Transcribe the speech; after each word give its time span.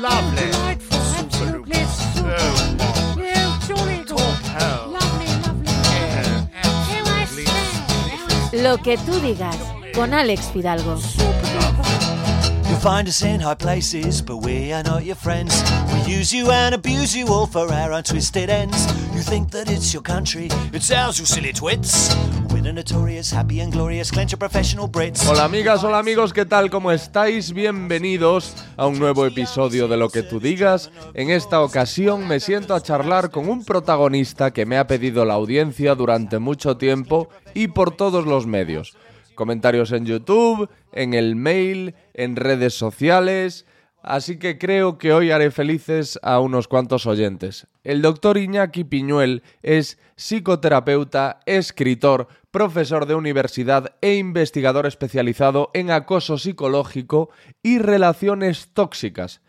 Lovely. 0.00 0.50
Absolutely. 1.18 1.80
Lo 8.52 8.78
que 8.78 8.98
tú 8.98 9.18
digas 9.20 9.56
con 9.94 10.12
Alex 10.12 10.50
Fidalgo. 10.52 10.98
You'll 12.70 12.78
find 12.78 13.08
us 13.08 13.24
in 13.24 13.40
high 13.40 13.56
places, 13.56 14.22
but 14.22 14.36
we 14.44 14.72
are 14.72 14.84
not 14.84 15.04
your 15.04 15.16
friends. 15.16 15.60
We 15.92 16.14
use 16.14 16.32
you 16.32 16.52
and 16.52 16.72
abuse 16.72 17.16
you 17.16 17.26
all 17.26 17.46
for 17.46 17.66
our 17.72 17.90
untwisted 17.90 18.48
ends. 18.48 18.86
You 19.12 19.22
think 19.22 19.50
that 19.50 19.68
it's 19.68 19.92
your 19.92 20.04
country, 20.04 20.48
it's 20.72 20.92
ours, 20.92 21.18
you 21.18 21.26
silly 21.26 21.52
twits. 21.52 22.14
We're 22.52 22.62
the 22.62 22.72
notorious, 22.72 23.32
happy 23.32 23.58
and 23.58 23.72
glorious, 23.72 24.12
clench 24.12 24.32
of 24.32 24.38
professional 24.38 24.86
Brits. 24.86 25.26
Hola 25.28 25.46
amigas, 25.46 25.82
hola 25.82 25.98
amigos, 25.98 26.32
¿qué 26.32 26.44
tal? 26.46 26.70
¿Cómo 26.70 26.92
estáis? 26.92 27.52
Bienvenidos 27.52 28.54
a 28.76 28.86
un 28.86 29.00
nuevo 29.00 29.26
episodio 29.26 29.88
de 29.88 29.96
Lo 29.96 30.08
que 30.08 30.22
tú 30.22 30.38
digas. 30.38 30.92
En 31.14 31.30
esta 31.30 31.62
ocasión 31.62 32.28
me 32.28 32.38
siento 32.38 32.76
a 32.76 32.80
charlar 32.80 33.32
con 33.32 33.48
un 33.48 33.64
protagonista 33.64 34.52
que 34.52 34.64
me 34.64 34.78
ha 34.78 34.86
pedido 34.86 35.24
la 35.24 35.34
audiencia 35.34 35.96
durante 35.96 36.38
mucho 36.38 36.76
tiempo 36.76 37.30
y 37.52 37.66
por 37.66 37.96
todos 37.96 38.26
los 38.26 38.46
medios. 38.46 38.94
Comentarios 39.40 39.90
en 39.92 40.04
YouTube, 40.04 40.68
en 40.92 41.14
el 41.14 41.34
mail, 41.34 41.94
en 42.12 42.36
redes 42.36 42.74
sociales. 42.74 43.64
Así 44.02 44.38
que 44.38 44.58
creo 44.58 44.98
que 44.98 45.14
hoy 45.14 45.30
haré 45.30 45.50
felices 45.50 46.20
a 46.22 46.40
unos 46.40 46.68
cuantos 46.68 47.06
oyentes. 47.06 47.66
El 47.82 48.02
doctor 48.02 48.36
Iñaki 48.36 48.84
Piñuel 48.84 49.42
es 49.62 49.98
psicoterapeuta, 50.14 51.40
escritor, 51.46 52.28
profesor 52.50 53.06
de 53.06 53.14
universidad 53.14 53.96
e 54.02 54.16
investigador 54.16 54.84
especializado 54.84 55.70
en 55.72 55.90
acoso 55.90 56.36
psicológico 56.36 57.30
y 57.62 57.78
relaciones 57.78 58.68
tóxicas. 58.74 59.40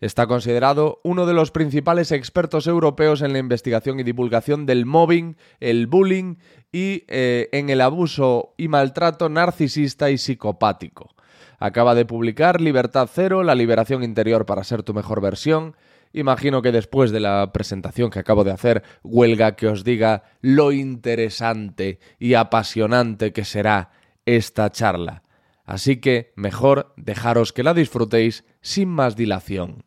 Está 0.00 0.26
considerado 0.26 1.00
uno 1.04 1.24
de 1.24 1.32
los 1.32 1.50
principales 1.50 2.12
expertos 2.12 2.66
europeos 2.66 3.22
en 3.22 3.32
la 3.32 3.38
investigación 3.38 3.98
y 3.98 4.02
divulgación 4.02 4.66
del 4.66 4.84
mobbing, 4.84 5.36
el 5.58 5.86
bullying 5.86 6.36
y 6.70 7.04
eh, 7.08 7.48
en 7.52 7.70
el 7.70 7.80
abuso 7.80 8.54
y 8.58 8.68
maltrato 8.68 9.28
narcisista 9.28 10.10
y 10.10 10.18
psicopático. 10.18 11.14
Acaba 11.58 11.94
de 11.94 12.04
publicar 12.04 12.60
Libertad 12.60 13.08
Cero, 13.10 13.42
la 13.42 13.54
liberación 13.54 14.02
interior 14.02 14.44
para 14.44 14.64
ser 14.64 14.82
tu 14.82 14.92
mejor 14.92 15.22
versión. 15.22 15.74
Imagino 16.12 16.60
que 16.60 16.72
después 16.72 17.10
de 17.10 17.20
la 17.20 17.50
presentación 17.52 18.10
que 18.10 18.18
acabo 18.18 18.44
de 18.44 18.52
hacer, 18.52 18.82
huelga 19.02 19.56
que 19.56 19.66
os 19.66 19.82
diga 19.82 20.24
lo 20.42 20.72
interesante 20.72 21.98
y 22.18 22.34
apasionante 22.34 23.32
que 23.32 23.46
será 23.46 23.90
esta 24.26 24.70
charla. 24.70 25.22
Así 25.64 25.96
que 25.96 26.32
mejor 26.36 26.92
dejaros 26.96 27.52
que 27.52 27.62
la 27.62 27.74
disfrutéis 27.74 28.44
sin 28.60 28.88
más 28.88 29.16
dilación. 29.16 29.85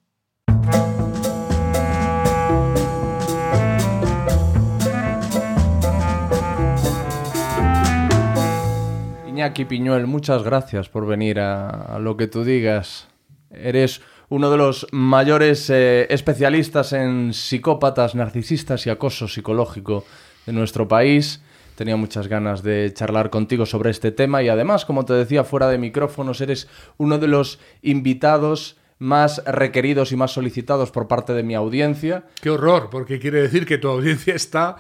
Iñaki 9.40 9.64
Piñuel, 9.64 10.06
muchas 10.06 10.44
gracias 10.44 10.90
por 10.90 11.08
venir 11.08 11.40
a, 11.40 11.98
lo 12.00 12.18
que 12.18 12.28
tú 12.28 12.44
digas. 12.44 13.08
Eres 13.50 14.02
uno 14.28 14.52
de 14.52 14.58
los 14.58 14.86
mayores 14.92 15.70
eh, 15.70 16.08
especialistas 16.10 16.92
en 16.92 17.34
psicópatas, 17.34 18.16
narcisistas 18.16 18.86
y 18.86 18.90
acoso 18.90 19.30
psicológico 19.30 20.04
de 20.46 20.52
nuestro 20.52 20.90
país. 20.90 21.42
Tenía 21.76 21.96
muchas 21.96 22.28
ganas 22.28 22.64
de 22.64 22.94
charlar 22.94 23.30
contigo 23.30 23.66
sobre 23.66 23.92
este 23.92 24.12
tema 24.12 24.44
y 24.44 24.50
además, 24.50 24.84
como 24.84 25.06
te 25.06 25.14
decía 25.14 25.46
fuera 25.46 25.70
de 25.70 25.78
micrófonos, 25.78 26.42
eres 26.42 26.68
uno 26.98 27.18
de 27.18 27.30
los 27.30 27.60
invitados 27.82 28.76
más 29.00 29.42
requeridos 29.46 30.12
y 30.12 30.16
más 30.18 30.32
solicitados 30.32 30.92
por 30.92 31.08
parte 31.08 31.34
de 31.34 31.44
mi 31.44 31.56
audiencia. 31.56 32.26
Qué 32.42 32.50
horror, 32.50 32.90
porque 32.92 33.18
quiere 33.20 33.42
decir 33.42 33.66
que 33.66 33.78
tu 33.78 33.88
audiencia 33.88 34.36
está 34.36 34.76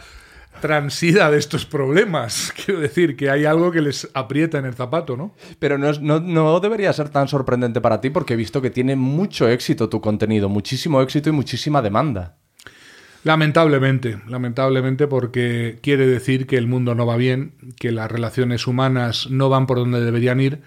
transida 0.61 1.31
de 1.31 1.37
estos 1.37 1.65
problemas. 1.65 2.53
Quiero 2.65 2.81
decir 2.81 3.15
que 3.15 3.29
hay 3.29 3.45
algo 3.45 3.71
que 3.71 3.81
les 3.81 4.09
aprieta 4.13 4.57
en 4.57 4.65
el 4.65 4.73
zapato, 4.73 5.15
¿no? 5.15 5.33
Pero 5.57 5.77
no, 5.77 5.89
es- 5.89 6.01
no- 6.01 6.19
no 6.19 6.59
debería 6.59 6.91
ser 6.91 7.07
tan 7.09 7.27
sorprendente 7.29 7.79
para 7.79 8.01
ti 8.01 8.09
porque 8.09 8.33
he 8.33 8.37
visto 8.37 8.61
que 8.61 8.69
tiene 8.69 8.95
mucho 8.97 9.47
éxito 9.47 9.87
tu 9.87 10.01
contenido, 10.01 10.49
muchísimo 10.49 11.01
éxito 11.01 11.29
y 11.29 11.31
muchísima 11.31 11.81
demanda. 11.81 12.35
Lamentablemente, 13.23 14.21
lamentablemente 14.27 15.07
porque 15.07 15.79
quiere 15.81 16.07
decir 16.07 16.47
que 16.47 16.57
el 16.57 16.67
mundo 16.67 16.95
no 16.95 17.05
va 17.05 17.17
bien, 17.17 17.53
que 17.77 17.91
las 17.91 18.09
relaciones 18.09 18.65
humanas 18.65 19.27
no 19.29 19.49
van 19.49 19.67
por 19.67 19.77
donde 19.77 19.99
deberían 20.01 20.39
ir 20.39 20.61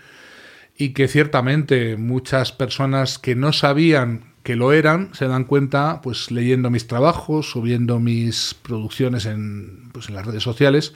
y 0.76 0.90
que 0.90 1.08
ciertamente 1.08 1.96
muchas 1.96 2.52
personas 2.52 3.18
que 3.18 3.34
no 3.34 3.52
sabían 3.52 4.32
que 4.42 4.56
lo 4.56 4.72
eran 4.72 5.14
se 5.14 5.28
dan 5.28 5.44
cuenta 5.44 6.00
pues 6.02 6.30
leyendo 6.30 6.70
mis 6.70 6.86
trabajos 6.86 7.54
o 7.54 7.62
viendo 7.62 8.00
mis 8.00 8.54
producciones 8.54 9.26
en, 9.26 9.90
pues, 9.92 10.08
en 10.08 10.16
las 10.16 10.26
redes 10.26 10.42
sociales 10.42 10.94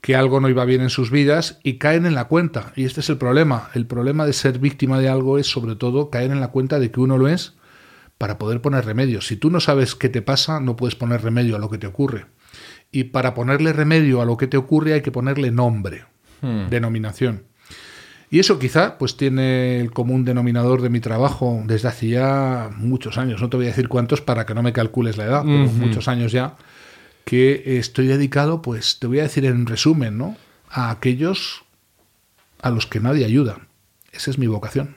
que 0.00 0.16
algo 0.16 0.40
no 0.40 0.48
iba 0.48 0.64
bien 0.64 0.80
en 0.80 0.90
sus 0.90 1.10
vidas 1.10 1.60
y 1.62 1.74
caen 1.74 2.06
en 2.06 2.14
la 2.14 2.24
cuenta. 2.24 2.72
Y 2.74 2.84
este 2.84 3.00
es 3.00 3.10
el 3.10 3.18
problema. 3.18 3.68
El 3.74 3.86
problema 3.86 4.24
de 4.24 4.32
ser 4.32 4.58
víctima 4.58 4.98
de 4.98 5.08
algo 5.08 5.38
es 5.38 5.46
sobre 5.46 5.76
todo 5.76 6.10
caer 6.10 6.30
en 6.30 6.40
la 6.40 6.48
cuenta 6.48 6.78
de 6.78 6.90
que 6.90 7.00
uno 7.00 7.18
lo 7.18 7.28
es 7.28 7.54
para 8.16 8.38
poder 8.38 8.60
poner 8.60 8.84
remedio. 8.84 9.20
Si 9.20 9.36
tú 9.36 9.50
no 9.50 9.60
sabes 9.60 9.94
qué 9.94 10.08
te 10.08 10.22
pasa, 10.22 10.60
no 10.60 10.76
puedes 10.76 10.94
poner 10.94 11.22
remedio 11.22 11.56
a 11.56 11.58
lo 11.58 11.70
que 11.70 11.78
te 11.78 11.86
ocurre. 11.86 12.26
Y 12.90 13.04
para 13.04 13.34
ponerle 13.34 13.72
remedio 13.72 14.20
a 14.20 14.24
lo 14.24 14.36
que 14.36 14.46
te 14.46 14.56
ocurre 14.56 14.94
hay 14.94 15.02
que 15.02 15.12
ponerle 15.12 15.50
nombre, 15.50 16.04
denominación. 16.70 17.44
Y 18.32 18.38
eso 18.38 18.60
quizá 18.60 18.96
pues 18.96 19.16
tiene 19.16 19.80
el 19.80 19.90
común 19.90 20.24
denominador 20.24 20.82
de 20.82 20.88
mi 20.88 21.00
trabajo 21.00 21.62
desde 21.66 21.88
hace 21.88 22.08
ya 22.08 22.70
muchos 22.76 23.18
años. 23.18 23.40
No 23.40 23.50
te 23.50 23.56
voy 23.56 23.66
a 23.66 23.70
decir 23.70 23.88
cuántos 23.88 24.20
para 24.20 24.46
que 24.46 24.54
no 24.54 24.62
me 24.62 24.72
calcules 24.72 25.16
la 25.16 25.24
edad, 25.24 25.42
pero 25.42 25.66
muchos 25.66 26.06
años 26.06 26.30
ya 26.30 26.56
que 27.24 27.78
estoy 27.78 28.06
dedicado, 28.06 28.62
pues 28.62 28.98
te 29.00 29.08
voy 29.08 29.18
a 29.18 29.24
decir 29.24 29.44
en 29.44 29.66
resumen, 29.66 30.16
¿no? 30.16 30.36
A 30.68 30.90
aquellos 30.90 31.64
a 32.62 32.70
los 32.70 32.86
que 32.86 33.00
nadie 33.00 33.24
ayuda. 33.24 33.58
Esa 34.12 34.30
es 34.30 34.38
mi 34.38 34.46
vocación. 34.46 34.96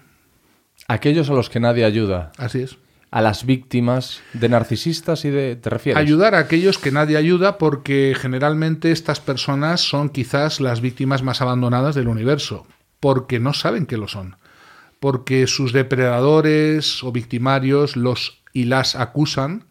Aquellos 0.88 1.30
a 1.30 1.34
los 1.34 1.50
que 1.50 1.60
nadie 1.60 1.86
ayuda. 1.86 2.32
Así 2.38 2.62
es. 2.62 2.78
A 3.10 3.22
las 3.22 3.46
víctimas 3.46 4.22
de 4.34 4.50
narcisistas 4.50 5.26
y 5.26 5.30
de... 5.30 5.56
¿Te 5.56 5.70
refieres? 5.70 6.02
Ayudar 6.02 6.36
a 6.36 6.40
aquellos 6.40 6.78
que 6.78 6.92
nadie 6.92 7.18
ayuda 7.18 7.58
porque 7.58 8.16
generalmente 8.20 8.92
estas 8.92 9.20
personas 9.20 9.82
son 9.82 10.10
quizás 10.10 10.60
las 10.60 10.82
víctimas 10.82 11.22
más 11.24 11.42
abandonadas 11.42 11.96
del 11.96 12.08
universo, 12.08 12.66
porque 13.04 13.42
no 13.42 13.52
saben 13.52 13.86
que 13.86 13.98
lo 13.98 14.08
son, 14.08 14.38
porque 15.02 15.46
sus 15.46 15.74
depredadores 15.74 17.04
o 17.04 17.12
victimarios 17.12 17.98
los 17.98 18.42
y 18.54 18.64
las 18.64 18.96
acusan 18.96 19.66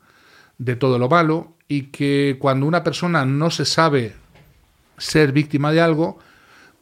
de 0.59 0.77
todo 0.77 0.99
lo 0.99 1.09
malo 1.09 1.57
y 1.67 1.85
que 1.85 2.37
cuando 2.39 2.67
una 2.67 2.85
persona 2.85 3.25
no 3.25 3.51
se 3.51 3.65
sabe 3.65 4.13
ser 4.99 5.33
víctima 5.33 5.73
de 5.73 5.81
algo, 5.81 6.19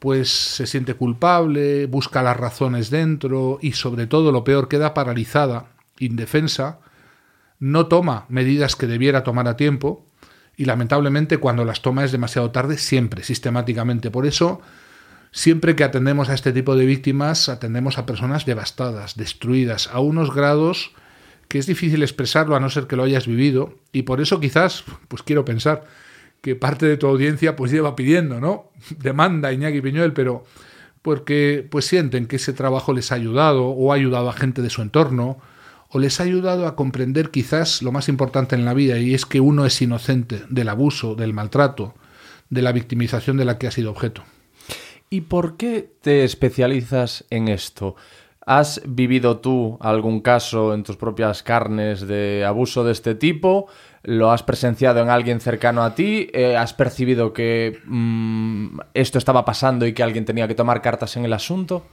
pues 0.01 0.29
se 0.29 0.67
siente 0.67 0.95
culpable, 0.95 1.87
busca 1.87 2.21
las 2.21 2.37
razones 2.37 2.91
dentro 2.91 3.61
y 3.63 3.75
sobre 3.75 4.09
todo 4.09 4.33
lo 4.33 4.43
peor 4.43 4.67
queda 4.67 4.93
paralizada, 4.93 5.67
indefensa, 6.01 6.81
no 7.61 7.87
toma 7.87 8.27
medidas 8.29 8.75
que 8.75 8.89
debiera 8.89 9.23
tomar 9.23 9.47
a 9.47 9.57
tiempo 9.57 10.05
y 10.57 10.65
lamentablemente 10.65 11.39
cuando 11.39 11.65
las 11.65 11.81
toma 11.81 12.05
es 12.05 12.11
demasiado 12.11 12.51
tarde, 12.51 12.77
siempre, 12.77 13.23
sistemáticamente. 13.23 14.11
Por 14.11 14.27
eso, 14.27 14.61
siempre 15.33 15.77
que 15.77 15.85
atendemos 15.85 16.29
a 16.29 16.35
este 16.35 16.53
tipo 16.53 16.77
de 16.77 16.87
víctimas, 16.87 17.49
atendemos 17.49 17.99
a 17.99 18.07
personas 18.07 18.47
devastadas, 18.47 19.17
destruidas, 19.17 19.89
a 19.93 20.01
unos 20.01 20.35
grados 20.35 20.93
que 21.49 21.59
es 21.59 21.67
difícil 21.67 22.03
expresarlo 22.03 22.55
a 22.55 22.61
no 22.61 22.71
ser 22.71 22.87
que 22.87 22.97
lo 22.97 23.03
hayas 23.03 23.27
vivido 23.27 23.75
y 23.93 24.03
por 24.03 24.21
eso 24.21 24.39
quizás, 24.39 24.85
pues 25.09 25.23
quiero 25.23 25.45
pensar 25.45 25.85
que 26.41 26.55
parte 26.55 26.87
de 26.87 26.97
tu 26.97 27.07
audiencia 27.07 27.57
pues 27.57 27.73
lleva 27.73 27.97
pidiendo, 27.97 28.41
¿no? 28.41 28.71
Demanda 28.99 29.53
Iñaki 29.53 29.81
Piñuel, 29.81 30.13
pero 30.13 30.45
porque 31.03 31.67
pues 31.69 31.87
sienten 31.87 32.27
que 32.27 32.37
ese 32.37 32.53
trabajo 32.53 32.93
les 32.93 33.11
ha 33.11 33.17
ayudado 33.17 33.67
o 33.67 33.93
ha 33.93 33.97
ayudado 33.97 34.29
a 34.29 34.33
gente 34.35 34.63
de 34.63 34.71
su 34.71 34.83
entorno 34.83 35.41
o 35.89 35.99
les 35.99 36.21
ha 36.21 36.23
ayudado 36.23 36.67
a 36.67 36.77
comprender 36.77 37.31
quizás 37.31 37.83
lo 37.83 37.91
más 37.91 38.09
importante 38.09 38.55
en 38.55 38.65
la 38.65 38.75
vida 38.75 38.99
y 38.99 39.15
es 39.15 39.27
que 39.27 39.41
uno 39.41 39.67
es 39.67 39.83
inocente 39.83 40.45
del 40.49 40.69
abuso, 40.69 41.17
del 41.17 41.35
maltrato, 41.35 41.95
de 42.49 42.63
la 42.63 42.73
victimización 42.73 43.37
de 43.37 43.45
la 43.45 43.59
que 43.59 43.67
ha 43.67 43.73
sido 43.73 43.91
objeto. 43.91 44.23
¿Y 45.13 45.23
por 45.23 45.57
qué 45.57 45.93
te 46.03 46.23
especializas 46.23 47.25
en 47.31 47.49
esto? 47.49 47.97
¿Has 48.47 48.81
vivido 48.87 49.39
tú 49.39 49.77
algún 49.81 50.21
caso 50.21 50.73
en 50.73 50.85
tus 50.85 50.97
propias 50.97 51.43
carnes 51.43 52.07
de 52.07 52.45
abuso 52.45 52.85
de 52.85 52.93
este 52.93 53.17
tipo? 53.17 53.67
¿Lo 54.05 54.31
has 54.31 54.45
presenciado 54.45 55.01
en 55.01 55.11
alguien 55.11 55.41
cercano 55.41 55.83
a 55.83 55.97
ti? 55.97 56.29
Eh, 56.33 56.57
¿Has 56.57 56.75
percibido 56.75 57.33
que 57.33 57.81
mm, 57.87 58.79
esto 58.95 59.19
estaba 59.19 59.45
pasando 59.45 59.85
y 59.85 59.95
que 59.95 60.05
alguien 60.05 60.25
tenía 60.25 60.47
que 60.47 60.55
tomar 60.55 60.81
cartas 60.81 61.17
en 61.17 61.25
el 61.25 61.33
asunto? 61.33 61.85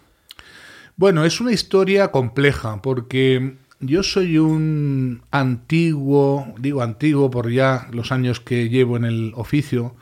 Bueno, 0.96 1.26
es 1.26 1.42
una 1.42 1.52
historia 1.52 2.12
compleja 2.12 2.84
porque 2.84 3.56
yo 3.80 4.04
soy 4.04 4.38
un 4.38 5.24
antiguo, 5.32 6.54
digo 6.60 6.84
antiguo 6.84 7.32
por 7.32 7.52
ya 7.52 7.88
los 7.92 8.12
años 8.12 8.40
que 8.40 8.70
llevo 8.70 8.96
en 8.96 9.06
el 9.06 9.32
oficio, 9.36 9.96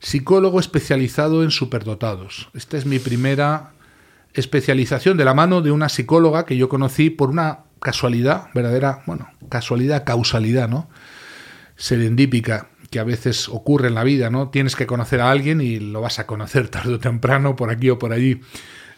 psicólogo 0.00 0.58
especializado 0.58 1.44
en 1.44 1.50
superdotados. 1.50 2.48
Esta 2.54 2.76
es 2.76 2.86
mi 2.86 2.98
primera 2.98 3.72
especialización 4.32 5.16
de 5.16 5.24
la 5.24 5.34
mano 5.34 5.60
de 5.60 5.70
una 5.70 5.88
psicóloga 5.88 6.46
que 6.46 6.56
yo 6.56 6.68
conocí 6.68 7.10
por 7.10 7.30
una 7.30 7.60
casualidad, 7.80 8.48
verdadera, 8.54 9.02
bueno, 9.06 9.28
casualidad, 9.48 10.04
causalidad, 10.04 10.68
¿no? 10.68 10.88
Serendípica 11.76 12.68
que 12.90 12.98
a 12.98 13.04
veces 13.04 13.48
ocurre 13.48 13.88
en 13.88 13.94
la 13.94 14.04
vida, 14.04 14.30
¿no? 14.30 14.48
Tienes 14.48 14.74
que 14.74 14.86
conocer 14.86 15.20
a 15.20 15.30
alguien 15.30 15.60
y 15.60 15.78
lo 15.78 16.00
vas 16.00 16.18
a 16.18 16.26
conocer 16.26 16.68
tarde 16.70 16.94
o 16.94 16.98
temprano 16.98 17.56
por 17.56 17.70
aquí 17.70 17.90
o 17.90 17.98
por 17.98 18.12
allí. 18.12 18.40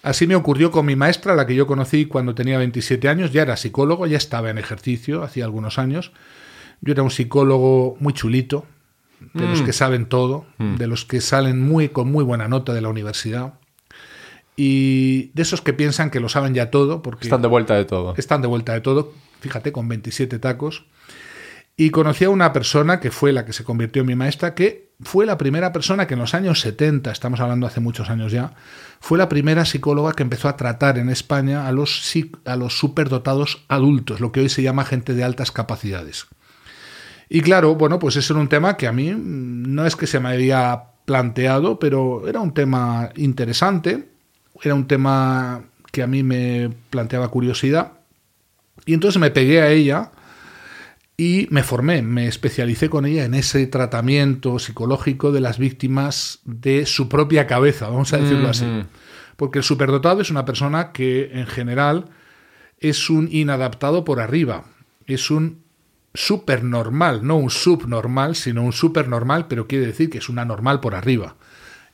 Así 0.03 0.27
me 0.27 0.35
ocurrió 0.35 0.71
con 0.71 0.87
mi 0.87 0.97
maestra, 0.97 1.35
la 1.35 1.47
que 1.47 1.55
yo 1.55 1.67
conocí 1.67 2.07
cuando 2.07 2.35
tenía 2.35 2.59
27 2.59 3.09
años, 3.09 3.33
ya 3.33 3.43
era 3.43 3.57
psicólogo, 3.57 4.07
ya 4.07 4.17
estaba 4.17 4.51
en 4.51 4.59
ejercicio 4.59 5.23
hacía 5.23 5.45
algunos 5.45 5.79
años. 5.79 6.13
Yo 6.81 6.93
era 6.93 7.05
un 7.05 7.11
psicólogo 7.13 7.97
muy 8.01 8.13
chulito, 8.13 8.67
de 9.35 9.47
los 9.47 9.63
Mm. 9.63 9.65
que 9.65 9.73
saben 9.73 10.07
todo, 10.07 10.47
Mm. 10.59 10.77
de 10.77 10.87
los 10.87 11.05
que 11.05 11.21
salen 11.21 11.61
muy 11.63 11.89
con 11.89 12.11
muy 12.11 12.25
buena 12.25 12.49
nota 12.49 12.73
de 12.73 12.81
la 12.81 12.89
universidad 12.89 13.55
y 14.57 15.31
de 15.35 15.43
esos 15.43 15.63
que 15.63 15.73
piensan 15.73 16.11
que 16.11 16.21
lo 16.21 16.29
saben 16.29 16.55
ya 16.55 16.71
todo 16.71 17.03
porque 17.03 17.25
Están 17.25 17.43
de 17.43 17.49
vuelta 17.49 17.75
de 17.75 17.85
todo. 17.85 18.15
están 18.17 18.43
de 18.43 18.49
vuelta 18.49 18.73
de 18.75 18.81
todo, 18.81 19.13
fíjate, 19.41 19.73
con 19.73 19.89
27 19.89 20.39
tacos. 20.39 20.85
Y 21.75 21.89
conocí 21.89 22.25
a 22.27 22.31
una 22.31 22.53
persona 22.53 23.01
que 23.01 23.11
fue 23.11 23.33
la 23.33 23.47
que 23.47 23.55
se 23.55 23.65
convirtió 23.65 24.03
en 24.03 24.09
mi 24.09 24.15
maestra, 24.15 24.55
que 24.55 24.91
fue 25.01 25.25
la 25.25 25.39
primera 25.39 25.73
persona 25.73 26.07
que 26.07 26.15
en 26.15 26.21
los 26.21 26.35
años 26.35 26.61
70, 26.61 27.11
estamos 27.11 27.41
hablando 27.41 27.67
hace 27.67 27.81
muchos 27.81 28.11
años 28.11 28.31
ya, 28.31 28.53
fue 29.01 29.17
la 29.17 29.29
primera 29.31 29.65
psicóloga 29.65 30.13
que 30.13 30.23
empezó 30.23 30.49
a 30.49 30.57
tratar 30.59 30.99
en 30.99 31.09
España 31.09 31.67
a 31.67 31.73
los, 31.73 32.03
a 32.45 32.57
los 32.57 32.79
superdotados 32.79 33.65
adultos, 33.69 34.21
lo 34.21 34.33
que 34.33 34.41
hoy 34.41 34.49
se 34.51 34.63
llama 34.63 34.85
gente 34.85 35.15
de 35.15 35.25
altas 35.25 35.51
capacidades. 35.51 36.27
Y 37.35 37.41
claro, 37.41 37.77
bueno, 37.77 37.99
pues 37.99 38.15
ese 38.17 38.35
era 38.35 38.41
un 38.41 38.49
tema 38.49 38.77
que 38.77 38.87
a 38.87 38.93
mí 38.93 39.11
mm, 39.11 39.75
no 39.75 39.87
es 39.87 39.97
que 39.97 40.07
se 40.07 40.21
me 40.21 40.29
había 40.29 40.83
planteado, 41.07 41.79
pero 41.79 42.29
era 42.29 42.41
un 42.41 42.53
tema 42.53 43.09
interesante, 43.17 44.07
era 44.63 44.75
un 44.75 44.87
tema 44.87 45.65
que 45.91 46.03
a 46.03 46.07
mí 46.07 46.23
me 46.23 46.71
planteaba 46.91 47.29
curiosidad. 47.29 47.93
Y 48.85 48.93
entonces 48.93 49.19
me 49.19 49.31
pegué 49.31 49.63
a 49.63 49.71
ella 49.71 50.11
y 51.17 51.47
me 51.49 51.63
formé, 51.63 52.03
me 52.03 52.29
especialicé 52.29 52.91
con 52.91 53.07
ella 53.07 53.25
en 53.25 53.33
ese 53.33 53.67
tratamiento 53.67 54.59
psicológico 54.59 55.33
de 55.33 55.41
las 55.41 55.57
víctimas 55.57 56.41
de 56.45 56.85
su 56.85 57.09
propia 57.09 57.47
cabeza, 57.47 57.89
vamos 57.89 58.13
a 58.13 58.19
decirlo 58.19 58.51
así. 58.51 58.67
Ujú. 58.67 58.85
Porque 59.39 59.61
el 59.61 59.65
superdotado 59.65 60.21
es 60.21 60.31
una 60.31 60.45
persona 60.45 60.93
que 60.93 61.31
en 61.33 61.47
general 61.47 62.11
es 62.79 63.09
un 63.09 63.31
inadaptado 63.33 64.05
por 64.05 64.21
arriba, 64.21 64.65
es 65.07 65.31
un 65.31 65.62
supernormal, 66.15 67.27
no 67.27 67.37
un 67.37 67.51
subnormal, 67.51 68.37
sino 68.37 68.63
un 68.63 68.73
supernormal, 68.73 69.49
pero 69.49 69.67
quiere 69.67 69.87
decir 69.87 70.11
que 70.11 70.19
es 70.19 70.29
una 70.29 70.45
normal 70.45 70.81
por 70.81 70.95
arriba. 70.95 71.37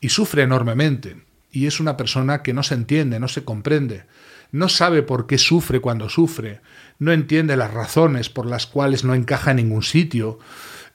Y 0.00 0.08
sufre 0.10 0.42
enormemente. 0.42 1.22
Y 1.50 1.66
es 1.66 1.80
una 1.80 1.96
persona 1.96 2.42
que 2.42 2.52
no 2.52 2.62
se 2.62 2.74
entiende, 2.74 3.20
no 3.20 3.28
se 3.28 3.44
comprende, 3.44 4.04
no 4.52 4.68
sabe 4.68 5.02
por 5.02 5.26
qué 5.26 5.38
sufre 5.38 5.80
cuando 5.80 6.08
sufre, 6.08 6.60
no 6.98 7.12
entiende 7.12 7.56
las 7.56 7.72
razones 7.72 8.28
por 8.28 8.46
las 8.46 8.66
cuales 8.66 9.04
no 9.04 9.14
encaja 9.14 9.52
en 9.52 9.58
ningún 9.58 9.82
sitio, 9.82 10.38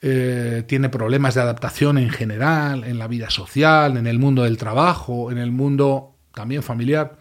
eh, 0.02 0.64
tiene 0.68 0.90
problemas 0.90 1.34
de 1.34 1.42
adaptación 1.42 1.98
en 1.98 2.10
general, 2.10 2.84
en 2.84 3.00
la 3.00 3.08
vida 3.08 3.30
social, 3.30 3.98
en 3.98 4.06
el 4.06 4.20
mundo 4.20 4.44
del 4.44 4.58
trabajo, 4.58 5.32
en 5.32 5.38
el 5.38 5.52
mundo 5.52 6.16
también 6.34 6.62
familiar. 6.62 7.18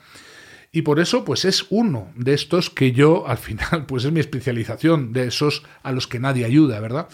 Y 0.75 0.83
por 0.83 1.01
eso, 1.01 1.23
pues 1.23 1.45
es 1.45 1.67
uno 1.69 2.11
de 2.17 2.33
estos 2.33 2.71
que 2.71 2.93
yo, 2.93 3.29
al 3.29 3.37
final, 3.37 3.85
pues 3.87 4.07
es 4.07 4.13
mi 4.13 4.21
especialización, 4.21 5.13
de 5.13 5.27
esos 5.27 5.65
a 5.83 5.93
los 5.93 6.07
que 6.07 6.19
nadie 6.19 6.47
ayuda, 6.47 6.81
¿verdad? 6.81 7.09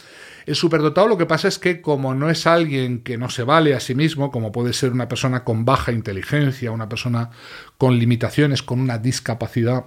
El 0.47 0.55
superdotado 0.55 1.09
lo 1.09 1.19
que 1.19 1.27
pasa 1.27 1.49
es 1.49 1.59
que 1.59 1.83
como 1.83 2.15
no 2.15 2.31
es 2.31 2.47
alguien 2.47 3.03
que 3.03 3.19
no 3.19 3.29
se 3.29 3.43
vale 3.43 3.75
a 3.75 3.81
sí 3.81 3.97
mismo, 3.97 4.31
como 4.31 4.53
puede 4.53 4.73
ser 4.73 4.93
una 4.93 5.09
persona 5.09 5.43
con 5.43 5.65
baja 5.65 5.91
inteligencia, 5.91 6.71
una 6.71 6.89
persona 6.89 7.31
con 7.77 7.99
limitaciones, 7.99 8.63
con 8.63 8.81
una 8.81 8.99
discapacidad, 8.99 9.87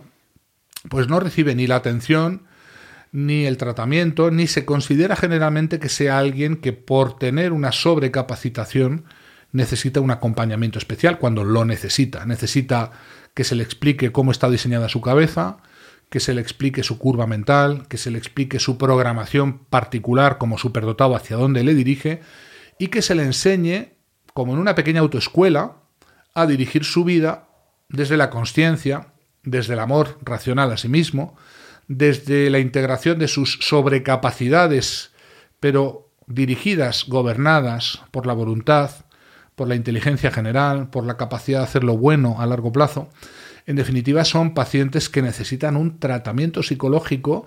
pues 0.89 1.07
no 1.07 1.21
recibe 1.21 1.55
ni 1.55 1.65
la 1.65 1.77
atención, 1.77 2.43
ni 3.13 3.45
el 3.45 3.57
tratamiento, 3.57 4.31
ni 4.31 4.47
se 4.47 4.65
considera 4.65 5.15
generalmente 5.15 5.79
que 5.79 5.89
sea 5.89 6.19
alguien 6.19 6.57
que 6.57 6.73
por 6.73 7.17
tener 7.17 7.53
una 7.53 7.71
sobrecapacitación 7.71 9.05
necesita 9.53 9.99
un 9.99 10.11
acompañamiento 10.11 10.77
especial 10.77 11.19
cuando 11.19 11.43
lo 11.43 11.65
necesita. 11.65 12.25
Necesita 12.25 12.91
que 13.33 13.43
se 13.43 13.55
le 13.55 13.63
explique 13.63 14.11
cómo 14.11 14.31
está 14.31 14.49
diseñada 14.49 14.89
su 14.89 15.01
cabeza, 15.01 15.57
que 16.09 16.19
se 16.19 16.33
le 16.33 16.41
explique 16.41 16.83
su 16.83 16.97
curva 16.99 17.25
mental, 17.25 17.87
que 17.87 17.97
se 17.97 18.11
le 18.11 18.17
explique 18.17 18.59
su 18.59 18.77
programación 18.77 19.59
particular 19.59 20.37
como 20.37 20.57
superdotado 20.57 21.15
hacia 21.15 21.37
dónde 21.37 21.63
le 21.63 21.73
dirige 21.73 22.21
y 22.77 22.87
que 22.87 23.01
se 23.01 23.15
le 23.15 23.23
enseñe, 23.23 23.93
como 24.33 24.53
en 24.53 24.59
una 24.59 24.75
pequeña 24.75 24.99
autoescuela, 24.99 25.77
a 26.33 26.45
dirigir 26.45 26.83
su 26.83 27.03
vida 27.03 27.47
desde 27.87 28.17
la 28.17 28.29
conciencia, 28.29 29.13
desde 29.43 29.73
el 29.73 29.79
amor 29.79 30.17
racional 30.21 30.71
a 30.71 30.77
sí 30.77 30.89
mismo, 30.89 31.35
desde 31.87 32.49
la 32.49 32.59
integración 32.59 33.19
de 33.19 33.27
sus 33.27 33.59
sobrecapacidades, 33.61 35.11
pero 35.59 36.09
dirigidas, 36.27 37.05
gobernadas 37.07 38.01
por 38.11 38.25
la 38.25 38.33
voluntad, 38.33 38.91
por 39.61 39.67
la 39.67 39.75
inteligencia 39.75 40.31
general, 40.31 40.89
por 40.89 41.05
la 41.05 41.17
capacidad 41.17 41.59
de 41.59 41.65
hacer 41.65 41.83
lo 41.83 41.95
bueno 41.95 42.37
a 42.39 42.47
largo 42.47 42.71
plazo. 42.71 43.09
En 43.67 43.75
definitiva, 43.75 44.25
son 44.25 44.55
pacientes 44.55 45.07
que 45.07 45.21
necesitan 45.21 45.77
un 45.77 45.99
tratamiento 45.99 46.63
psicológico, 46.63 47.45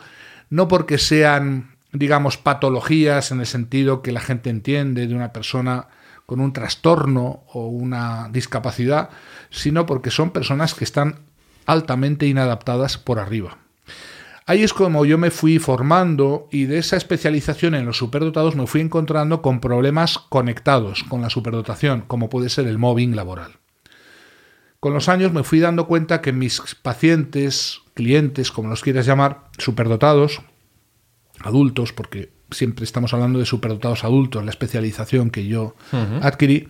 no 0.48 0.68
porque 0.68 0.96
sean, 0.96 1.74
digamos, 1.92 2.36
patologías 2.36 3.32
en 3.32 3.40
el 3.40 3.46
sentido 3.46 4.00
que 4.00 4.12
la 4.12 4.20
gente 4.20 4.48
entiende 4.48 5.08
de 5.08 5.14
una 5.16 5.32
persona 5.32 5.88
con 6.24 6.38
un 6.38 6.52
trastorno 6.52 7.42
o 7.52 7.66
una 7.66 8.28
discapacidad, 8.30 9.10
sino 9.50 9.84
porque 9.84 10.12
son 10.12 10.30
personas 10.30 10.74
que 10.74 10.84
están 10.84 11.16
altamente 11.66 12.28
inadaptadas 12.28 12.96
por 12.96 13.18
arriba. 13.18 13.58
Ahí 14.46 14.62
es 14.62 14.74
como 14.74 15.06
yo 15.06 15.16
me 15.16 15.30
fui 15.30 15.58
formando 15.58 16.48
y 16.52 16.64
de 16.64 16.76
esa 16.76 16.98
especialización 16.98 17.74
en 17.74 17.86
los 17.86 17.96
superdotados 17.96 18.56
me 18.56 18.66
fui 18.66 18.82
encontrando 18.82 19.40
con 19.40 19.58
problemas 19.58 20.18
conectados 20.18 21.02
con 21.04 21.22
la 21.22 21.30
superdotación, 21.30 22.02
como 22.02 22.28
puede 22.28 22.50
ser 22.50 22.66
el 22.66 22.76
mobbing 22.76 23.16
laboral. 23.16 23.52
Con 24.80 24.92
los 24.92 25.08
años 25.08 25.32
me 25.32 25.44
fui 25.44 25.60
dando 25.60 25.86
cuenta 25.86 26.20
que 26.20 26.32
mis 26.32 26.60
pacientes, 26.82 27.80
clientes, 27.94 28.52
como 28.52 28.68
los 28.68 28.82
quieras 28.82 29.06
llamar, 29.06 29.44
superdotados, 29.56 30.42
adultos, 31.40 31.94
porque 31.94 32.30
siempre 32.50 32.84
estamos 32.84 33.14
hablando 33.14 33.38
de 33.38 33.46
superdotados 33.46 34.04
adultos, 34.04 34.44
la 34.44 34.50
especialización 34.50 35.30
que 35.30 35.46
yo 35.46 35.74
adquirí, 36.20 36.68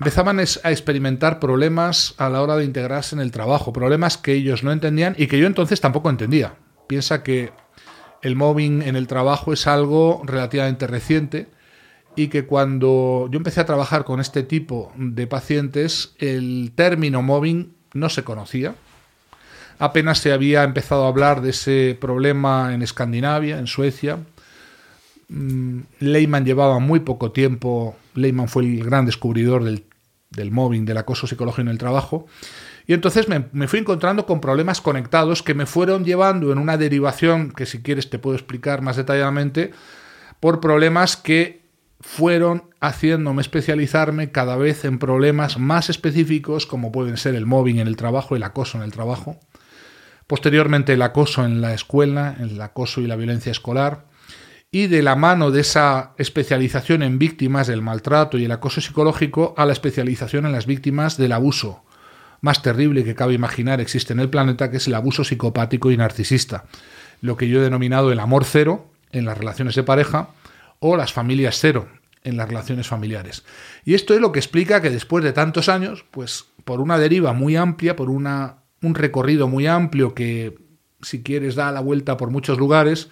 empezaban 0.00 0.40
a 0.40 0.70
experimentar 0.70 1.38
problemas 1.40 2.14
a 2.16 2.30
la 2.30 2.40
hora 2.40 2.56
de 2.56 2.64
integrarse 2.64 3.14
en 3.14 3.20
el 3.20 3.30
trabajo, 3.30 3.70
problemas 3.70 4.16
que 4.16 4.32
ellos 4.32 4.64
no 4.64 4.72
entendían 4.72 5.14
y 5.18 5.26
que 5.26 5.38
yo 5.38 5.46
entonces 5.46 5.82
tampoco 5.82 6.08
entendía. 6.08 6.54
Piensa 6.86 7.22
que 7.22 7.52
el 8.22 8.34
mobbing 8.34 8.80
en 8.80 8.96
el 8.96 9.06
trabajo 9.06 9.52
es 9.52 9.66
algo 9.66 10.22
relativamente 10.24 10.86
reciente 10.86 11.48
y 12.16 12.28
que 12.28 12.46
cuando 12.46 13.28
yo 13.30 13.36
empecé 13.36 13.60
a 13.60 13.66
trabajar 13.66 14.04
con 14.04 14.20
este 14.20 14.42
tipo 14.42 14.90
de 14.96 15.26
pacientes, 15.26 16.14
el 16.18 16.72
término 16.74 17.20
mobbing 17.20 17.74
no 17.92 18.08
se 18.08 18.24
conocía. 18.24 18.74
Apenas 19.78 20.18
se 20.18 20.32
había 20.32 20.64
empezado 20.64 21.04
a 21.04 21.08
hablar 21.08 21.42
de 21.42 21.50
ese 21.50 21.98
problema 22.00 22.72
en 22.72 22.80
Escandinavia, 22.80 23.58
en 23.58 23.66
Suecia. 23.66 24.18
Mm, 25.28 25.80
Lehman 25.98 26.46
llevaba 26.46 26.78
muy 26.78 27.00
poco 27.00 27.32
tiempo, 27.32 27.96
Lehman 28.14 28.48
fue 28.48 28.64
el 28.64 28.82
gran 28.82 29.04
descubridor 29.04 29.62
del, 29.64 29.84
del 30.30 30.50
mobbing, 30.50 30.84
del 30.84 30.96
acoso 30.96 31.26
psicológico 31.26 31.62
en 31.62 31.68
el 31.68 31.78
trabajo, 31.78 32.26
Y 32.86 32.94
entonces 32.94 33.28
me, 33.28 33.46
me, 33.52 33.68
fui 33.68 33.78
encontrando 33.78 34.26
con 34.26 34.40
problemas 34.40 34.80
conectados 34.80 35.42
que 35.42 35.54
me 35.54 35.66
fueron 35.66 36.04
llevando 36.04 36.50
en 36.50 36.58
una 36.58 36.76
derivación 36.76 37.52
que 37.52 37.66
si 37.66 37.82
quieres 37.82 38.10
te 38.10 38.18
puedo 38.18 38.36
explicar 38.36 38.82
más 38.82 38.96
detalladamente, 38.96 39.72
por 40.40 40.60
problemas 40.60 41.16
que 41.16 41.60
fueron 42.00 42.64
haciéndome 42.80 43.42
especializarme 43.42 44.32
cada 44.32 44.56
vez 44.56 44.84
en 44.84 44.98
problemas 44.98 45.58
más 45.58 45.90
específicos 45.90 46.66
como 46.66 46.90
pueden 46.90 47.18
ser 47.18 47.34
el 47.34 47.46
mobbing 47.46 47.78
en 47.78 47.86
el 47.86 47.96
trabajo, 47.96 48.36
el 48.36 48.42
acoso 48.42 48.78
en 48.78 48.84
el 48.84 48.92
trabajo, 48.92 49.38
posteriormente 50.26 50.94
el 50.94 51.02
acoso 51.02 51.44
en 51.44 51.60
la 51.60 51.74
escuela, 51.74 52.36
el 52.40 52.60
acoso 52.60 53.02
y 53.02 53.06
la 53.06 53.16
violencia 53.16 53.52
escolar, 53.52 54.06
y 54.72 54.86
de 54.86 55.02
la 55.02 55.16
mano 55.16 55.50
de 55.50 55.62
esa 55.62 56.14
especialización 56.16 57.02
en 57.02 57.18
víctimas 57.18 57.66
del 57.66 57.82
maltrato 57.82 58.38
y 58.38 58.44
el 58.44 58.52
acoso 58.52 58.80
psicológico 58.80 59.54
a 59.56 59.66
la 59.66 59.72
especialización 59.72 60.46
en 60.46 60.52
las 60.52 60.66
víctimas 60.66 61.16
del 61.16 61.32
abuso 61.32 61.82
más 62.40 62.62
terrible 62.62 63.04
que 63.04 63.14
cabe 63.14 63.34
imaginar 63.34 63.80
existe 63.80 64.12
en 64.12 64.20
el 64.20 64.30
planeta, 64.30 64.70
que 64.70 64.78
es 64.78 64.86
el 64.86 64.94
abuso 64.94 65.24
psicopático 65.24 65.90
y 65.90 65.96
narcisista, 65.96 66.64
lo 67.20 67.36
que 67.36 67.48
yo 67.48 67.60
he 67.60 67.64
denominado 67.64 68.12
el 68.12 68.20
amor 68.20 68.44
cero 68.44 68.90
en 69.12 69.24
las 69.24 69.36
relaciones 69.36 69.74
de 69.74 69.82
pareja 69.82 70.30
o 70.78 70.96
las 70.96 71.12
familias 71.12 71.58
cero 71.60 71.88
en 72.22 72.36
las 72.36 72.48
relaciones 72.48 72.86
familiares. 72.86 73.44
Y 73.84 73.94
esto 73.94 74.14
es 74.14 74.20
lo 74.20 74.32
que 74.32 74.38
explica 74.38 74.82
que 74.82 74.90
después 74.90 75.24
de 75.24 75.32
tantos 75.32 75.68
años, 75.68 76.04
pues 76.10 76.46
por 76.64 76.80
una 76.80 76.98
deriva 76.98 77.32
muy 77.32 77.56
amplia, 77.56 77.96
por 77.96 78.10
una, 78.10 78.56
un 78.82 78.94
recorrido 78.94 79.48
muy 79.48 79.66
amplio 79.66 80.14
que 80.14 80.58
si 81.02 81.22
quieres 81.22 81.54
da 81.54 81.72
la 81.72 81.80
vuelta 81.80 82.18
por 82.18 82.30
muchos 82.30 82.58
lugares, 82.58 83.08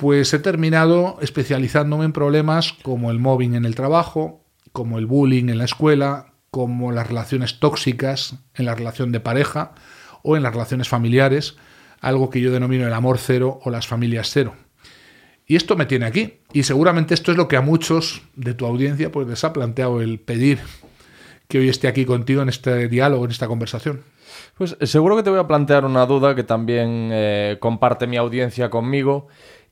pues 0.00 0.32
he 0.32 0.38
terminado 0.38 1.18
especializándome 1.20 2.06
en 2.06 2.12
problemas 2.14 2.72
como 2.82 3.10
el 3.10 3.18
mobbing 3.18 3.54
en 3.54 3.66
el 3.66 3.74
trabajo, 3.74 4.42
como 4.72 4.98
el 4.98 5.04
bullying 5.04 5.50
en 5.50 5.58
la 5.58 5.66
escuela, 5.66 6.32
como 6.50 6.90
las 6.90 7.06
relaciones 7.06 7.60
tóxicas 7.60 8.36
en 8.54 8.64
la 8.64 8.74
relación 8.74 9.12
de 9.12 9.20
pareja 9.20 9.72
o 10.22 10.38
en 10.38 10.42
las 10.42 10.54
relaciones 10.54 10.88
familiares, 10.88 11.56
algo 12.00 12.30
que 12.30 12.40
yo 12.40 12.50
denomino 12.50 12.86
el 12.86 12.94
amor 12.94 13.18
cero 13.18 13.60
o 13.62 13.68
las 13.68 13.86
familias 13.86 14.30
cero. 14.32 14.54
Y 15.46 15.56
esto 15.56 15.76
me 15.76 15.84
tiene 15.84 16.06
aquí. 16.06 16.38
Y 16.54 16.62
seguramente 16.62 17.12
esto 17.12 17.30
es 17.30 17.36
lo 17.36 17.46
que 17.46 17.58
a 17.58 17.60
muchos 17.60 18.22
de 18.36 18.54
tu 18.54 18.64
audiencia 18.64 19.12
pues, 19.12 19.28
les 19.28 19.44
ha 19.44 19.52
planteado 19.52 20.00
el 20.00 20.18
pedir 20.18 20.60
que 21.46 21.58
hoy 21.58 21.68
esté 21.68 21.88
aquí 21.88 22.06
contigo 22.06 22.40
en 22.40 22.48
este 22.48 22.88
diálogo, 22.88 23.26
en 23.26 23.32
esta 23.32 23.48
conversación. 23.48 24.02
Pues 24.56 24.78
seguro 24.82 25.16
que 25.16 25.22
te 25.22 25.30
voy 25.30 25.40
a 25.40 25.46
plantear 25.46 25.84
una 25.84 26.06
duda 26.06 26.34
que 26.34 26.44
también 26.44 27.10
eh, 27.12 27.58
comparte 27.60 28.06
mi 28.06 28.16
audiencia 28.16 28.70
conmigo, 28.70 29.28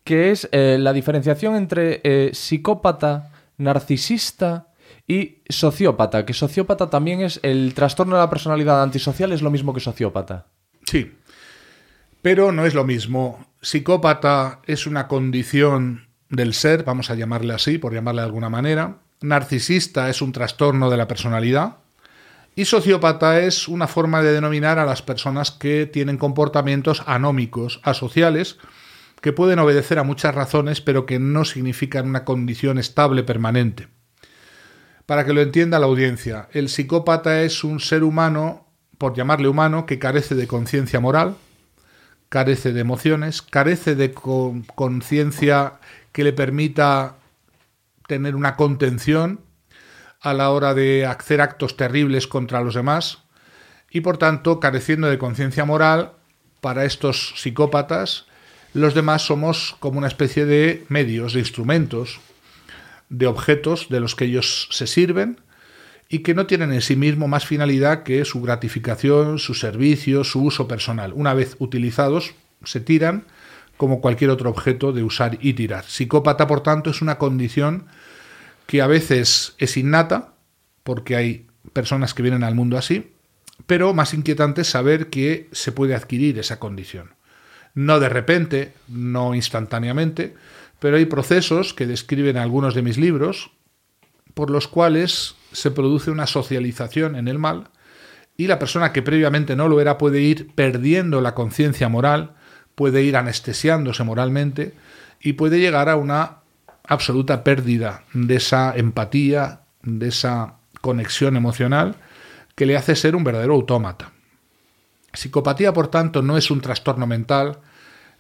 que 0.08 0.30
es 0.30 0.48
eh, 0.52 0.78
la 0.80 0.94
diferenciación 0.94 1.54
entre 1.54 2.32
psicópata, 2.32 3.30
narcisista 3.58 4.68
y 5.06 5.42
sociópata, 5.50 6.24
que 6.24 6.32
sociópata 6.32 6.88
también 6.88 7.20
es 7.20 7.40
el 7.42 7.74
trastorno 7.74 8.16
de 8.16 8.22
la 8.22 8.30
personalidad 8.30 8.82
antisocial, 8.82 9.32
es 9.32 9.42
lo 9.42 9.50
mismo 9.50 9.74
que 9.74 9.80
sociópata. 9.80 10.46
Sí, 10.86 11.12
pero 12.22 12.52
no 12.52 12.64
es 12.64 12.72
lo 12.72 12.84
mismo. 12.84 13.46
Psicópata 13.60 14.60
es 14.66 14.86
una 14.86 15.08
condición 15.08 16.08
del 16.30 16.54
ser, 16.54 16.84
vamos 16.84 17.10
a 17.10 17.14
llamarle 17.14 17.52
así, 17.52 17.76
por 17.76 17.92
llamarle 17.92 18.22
de 18.22 18.28
alguna 18.28 18.48
manera. 18.48 19.00
Narcisista 19.20 20.08
es 20.08 20.22
un 20.22 20.32
trastorno 20.32 20.88
de 20.88 20.96
la 20.96 21.06
personalidad. 21.06 21.76
Y 22.56 22.64
sociópata 22.64 23.40
es 23.40 23.68
una 23.68 23.88
forma 23.88 24.22
de 24.22 24.32
denominar 24.32 24.78
a 24.78 24.86
las 24.86 25.02
personas 25.02 25.50
que 25.50 25.84
tienen 25.84 26.16
comportamientos 26.16 27.02
anómicos, 27.04 27.80
asociales, 27.82 28.56
que 29.20 29.32
pueden 29.32 29.58
obedecer 29.58 29.98
a 29.98 30.04
muchas 30.04 30.34
razones, 30.34 30.80
pero 30.80 31.06
que 31.06 31.18
no 31.18 31.44
significan 31.44 32.06
una 32.06 32.24
condición 32.24 32.78
estable 32.78 33.22
permanente. 33.22 33.88
Para 35.06 35.24
que 35.24 35.32
lo 35.32 35.40
entienda 35.40 35.78
la 35.78 35.86
audiencia, 35.86 36.48
el 36.52 36.68
psicópata 36.68 37.42
es 37.42 37.64
un 37.64 37.80
ser 37.80 38.04
humano, 38.04 38.66
por 38.98 39.14
llamarle 39.14 39.48
humano, 39.48 39.86
que 39.86 39.98
carece 39.98 40.34
de 40.34 40.46
conciencia 40.46 41.00
moral, 41.00 41.36
carece 42.28 42.72
de 42.72 42.80
emociones, 42.80 43.42
carece 43.42 43.94
de 43.94 44.12
conciencia 44.12 45.74
que 46.12 46.24
le 46.24 46.32
permita 46.32 47.16
tener 48.06 48.36
una 48.36 48.56
contención 48.56 49.40
a 50.20 50.34
la 50.34 50.50
hora 50.50 50.74
de 50.74 51.06
hacer 51.06 51.40
actos 51.40 51.76
terribles 51.76 52.26
contra 52.26 52.60
los 52.60 52.74
demás 52.74 53.22
y 53.90 54.00
por 54.00 54.18
tanto, 54.18 54.60
careciendo 54.60 55.08
de 55.08 55.18
conciencia 55.18 55.64
moral, 55.64 56.12
para 56.60 56.84
estos 56.84 57.34
psicópatas, 57.36 58.26
los 58.74 58.94
demás 58.94 59.22
somos 59.22 59.76
como 59.80 59.98
una 59.98 60.08
especie 60.08 60.44
de 60.44 60.84
medios, 60.88 61.32
de 61.32 61.40
instrumentos, 61.40 62.20
de 63.08 63.26
objetos 63.26 63.88
de 63.88 64.00
los 64.00 64.14
que 64.14 64.26
ellos 64.26 64.68
se 64.70 64.86
sirven 64.86 65.40
y 66.08 66.20
que 66.20 66.34
no 66.34 66.46
tienen 66.46 66.72
en 66.72 66.80
sí 66.80 66.96
mismo 66.96 67.28
más 67.28 67.46
finalidad 67.46 68.02
que 68.02 68.24
su 68.24 68.40
gratificación, 68.40 69.38
su 69.38 69.54
servicio, 69.54 70.24
su 70.24 70.42
uso 70.42 70.68
personal. 70.68 71.12
Una 71.14 71.34
vez 71.34 71.56
utilizados, 71.58 72.34
se 72.64 72.80
tiran 72.80 73.24
como 73.76 74.00
cualquier 74.00 74.30
otro 74.30 74.50
objeto 74.50 74.92
de 74.92 75.02
usar 75.02 75.38
y 75.40 75.52
tirar. 75.52 75.84
Psicópata, 75.84 76.46
por 76.46 76.62
tanto, 76.62 76.90
es 76.90 77.02
una 77.02 77.18
condición 77.18 77.86
que 78.66 78.82
a 78.82 78.86
veces 78.86 79.54
es 79.58 79.76
innata, 79.76 80.34
porque 80.82 81.16
hay 81.16 81.46
personas 81.72 82.12
que 82.12 82.22
vienen 82.22 82.42
al 82.42 82.54
mundo 82.54 82.76
así, 82.76 83.12
pero 83.66 83.94
más 83.94 84.14
inquietante 84.14 84.62
es 84.62 84.68
saber 84.68 85.08
que 85.08 85.48
se 85.52 85.72
puede 85.72 85.94
adquirir 85.94 86.38
esa 86.38 86.58
condición. 86.58 87.17
No 87.78 88.00
de 88.00 88.08
repente, 88.08 88.74
no 88.88 89.36
instantáneamente, 89.36 90.34
pero 90.80 90.96
hay 90.96 91.04
procesos 91.04 91.74
que 91.74 91.86
describen 91.86 92.36
algunos 92.36 92.74
de 92.74 92.82
mis 92.82 92.98
libros 92.98 93.52
por 94.34 94.50
los 94.50 94.66
cuales 94.66 95.36
se 95.52 95.70
produce 95.70 96.10
una 96.10 96.26
socialización 96.26 97.14
en 97.14 97.28
el 97.28 97.38
mal 97.38 97.68
y 98.36 98.48
la 98.48 98.58
persona 98.58 98.92
que 98.92 99.02
previamente 99.02 99.54
no 99.54 99.68
lo 99.68 99.80
era 99.80 99.96
puede 99.96 100.20
ir 100.22 100.52
perdiendo 100.56 101.20
la 101.20 101.36
conciencia 101.36 101.88
moral, 101.88 102.34
puede 102.74 103.04
ir 103.04 103.16
anestesiándose 103.16 104.02
moralmente 104.02 104.74
y 105.20 105.34
puede 105.34 105.60
llegar 105.60 105.88
a 105.88 105.94
una 105.94 106.38
absoluta 106.82 107.44
pérdida 107.44 108.02
de 108.12 108.34
esa 108.34 108.76
empatía, 108.76 109.60
de 109.84 110.08
esa 110.08 110.54
conexión 110.80 111.36
emocional 111.36 111.94
que 112.56 112.66
le 112.66 112.76
hace 112.76 112.96
ser 112.96 113.14
un 113.14 113.22
verdadero 113.22 113.54
autómata. 113.54 114.10
Psicopatía, 115.12 115.72
por 115.72 115.86
tanto, 115.86 116.22
no 116.22 116.36
es 116.36 116.50
un 116.50 116.60
trastorno 116.60 117.06
mental, 117.06 117.60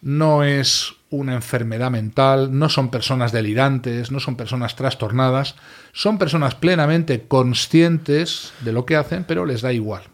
no 0.00 0.44
es 0.44 0.94
una 1.10 1.34
enfermedad 1.34 1.90
mental, 1.90 2.56
no 2.58 2.68
son 2.68 2.90
personas 2.90 3.32
delirantes, 3.32 4.10
no 4.10 4.20
son 4.20 4.36
personas 4.36 4.76
trastornadas, 4.76 5.56
son 5.92 6.18
personas 6.18 6.54
plenamente 6.54 7.26
conscientes 7.26 8.52
de 8.60 8.72
lo 8.72 8.84
que 8.84 8.96
hacen, 8.96 9.24
pero 9.24 9.46
les 9.46 9.62
da 9.62 9.72
igual. 9.72 10.04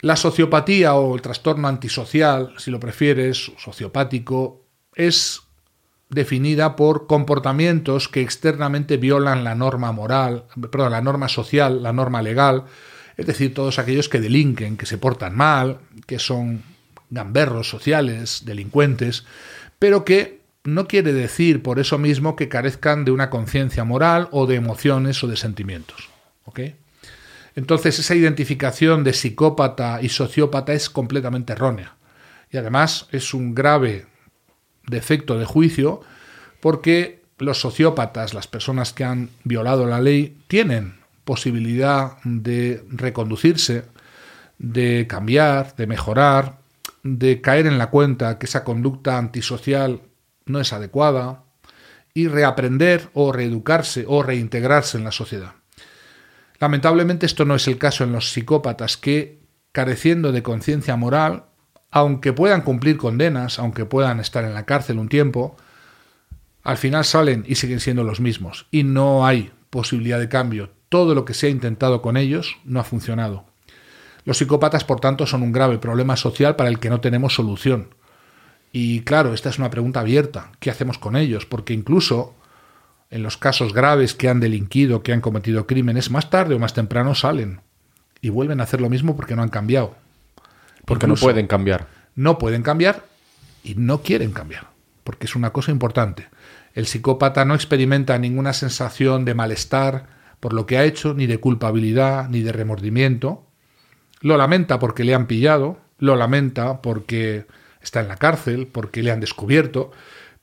La 0.00 0.16
sociopatía 0.16 0.94
o 0.94 1.14
el 1.14 1.22
trastorno 1.22 1.68
antisocial, 1.68 2.54
si 2.58 2.70
lo 2.70 2.80
prefieres, 2.80 3.52
sociopático, 3.58 4.64
es 4.94 5.42
definida 6.08 6.76
por 6.76 7.06
comportamientos 7.06 8.08
que 8.08 8.20
externamente 8.20 8.96
violan 8.96 9.44
la 9.44 9.54
norma 9.54 9.92
moral, 9.92 10.44
perdón, 10.70 10.92
la 10.92 11.00
norma 11.00 11.28
social, 11.28 11.82
la 11.82 11.92
norma 11.92 12.22
legal, 12.22 12.64
es 13.16 13.26
decir, 13.26 13.54
todos 13.54 13.78
aquellos 13.78 14.08
que 14.08 14.20
delinquen, 14.20 14.76
que 14.76 14.86
se 14.86 14.98
portan 14.98 15.34
mal, 15.34 15.80
que 16.06 16.18
son 16.18 16.62
gamberros 17.10 17.68
sociales, 17.68 18.42
delincuentes, 18.44 19.24
pero 19.78 20.04
que 20.04 20.40
no 20.64 20.88
quiere 20.88 21.12
decir 21.12 21.62
por 21.62 21.78
eso 21.78 21.98
mismo 21.98 22.36
que 22.36 22.48
carezcan 22.48 23.04
de 23.04 23.12
una 23.12 23.30
conciencia 23.30 23.84
moral 23.84 24.28
o 24.32 24.46
de 24.46 24.56
emociones 24.56 25.22
o 25.22 25.28
de 25.28 25.36
sentimientos. 25.36 26.10
Entonces 27.54 27.98
esa 27.98 28.14
identificación 28.14 29.04
de 29.04 29.12
psicópata 29.12 30.00
y 30.02 30.08
sociópata 30.08 30.72
es 30.72 30.90
completamente 30.90 31.52
errónea. 31.52 31.96
Y 32.50 32.56
además 32.56 33.08
es 33.12 33.34
un 33.34 33.54
grave 33.54 34.06
defecto 34.86 35.38
de 35.38 35.44
juicio 35.44 36.00
porque 36.60 37.22
los 37.38 37.60
sociópatas, 37.60 38.34
las 38.34 38.46
personas 38.46 38.92
que 38.92 39.04
han 39.04 39.30
violado 39.44 39.86
la 39.86 40.00
ley, 40.00 40.38
tienen 40.48 40.94
posibilidad 41.24 42.18
de 42.24 42.82
reconducirse, 42.88 43.84
de 44.58 45.06
cambiar, 45.06 45.76
de 45.76 45.86
mejorar, 45.86 46.58
de 47.06 47.40
caer 47.40 47.66
en 47.66 47.78
la 47.78 47.90
cuenta 47.90 48.38
que 48.38 48.46
esa 48.46 48.64
conducta 48.64 49.18
antisocial 49.18 50.02
no 50.44 50.60
es 50.60 50.72
adecuada 50.72 51.44
y 52.14 52.28
reaprender 52.28 53.10
o 53.14 53.32
reeducarse 53.32 54.04
o 54.08 54.22
reintegrarse 54.22 54.98
en 54.98 55.04
la 55.04 55.12
sociedad. 55.12 55.52
Lamentablemente 56.58 57.26
esto 57.26 57.44
no 57.44 57.54
es 57.54 57.68
el 57.68 57.78
caso 57.78 58.04
en 58.04 58.12
los 58.12 58.32
psicópatas 58.32 58.96
que, 58.96 59.40
careciendo 59.72 60.32
de 60.32 60.42
conciencia 60.42 60.96
moral, 60.96 61.44
aunque 61.90 62.32
puedan 62.32 62.62
cumplir 62.62 62.96
condenas, 62.96 63.58
aunque 63.58 63.84
puedan 63.84 64.20
estar 64.20 64.44
en 64.44 64.54
la 64.54 64.64
cárcel 64.64 64.98
un 64.98 65.08
tiempo, 65.08 65.56
al 66.62 66.78
final 66.78 67.04
salen 67.04 67.44
y 67.46 67.56
siguen 67.56 67.80
siendo 67.80 68.02
los 68.02 68.20
mismos 68.20 68.66
y 68.70 68.82
no 68.82 69.26
hay 69.26 69.52
posibilidad 69.70 70.18
de 70.18 70.28
cambio. 70.28 70.70
Todo 70.88 71.14
lo 71.14 71.24
que 71.24 71.34
se 71.34 71.46
ha 71.46 71.50
intentado 71.50 72.02
con 72.02 72.16
ellos 72.16 72.56
no 72.64 72.80
ha 72.80 72.84
funcionado. 72.84 73.44
Los 74.26 74.38
psicópatas, 74.38 74.84
por 74.84 75.00
tanto, 75.00 75.24
son 75.24 75.42
un 75.42 75.52
grave 75.52 75.78
problema 75.78 76.16
social 76.16 76.56
para 76.56 76.68
el 76.68 76.78
que 76.78 76.90
no 76.90 77.00
tenemos 77.00 77.34
solución. 77.34 77.94
Y 78.72 79.00
claro, 79.00 79.32
esta 79.32 79.48
es 79.48 79.58
una 79.58 79.70
pregunta 79.70 80.00
abierta. 80.00 80.50
¿Qué 80.60 80.68
hacemos 80.68 80.98
con 80.98 81.16
ellos? 81.16 81.46
Porque 81.46 81.72
incluso 81.72 82.34
en 83.10 83.22
los 83.22 83.36
casos 83.36 83.72
graves 83.72 84.14
que 84.14 84.28
han 84.28 84.40
delinquido, 84.40 85.02
que 85.04 85.12
han 85.12 85.20
cometido 85.20 85.66
crímenes, 85.66 86.10
más 86.10 86.28
tarde 86.28 86.56
o 86.56 86.58
más 86.58 86.74
temprano 86.74 87.14
salen. 87.14 87.60
y 88.20 88.30
vuelven 88.30 88.60
a 88.60 88.64
hacer 88.64 88.80
lo 88.80 88.90
mismo 88.90 89.14
porque 89.14 89.36
no 89.36 89.42
han 89.42 89.50
cambiado. 89.50 89.94
Porque 90.84 91.06
no 91.06 91.14
pueden 91.14 91.46
cambiar. 91.46 91.86
No 92.16 92.38
pueden 92.38 92.62
cambiar 92.62 93.04
y 93.62 93.74
no 93.76 94.02
quieren 94.02 94.32
cambiar, 94.32 94.68
porque 95.04 95.26
es 95.26 95.36
una 95.36 95.52
cosa 95.52 95.70
importante. 95.70 96.26
El 96.74 96.86
psicópata 96.86 97.44
no 97.44 97.54
experimenta 97.54 98.18
ninguna 98.18 98.52
sensación 98.52 99.24
de 99.24 99.34
malestar 99.34 100.06
por 100.40 100.52
lo 100.52 100.66
que 100.66 100.78
ha 100.78 100.84
hecho, 100.84 101.14
ni 101.14 101.26
de 101.26 101.38
culpabilidad, 101.38 102.28
ni 102.28 102.40
de 102.40 102.52
remordimiento. 102.52 103.45
Lo 104.20 104.36
lamenta 104.36 104.78
porque 104.78 105.04
le 105.04 105.14
han 105.14 105.26
pillado, 105.26 105.78
lo 105.98 106.16
lamenta 106.16 106.82
porque 106.82 107.46
está 107.80 108.00
en 108.00 108.08
la 108.08 108.16
cárcel, 108.16 108.66
porque 108.66 109.02
le 109.02 109.10
han 109.10 109.20
descubierto, 109.20 109.92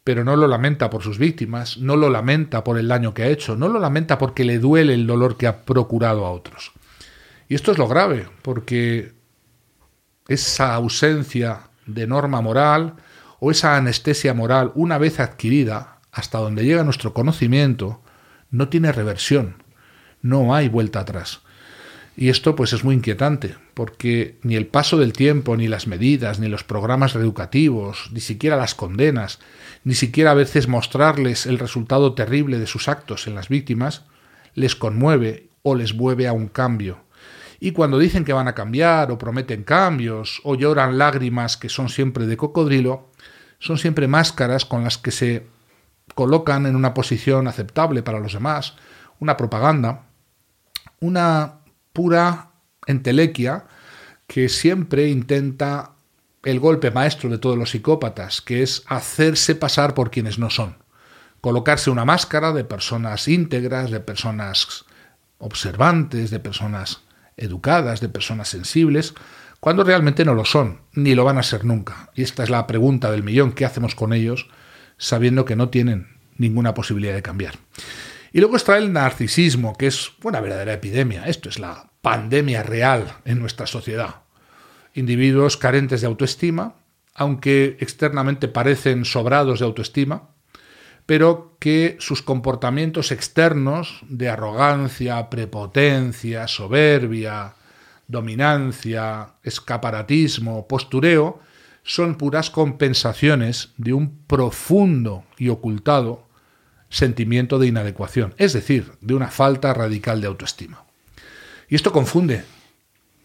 pero 0.03 0.23
no 0.23 0.35
lo 0.35 0.47
lamenta 0.47 0.89
por 0.89 1.03
sus 1.03 1.17
víctimas, 1.17 1.77
no 1.77 1.95
lo 1.95 2.09
lamenta 2.09 2.63
por 2.63 2.77
el 2.77 2.87
daño 2.87 3.13
que 3.13 3.23
ha 3.23 3.27
hecho, 3.27 3.55
no 3.55 3.69
lo 3.69 3.79
lamenta 3.79 4.17
porque 4.17 4.43
le 4.43 4.59
duele 4.59 4.93
el 4.93 5.07
dolor 5.07 5.37
que 5.37 5.47
ha 5.47 5.61
procurado 5.63 6.25
a 6.25 6.31
otros. 6.31 6.71
Y 7.47 7.55
esto 7.55 7.71
es 7.71 7.77
lo 7.77 7.87
grave, 7.87 8.27
porque 8.41 9.13
esa 10.27 10.73
ausencia 10.73 11.69
de 11.85 12.07
norma 12.07 12.41
moral 12.41 12.95
o 13.39 13.51
esa 13.51 13.75
anestesia 13.75 14.33
moral, 14.33 14.71
una 14.75 14.97
vez 14.97 15.19
adquirida, 15.19 15.99
hasta 16.11 16.37
donde 16.37 16.63
llega 16.63 16.83
nuestro 16.83 17.13
conocimiento, 17.13 18.01
no 18.51 18.69
tiene 18.69 18.91
reversión, 18.91 19.63
no 20.21 20.53
hay 20.53 20.69
vuelta 20.69 21.01
atrás. 21.01 21.41
Y 22.15 22.29
esto 22.29 22.55
pues 22.55 22.73
es 22.73 22.83
muy 22.83 22.95
inquietante, 22.95 23.55
porque 23.73 24.37
ni 24.43 24.55
el 24.55 24.67
paso 24.67 24.97
del 24.97 25.13
tiempo, 25.13 25.57
ni 25.57 25.67
las 25.67 25.87
medidas, 25.87 26.39
ni 26.39 26.47
los 26.47 26.63
programas 26.63 27.13
reeducativos, 27.13 28.09
ni 28.11 28.19
siquiera 28.19 28.55
las 28.55 28.75
condenas, 28.75 29.39
ni 29.83 29.95
siquiera 29.95 30.31
a 30.31 30.35
veces 30.35 30.67
mostrarles 30.67 31.45
el 31.45 31.59
resultado 31.59 32.13
terrible 32.13 32.59
de 32.59 32.67
sus 32.67 32.87
actos 32.87 33.27
en 33.27 33.35
las 33.35 33.49
víctimas, 33.49 34.03
les 34.53 34.75
conmueve 34.75 35.49
o 35.63 35.75
les 35.75 35.95
mueve 35.95 36.27
a 36.27 36.33
un 36.33 36.47
cambio. 36.47 36.99
Y 37.59 37.71
cuando 37.71 37.97
dicen 37.97 38.25
que 38.25 38.33
van 38.33 38.47
a 38.47 38.55
cambiar 38.55 39.09
o 39.09 39.17
prometen 39.17 39.63
cambios 39.63 40.41
o 40.43 40.55
lloran 40.55 40.97
lágrimas 40.97 41.57
que 41.57 41.69
son 41.69 41.89
siempre 41.89 42.27
de 42.27 42.37
cocodrilo, 42.37 43.09
son 43.59 43.77
siempre 43.77 44.07
máscaras 44.07 44.65
con 44.65 44.83
las 44.83 44.97
que 44.97 45.11
se 45.11 45.47
colocan 46.15 46.65
en 46.65 46.75
una 46.75 46.93
posición 46.93 47.47
aceptable 47.47 48.03
para 48.03 48.19
los 48.19 48.33
demás, 48.33 48.75
una 49.19 49.37
propaganda, 49.37 50.03
una 50.99 51.59
pura 51.93 52.52
entelequia 52.87 53.65
que 54.27 54.49
siempre 54.49 55.09
intenta 55.09 55.91
el 56.43 56.59
golpe 56.59 56.91
maestro 56.91 57.29
de 57.29 57.37
todos 57.37 57.57
los 57.57 57.71
psicópatas, 57.71 58.41
que 58.41 58.63
es 58.63 58.83
hacerse 58.87 59.55
pasar 59.55 59.93
por 59.93 60.11
quienes 60.11 60.39
no 60.39 60.49
son. 60.49 60.77
Colocarse 61.41 61.89
una 61.89 62.05
máscara 62.05 62.51
de 62.51 62.63
personas 62.63 63.27
íntegras, 63.27 63.91
de 63.91 63.99
personas 63.99 64.85
observantes, 65.37 66.31
de 66.31 66.39
personas 66.39 67.01
educadas, 67.37 68.01
de 68.01 68.09
personas 68.09 68.49
sensibles, 68.49 69.13
cuando 69.59 69.83
realmente 69.83 70.25
no 70.25 70.33
lo 70.33 70.43
son, 70.43 70.81
ni 70.93 71.15
lo 71.15 71.23
van 71.23 71.37
a 71.37 71.43
ser 71.43 71.63
nunca. 71.63 72.09
Y 72.15 72.23
esta 72.23 72.43
es 72.43 72.49
la 72.49 72.67
pregunta 72.67 73.11
del 73.11 73.23
millón, 73.23 73.53
¿qué 73.53 73.65
hacemos 73.65 73.95
con 73.95 74.11
ellos 74.11 74.49
sabiendo 74.97 75.45
que 75.45 75.55
no 75.55 75.69
tienen 75.69 76.17
ninguna 76.37 76.73
posibilidad 76.73 77.13
de 77.13 77.21
cambiar? 77.21 77.55
Y 78.33 78.39
luego 78.39 78.57
está 78.57 78.77
el 78.77 78.91
narcisismo, 78.91 79.77
que 79.77 79.87
es 79.87 80.11
una 80.23 80.41
verdadera 80.41 80.73
epidemia. 80.73 81.25
Esto 81.25 81.49
es 81.49 81.59
la 81.59 81.92
pandemia 82.03 82.63
real 82.63 83.15
en 83.23 83.39
nuestra 83.39 83.65
sociedad. 83.65 84.23
Individuos 84.93 85.55
carentes 85.55 86.01
de 86.01 86.07
autoestima, 86.07 86.75
aunque 87.15 87.77
externamente 87.79 88.49
parecen 88.49 89.05
sobrados 89.05 89.59
de 89.59 89.65
autoestima, 89.65 90.29
pero 91.05 91.55
que 91.59 91.95
sus 92.01 92.21
comportamientos 92.21 93.13
externos 93.13 94.01
de 94.09 94.27
arrogancia, 94.27 95.29
prepotencia, 95.29 96.45
soberbia, 96.49 97.53
dominancia, 98.09 99.35
escaparatismo, 99.41 100.67
postureo, 100.67 101.39
son 101.83 102.15
puras 102.15 102.49
compensaciones 102.49 103.71
de 103.77 103.93
un 103.93 104.25
profundo 104.27 105.23
y 105.37 105.47
ocultado 105.47 106.27
sentimiento 106.89 107.59
de 107.59 107.67
inadecuación, 107.67 108.35
es 108.37 108.51
decir, 108.51 108.91
de 108.99 109.13
una 109.13 109.29
falta 109.29 109.73
radical 109.73 110.19
de 110.19 110.27
autoestima. 110.27 110.82
Y 111.73 111.75
esto 111.75 111.91
confunde. 111.91 112.43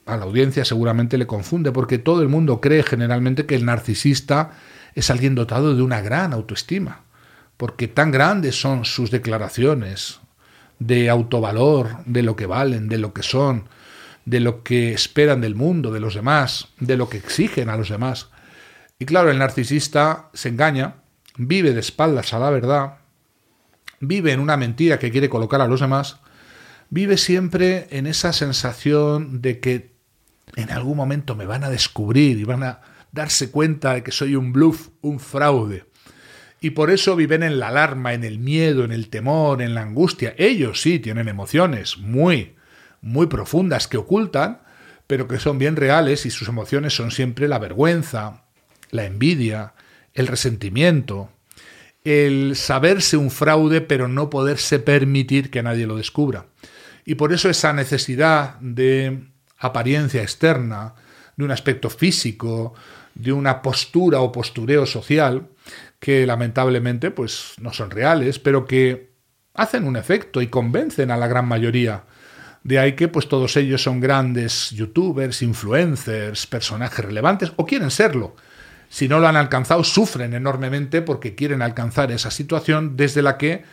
A 0.06 0.16
la 0.16 0.24
audiencia 0.24 0.64
seguramente 0.64 1.18
le 1.18 1.26
confunde 1.26 1.70
porque 1.70 1.98
todo 1.98 2.22
el 2.22 2.30
mundo 2.30 2.62
cree 2.62 2.82
generalmente 2.82 3.44
que 3.44 3.54
el 3.54 3.66
narcisista 3.66 4.52
es 4.94 5.10
alguien 5.10 5.34
dotado 5.34 5.76
de 5.76 5.82
una 5.82 6.00
gran 6.00 6.32
autoestima, 6.32 7.02
porque 7.58 7.88
tan 7.88 8.10
grandes 8.10 8.58
son 8.58 8.86
sus 8.86 9.10
declaraciones 9.10 10.20
de 10.78 11.10
autovalor, 11.10 11.98
de 12.06 12.22
lo 12.22 12.36
que 12.36 12.46
valen, 12.46 12.88
de 12.88 12.96
lo 12.96 13.12
que 13.12 13.22
son, 13.22 13.68
de 14.24 14.40
lo 14.40 14.62
que 14.62 14.94
esperan 14.94 15.42
del 15.42 15.54
mundo, 15.54 15.92
de 15.92 16.00
los 16.00 16.14
demás, 16.14 16.68
de 16.80 16.96
lo 16.96 17.10
que 17.10 17.18
exigen 17.18 17.68
a 17.68 17.76
los 17.76 17.90
demás. 17.90 18.30
Y 18.98 19.04
claro, 19.04 19.30
el 19.30 19.36
narcisista 19.36 20.30
se 20.32 20.48
engaña, 20.48 20.94
vive 21.36 21.74
de 21.74 21.80
espaldas 21.80 22.32
a 22.32 22.38
la 22.38 22.48
verdad, 22.48 22.94
vive 24.00 24.32
en 24.32 24.40
una 24.40 24.56
mentira 24.56 24.98
que 24.98 25.10
quiere 25.10 25.28
colocar 25.28 25.60
a 25.60 25.68
los 25.68 25.80
demás, 25.80 26.20
vive 26.90 27.16
siempre 27.16 27.86
en 27.90 28.06
esa 28.06 28.32
sensación 28.32 29.40
de 29.42 29.60
que 29.60 29.92
en 30.56 30.70
algún 30.70 30.96
momento 30.96 31.34
me 31.34 31.46
van 31.46 31.64
a 31.64 31.70
descubrir 31.70 32.38
y 32.38 32.44
van 32.44 32.62
a 32.62 32.80
darse 33.12 33.50
cuenta 33.50 33.94
de 33.94 34.02
que 34.02 34.12
soy 34.12 34.34
un 34.34 34.52
bluff, 34.52 34.88
un 35.00 35.20
fraude. 35.20 35.84
Y 36.60 36.70
por 36.70 36.90
eso 36.90 37.14
viven 37.14 37.42
en 37.42 37.60
la 37.60 37.68
alarma, 37.68 38.14
en 38.14 38.24
el 38.24 38.38
miedo, 38.38 38.84
en 38.84 38.90
el 38.90 39.08
temor, 39.08 39.62
en 39.62 39.74
la 39.74 39.82
angustia. 39.82 40.34
Ellos 40.38 40.80
sí 40.80 40.98
tienen 40.98 41.28
emociones 41.28 41.98
muy, 41.98 42.56
muy 43.00 43.26
profundas 43.26 43.86
que 43.86 43.96
ocultan, 43.96 44.62
pero 45.06 45.28
que 45.28 45.38
son 45.38 45.58
bien 45.58 45.76
reales 45.76 46.26
y 46.26 46.30
sus 46.30 46.48
emociones 46.48 46.94
son 46.94 47.12
siempre 47.12 47.46
la 47.46 47.58
vergüenza, 47.58 48.44
la 48.90 49.04
envidia, 49.04 49.74
el 50.14 50.26
resentimiento, 50.26 51.30
el 52.08 52.56
saberse 52.56 53.18
un 53.18 53.30
fraude 53.30 53.82
pero 53.82 54.08
no 54.08 54.30
poderse 54.30 54.78
permitir 54.78 55.50
que 55.50 55.62
nadie 55.62 55.86
lo 55.86 55.96
descubra. 55.96 56.46
Y 57.04 57.16
por 57.16 57.34
eso 57.34 57.50
esa 57.50 57.74
necesidad 57.74 58.58
de 58.60 59.24
apariencia 59.58 60.22
externa, 60.22 60.94
de 61.36 61.44
un 61.44 61.50
aspecto 61.50 61.90
físico, 61.90 62.74
de 63.14 63.32
una 63.32 63.60
postura 63.60 64.20
o 64.20 64.32
postureo 64.32 64.86
social, 64.86 65.48
que 66.00 66.26
lamentablemente 66.26 67.10
pues 67.10 67.52
no 67.60 67.74
son 67.74 67.90
reales, 67.90 68.38
pero 68.38 68.64
que 68.64 69.10
hacen 69.52 69.86
un 69.86 69.96
efecto 69.96 70.40
y 70.40 70.46
convencen 70.46 71.10
a 71.10 71.16
la 71.18 71.28
gran 71.28 71.46
mayoría. 71.46 72.04
De 72.62 72.78
ahí 72.78 72.94
que 72.94 73.08
pues 73.08 73.28
todos 73.28 73.56
ellos 73.58 73.82
son 73.82 74.00
grandes 74.00 74.70
youtubers, 74.70 75.42
influencers, 75.42 76.46
personajes 76.46 77.04
relevantes 77.04 77.52
o 77.56 77.66
quieren 77.66 77.90
serlo 77.90 78.34
si 78.88 79.08
no 79.08 79.20
lo 79.20 79.28
han 79.28 79.36
alcanzado, 79.36 79.84
sufren 79.84 80.34
enormemente 80.34 81.02
porque 81.02 81.34
quieren 81.34 81.62
alcanzar 81.62 82.10
esa 82.10 82.30
situación 82.30 82.96
desde 82.96 83.22
la 83.22 83.36
que 83.36 83.64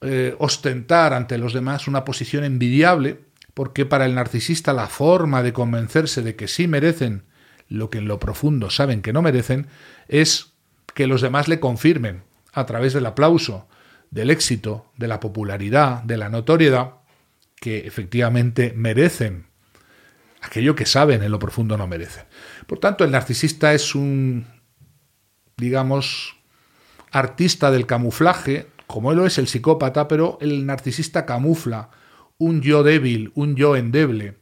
eh, 0.00 0.34
ostentar 0.38 1.12
ante 1.12 1.36
los 1.36 1.52
demás 1.52 1.86
una 1.86 2.04
posición 2.04 2.44
envidiable, 2.44 3.20
porque 3.52 3.84
para 3.84 4.06
el 4.06 4.14
narcisista 4.14 4.72
la 4.72 4.86
forma 4.86 5.42
de 5.42 5.52
convencerse 5.52 6.22
de 6.22 6.36
que 6.36 6.48
sí 6.48 6.66
merecen 6.66 7.24
lo 7.68 7.90
que 7.90 7.98
en 7.98 8.08
lo 8.08 8.18
profundo 8.18 8.70
saben 8.70 9.02
que 9.02 9.12
no 9.12 9.22
merecen 9.22 9.66
es 10.08 10.54
que 10.94 11.06
los 11.06 11.20
demás 11.20 11.48
le 11.48 11.60
confirmen 11.60 12.22
a 12.52 12.66
través 12.66 12.94
del 12.94 13.06
aplauso, 13.06 13.68
del 14.10 14.30
éxito, 14.30 14.90
de 14.96 15.06
la 15.06 15.20
popularidad, 15.20 16.02
de 16.02 16.16
la 16.16 16.28
notoriedad, 16.28 16.94
que 17.60 17.86
efectivamente 17.86 18.72
merecen 18.74 19.46
aquello 20.40 20.74
que 20.74 20.86
saben 20.86 21.22
en 21.22 21.30
lo 21.30 21.38
profundo 21.38 21.76
no 21.76 21.86
merecen. 21.86 22.24
Por 22.70 22.78
tanto, 22.78 23.02
el 23.02 23.10
narcisista 23.10 23.74
es 23.74 23.96
un, 23.96 24.46
digamos, 25.56 26.36
artista 27.10 27.72
del 27.72 27.84
camuflaje, 27.84 28.68
como 28.86 29.12
lo 29.12 29.26
es 29.26 29.38
el 29.38 29.48
psicópata, 29.48 30.06
pero 30.06 30.38
el 30.40 30.64
narcisista 30.66 31.26
camufla 31.26 31.90
un 32.38 32.60
yo 32.60 32.84
débil, 32.84 33.32
un 33.34 33.56
yo 33.56 33.74
endeble, 33.74 34.36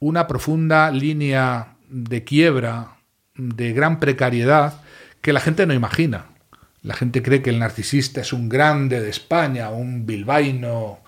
una 0.00 0.26
profunda 0.26 0.90
línea 0.90 1.76
de 1.88 2.24
quiebra, 2.24 2.98
de 3.36 3.72
gran 3.72 4.00
precariedad, 4.00 4.82
que 5.22 5.32
la 5.32 5.40
gente 5.40 5.64
no 5.64 5.72
imagina. 5.72 6.26
La 6.82 6.92
gente 6.92 7.22
cree 7.22 7.40
que 7.40 7.48
el 7.48 7.58
narcisista 7.58 8.20
es 8.20 8.34
un 8.34 8.50
grande 8.50 9.00
de 9.00 9.08
España, 9.08 9.70
un 9.70 10.04
bilbaíno 10.04 10.98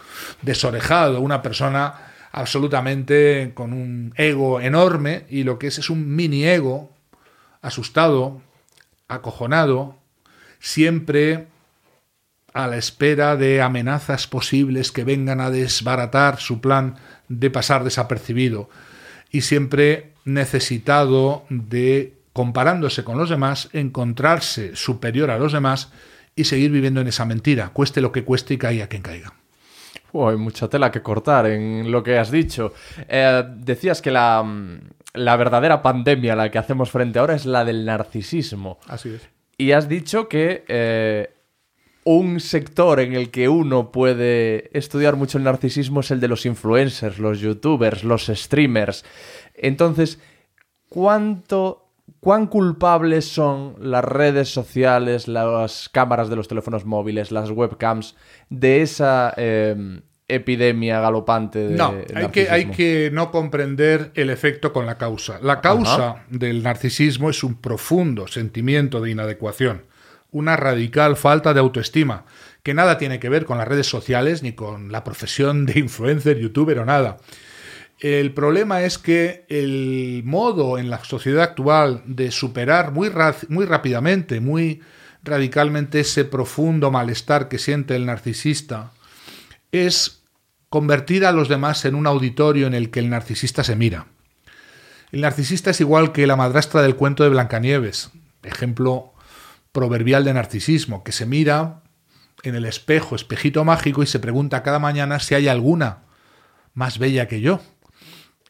desorejado, 0.40 1.20
una 1.20 1.42
persona 1.42 2.03
absolutamente 2.34 3.52
con 3.54 3.72
un 3.72 4.12
ego 4.16 4.60
enorme 4.60 5.24
y 5.30 5.44
lo 5.44 5.56
que 5.56 5.68
es 5.68 5.78
es 5.78 5.88
un 5.88 6.16
mini 6.16 6.44
ego 6.44 6.90
asustado, 7.62 8.42
acojonado, 9.06 9.96
siempre 10.58 11.46
a 12.52 12.66
la 12.66 12.76
espera 12.76 13.36
de 13.36 13.62
amenazas 13.62 14.26
posibles 14.26 14.90
que 14.90 15.04
vengan 15.04 15.40
a 15.40 15.50
desbaratar 15.50 16.40
su 16.40 16.60
plan 16.60 16.96
de 17.28 17.50
pasar 17.50 17.84
desapercibido 17.84 18.68
y 19.30 19.42
siempre 19.42 20.12
necesitado 20.24 21.44
de, 21.50 22.14
comparándose 22.32 23.04
con 23.04 23.16
los 23.16 23.30
demás, 23.30 23.68
encontrarse 23.72 24.74
superior 24.74 25.30
a 25.30 25.38
los 25.38 25.52
demás 25.52 25.92
y 26.34 26.44
seguir 26.44 26.72
viviendo 26.72 27.00
en 27.00 27.06
esa 27.06 27.26
mentira, 27.26 27.68
cueste 27.68 28.00
lo 28.00 28.10
que 28.10 28.24
cueste 28.24 28.54
y 28.54 28.58
caiga 28.58 28.88
quien 28.88 29.02
caiga. 29.02 29.43
Hay 30.14 30.36
mucha 30.36 30.68
tela 30.68 30.90
que 30.90 31.02
cortar 31.02 31.46
en 31.46 31.90
lo 31.90 32.02
que 32.02 32.18
has 32.18 32.30
dicho. 32.30 32.72
Eh, 33.08 33.42
decías 33.56 34.00
que 34.00 34.10
la, 34.10 34.44
la 35.14 35.36
verdadera 35.36 35.82
pandemia 35.82 36.34
a 36.34 36.36
la 36.36 36.50
que 36.50 36.58
hacemos 36.58 36.90
frente 36.90 37.18
ahora 37.18 37.34
es 37.34 37.46
la 37.46 37.64
del 37.64 37.84
narcisismo. 37.84 38.78
Así 38.86 39.10
es. 39.10 39.28
Y 39.56 39.72
has 39.72 39.88
dicho 39.88 40.28
que 40.28 40.64
eh, 40.68 41.34
un 42.04 42.40
sector 42.40 43.00
en 43.00 43.14
el 43.14 43.30
que 43.30 43.48
uno 43.48 43.90
puede 43.90 44.76
estudiar 44.76 45.16
mucho 45.16 45.38
el 45.38 45.44
narcisismo 45.44 46.00
es 46.00 46.10
el 46.10 46.20
de 46.20 46.28
los 46.28 46.44
influencers, 46.46 47.18
los 47.18 47.40
youtubers, 47.40 48.04
los 48.04 48.26
streamers. 48.26 49.04
Entonces, 49.54 50.18
¿cuánto, 50.88 51.83
¿cuán 52.24 52.46
culpables 52.46 53.26
son 53.26 53.76
las 53.78 54.02
redes 54.02 54.48
sociales, 54.48 55.28
las 55.28 55.90
cámaras 55.90 56.30
de 56.30 56.36
los 56.36 56.48
teléfonos 56.48 56.86
móviles, 56.86 57.30
las 57.30 57.50
webcams 57.50 58.16
de 58.48 58.80
esa 58.80 59.34
eh, 59.36 60.00
epidemia 60.26 61.00
galopante 61.00 61.58
de 61.58 61.76
No, 61.76 61.94
hay 62.14 62.28
que, 62.28 62.48
hay 62.48 62.70
que 62.70 63.10
no 63.12 63.30
comprender 63.30 64.10
el 64.14 64.30
efecto 64.30 64.72
con 64.72 64.86
la 64.86 64.96
causa. 64.96 65.38
La 65.42 65.60
causa 65.60 66.24
del 66.30 66.62
narcisismo 66.62 67.28
es 67.28 67.44
un 67.44 67.60
profundo 67.60 68.26
sentimiento 68.26 69.02
de 69.02 69.10
inadecuación, 69.10 69.84
una 70.30 70.56
radical 70.56 71.16
falta 71.16 71.52
de 71.52 71.60
autoestima, 71.60 72.24
que 72.62 72.72
nada 72.72 72.96
tiene 72.96 73.20
que 73.20 73.28
ver 73.28 73.44
con 73.44 73.58
las 73.58 73.68
redes 73.68 73.86
sociales 73.86 74.42
ni 74.42 74.52
con 74.52 74.90
la 74.90 75.04
profesión 75.04 75.66
de 75.66 75.78
influencer, 75.78 76.38
youtuber 76.38 76.78
o 76.78 76.86
nada. 76.86 77.18
El 78.04 78.34
problema 78.34 78.82
es 78.82 78.98
que 78.98 79.46
el 79.48 80.20
modo 80.26 80.76
en 80.76 80.90
la 80.90 81.02
sociedad 81.02 81.42
actual 81.42 82.02
de 82.04 82.30
superar 82.32 82.92
muy, 82.92 83.10
muy 83.48 83.64
rápidamente, 83.64 84.40
muy 84.40 84.82
radicalmente 85.22 86.00
ese 86.00 86.26
profundo 86.26 86.90
malestar 86.90 87.48
que 87.48 87.58
siente 87.58 87.96
el 87.96 88.04
narcisista 88.04 88.92
es 89.72 90.22
convertir 90.68 91.24
a 91.24 91.32
los 91.32 91.48
demás 91.48 91.86
en 91.86 91.94
un 91.94 92.06
auditorio 92.06 92.66
en 92.66 92.74
el 92.74 92.90
que 92.90 93.00
el 93.00 93.08
narcisista 93.08 93.64
se 93.64 93.74
mira. 93.74 94.08
El 95.10 95.22
narcisista 95.22 95.70
es 95.70 95.80
igual 95.80 96.12
que 96.12 96.26
la 96.26 96.36
madrastra 96.36 96.82
del 96.82 96.96
cuento 96.96 97.22
de 97.22 97.30
Blancanieves, 97.30 98.10
ejemplo 98.42 99.14
proverbial 99.72 100.24
de 100.24 100.34
narcisismo, 100.34 101.04
que 101.04 101.12
se 101.12 101.24
mira 101.24 101.80
en 102.42 102.54
el 102.54 102.66
espejo, 102.66 103.16
espejito 103.16 103.64
mágico, 103.64 104.02
y 104.02 104.06
se 104.06 104.18
pregunta 104.18 104.62
cada 104.62 104.78
mañana 104.78 105.20
si 105.20 105.34
hay 105.34 105.48
alguna 105.48 106.00
más 106.74 106.98
bella 106.98 107.28
que 107.28 107.40
yo. 107.40 107.62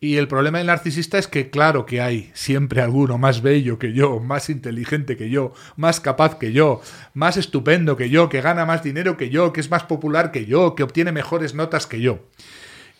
Y 0.00 0.16
el 0.16 0.28
problema 0.28 0.58
del 0.58 0.66
narcisista 0.66 1.18
es 1.18 1.28
que 1.28 1.50
claro 1.50 1.86
que 1.86 2.00
hay 2.00 2.30
siempre 2.34 2.82
alguno 2.82 3.16
más 3.16 3.42
bello 3.42 3.78
que 3.78 3.92
yo, 3.92 4.20
más 4.20 4.50
inteligente 4.50 5.16
que 5.16 5.30
yo, 5.30 5.54
más 5.76 6.00
capaz 6.00 6.38
que 6.38 6.52
yo, 6.52 6.82
más 7.14 7.36
estupendo 7.36 7.96
que 7.96 8.10
yo, 8.10 8.28
que 8.28 8.40
gana 8.40 8.66
más 8.66 8.82
dinero 8.82 9.16
que 9.16 9.30
yo, 9.30 9.52
que 9.52 9.60
es 9.60 9.70
más 9.70 9.84
popular 9.84 10.30
que 10.30 10.46
yo, 10.46 10.74
que 10.74 10.82
obtiene 10.82 11.12
mejores 11.12 11.54
notas 11.54 11.86
que 11.86 12.00
yo. 12.00 12.18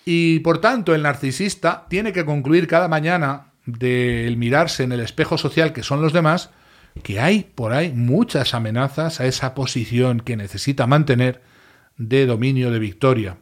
Y 0.05 0.41
por 0.41 0.61
tanto 0.61 0.95
el 0.95 1.03
narcisista 1.03 1.87
tiene 1.89 2.13
que 2.13 2.25
concluir 2.25 2.67
cada 2.67 2.89
mañana 2.89 3.53
del 3.67 4.37
mirarse 4.37 4.83
en 4.83 4.93
el 4.93 5.01
espejo 5.01 5.37
social 5.37 5.73
que 5.73 5.83
son 5.83 6.01
los 6.01 6.13
demás, 6.13 6.51
que 7.03 7.21
hay 7.21 7.51
por 7.55 7.73
ahí 7.73 7.93
muchas 7.93 8.55
amenazas 8.55 9.21
a 9.21 9.27
esa 9.27 9.55
posición 9.55 10.21
que 10.21 10.37
necesita 10.37 10.87
mantener 10.87 11.43
de 11.97 12.27
dominio 12.27 12.71
de 12.71 12.79
victoria. 12.79 13.39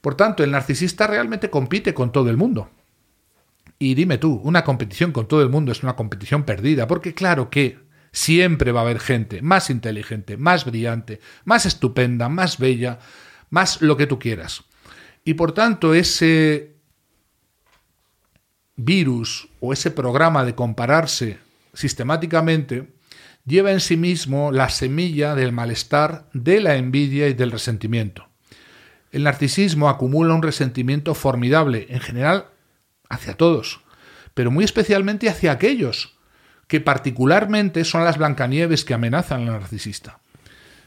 Por 0.00 0.14
tanto, 0.14 0.44
el 0.44 0.52
narcisista 0.52 1.06
realmente 1.06 1.50
compite 1.50 1.92
con 1.92 2.12
todo 2.12 2.30
el 2.30 2.36
mundo. 2.36 2.70
Y 3.78 3.94
dime 3.94 4.18
tú, 4.18 4.40
una 4.42 4.64
competición 4.64 5.12
con 5.12 5.28
todo 5.28 5.42
el 5.42 5.50
mundo 5.50 5.70
es 5.70 5.82
una 5.82 5.94
competición 5.94 6.44
perdida, 6.44 6.86
porque 6.86 7.14
claro 7.14 7.48
que 7.48 7.78
siempre 8.12 8.72
va 8.72 8.80
a 8.80 8.82
haber 8.84 8.98
gente 8.98 9.42
más 9.42 9.70
inteligente, 9.70 10.36
más 10.36 10.64
brillante, 10.64 11.20
más 11.44 11.66
estupenda, 11.66 12.28
más 12.28 12.58
bella, 12.58 12.98
más 13.50 13.80
lo 13.80 13.96
que 13.96 14.06
tú 14.06 14.18
quieras. 14.18 14.64
Y 15.24 15.34
por 15.34 15.52
tanto, 15.52 15.94
ese 15.94 16.74
virus 18.76 19.48
o 19.60 19.72
ese 19.72 19.90
programa 19.90 20.44
de 20.44 20.54
compararse 20.54 21.38
sistemáticamente 21.72 22.88
lleva 23.44 23.72
en 23.72 23.80
sí 23.80 23.96
mismo 23.96 24.52
la 24.52 24.68
semilla 24.68 25.34
del 25.34 25.52
malestar, 25.52 26.28
de 26.32 26.60
la 26.60 26.76
envidia 26.76 27.28
y 27.28 27.34
del 27.34 27.50
resentimiento. 27.52 28.28
El 29.10 29.24
narcisismo 29.24 29.88
acumula 29.88 30.34
un 30.34 30.42
resentimiento 30.42 31.14
formidable, 31.14 31.86
en 31.88 32.00
general 32.00 32.46
hacia 33.08 33.36
todos, 33.36 33.80
pero 34.34 34.50
muy 34.50 34.64
especialmente 34.64 35.28
hacia 35.28 35.52
aquellos 35.52 36.18
que 36.66 36.80
particularmente 36.80 37.84
son 37.84 38.04
las 38.04 38.18
Blancanieves 38.18 38.84
que 38.84 38.94
amenazan 38.94 39.40
al 39.40 39.60
narcisista. 39.60 40.20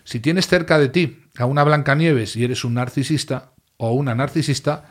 Si 0.03 0.19
tienes 0.19 0.47
cerca 0.47 0.79
de 0.79 0.89
ti 0.89 1.25
a 1.38 1.45
una 1.45 1.63
Blancanieves 1.63 2.36
y 2.36 2.43
eres 2.43 2.63
un 2.63 2.75
narcisista 2.75 3.51
o 3.77 3.91
una 3.93 4.15
narcisista, 4.15 4.86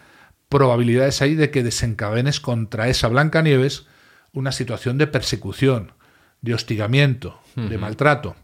probabilidades 0.49 1.23
hay 1.23 1.37
de 1.37 1.51
que 1.51 1.63
desencadenes 1.63 2.41
contra 2.41 2.89
esa 2.89 3.09
Blancanieves 3.09 3.87
una 4.33 4.53
situación 4.53 4.99
de 4.99 5.07
persecución, 5.07 5.93
de 6.41 6.55
hostigamiento, 6.55 7.41
de 7.57 7.79
maltrato. 7.79 8.37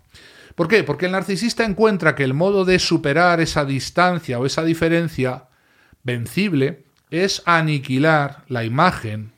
¿Por 0.55 0.69
qué? 0.69 0.83
Porque 0.85 1.07
el 1.07 1.13
narcisista 1.13 1.65
encuentra 1.65 2.15
que 2.15 2.25
el 2.25 2.35
modo 2.35 2.65
de 2.65 2.79
superar 2.79 3.41
esa 3.41 3.65
distancia 3.65 4.39
o 4.39 4.47
esa 4.47 4.65
diferencia 4.65 5.49
vencible 6.03 6.86
es 7.11 7.43
aniquilar 7.47 8.45
la 8.49 8.65
imagen, 8.65 9.33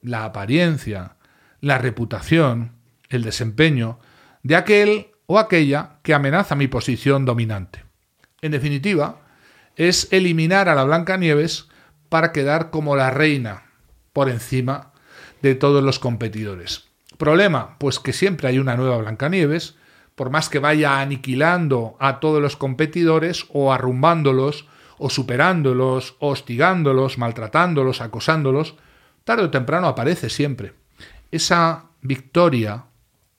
la 0.00 0.24
apariencia, 0.24 1.16
la 1.60 1.78
reputación, 1.78 2.72
el 3.08 3.22
desempeño 3.22 3.98
de 4.42 4.56
aquel 4.56 5.08
o 5.26 5.38
aquella 5.38 5.98
que 6.02 6.14
amenaza 6.14 6.54
mi 6.54 6.68
posición 6.68 7.24
dominante. 7.24 7.84
En 8.42 8.52
definitiva, 8.52 9.20
es 9.76 10.12
eliminar 10.12 10.68
a 10.68 10.74
la 10.74 10.84
Blancanieves 10.84 11.68
para 12.08 12.32
quedar 12.32 12.70
como 12.70 12.96
la 12.96 13.10
reina 13.10 13.64
por 14.12 14.28
encima 14.28 14.92
de 15.42 15.54
todos 15.54 15.82
los 15.82 15.98
competidores. 15.98 16.84
Problema, 17.18 17.78
pues 17.78 17.98
que 17.98 18.12
siempre 18.12 18.48
hay 18.48 18.58
una 18.58 18.76
nueva 18.76 18.98
Blancanieves, 18.98 19.76
por 20.14 20.30
más 20.30 20.48
que 20.48 20.58
vaya 20.58 21.00
aniquilando 21.00 21.96
a 21.98 22.20
todos 22.20 22.40
los 22.40 22.56
competidores 22.56 23.46
o 23.48 23.72
arrumbándolos 23.72 24.68
o 24.98 25.10
superándolos, 25.10 26.16
hostigándolos, 26.20 27.18
maltratándolos, 27.18 28.00
acosándolos, 28.00 28.76
tarde 29.24 29.44
o 29.44 29.50
temprano 29.50 29.88
aparece 29.88 30.30
siempre. 30.30 30.74
Esa 31.30 31.86
victoria 32.00 32.84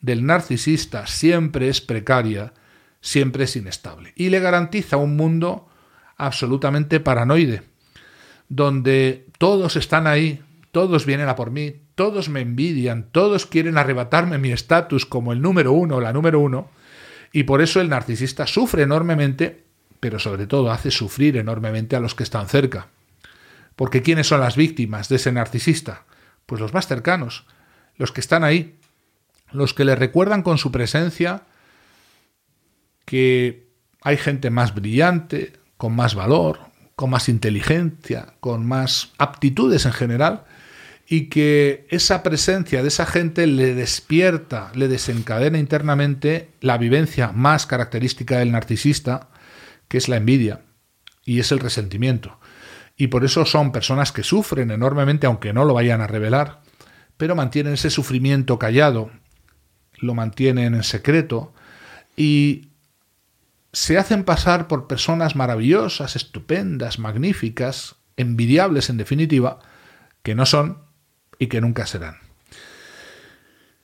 del 0.02 0.26
narcisista 0.26 1.08
siempre 1.08 1.70
es 1.70 1.82
precaria, 1.82 2.54
siempre 3.02 3.44
es 3.44 3.56
inestable 3.56 4.14
y 4.16 4.30
le 4.30 4.40
garantiza 4.40 4.98
un 4.98 5.16
mundo 5.16 5.68
absolutamente 6.18 7.00
paranoide, 7.00 7.64
donde 8.50 9.28
todos 9.38 9.76
están 9.76 10.08
ahí, 10.08 10.42
todos 10.72 11.06
vienen 11.06 11.30
a 11.30 11.36
por 11.36 11.52
mí, 11.52 11.76
todos 11.96 12.30
me 12.30 12.42
envidian, 12.42 13.10
todos 13.12 13.46
quieren 13.46 13.78
arrebatarme 13.78 14.38
mi 14.38 14.52
estatus 14.52 15.06
como 15.06 15.34
el 15.34 15.42
número 15.42 15.72
uno 15.72 15.98
o 15.98 16.02
la 16.02 16.14
número 16.14 16.40
uno, 16.40 16.70
y 17.32 17.44
por 17.44 17.62
eso 17.62 17.80
el 17.80 17.90
narcisista 17.90 18.48
sufre 18.48 18.84
enormemente, 18.84 19.65
pero 20.00 20.20
sobre 20.20 20.48
todo 20.48 20.72
hace 20.72 20.92
sufrir 20.92 21.38
enormemente 21.38 21.96
a 21.96 22.00
los 22.00 22.16
que 22.16 22.24
están 22.24 22.48
cerca. 22.48 22.88
Porque 23.76 24.02
¿quiénes 24.02 24.28
son 24.28 24.40
las 24.40 24.56
víctimas 24.56 25.10
de 25.10 25.18
ese 25.18 25.32
narcisista? 25.32 26.04
Pues 26.46 26.62
los 26.62 26.74
más 26.74 26.88
cercanos, 26.88 27.46
los 27.98 28.12
que 28.12 28.22
están 28.22 28.44
ahí, 28.44 28.78
los 29.52 29.74
que 29.74 29.86
le 29.86 29.96
recuerdan 29.96 30.44
con 30.44 30.58
su 30.58 30.72
presencia 30.72 31.44
que 33.06 33.68
hay 34.02 34.18
gente 34.18 34.50
más 34.50 34.74
brillante, 34.74 35.54
con 35.78 35.96
más 35.96 36.16
valor, 36.16 36.60
con 36.96 37.10
más 37.10 37.30
inteligencia, 37.30 38.36
con 38.40 38.66
más 38.66 39.12
aptitudes 39.18 39.86
en 39.86 39.94
general, 39.94 40.46
y 41.08 41.28
que 41.28 41.86
esa 41.90 42.24
presencia 42.24 42.82
de 42.82 42.88
esa 42.88 43.06
gente 43.06 43.46
le 43.46 43.76
despierta, 43.76 44.72
le 44.74 44.88
desencadena 44.88 45.60
internamente 45.60 46.50
la 46.62 46.78
vivencia 46.78 47.32
más 47.32 47.68
característica 47.68 48.40
del 48.40 48.52
narcisista, 48.52 49.30
que 49.96 50.00
es 50.00 50.10
la 50.10 50.18
envidia 50.18 50.60
y 51.24 51.40
es 51.40 51.54
el 51.54 51.60
resentimiento. 51.60 52.38
Y 52.98 53.08
por 53.08 53.24
eso 53.24 53.46
son 53.46 53.72
personas 53.72 54.12
que 54.12 54.24
sufren 54.24 54.70
enormemente, 54.70 55.26
aunque 55.26 55.54
no 55.54 55.64
lo 55.64 55.74
vayan 55.74 56.02
a 56.02 56.08
revelar, 56.08 56.60
pero 57.16 57.34
mantienen 57.34 57.76
ese 57.76 57.90
sufrimiento 57.90 58.60
callado, 58.60 59.10
lo 60.00 60.14
mantienen 60.14 60.76
en 60.76 60.84
secreto 60.84 61.54
y 62.18 62.72
se 63.72 63.98
hacen 63.98 64.26
pasar 64.26 64.68
por 64.68 64.88
personas 64.88 65.38
maravillosas, 65.38 66.18
estupendas, 66.18 67.00
magníficas, 67.00 67.96
envidiables 68.18 68.90
en 68.90 68.98
definitiva, 68.98 69.60
que 70.24 70.36
no 70.36 70.46
son 70.46 70.80
y 71.40 71.48
que 71.48 71.62
nunca 71.62 71.86
serán. 71.86 72.18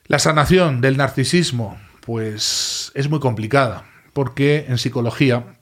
La 0.07 0.19
sanación 0.19 0.81
del 0.81 0.97
narcisismo, 0.97 1.79
pues 2.01 2.91
es 2.95 3.09
muy 3.09 3.21
complicada, 3.21 3.85
porque 4.11 4.65
en 4.67 4.77
psicología 4.77 5.55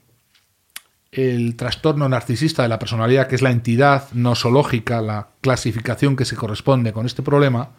el 1.12 1.56
trastorno 1.56 2.08
narcisista 2.08 2.62
de 2.62 2.68
la 2.68 2.78
personalidad, 2.78 3.26
que 3.26 3.34
es 3.34 3.42
la 3.42 3.50
entidad 3.50 4.10
nosológica, 4.12 5.00
la 5.00 5.30
clasificación 5.40 6.16
que 6.16 6.24
se 6.24 6.36
corresponde 6.36 6.92
con 6.92 7.06
este 7.06 7.22
problema, 7.22 7.70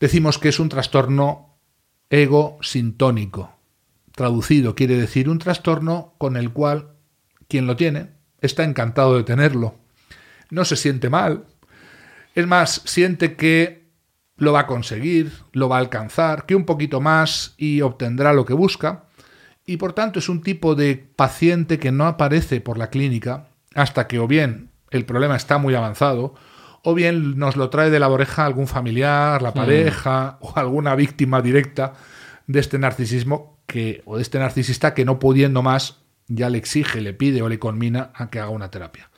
decimos 0.00 0.38
que 0.38 0.48
es 0.48 0.58
un 0.58 0.68
trastorno 0.68 1.58
ego-sintónico. 2.10 3.54
Traducido 4.12 4.74
quiere 4.74 4.96
decir 4.96 5.28
un 5.28 5.38
trastorno 5.38 6.14
con 6.18 6.36
el 6.36 6.50
cual 6.52 6.94
quien 7.48 7.66
lo 7.66 7.76
tiene 7.76 8.10
está 8.40 8.64
encantado 8.64 9.16
de 9.16 9.24
tenerlo. 9.24 9.74
No 10.50 10.64
se 10.64 10.76
siente 10.76 11.10
mal. 11.10 11.44
Es 12.34 12.46
más, 12.46 12.82
siente 12.84 13.36
que 13.36 13.88
lo 14.36 14.52
va 14.52 14.60
a 14.60 14.66
conseguir, 14.66 15.32
lo 15.52 15.68
va 15.68 15.76
a 15.76 15.80
alcanzar, 15.80 16.46
que 16.46 16.54
un 16.54 16.64
poquito 16.64 17.00
más 17.00 17.54
y 17.58 17.82
obtendrá 17.82 18.32
lo 18.32 18.44
que 18.44 18.54
busca. 18.54 19.07
Y 19.68 19.76
por 19.76 19.92
tanto 19.92 20.18
es 20.18 20.30
un 20.30 20.40
tipo 20.40 20.74
de 20.74 20.96
paciente 20.96 21.78
que 21.78 21.92
no 21.92 22.06
aparece 22.06 22.62
por 22.62 22.78
la 22.78 22.88
clínica 22.88 23.48
hasta 23.74 24.06
que 24.08 24.18
o 24.18 24.26
bien 24.26 24.70
el 24.90 25.04
problema 25.04 25.36
está 25.36 25.58
muy 25.58 25.74
avanzado, 25.74 26.34
o 26.82 26.94
bien 26.94 27.38
nos 27.38 27.54
lo 27.54 27.68
trae 27.68 27.90
de 27.90 28.00
la 28.00 28.08
oreja 28.08 28.46
algún 28.46 28.66
familiar, 28.66 29.42
la 29.42 29.52
pareja 29.52 30.38
o 30.40 30.54
alguna 30.56 30.94
víctima 30.94 31.42
directa 31.42 31.92
de 32.46 32.60
este 32.60 32.78
narcisismo 32.78 33.58
que, 33.66 34.00
o 34.06 34.16
de 34.16 34.22
este 34.22 34.38
narcisista 34.38 34.94
que 34.94 35.04
no 35.04 35.18
pudiendo 35.18 35.60
más 35.60 35.98
ya 36.28 36.48
le 36.48 36.56
exige, 36.56 37.02
le 37.02 37.12
pide 37.12 37.42
o 37.42 37.50
le 37.50 37.58
conmina 37.58 38.10
a 38.14 38.30
que 38.30 38.40
haga 38.40 38.48
una 38.48 38.70
terapia. 38.70 39.10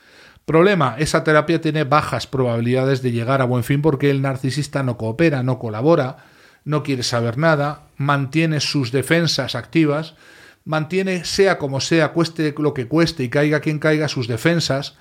Problema, 0.46 0.96
esa 0.98 1.22
terapia 1.22 1.60
tiene 1.60 1.84
bajas 1.84 2.26
probabilidades 2.26 3.02
de 3.02 3.12
llegar 3.12 3.40
a 3.40 3.44
buen 3.44 3.62
fin 3.62 3.82
porque 3.82 4.10
el 4.10 4.20
narcisista 4.20 4.82
no 4.82 4.96
coopera, 4.96 5.44
no 5.44 5.60
colabora, 5.60 6.16
no 6.64 6.82
quiere 6.82 7.04
saber 7.04 7.38
nada, 7.38 7.82
mantiene 7.96 8.58
sus 8.58 8.90
defensas 8.90 9.54
activas, 9.54 10.16
mantiene, 10.64 11.24
sea 11.24 11.58
como 11.58 11.80
sea, 11.80 12.12
cueste 12.12 12.54
lo 12.58 12.74
que 12.74 12.86
cueste 12.86 13.24
y 13.24 13.28
caiga 13.28 13.60
quien 13.60 13.78
caiga, 13.78 14.08
sus 14.08 14.28
defensas, 14.28 14.96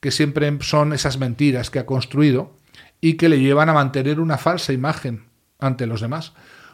que 0.00 0.10
siempre 0.10 0.56
son 0.60 0.92
esas 0.92 1.18
mentiras 1.18 1.70
que 1.70 1.78
ha 1.78 1.86
construido 1.86 2.56
y 3.00 3.14
que 3.14 3.28
le 3.28 3.40
llevan 3.40 3.68
a 3.68 3.74
mantener 3.74 4.20
una 4.20 4.38
falsa 4.38 4.72
imagen 4.72 5.26
ante 5.58 5.86
los 5.86 6.00
demás. 6.00 6.32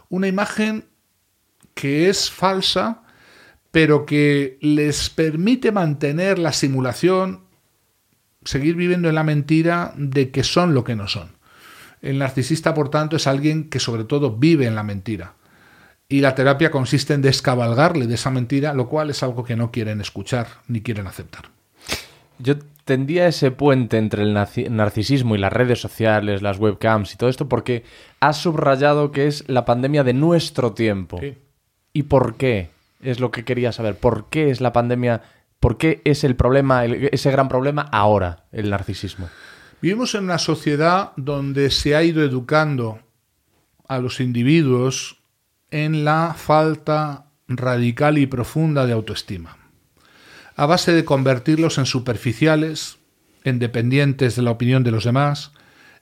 Una 0.09 0.26
imagen 0.26 0.87
que 1.74 2.09
es 2.09 2.31
falsa 2.31 3.03
pero 3.70 4.05
que 4.05 4.59
les 4.61 5.11
permite 5.11 5.72
mantener 5.72 6.38
la 6.38 6.53
simulación, 6.53 7.44
seguir 8.44 8.74
viviendo 8.74 9.09
en 9.09 9.14
la 9.14 9.24
mentira 9.24 9.94
de 9.96 10.31
que 10.31 10.42
son 10.42 10.74
lo 10.74 10.85
que 10.85 10.96
no 10.96 11.07
son. 11.07 11.37
El 12.03 12.18
narcisista, 12.18 12.74
por 12.74 12.90
tanto, 12.90 13.16
es 13.16 13.26
alguien 13.26 13.68
que 13.68 13.79
sobre 13.79 14.05
todo 14.05 14.37
vive 14.37 14.66
en 14.66 14.74
la 14.74 14.83
mentira. 14.83 15.35
Y 16.11 16.20
la 16.20 16.35
terapia 16.35 16.70
consiste 16.70 17.14
en 17.14 17.23
descabalgarle 17.23 18.07
de 18.07 18.16
esa 18.16 18.31
mentira, 18.31 18.75
lo 18.75 18.88
cual 18.88 19.09
es 19.09 19.23
algo 19.23 19.44
que 19.44 19.57
no 19.57 19.70
quieren 19.70 20.03
escuchar 20.03 20.49
ni 20.68 20.83
quieren 20.83 21.07
aceptar. 21.07 21.46
Yo 22.38 22.57
tendía 22.85 23.27
ese 23.27 23.51
puente 23.51 23.96
entre 23.96 24.25
el 24.25 24.35
narcisismo 24.35 25.35
y 25.35 25.38
las 25.38 25.53
redes 25.53 25.81
sociales, 25.81 26.42
las 26.42 26.59
webcams 26.59 27.14
y 27.14 27.16
todo 27.16 27.31
esto, 27.31 27.49
porque 27.49 27.85
has 28.20 28.37
subrayado 28.37 29.12
que 29.12 29.27
es 29.27 29.49
la 29.49 29.64
pandemia 29.64 30.05
de 30.05 30.12
nuestro 30.12 30.73
tiempo. 30.73 31.18
¿Y 31.94 32.03
por 32.03 32.35
qué? 32.35 32.70
es 33.03 33.20
lo 33.20 33.31
que 33.31 33.44
quería 33.44 33.73
saber. 33.73 33.96
¿Por 33.96 34.29
qué 34.29 34.51
es 34.51 34.61
la 34.61 34.73
pandemia? 34.73 35.23
¿Por 35.59 35.77
qué 35.79 36.01
es 36.05 36.25
el 36.25 36.37
problema, 36.37 36.85
ese 36.85 37.31
gran 37.31 37.49
problema 37.49 37.83
ahora, 37.83 38.44
el 38.53 38.70
narcisismo? 38.70 39.29
Vivimos 39.83 40.14
en 40.14 40.25
una 40.25 40.38
sociedad 40.38 41.12
donde 41.16 41.70
se 41.70 41.96
ha 41.96 42.03
ido 42.03 42.23
educando 42.23 43.01
a 43.88 43.99
los 43.99 44.20
individuos 44.20 45.19
en 45.70 46.04
la 46.04 46.35
falta 46.37 47.26
radical 47.48 48.18
y 48.18 48.26
profunda 48.26 48.87
de 48.87 48.92
autoestima, 48.92 49.59
a 50.56 50.66
base 50.66 50.92
de 50.92 51.04
convertirlos 51.04 51.78
en 51.78 51.87
superficiales, 51.87 52.98
en 53.44 53.59
dependientes 53.59 54.37
de 54.37 54.42
la 54.42 54.50
opinión 54.50 54.85
de 54.85 54.90
los 54.90 55.04
demás, 55.04 55.52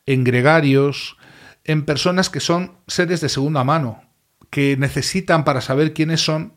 en 0.06 0.24
gregarios, 0.24 1.16
en 1.64 1.84
personas 1.84 2.30
que 2.30 2.40
son 2.40 2.78
seres 2.86 3.20
de 3.20 3.28
segunda 3.28 3.64
mano, 3.64 4.02
que 4.50 4.76
necesitan 4.76 5.44
para 5.44 5.60
saber 5.60 5.92
quiénes 5.92 6.24
son 6.24 6.56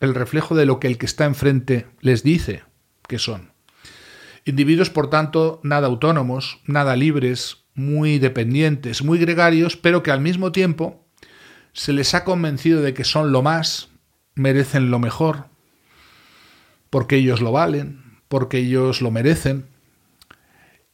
el 0.00 0.14
reflejo 0.14 0.54
de 0.54 0.66
lo 0.66 0.80
que 0.80 0.88
el 0.88 0.98
que 0.98 1.06
está 1.06 1.24
enfrente 1.24 1.86
les 2.00 2.22
dice 2.22 2.62
que 3.06 3.18
son. 3.18 3.52
Individuos, 4.44 4.90
por 4.90 5.10
tanto, 5.10 5.60
nada 5.62 5.86
autónomos, 5.86 6.60
nada 6.66 6.96
libres, 6.96 7.64
muy 7.74 8.18
dependientes, 8.18 9.02
muy 9.02 9.18
gregarios, 9.18 9.76
pero 9.76 10.02
que 10.02 10.10
al 10.10 10.20
mismo 10.20 10.52
tiempo 10.52 11.07
se 11.78 11.92
les 11.92 12.12
ha 12.14 12.24
convencido 12.24 12.82
de 12.82 12.92
que 12.92 13.04
son 13.04 13.30
lo 13.30 13.40
más, 13.40 13.90
merecen 14.34 14.90
lo 14.90 14.98
mejor, 14.98 15.44
porque 16.90 17.14
ellos 17.14 17.40
lo 17.40 17.52
valen, 17.52 18.18
porque 18.26 18.58
ellos 18.58 19.00
lo 19.00 19.12
merecen, 19.12 19.68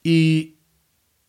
y 0.03 0.57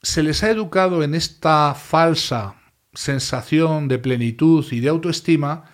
se 0.01 0.23
les 0.23 0.43
ha 0.43 0.49
educado 0.49 1.03
en 1.03 1.15
esta 1.15 1.73
falsa 1.73 2.55
sensación 2.93 3.87
de 3.87 3.97
plenitud 3.97 4.65
y 4.73 4.81
de 4.81 4.89
autoestima 4.89 5.71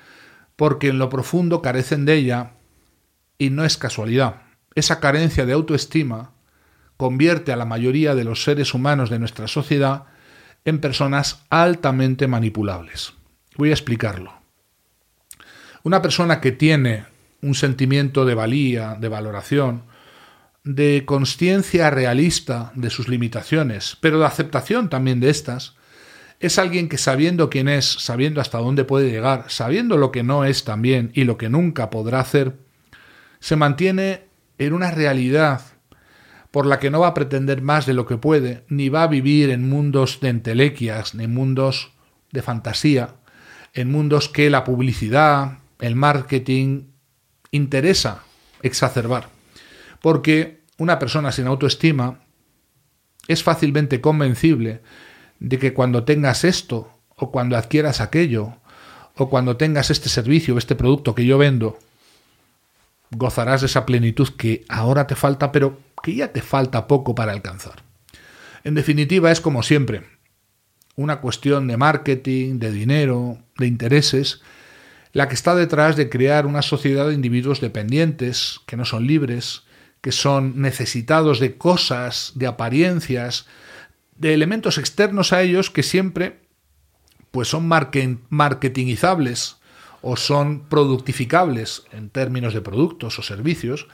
porque 0.56 0.90
en 0.90 1.00
lo 1.00 1.10
profundo 1.10 1.64
carecen 1.64 2.06
de 2.06 2.18
ella 2.18 2.52
y 3.40 3.50
no 3.50 3.66
es 3.66 3.78
casualidad. 3.78 4.44
Esa 4.76 5.00
carencia 5.00 5.48
de 5.48 5.54
autoestima 5.54 6.34
convierte 6.98 7.52
a 7.52 7.56
la 7.56 7.66
mayoría 7.66 8.14
de 8.14 8.26
los 8.26 8.44
seres 8.44 8.76
humanos 8.76 9.10
de 9.10 9.18
nuestra 9.18 9.48
sociedad 9.48 10.04
en 10.66 10.80
personas 10.80 11.48
altamente 11.50 12.28
manipulables. 12.28 13.16
Voy 13.62 13.70
a 13.70 13.74
explicarlo. 13.74 14.34
Una 15.84 16.02
persona 16.02 16.42
que 16.42 16.52
tiene 16.52 17.06
un 17.44 17.54
sentimiento 17.54 18.26
de 18.26 18.34
valía, 18.34 18.98
de 19.00 19.08
valoración, 19.08 19.84
de 20.64 21.04
conciencia 21.06 21.92
realista 21.92 22.72
de 22.74 22.90
sus 22.90 23.08
limitaciones, 23.08 24.00
pero 24.02 24.18
de 24.18 24.26
aceptación 24.26 24.90
también 24.90 25.20
de 25.20 25.30
estas, 25.30 25.76
es 26.40 26.58
alguien 26.58 26.90
que 26.90 26.98
sabiendo 26.98 27.52
quién 27.52 27.68
es, 27.68 27.86
sabiendo 27.86 28.42
hasta 28.42 28.58
dónde 28.58 28.84
puede 28.84 29.12
llegar, 29.12 29.46
sabiendo 29.50 29.96
lo 29.96 30.12
que 30.12 30.24
no 30.24 30.44
es 30.44 30.64
también 30.64 31.12
y 31.14 31.26
lo 31.26 31.38
que 31.38 31.50
nunca 31.50 31.92
podrá 31.92 32.20
hacer, 32.20 32.58
se 33.40 33.58
mantiene 33.58 34.24
en 34.58 34.74
una 34.74 34.90
realidad 34.90 35.62
por 36.50 36.66
la 36.66 36.80
que 36.80 36.90
no 36.90 37.02
va 37.02 37.10
a 37.10 37.14
pretender 37.14 37.62
más 37.62 37.86
de 37.86 37.94
lo 37.94 38.08
que 38.08 38.18
puede, 38.18 38.64
ni 38.70 38.90
va 38.90 39.04
a 39.04 39.08
vivir 39.08 39.52
en 39.52 39.70
mundos 39.70 40.20
de 40.20 40.30
entelequias, 40.30 41.14
ni 41.14 41.28
mundos 41.28 41.92
de 42.32 42.42
fantasía, 42.42 43.21
en 43.74 43.92
mundos 43.92 44.30
que 44.30 44.50
la 44.50 44.64
publicidad, 44.64 45.60
el 45.80 45.96
marketing 45.96 46.88
interesa 47.52 48.24
exacerbar. 48.62 49.30
Porque 50.02 50.62
una 50.78 51.00
persona 51.00 51.32
sin 51.32 51.48
autoestima 51.48 52.20
es 53.28 53.44
fácilmente 53.44 54.02
convencible 54.02 54.82
de 55.40 55.58
que 55.60 55.74
cuando 55.74 56.04
tengas 56.04 56.44
esto, 56.44 56.92
o 57.16 57.32
cuando 57.32 57.58
adquieras 57.58 58.02
aquello, 58.02 58.56
o 59.16 59.30
cuando 59.30 59.58
tengas 59.58 59.90
este 59.90 60.10
servicio, 60.10 60.56
o 60.56 60.58
este 60.58 60.76
producto 60.76 61.14
que 61.14 61.26
yo 61.26 61.38
vendo, 61.38 61.78
gozarás 63.12 63.62
de 63.62 63.68
esa 63.68 63.86
plenitud 63.86 64.30
que 64.38 64.66
ahora 64.70 65.08
te 65.08 65.16
falta, 65.16 65.52
pero 65.52 65.80
que 66.02 66.16
ya 66.16 66.32
te 66.32 66.42
falta 66.42 66.88
poco 66.88 67.14
para 67.14 67.32
alcanzar. 67.32 67.84
En 68.64 68.74
definitiva, 68.76 69.32
es 69.32 69.42
como 69.42 69.64
siempre, 69.64 70.04
una 70.96 71.22
cuestión 71.22 71.68
de 71.68 71.78
marketing, 71.78 72.60
de 72.60 72.72
dinero, 72.72 73.38
de 73.58 73.68
intereses, 73.68 74.42
la 75.14 75.28
que 75.28 75.36
está 75.36 75.56
detrás 75.56 75.96
de 75.96 76.10
crear 76.10 76.46
una 76.46 76.62
sociedad 76.62 77.08
de 77.08 77.14
individuos 77.14 77.62
dependientes, 77.62 78.62
que 78.66 78.78
no 78.78 78.86
son 78.86 79.08
libres, 79.08 79.64
que 80.02 80.12
son 80.12 80.62
necesitados 80.62 81.40
de 81.40 81.58
cosas, 81.58 82.32
de 82.36 82.48
apariencias, 82.48 83.46
de 84.16 84.34
elementos 84.34 84.78
externos 84.78 85.34
a 85.34 85.42
ellos 85.42 85.70
que 85.70 85.84
siempre 85.84 86.42
pues 87.32 87.48
son 87.48 87.68
marketingizables 88.30 89.58
o 90.02 90.18
son 90.18 90.68
productificables 90.68 91.84
en 91.92 92.10
términos 92.10 92.54
de 92.54 92.62
productos 92.62 93.18
o 93.20 93.24
servicios 93.24 93.88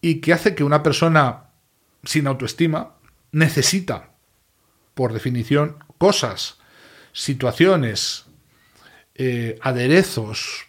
y 0.00 0.16
que 0.16 0.32
hace 0.32 0.54
que 0.54 0.64
una 0.64 0.82
persona 0.82 1.50
sin 2.02 2.26
autoestima 2.26 2.94
necesita, 3.32 4.10
por 4.94 5.12
definición, 5.12 5.83
cosas, 6.04 6.58
situaciones, 7.14 8.26
eh, 9.14 9.58
aderezos, 9.62 10.66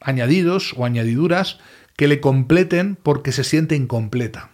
añadidos 0.00 0.74
o 0.76 0.84
añadiduras 0.84 1.58
que 1.94 2.08
le 2.08 2.20
completen 2.20 2.96
porque 3.00 3.30
se 3.30 3.44
siente 3.44 3.76
incompleta. 3.76 4.50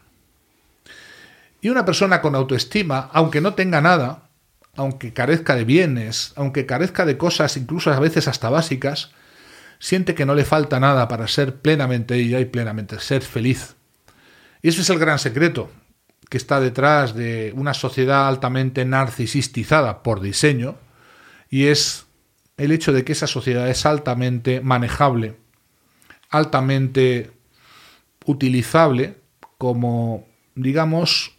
Y 1.63 1.71
una 1.71 1.87
persona 1.87 2.21
con 2.21 2.35
autoestima, 2.35 3.09
aunque 3.15 3.41
no 3.41 3.55
tenga 3.55 3.81
nada, 3.81 4.29
aunque 4.77 5.15
carezca 5.15 5.55
de 5.55 5.65
bienes, 5.65 6.35
aunque 6.37 6.67
carezca 6.67 7.07
de 7.07 7.17
cosas 7.17 7.57
incluso 7.57 7.91
a 7.91 7.99
veces 7.99 8.29
hasta 8.29 8.51
básicas, 8.51 9.13
siente 9.79 10.15
que 10.15 10.27
no 10.27 10.35
le 10.35 10.45
falta 10.45 10.81
nada 10.81 11.09
para 11.09 11.29
ser 11.29 11.63
plenamente 11.63 12.17
ella 12.17 12.41
y 12.41 12.45
plenamente 12.45 13.01
ser 13.01 13.23
feliz. 13.23 13.75
Y 14.61 14.69
ese 14.69 14.83
es 14.83 14.91
el 14.91 14.99
gran 14.99 15.19
secreto 15.19 15.71
que 16.31 16.39
está 16.39 16.61
detrás 16.61 17.15
de 17.15 17.53
una 17.57 17.75
sociedad 17.75 18.29
altamente 18.29 18.85
narcisistizada 18.87 20.03
por 20.03 20.21
diseño, 20.21 20.77
y 21.51 21.67
es 21.67 22.07
el 22.57 22.73
hecho 22.73 22.93
de 22.93 23.05
que 23.05 23.13
esa 23.13 23.27
sociedad 23.27 23.69
es 23.69 23.85
altamente 23.85 24.61
manejable, 24.61 25.37
altamente 26.31 27.33
utilizable 28.25 29.17
como, 29.59 30.25
digamos, 30.55 31.33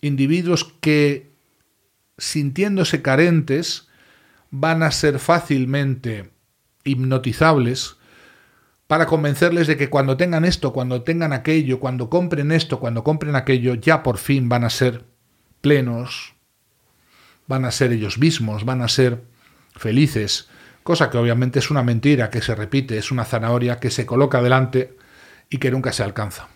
individuos 0.00 0.72
que, 0.80 1.30
sintiéndose 2.16 3.02
carentes, 3.02 3.88
van 4.50 4.82
a 4.82 4.92
ser 4.92 5.18
fácilmente 5.18 6.30
hipnotizables 6.84 7.96
para 8.90 9.06
convencerles 9.06 9.68
de 9.68 9.76
que 9.76 9.88
cuando 9.88 10.16
tengan 10.16 10.44
esto, 10.44 10.72
cuando 10.72 11.02
tengan 11.02 11.32
aquello, 11.32 11.78
cuando 11.78 12.10
compren 12.10 12.50
esto, 12.50 12.80
cuando 12.80 13.04
compren 13.04 13.36
aquello, 13.36 13.74
ya 13.74 14.02
por 14.02 14.18
fin 14.18 14.48
van 14.48 14.64
a 14.64 14.68
ser 14.68 15.04
plenos, 15.60 16.34
van 17.46 17.66
a 17.66 17.70
ser 17.70 17.92
ellos 17.92 18.18
mismos, 18.18 18.64
van 18.64 18.82
a 18.82 18.88
ser 18.88 19.22
felices, 19.76 20.48
cosa 20.82 21.08
que 21.08 21.18
obviamente 21.18 21.60
es 21.60 21.70
una 21.70 21.84
mentira 21.84 22.30
que 22.30 22.42
se 22.42 22.52
repite, 22.56 22.98
es 22.98 23.12
una 23.12 23.24
zanahoria 23.24 23.78
que 23.78 23.92
se 23.92 24.06
coloca 24.06 24.42
delante 24.42 24.96
y 25.48 25.58
que 25.58 25.70
nunca 25.70 25.92
se 25.92 26.02
alcanza. 26.02 26.48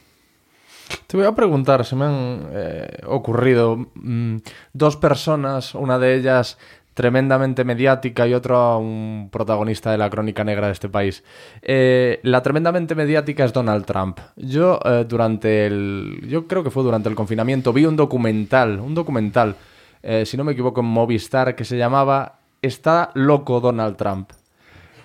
Te 1.06 1.16
voy 1.16 1.26
a 1.26 1.36
preguntar, 1.36 1.84
se 1.84 1.94
me 1.94 2.04
han 2.04 2.48
eh, 2.52 2.98
ocurrido 3.06 3.76
mm, 3.94 4.38
dos 4.72 4.96
personas, 4.96 5.76
una 5.76 6.00
de 6.00 6.16
ellas 6.16 6.58
tremendamente 6.94 7.64
mediática 7.64 8.26
y 8.26 8.34
otro 8.34 8.78
un 8.78 9.28
protagonista 9.30 9.90
de 9.90 9.98
la 9.98 10.08
crónica 10.08 10.44
negra 10.44 10.68
de 10.68 10.72
este 10.72 10.88
país. 10.88 11.24
Eh, 11.60 12.20
la 12.22 12.42
tremendamente 12.42 12.94
mediática 12.94 13.44
es 13.44 13.52
Donald 13.52 13.84
Trump. 13.84 14.20
Yo 14.36 14.78
eh, 14.84 15.04
durante 15.06 15.66
el, 15.66 16.20
yo 16.28 16.46
creo 16.46 16.62
que 16.62 16.70
fue 16.70 16.84
durante 16.84 17.08
el 17.08 17.16
confinamiento 17.16 17.72
vi 17.72 17.84
un 17.84 17.96
documental, 17.96 18.78
un 18.78 18.94
documental, 18.94 19.56
eh, 20.02 20.24
si 20.24 20.36
no 20.36 20.44
me 20.44 20.52
equivoco 20.52 20.80
en 20.80 20.86
Movistar 20.86 21.56
que 21.56 21.64
se 21.64 21.76
llamaba 21.76 22.38
Está 22.62 23.10
loco 23.14 23.60
Donald 23.60 23.96
Trump. 23.96 24.30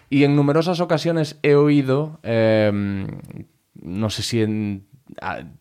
Y 0.09 0.23
en 0.23 0.35
numerosas 0.35 0.79
ocasiones 0.79 1.37
he 1.43 1.55
oído, 1.55 2.19
no 2.23 4.09
sé 4.09 4.23
si 4.23 4.41
en 4.41 4.88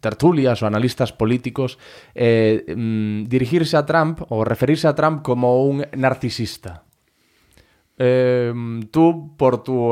tertulias 0.01 0.63
o 0.63 0.67
analistas 0.67 1.13
políticos 1.13 1.79
eh, 2.15 2.65
mm, 2.69 3.25
dirigirse 3.25 3.77
a 3.77 3.87
Trump 3.87 4.21
o 4.29 4.45
referirse 4.45 4.89
a 4.89 4.95
Trump 4.95 5.23
como 5.23 5.65
un 5.65 5.87
narcisista. 5.97 6.85
Eh, 7.99 8.53
tú, 8.91 9.37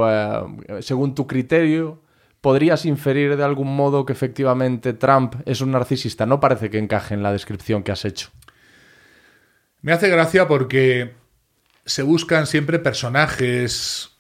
eh, 0.07 0.43
según 0.81 1.15
tu 1.15 1.27
criterio, 1.27 2.03
podrías 2.41 2.85
inferir 2.87 3.37
de 3.37 3.45
algún 3.45 3.75
modo 3.75 4.07
que 4.07 4.13
efectivamente 4.13 4.93
Trump 4.93 5.35
es 5.47 5.61
un 5.61 5.73
narcisista. 5.73 6.27
No 6.27 6.39
parece 6.39 6.71
que 6.71 6.79
encaje 6.79 7.15
en 7.15 7.23
la 7.23 7.33
descripción 7.33 7.83
que 7.83 7.93
has 7.93 8.05
hecho. 8.05 8.31
Me 9.83 9.93
hace 9.93 10.09
gracia 10.09 10.47
porque 10.47 11.15
se 11.85 12.03
buscan 12.03 12.47
siempre 12.47 12.79
personajes 12.79 14.17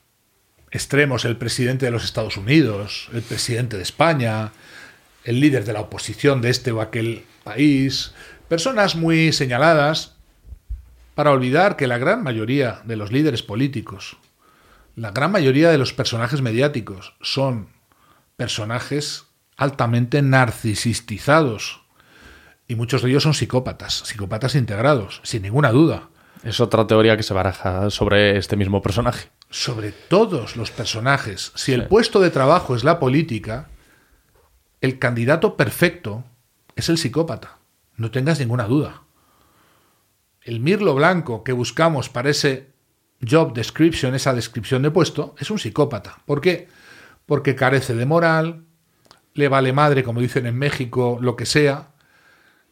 extremos, 0.70 1.24
el 1.24 1.36
presidente 1.36 1.86
de 1.86 1.92
los 1.92 2.04
Estados 2.04 2.36
Unidos, 2.36 3.08
el 3.12 3.22
presidente 3.22 3.76
de 3.76 3.82
España, 3.82 4.52
el 5.26 5.40
líder 5.40 5.64
de 5.64 5.72
la 5.72 5.80
oposición 5.80 6.40
de 6.40 6.50
este 6.50 6.70
o 6.70 6.80
aquel 6.80 7.24
país, 7.42 8.14
personas 8.48 8.94
muy 8.94 9.32
señaladas, 9.32 10.14
para 11.16 11.32
olvidar 11.32 11.76
que 11.76 11.88
la 11.88 11.98
gran 11.98 12.22
mayoría 12.22 12.80
de 12.84 12.96
los 12.96 13.10
líderes 13.10 13.42
políticos, 13.42 14.18
la 14.94 15.10
gran 15.10 15.32
mayoría 15.32 15.70
de 15.70 15.78
los 15.78 15.92
personajes 15.92 16.42
mediáticos 16.42 17.14
son 17.20 17.68
personajes 18.36 19.24
altamente 19.56 20.22
narcisistizados. 20.22 21.82
Y 22.68 22.76
muchos 22.76 23.02
de 23.02 23.10
ellos 23.10 23.22
son 23.22 23.34
psicópatas, 23.34 23.94
psicópatas 23.94 24.54
integrados, 24.54 25.20
sin 25.24 25.42
ninguna 25.42 25.70
duda. 25.70 26.08
Es 26.44 26.60
otra 26.60 26.86
teoría 26.86 27.16
que 27.16 27.22
se 27.22 27.34
baraja 27.34 27.90
sobre 27.90 28.38
este 28.38 28.56
mismo 28.56 28.80
personaje. 28.80 29.28
Sobre 29.50 29.90
todos 29.92 30.56
los 30.56 30.70
personajes. 30.70 31.52
Si 31.56 31.72
el 31.72 31.86
puesto 31.86 32.20
de 32.20 32.30
trabajo 32.30 32.76
es 32.76 32.84
la 32.84 33.00
política, 33.00 33.68
el 34.80 34.98
candidato 34.98 35.56
perfecto 35.56 36.24
es 36.74 36.88
el 36.88 36.98
psicópata, 36.98 37.58
no 37.96 38.10
tengas 38.10 38.38
ninguna 38.38 38.64
duda. 38.64 39.02
El 40.42 40.60
mirlo 40.60 40.94
blanco 40.94 41.42
que 41.42 41.52
buscamos 41.52 42.08
para 42.08 42.30
ese 42.30 42.70
job 43.26 43.54
description, 43.54 44.14
esa 44.14 44.34
descripción 44.34 44.82
de 44.82 44.90
puesto, 44.90 45.34
es 45.38 45.50
un 45.50 45.58
psicópata. 45.58 46.18
¿Por 46.26 46.40
qué? 46.40 46.68
Porque 47.24 47.56
carece 47.56 47.94
de 47.94 48.06
moral, 48.06 48.64
le 49.34 49.48
vale 49.48 49.72
madre, 49.72 50.04
como 50.04 50.20
dicen 50.20 50.46
en 50.46 50.56
México, 50.56 51.18
lo 51.20 51.36
que 51.36 51.46
sea, 51.46 51.90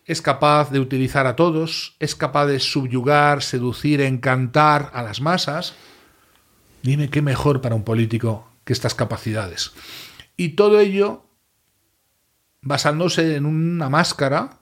es 0.07 0.21
capaz 0.21 0.71
de 0.71 0.81
utilizar 0.81 1.27
a 1.27 1.37
todos, 1.37 1.97
es 1.99 2.15
capaz 2.15 2.47
de 2.47 2.61
subyugar, 2.61 3.43
seducir, 3.43 4.01
encantar 4.03 4.91
a 4.93 5.03
las 5.03 5.21
masas. 5.21 5.75
Dime 6.83 7.09
qué 7.09 7.23
mejor 7.23 7.61
para 7.61 7.75
un 7.75 7.85
político 7.85 8.49
que 8.65 8.75
estas 8.75 8.95
capacidades. 8.95 9.73
Y 10.37 10.51
todo 10.51 10.79
ello 10.81 11.24
basándose 12.65 13.37
en 13.37 13.47
una 13.47 13.89
máscara 13.89 14.59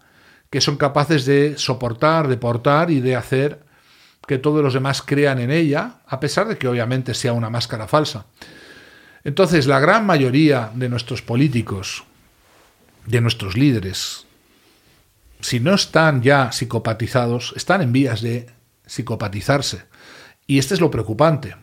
que 0.50 0.60
son 0.60 0.76
capaces 0.76 1.24
de 1.24 1.56
soportar, 1.56 2.28
de 2.28 2.36
portar 2.36 2.90
y 2.90 3.00
de 3.00 3.16
hacer 3.16 3.64
que 4.26 4.38
todos 4.38 4.62
los 4.62 4.74
demás 4.74 5.02
crean 5.02 5.38
en 5.38 5.50
ella, 5.50 6.00
a 6.06 6.20
pesar 6.20 6.46
de 6.46 6.58
que 6.58 6.68
obviamente 6.68 7.14
sea 7.14 7.32
una 7.32 7.50
máscara 7.50 7.88
falsa. 7.88 8.26
Entonces, 9.24 9.66
la 9.66 9.80
gran 9.80 10.04
mayoría 10.04 10.70
de 10.74 10.88
nuestros 10.88 11.22
políticos, 11.22 12.04
de 13.06 13.20
nuestros 13.20 13.56
líderes, 13.56 14.26
si 15.40 15.58
no 15.58 15.74
están 15.74 16.22
ya 16.22 16.52
psicopatizados, 16.52 17.52
están 17.56 17.82
en 17.82 17.92
vías 17.92 18.20
de 18.20 18.48
psicopatizarse. 18.86 19.84
Y 20.46 20.58
este 20.58 20.74
es 20.74 20.80
lo 20.80 20.90
preocupante. 20.90 21.56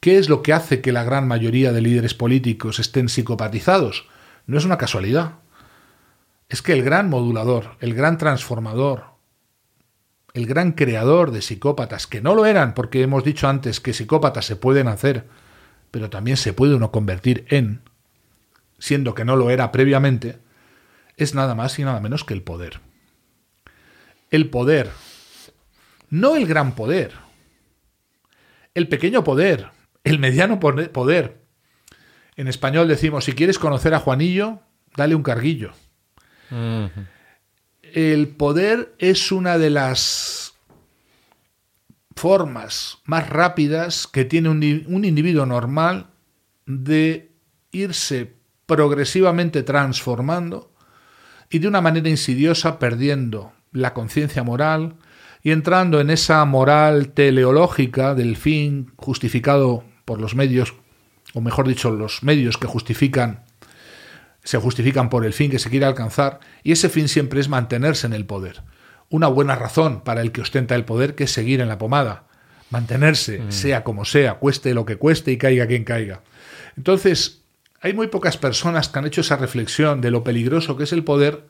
¿Qué 0.00 0.18
es 0.18 0.28
lo 0.28 0.42
que 0.42 0.52
hace 0.52 0.80
que 0.80 0.92
la 0.92 1.04
gran 1.04 1.26
mayoría 1.26 1.72
de 1.72 1.80
líderes 1.80 2.14
políticos 2.14 2.78
estén 2.78 3.08
psicopatizados? 3.08 4.06
No 4.46 4.58
es 4.58 4.64
una 4.64 4.78
casualidad 4.78 5.36
es 6.48 6.62
que 6.62 6.72
el 6.72 6.82
gran 6.82 7.10
modulador, 7.10 7.76
el 7.80 7.94
gran 7.94 8.18
transformador, 8.18 9.04
el 10.34 10.46
gran 10.46 10.72
creador 10.72 11.30
de 11.30 11.42
psicópatas, 11.42 12.06
que 12.06 12.20
no 12.20 12.34
lo 12.34 12.46
eran, 12.46 12.74
porque 12.74 13.02
hemos 13.02 13.24
dicho 13.24 13.48
antes 13.48 13.80
que 13.80 13.92
psicópatas 13.92 14.44
se 14.44 14.56
pueden 14.56 14.86
hacer, 14.86 15.26
pero 15.90 16.10
también 16.10 16.36
se 16.36 16.52
puede 16.52 16.74
uno 16.74 16.92
convertir 16.92 17.46
en, 17.48 17.80
siendo 18.78 19.14
que 19.14 19.24
no 19.24 19.36
lo 19.36 19.50
era 19.50 19.72
previamente, 19.72 20.38
es 21.16 21.34
nada 21.34 21.54
más 21.54 21.78
y 21.78 21.84
nada 21.84 22.00
menos 22.00 22.24
que 22.24 22.34
el 22.34 22.42
poder. 22.42 22.80
El 24.30 24.50
poder, 24.50 24.90
no 26.10 26.36
el 26.36 26.46
gran 26.46 26.74
poder, 26.74 27.12
el 28.74 28.88
pequeño 28.88 29.24
poder, 29.24 29.70
el 30.04 30.18
mediano 30.18 30.60
poder. 30.60 31.40
En 32.36 32.46
español 32.46 32.88
decimos, 32.88 33.24
si 33.24 33.32
quieres 33.32 33.58
conocer 33.58 33.94
a 33.94 34.00
Juanillo, 34.00 34.60
dale 34.96 35.14
un 35.14 35.22
carguillo. 35.22 35.72
El 37.82 38.28
poder 38.28 38.94
es 38.98 39.32
una 39.32 39.58
de 39.58 39.70
las 39.70 40.54
formas 42.16 42.98
más 43.04 43.28
rápidas 43.28 44.06
que 44.06 44.24
tiene 44.24 44.48
un, 44.48 45.04
individuo 45.04 45.46
normal 45.46 46.08
de 46.64 47.30
irse 47.70 48.34
progresivamente 48.64 49.62
transformando 49.62 50.72
y 51.50 51.58
de 51.58 51.68
una 51.68 51.80
manera 51.80 52.08
insidiosa 52.08 52.78
perdiendo 52.78 53.52
la 53.70 53.92
conciencia 53.92 54.42
moral 54.42 54.96
y 55.42 55.52
entrando 55.52 56.00
en 56.00 56.10
esa 56.10 56.44
moral 56.44 57.10
teleológica 57.10 58.14
del 58.14 58.36
fin 58.36 58.92
justificado 58.96 59.84
por 60.04 60.20
los 60.20 60.34
medios, 60.34 60.74
o 61.34 61.40
mejor 61.40 61.68
dicho, 61.68 61.90
los 61.90 62.22
medios 62.22 62.56
que 62.56 62.66
justifican 62.66 63.45
se 64.46 64.58
justifican 64.58 65.10
por 65.10 65.26
el 65.26 65.32
fin 65.32 65.50
que 65.50 65.58
se 65.58 65.70
quiere 65.70 65.86
alcanzar 65.86 66.38
y 66.62 66.70
ese 66.70 66.88
fin 66.88 67.08
siempre 67.08 67.40
es 67.40 67.48
mantenerse 67.48 68.06
en 68.06 68.12
el 68.12 68.26
poder. 68.26 68.62
Una 69.08 69.26
buena 69.26 69.56
razón 69.56 70.02
para 70.02 70.20
el 70.20 70.30
que 70.30 70.40
ostenta 70.40 70.76
el 70.76 70.84
poder 70.84 71.16
que 71.16 71.24
es 71.24 71.32
seguir 71.32 71.60
en 71.60 71.66
la 71.68 71.78
pomada, 71.78 72.28
mantenerse, 72.70 73.40
mm. 73.40 73.50
sea 73.50 73.82
como 73.82 74.04
sea, 74.04 74.34
cueste 74.34 74.72
lo 74.72 74.86
que 74.86 74.96
cueste 74.96 75.32
y 75.32 75.36
caiga 75.36 75.66
quien 75.66 75.82
caiga. 75.82 76.22
Entonces, 76.76 77.42
hay 77.80 77.92
muy 77.92 78.06
pocas 78.06 78.36
personas 78.36 78.88
que 78.88 79.00
han 79.00 79.06
hecho 79.06 79.22
esa 79.22 79.36
reflexión 79.36 80.00
de 80.00 80.12
lo 80.12 80.22
peligroso 80.22 80.76
que 80.76 80.84
es 80.84 80.92
el 80.92 81.02
poder 81.02 81.48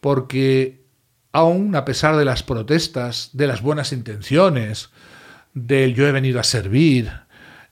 porque 0.00 0.84
aún 1.32 1.74
a 1.74 1.84
pesar 1.84 2.16
de 2.16 2.24
las 2.24 2.44
protestas, 2.44 3.30
de 3.32 3.48
las 3.48 3.62
buenas 3.62 3.90
intenciones, 3.90 4.90
del 5.54 5.96
yo 5.96 6.06
he 6.06 6.12
venido 6.12 6.38
a 6.38 6.44
servir, 6.44 7.10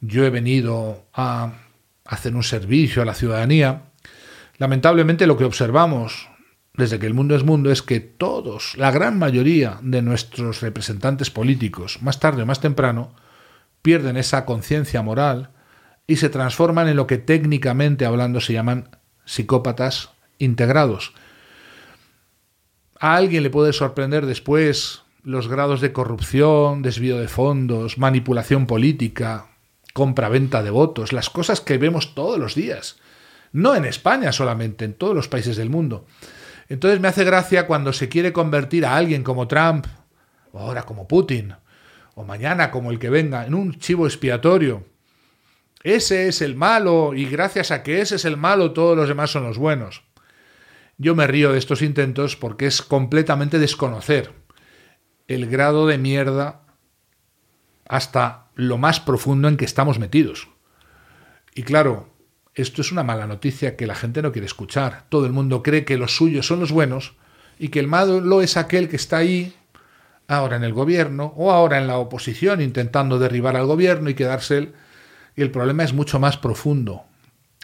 yo 0.00 0.24
he 0.24 0.30
venido 0.30 1.06
a 1.14 1.52
hacer 2.04 2.34
un 2.34 2.42
servicio 2.42 3.00
a 3.00 3.04
la 3.04 3.14
ciudadanía, 3.14 3.93
Lamentablemente 4.58 5.26
lo 5.26 5.36
que 5.36 5.44
observamos 5.44 6.28
desde 6.76 6.98
que 6.98 7.06
el 7.06 7.14
mundo 7.14 7.36
es 7.36 7.44
mundo 7.44 7.70
es 7.70 7.82
que 7.82 8.00
todos, 8.00 8.76
la 8.76 8.90
gran 8.90 9.18
mayoría 9.18 9.78
de 9.82 10.02
nuestros 10.02 10.60
representantes 10.60 11.30
políticos, 11.30 12.02
más 12.02 12.18
tarde 12.18 12.42
o 12.42 12.46
más 12.46 12.60
temprano, 12.60 13.14
pierden 13.82 14.16
esa 14.16 14.44
conciencia 14.44 15.02
moral 15.02 15.50
y 16.06 16.16
se 16.16 16.30
transforman 16.30 16.88
en 16.88 16.96
lo 16.96 17.06
que 17.06 17.18
técnicamente 17.18 18.06
hablando 18.06 18.40
se 18.40 18.52
llaman 18.52 18.96
psicópatas 19.24 20.10
integrados. 20.38 21.12
A 22.98 23.16
alguien 23.16 23.42
le 23.42 23.50
puede 23.50 23.72
sorprender 23.72 24.26
después 24.26 25.02
los 25.22 25.48
grados 25.48 25.80
de 25.80 25.92
corrupción, 25.92 26.82
desvío 26.82 27.18
de 27.18 27.28
fondos, 27.28 27.98
manipulación 27.98 28.66
política, 28.66 29.46
compra-venta 29.94 30.62
de 30.62 30.70
votos, 30.70 31.12
las 31.12 31.30
cosas 31.30 31.60
que 31.60 31.78
vemos 31.78 32.14
todos 32.14 32.38
los 32.38 32.54
días 32.54 32.96
no 33.54 33.76
en 33.76 33.84
España 33.84 34.32
solamente, 34.32 34.84
en 34.84 34.94
todos 34.94 35.14
los 35.14 35.28
países 35.28 35.56
del 35.56 35.70
mundo. 35.70 36.06
Entonces 36.68 37.00
me 37.00 37.08
hace 37.08 37.24
gracia 37.24 37.66
cuando 37.66 37.92
se 37.92 38.08
quiere 38.08 38.32
convertir 38.32 38.84
a 38.84 38.96
alguien 38.96 39.22
como 39.22 39.46
Trump, 39.46 39.86
o 40.52 40.58
ahora 40.58 40.82
como 40.82 41.06
Putin, 41.06 41.54
o 42.16 42.24
mañana 42.24 42.72
como 42.72 42.90
el 42.90 42.98
que 42.98 43.10
venga, 43.10 43.46
en 43.46 43.54
un 43.54 43.78
chivo 43.78 44.06
expiatorio, 44.06 44.84
ese 45.84 46.26
es 46.28 46.42
el 46.42 46.56
malo 46.56 47.14
y 47.14 47.26
gracias 47.26 47.70
a 47.70 47.82
que 47.82 48.00
ese 48.00 48.16
es 48.16 48.24
el 48.24 48.36
malo 48.36 48.72
todos 48.72 48.96
los 48.96 49.06
demás 49.06 49.30
son 49.30 49.44
los 49.44 49.56
buenos. 49.56 50.02
Yo 50.96 51.14
me 51.14 51.26
río 51.26 51.52
de 51.52 51.58
estos 51.58 51.82
intentos 51.82 52.36
porque 52.36 52.66
es 52.66 52.82
completamente 52.82 53.58
desconocer 53.58 54.32
el 55.28 55.46
grado 55.46 55.86
de 55.86 55.98
mierda 55.98 56.62
hasta 57.86 58.48
lo 58.54 58.78
más 58.78 58.98
profundo 58.98 59.46
en 59.46 59.56
que 59.56 59.64
estamos 59.64 59.98
metidos. 59.98 60.48
Y 61.54 61.62
claro, 61.62 62.13
esto 62.54 62.82
es 62.82 62.92
una 62.92 63.02
mala 63.02 63.26
noticia 63.26 63.76
que 63.76 63.86
la 63.86 63.94
gente 63.94 64.22
no 64.22 64.30
quiere 64.30 64.46
escuchar. 64.46 65.04
Todo 65.08 65.26
el 65.26 65.32
mundo 65.32 65.62
cree 65.62 65.84
que 65.84 65.98
los 65.98 66.16
suyos 66.16 66.46
son 66.46 66.60
los 66.60 66.70
buenos 66.70 67.14
y 67.58 67.68
que 67.68 67.80
el 67.80 67.88
malo 67.88 68.42
es 68.42 68.56
aquel 68.56 68.88
que 68.88 68.96
está 68.96 69.18
ahí 69.18 69.54
ahora 70.28 70.56
en 70.56 70.64
el 70.64 70.72
gobierno 70.72 71.34
o 71.36 71.50
ahora 71.50 71.78
en 71.78 71.86
la 71.86 71.98
oposición 71.98 72.60
intentando 72.60 73.18
derribar 73.18 73.56
al 73.56 73.66
gobierno 73.66 74.08
y 74.08 74.14
quedarse 74.14 74.58
él. 74.58 74.74
Y 75.36 75.42
el 75.42 75.50
problema 75.50 75.82
es 75.82 75.92
mucho 75.92 76.20
más 76.20 76.36
profundo, 76.36 77.02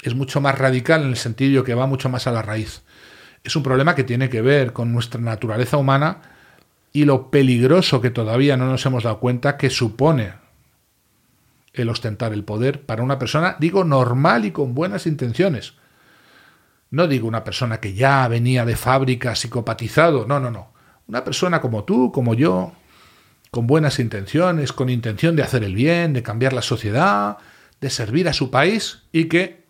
es 0.03 0.15
mucho 0.15 0.41
más 0.41 0.59
radical 0.59 1.03
en 1.03 1.11
el 1.11 1.17
sentido 1.17 1.63
que 1.63 1.75
va 1.75 1.87
mucho 1.87 2.09
más 2.09 2.27
a 2.27 2.33
la 2.33 2.43
raíz. 2.43 2.83
Es 3.45 3.55
un 3.55 3.63
problema 3.63 3.95
que 3.95 4.05
tiene 4.05 4.29
que 4.29 4.43
ver 4.43 4.73
con 4.73 4.93
nuestra 4.93 5.21
naturaleza 5.21 5.77
humana 5.77 6.19
y 6.93 7.05
lo 7.05 7.31
peligroso 7.31 8.01
que 8.01 8.11
todavía 8.11 8.57
no 8.57 8.67
nos 8.67 8.85
hemos 8.87 9.05
dado 9.05 9.21
cuenta 9.21 9.57
que 9.57 9.71
supone 9.71 10.40
el 11.73 11.89
ostentar 11.89 12.33
el 12.33 12.45
poder 12.45 12.85
para 12.85 13.03
una 13.03 13.19
persona, 13.19 13.57
digo, 13.59 13.85
normal 13.85 14.45
y 14.45 14.51
con 14.51 14.75
buenas 14.75 15.07
intenciones. 15.07 15.75
No 16.91 17.07
digo 17.07 17.29
una 17.29 17.45
persona 17.45 17.79
que 17.79 17.95
ya 17.95 18.27
venía 18.29 18.65
de 18.65 18.77
fábrica 18.77 19.37
psicopatizado, 19.37 20.27
no, 20.27 20.41
no, 20.41 20.51
no. 20.51 20.73
Una 21.07 21.25
persona 21.25 21.61
como 21.61 21.85
tú, 21.85 22.11
como 22.13 22.35
yo, 22.35 22.73
con 23.51 23.67
buenas 23.67 23.99
intenciones, 23.99 24.73
con 24.73 24.89
intención 24.89 25.37
de 25.37 25.43
hacer 25.43 25.63
el 25.65 25.75
bien, 25.75 26.13
de 26.13 26.23
cambiar 26.23 26.53
la 26.53 26.63
sociedad, 26.63 27.39
de 27.81 27.91
servir 27.91 28.29
a 28.29 28.33
su 28.33 28.51
país 28.51 29.03
y 29.13 29.27
que, 29.27 29.67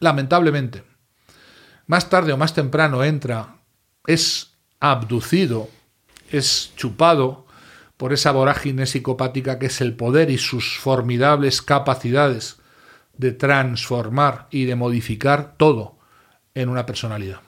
lamentablemente, 0.00 0.84
más 1.86 2.08
tarde 2.10 2.32
o 2.32 2.36
más 2.36 2.54
temprano 2.54 3.02
entra, 3.02 3.56
es 4.06 4.52
abducido, 4.80 5.68
es 6.30 6.72
chupado 6.76 7.47
por 7.98 8.12
esa 8.12 8.32
vorágine 8.32 8.86
psicopática 8.86 9.58
que 9.58 9.66
es 9.66 9.82
el 9.82 9.94
poder 9.94 10.30
y 10.30 10.38
sus 10.38 10.78
formidables 10.78 11.60
capacidades 11.60 12.60
de 13.18 13.32
transformar 13.32 14.46
y 14.50 14.64
de 14.64 14.76
modificar 14.76 15.56
todo 15.56 15.98
en 16.54 16.68
una 16.70 16.86
personalidad. 16.86 17.40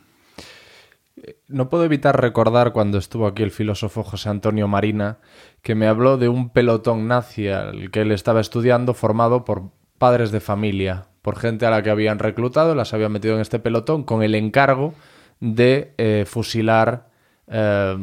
No 1.47 1.69
puedo 1.69 1.85
evitar 1.85 2.21
recordar 2.21 2.73
cuando 2.73 2.99
estuvo 2.99 3.27
aquí 3.27 3.43
el 3.43 3.53
filósofo 3.53 4.03
José 4.03 4.29
Antonio 4.29 4.67
Marina, 4.67 5.19
que 5.63 5.75
me 5.75 5.87
habló 5.87 6.19
de 6.19 6.29
un 6.29 6.51
pelotón 6.51 7.07
nazi 7.07 7.49
al 7.49 7.91
que 7.91 8.01
él 8.01 8.11
estaba 8.11 8.41
estudiando 8.41 8.93
formado 8.93 9.45
por 9.45 9.71
padres 9.99 10.33
de 10.33 10.41
familia, 10.41 11.07
por 11.23 11.39
gente 11.39 11.67
a 11.67 11.71
la 11.71 11.83
que 11.83 11.91
habían 11.91 12.19
reclutado, 12.19 12.75
las 12.75 12.93
habían 12.93 13.13
metido 13.13 13.35
en 13.35 13.41
este 13.41 13.61
pelotón 13.61 14.03
con 14.03 14.23
el 14.23 14.35
encargo 14.35 14.95
de 15.39 15.95
eh, 15.99 16.25
fusilar 16.27 17.09
eh, 17.47 17.97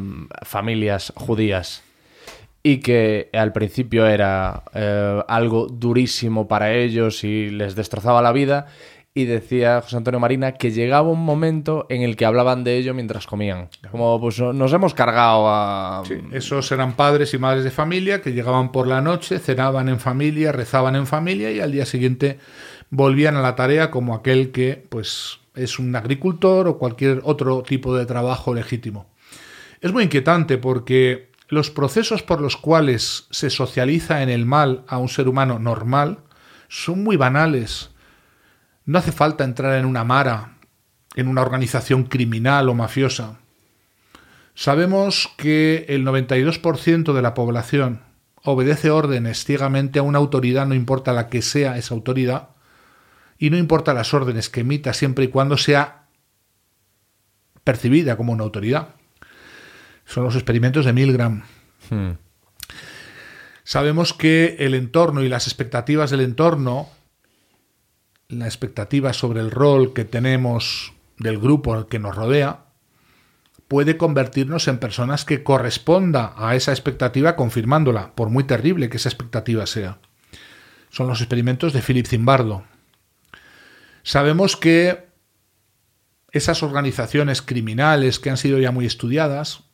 familias 0.44 1.12
judías 1.16 1.84
y 2.70 2.80
que 2.80 3.30
al 3.32 3.54
principio 3.54 4.08
era 4.08 4.64
eh, 4.74 5.24
algo 5.30 5.68
durísimo 5.68 6.50
para 6.50 6.74
ellos 6.74 7.24
y 7.24 7.50
les 7.50 7.76
destrozaba 7.76 8.22
la 8.22 8.34
vida. 8.34 8.68
Y 9.14 9.24
decía 9.24 9.80
José 9.82 9.96
Antonio 9.96 10.20
Marina 10.20 10.52
que 10.52 10.72
llegaba 10.72 11.08
un 11.08 11.24
momento 11.24 11.86
en 11.90 12.02
el 12.02 12.18
que 12.18 12.26
hablaban 12.26 12.66
de 12.66 12.76
ello 12.76 12.94
mientras 12.94 13.26
comían. 13.26 13.70
Como 13.90 14.20
pues 14.20 14.42
nos 14.42 14.74
hemos 14.74 14.94
cargado 14.94 15.48
a... 15.48 16.04
Sí, 16.06 16.16
esos 16.34 16.70
eran 16.74 16.98
padres 16.98 17.34
y 17.34 17.38
madres 17.38 17.64
de 17.64 17.72
familia 17.72 18.22
que 18.22 18.34
llegaban 18.34 18.74
por 18.74 18.86
la 18.86 19.00
noche, 19.00 19.40
cenaban 19.40 19.88
en 19.88 20.02
familia, 20.02 20.52
rezaban 20.52 20.98
en 20.98 21.08
familia 21.08 21.50
y 21.52 21.62
al 21.62 21.72
día 21.72 21.86
siguiente 21.86 22.38
volvían 22.90 23.38
a 23.38 23.42
la 23.42 23.56
tarea 23.56 23.92
como 23.92 24.14
aquel 24.14 24.52
que 24.52 24.86
pues 24.90 25.40
es 25.56 25.80
un 25.80 25.96
agricultor 25.96 26.68
o 26.68 26.78
cualquier 26.78 27.22
otro 27.24 27.64
tipo 27.64 27.96
de 27.96 28.06
trabajo 28.06 28.54
legítimo. 28.54 29.08
Es 29.80 29.94
muy 29.94 30.04
inquietante 30.04 30.58
porque 30.58 31.27
los 31.50 31.72
procesos 31.72 32.24
por 32.24 32.42
los 32.42 32.58
cuales 32.58 33.28
se 33.32 33.50
socializa 33.50 34.22
en 34.22 34.30
el 34.30 34.46
mal 34.46 34.84
a 34.88 34.98
un 34.98 35.08
ser 35.08 35.30
humano 35.30 35.60
normal 35.60 36.20
son 36.68 37.04
muy 37.04 37.16
banales. 37.16 37.92
No 38.86 39.00
hace 39.00 39.12
falta 39.12 39.46
entrar 39.46 39.78
en 39.78 39.86
una 39.86 40.04
mara, 40.04 40.58
en 41.16 41.28
una 41.28 41.42
organización 41.42 42.04
criminal 42.04 42.68
o 42.68 42.74
mafiosa. 42.74 43.40
Sabemos 44.56 45.32
que 45.38 45.86
el 45.88 46.06
92% 46.06 47.14
de 47.14 47.22
la 47.22 47.34
población 47.34 48.02
obedece 48.44 48.90
órdenes 48.90 49.46
ciegamente 49.46 50.00
a 50.00 50.04
una 50.04 50.18
autoridad, 50.18 50.66
no 50.66 50.74
importa 50.74 51.14
la 51.14 51.30
que 51.30 51.42
sea 51.42 51.78
esa 51.78 51.94
autoridad, 51.94 52.50
y 53.38 53.52
no 53.52 53.58
importa 53.58 53.94
las 53.94 54.14
órdenes 54.14 54.50
que 54.50 54.62
emita 54.62 54.94
siempre 54.94 55.26
y 55.26 55.28
cuando 55.28 55.58
sea 55.58 56.08
percibida 57.64 58.18
como 58.18 58.34
una 58.34 58.44
autoridad 58.44 58.97
son 60.08 60.24
los 60.24 60.36
experimentos 60.36 60.86
de 60.86 60.94
Milgram. 60.94 61.44
Hmm. 61.90 62.14
Sabemos 63.64 64.14
que 64.14 64.56
el 64.60 64.74
entorno 64.74 65.22
y 65.22 65.30
las 65.30 65.46
expectativas 65.46 66.10
del 66.10 66.22
entorno, 66.22 66.90
la 68.30 68.46
expectativa 68.46 69.12
sobre 69.12 69.42
el 69.42 69.52
rol 69.52 69.94
que 69.94 70.06
tenemos 70.06 70.94
del 71.18 71.38
grupo 71.38 71.88
que 71.88 72.00
nos 72.00 72.16
rodea, 72.16 72.66
puede 73.68 73.98
convertirnos 73.98 74.70
en 74.70 74.78
personas 74.78 75.26
que 75.26 75.44
corresponda 75.44 76.34
a 76.38 76.56
esa 76.56 76.72
expectativa 76.72 77.36
confirmándola, 77.36 78.16
por 78.16 78.30
muy 78.30 78.46
terrible 78.46 78.90
que 78.90 78.98
esa 78.98 79.10
expectativa 79.10 79.68
sea. 79.68 80.00
Son 80.90 81.08
los 81.08 81.20
experimentos 81.20 81.74
de 81.74 81.82
Philip 81.82 82.08
Zimbardo. 82.08 82.64
Sabemos 84.04 84.56
que 84.56 85.08
esas 86.32 86.64
organizaciones 86.64 87.42
criminales 87.42 88.20
que 88.20 88.30
han 88.30 88.38
sido 88.38 88.60
ya 88.60 88.72
muy 88.72 88.86
estudiadas 88.86 89.67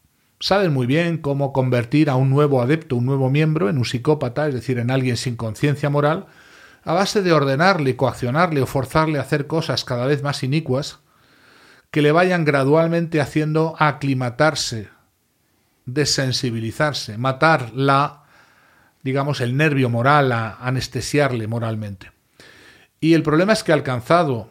saben 0.44 0.74
muy 0.74 0.88
bien 0.88 1.20
cómo 1.20 1.54
convertir 1.54 2.10
a 2.10 2.18
un 2.18 2.30
nuevo 2.30 2.62
adepto, 2.62 2.98
un 2.98 3.06
nuevo 3.06 3.30
miembro, 3.30 3.70
en 3.70 3.78
un 3.78 3.86
psicópata, 3.86 4.46
es 4.50 4.54
decir, 4.54 4.78
en 4.78 4.92
alguien 4.92 5.16
sin 5.16 5.38
conciencia 5.38 5.90
moral, 5.90 6.26
a 6.84 6.92
base 6.92 7.22
de 7.22 7.32
ordenarle, 7.32 7.96
coaccionarle 7.96 8.62
o 8.62 8.66
forzarle 8.66 9.20
a 9.20 9.22
hacer 9.22 9.48
cosas 9.48 9.86
cada 9.86 10.06
vez 10.06 10.22
más 10.22 10.44
inicuas 10.44 11.00
que 11.92 12.02
le 12.02 12.12
vayan 12.12 12.44
gradualmente 12.44 13.22
haciendo 13.22 13.78
aclimatarse, 13.80 14.90
desensibilizarse, 15.86 17.18
matar 17.18 17.72
la, 17.74 18.24
digamos, 19.02 19.40
el 19.40 19.56
nervio 19.56 19.90
moral, 19.90 20.34
a 20.34 20.58
anestesiarle 20.58 21.48
moralmente. 21.48 22.12
Y 23.00 23.14
el 23.14 23.24
problema 23.24 23.54
es 23.54 23.64
que 23.64 23.72
alcanzado 23.72 24.50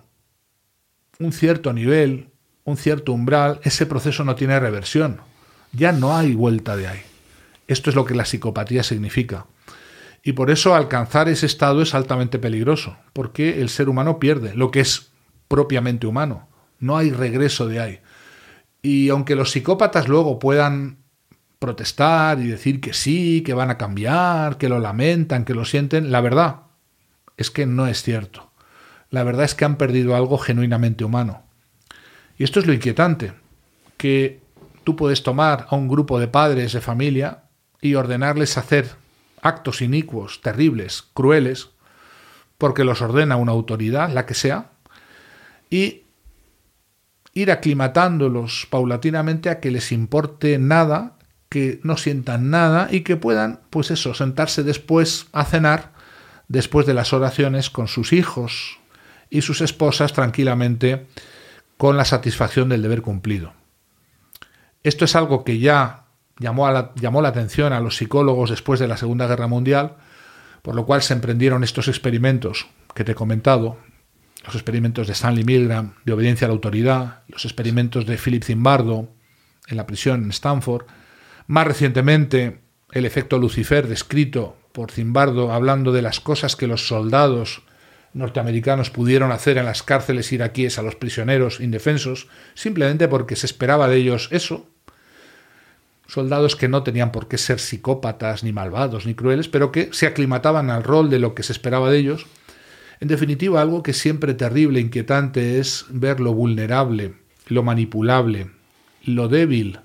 un 1.18 1.34
cierto 1.34 1.74
nivel, 1.74 2.30
un 2.64 2.78
cierto 2.78 3.12
umbral, 3.12 3.60
ese 3.62 3.84
proceso 3.84 4.24
no 4.24 4.34
tiene 4.36 4.58
reversión 4.58 5.20
ya 5.72 5.92
no 5.92 6.16
hay 6.16 6.34
vuelta 6.34 6.76
de 6.76 6.88
ahí. 6.88 7.00
Esto 7.66 7.90
es 7.90 7.96
lo 7.96 8.04
que 8.04 8.14
la 8.14 8.24
psicopatía 8.24 8.82
significa. 8.82 9.46
Y 10.22 10.32
por 10.32 10.50
eso 10.50 10.74
alcanzar 10.74 11.28
ese 11.28 11.46
estado 11.46 11.82
es 11.82 11.94
altamente 11.94 12.38
peligroso, 12.38 12.96
porque 13.12 13.60
el 13.60 13.68
ser 13.68 13.88
humano 13.88 14.18
pierde 14.18 14.54
lo 14.54 14.70
que 14.70 14.80
es 14.80 15.10
propiamente 15.48 16.06
humano. 16.06 16.48
No 16.78 16.96
hay 16.96 17.10
regreso 17.10 17.66
de 17.66 17.80
ahí. 17.80 18.00
Y 18.82 19.08
aunque 19.08 19.34
los 19.34 19.50
psicópatas 19.50 20.08
luego 20.08 20.38
puedan 20.38 20.98
protestar 21.58 22.40
y 22.40 22.48
decir 22.48 22.80
que 22.80 22.92
sí, 22.92 23.42
que 23.42 23.54
van 23.54 23.70
a 23.70 23.78
cambiar, 23.78 24.58
que 24.58 24.68
lo 24.68 24.80
lamentan, 24.80 25.44
que 25.44 25.54
lo 25.54 25.64
sienten, 25.64 26.10
la 26.10 26.20
verdad 26.20 26.62
es 27.36 27.50
que 27.50 27.66
no 27.66 27.86
es 27.86 28.02
cierto. 28.02 28.50
La 29.10 29.24
verdad 29.24 29.44
es 29.44 29.54
que 29.54 29.64
han 29.64 29.76
perdido 29.76 30.16
algo 30.16 30.38
genuinamente 30.38 31.04
humano. 31.04 31.44
Y 32.38 32.44
esto 32.44 32.60
es 32.60 32.66
lo 32.66 32.72
inquietante, 32.72 33.32
que 33.96 34.40
tú 34.84 34.96
puedes 34.96 35.22
tomar 35.22 35.66
a 35.70 35.76
un 35.76 35.88
grupo 35.88 36.18
de 36.20 36.28
padres 36.28 36.72
de 36.72 36.80
familia 36.80 37.44
y 37.80 37.94
ordenarles 37.94 38.58
hacer 38.58 38.90
actos 39.42 39.82
inicuos, 39.82 40.40
terribles, 40.40 41.04
crueles, 41.14 41.70
porque 42.58 42.84
los 42.84 43.02
ordena 43.02 43.36
una 43.36 43.52
autoridad, 43.52 44.10
la 44.10 44.24
que 44.24 44.34
sea, 44.34 44.70
y 45.68 46.02
ir 47.34 47.50
aclimatándolos 47.50 48.68
paulatinamente 48.70 49.50
a 49.50 49.58
que 49.58 49.70
les 49.70 49.90
importe 49.90 50.58
nada, 50.58 51.16
que 51.48 51.80
no 51.82 51.96
sientan 51.96 52.50
nada 52.50 52.88
y 52.90 53.00
que 53.00 53.16
puedan, 53.16 53.60
pues 53.70 53.90
eso, 53.90 54.14
sentarse 54.14 54.62
después 54.62 55.26
a 55.32 55.44
cenar, 55.44 55.92
después 56.48 56.86
de 56.86 56.94
las 56.94 57.12
oraciones, 57.12 57.68
con 57.68 57.88
sus 57.88 58.12
hijos 58.12 58.78
y 59.28 59.42
sus 59.42 59.60
esposas 59.60 60.12
tranquilamente, 60.12 61.06
con 61.76 61.96
la 61.96 62.04
satisfacción 62.04 62.68
del 62.68 62.82
deber 62.82 63.02
cumplido. 63.02 63.54
Esto 64.82 65.04
es 65.04 65.14
algo 65.16 65.44
que 65.44 65.58
ya 65.58 66.04
llamó, 66.38 66.70
la, 66.70 66.92
llamó 66.96 67.22
la 67.22 67.28
atención 67.28 67.72
a 67.72 67.80
los 67.80 67.96
psicólogos 67.96 68.50
después 68.50 68.80
de 68.80 68.88
la 68.88 68.96
Segunda 68.96 69.26
Guerra 69.26 69.46
Mundial, 69.46 69.96
por 70.62 70.74
lo 70.74 70.86
cual 70.86 71.02
se 71.02 71.14
emprendieron 71.14 71.64
estos 71.64 71.88
experimentos 71.88 72.66
que 72.94 73.04
te 73.04 73.12
he 73.12 73.14
comentado, 73.14 73.78
los 74.44 74.54
experimentos 74.54 75.06
de 75.06 75.12
Stanley 75.12 75.44
Milgram 75.44 75.94
de 76.04 76.12
obediencia 76.12 76.46
a 76.46 76.48
la 76.48 76.54
autoridad, 76.54 77.22
los 77.28 77.44
experimentos 77.44 78.06
de 78.06 78.18
Philip 78.18 78.42
Zimbardo 78.42 79.08
en 79.68 79.76
la 79.76 79.86
prisión 79.86 80.24
en 80.24 80.30
Stanford, 80.30 80.86
más 81.46 81.66
recientemente 81.66 82.60
el 82.92 83.06
efecto 83.06 83.38
Lucifer 83.38 83.86
descrito 83.86 84.56
por 84.72 84.90
Zimbardo 84.90 85.52
hablando 85.52 85.92
de 85.92 86.02
las 86.02 86.20
cosas 86.20 86.56
que 86.56 86.66
los 86.66 86.86
soldados 86.88 87.62
norteamericanos 88.14 88.90
pudieron 88.90 89.32
hacer 89.32 89.58
en 89.58 89.64
las 89.64 89.82
cárceles 89.82 90.32
iraquíes 90.32 90.78
a 90.78 90.82
los 90.82 90.96
prisioneros 90.96 91.60
indefensos, 91.60 92.28
simplemente 92.54 93.08
porque 93.08 93.36
se 93.36 93.46
esperaba 93.46 93.88
de 93.88 93.96
ellos 93.96 94.28
eso. 94.32 94.68
Soldados 96.12 96.56
que 96.56 96.68
no 96.68 96.82
tenían 96.82 97.10
por 97.10 97.26
qué 97.26 97.38
ser 97.38 97.58
psicópatas, 97.58 98.44
ni 98.44 98.52
malvados, 98.52 99.06
ni 99.06 99.14
crueles, 99.14 99.48
pero 99.48 99.72
que 99.72 99.88
se 99.92 100.06
aclimataban 100.06 100.68
al 100.68 100.84
rol 100.84 101.08
de 101.08 101.18
lo 101.18 101.34
que 101.34 101.42
se 101.42 101.54
esperaba 101.54 101.90
de 101.90 101.96
ellos. 101.96 102.26
En 103.00 103.08
definitiva, 103.08 103.62
algo 103.62 103.82
que 103.82 103.94
siempre 103.94 104.34
terrible, 104.34 104.78
e 104.78 104.82
inquietante 104.82 105.58
es 105.58 105.86
ver 105.88 106.20
lo 106.20 106.34
vulnerable, 106.34 107.14
lo 107.46 107.62
manipulable, 107.62 108.50
lo 109.02 109.28
débil 109.28 109.80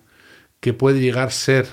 que 0.59 0.73
puede 0.73 0.99
llegar 0.99 1.30
a 1.30 1.32
ser 1.32 1.65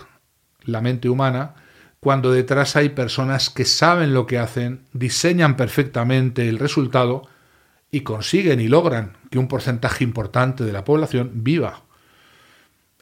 la 0.63 0.81
mente 0.81 1.09
humana 1.09 1.57
cuando 1.99 2.31
detrás 2.31 2.77
hay 2.77 2.91
personas 2.91 3.51
que 3.51 3.65
saben 3.65 4.15
lo 4.15 4.27
que 4.27 4.39
hacen, 4.39 4.83
diseñan 4.93 5.57
perfectamente 5.57 6.49
el 6.49 6.61
resultado 6.61 7.27
y 7.91 8.03
consiguen 8.03 8.61
y 8.61 8.69
logran 8.69 9.17
que 9.33 9.41
un 9.41 9.49
porcentaje 9.49 10.05
importante 10.05 10.63
de 10.63 10.73
la 10.73 10.85
población 10.85 11.33
viva 11.43 11.84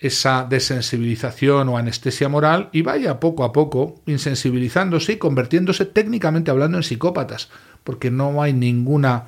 esa 0.03 0.45
desensibilización 0.49 1.69
o 1.69 1.79
anestesia 1.79 2.29
moral 2.29 2.69
y 2.73 2.83
vaya 2.83 3.21
poco 3.21 3.45
a 3.45 3.53
poco 3.53 4.03
insensibilizándose 4.07 5.13
y 5.13 5.17
convirtiéndose 5.17 5.87
técnicamente 5.87 6.51
hablando 6.51 6.77
en 6.77 6.83
psicópatas, 6.83 7.49
porque 7.85 8.11
no 8.11 8.43
hay 8.43 8.53
ninguna, 8.53 9.27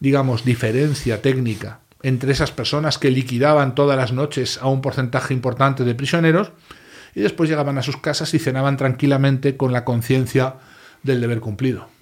digamos, 0.00 0.44
diferencia 0.44 1.20
técnica 1.20 1.80
entre 2.02 2.32
esas 2.32 2.52
personas 2.52 2.98
que 2.98 3.10
liquidaban 3.10 3.74
todas 3.74 3.96
las 3.96 4.12
noches 4.12 4.58
a 4.62 4.68
un 4.68 4.80
porcentaje 4.80 5.34
importante 5.34 5.84
de 5.84 5.94
prisioneros 5.94 6.52
y 7.14 7.20
después 7.20 7.50
llegaban 7.50 7.78
a 7.78 7.82
sus 7.82 7.96
casas 7.98 8.32
y 8.34 8.38
cenaban 8.38 8.76
tranquilamente 8.76 9.56
con 9.56 9.72
la 9.72 9.84
conciencia 9.84 10.54
del 11.02 11.20
deber 11.20 11.40
cumplido. 11.40 11.95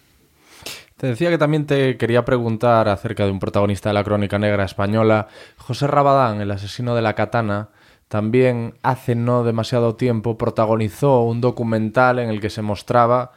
Te 1.05 1.09
decía 1.09 1.29
que 1.29 1.37
también 1.37 1.67
te 1.67 1.99
quería 1.99 2.25
preguntar 2.25 2.89
acerca 2.89 3.27
de 3.27 3.31
un 3.31 3.39
protagonista 3.39 3.91
de 3.91 3.93
la 3.93 4.05
crónica 4.05 4.39
negra 4.39 4.65
española, 4.65 5.29
José 5.59 5.87
Rabadán, 5.87 6.41
el 6.41 6.51
asesino 6.51 6.95
de 6.95 7.03
la 7.03 7.13
katana, 7.13 7.69
también 8.09 8.79
hace 8.83 9.15
no 9.15 9.45
demasiado 9.45 9.97
tiempo 9.97 10.39
protagonizó 10.39 11.21
un 11.21 11.43
documental 11.43 12.21
en 12.21 12.31
el 12.31 12.41
que 12.41 12.49
se 12.49 12.63
mostraba 12.63 13.33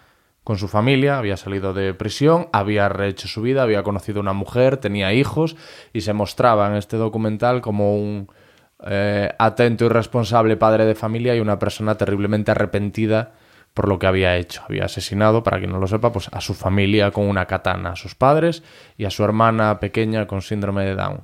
con 0.45 0.57
su 0.57 0.69
familia, 0.69 1.17
había 1.17 1.35
salido 1.35 1.73
de 1.73 1.93
prisión, 1.93 2.47
había 2.53 2.87
rehecho 2.87 3.27
su 3.27 3.41
vida, 3.41 3.63
había 3.63 3.83
conocido 3.83 4.21
una 4.21 4.31
mujer, 4.31 4.77
tenía 4.77 5.11
hijos 5.11 5.57
y 5.91 5.99
se 5.99 6.13
mostraba 6.13 6.67
en 6.67 6.75
este 6.75 6.95
documental 6.95 7.59
como 7.59 7.97
un 7.97 8.31
eh, 8.85 9.29
atento 9.39 9.83
y 9.83 9.89
responsable 9.89 10.55
padre 10.55 10.85
de 10.85 10.95
familia 10.95 11.35
y 11.35 11.41
una 11.41 11.59
persona 11.59 11.95
terriblemente 11.95 12.49
arrepentida 12.51 13.33
por 13.77 13.87
lo 13.87 13.99
que 13.99 14.07
había 14.07 14.35
hecho. 14.37 14.63
Había 14.67 14.85
asesinado, 14.85 15.43
para 15.43 15.59
quien 15.59 15.69
no 15.69 15.77
lo 15.77 15.85
sepa, 15.85 16.11
pues 16.11 16.29
a 16.31 16.41
su 16.41 16.55
familia 16.55 17.11
con 17.11 17.29
una 17.29 17.45
katana, 17.45 17.91
a 17.91 17.95
sus 17.95 18.15
padres 18.15 18.63
y 18.97 19.05
a 19.05 19.11
su 19.11 19.23
hermana 19.23 19.79
pequeña 19.79 20.25
con 20.25 20.41
síndrome 20.41 20.83
de 20.83 20.95
Down. 20.95 21.21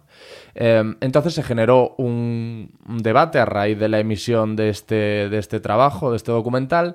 Em, 0.54 0.96
entonces 1.02 1.34
se 1.34 1.42
generó 1.42 1.96
un, 1.98 2.70
un, 2.88 2.98
debate 3.00 3.40
a 3.40 3.46
raíz 3.46 3.80
de 3.80 3.90
la 3.90 4.00
emisión 4.00 4.56
de 4.56 4.70
este, 4.70 5.30
de 5.30 5.38
este 5.40 5.62
trabajo, 5.62 6.12
de 6.12 6.18
este 6.18 6.32
documental, 6.32 6.94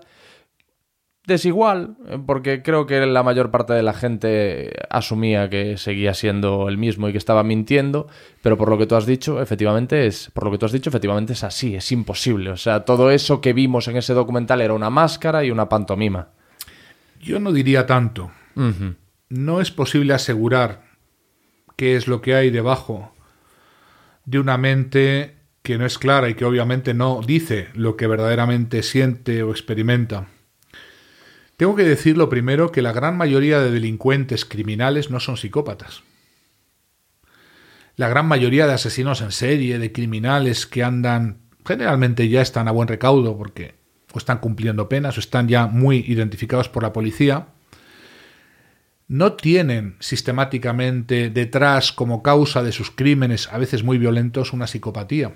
desigual, 1.29 1.97
eh, 2.09 2.19
porque 2.27 2.63
creo 2.63 2.87
que 2.87 3.07
la 3.07 3.23
mayor 3.23 3.53
parte 3.53 3.75
de 3.75 3.83
la 3.83 3.93
gente 3.93 4.73
asumía 4.91 5.49
que 5.49 5.77
seguía 5.77 6.15
siendo 6.15 6.69
el 6.69 6.79
mismo 6.79 7.09
y 7.09 7.13
que 7.13 7.19
estaba 7.19 7.45
mintiendo, 7.45 8.09
pero 8.43 8.57
por 8.57 8.69
lo 8.71 8.79
que 8.79 8.87
tú 8.87 8.97
has 8.97 9.07
dicho, 9.07 9.41
efectivamente 9.41 10.07
es, 10.07 10.31
por 10.33 10.45
lo 10.45 10.51
que 10.51 10.59
tú 10.59 10.67
has 10.67 10.73
dicho, 10.73 10.91
efectivamente 10.91 11.35
es 11.35 11.45
así, 11.45 11.77
es 11.77 11.93
imposible. 11.93 12.51
O 12.51 12.57
sea, 12.57 12.85
todo 12.85 13.11
eso 13.11 13.41
que 13.41 13.53
vimos 13.53 13.87
en 13.87 13.99
ese 13.99 14.15
documental 14.15 14.61
era 14.61 14.75
una 14.75 14.91
máscara 14.91 15.45
y 15.45 15.51
una 15.51 15.69
pantomima. 15.69 16.31
Yo 17.21 17.39
no 17.39 17.53
diría 17.53 17.87
tanto. 17.87 18.33
No 19.29 19.61
es 19.61 19.71
posible 19.71 20.15
asegurar 20.15 20.83
qué 21.77 21.95
es 21.95 22.09
lo 22.09 22.21
que 22.21 22.35
hay 22.35 22.51
debajo 22.51 23.13
de 24.25 24.41
una 24.41 24.59
mente 24.59 25.37
que 25.63 25.79
no 25.79 25.87
es 25.87 25.99
clara 25.99 26.29
y 26.29 26.35
que 26.35 26.45
obviamente 26.45 26.95
no 26.95 27.21
dice 27.25 27.69
lo 27.75 27.97
que 27.97 28.07
verdaderamente 28.07 28.83
siente 28.83 29.43
o 29.43 29.51
experimenta. 29.51 30.27
Tengo 31.59 31.75
que 31.75 31.83
decirlo 31.83 32.29
primero 32.29 32.71
que 32.71 32.83
la 32.83 32.93
gran 32.93 33.17
mayoría 33.17 33.59
de 33.59 33.73
delincuentes 33.73 34.45
criminales 34.45 35.11
no 35.11 35.19
son 35.19 35.37
psicópatas. 35.37 36.05
La 37.97 38.09
gran 38.09 38.27
mayoría 38.27 38.69
de 38.69 38.75
asesinos 38.75 39.23
en 39.23 39.33
serie, 39.33 39.81
de 39.81 39.91
criminales 39.91 40.69
que 40.69 40.85
andan, 40.85 41.41
generalmente 41.67 42.29
ya 42.29 42.43
están 42.43 42.69
a 42.69 42.71
buen 42.71 42.87
recaudo 42.87 43.37
porque 43.37 43.75
o 44.15 44.19
están 44.19 44.39
cumpliendo 44.39 44.89
penas 44.89 45.17
o 45.17 45.21
están 45.21 45.49
ya 45.49 45.67
muy 45.67 46.05
identificados 46.07 46.69
por 46.69 46.85
la 46.85 46.93
policía, 46.93 47.49
no 49.09 49.33
tienen 49.33 49.97
sistemáticamente 49.99 51.29
detrás 51.29 51.91
como 51.91 52.23
causa 52.23 52.63
de 52.63 52.71
sus 52.71 52.93
crímenes, 52.93 53.49
a 53.53 53.59
veces 53.59 53.83
muy 53.83 53.99
violentos, 53.99 54.53
una 54.53 54.69
psicopatía. 54.69 55.35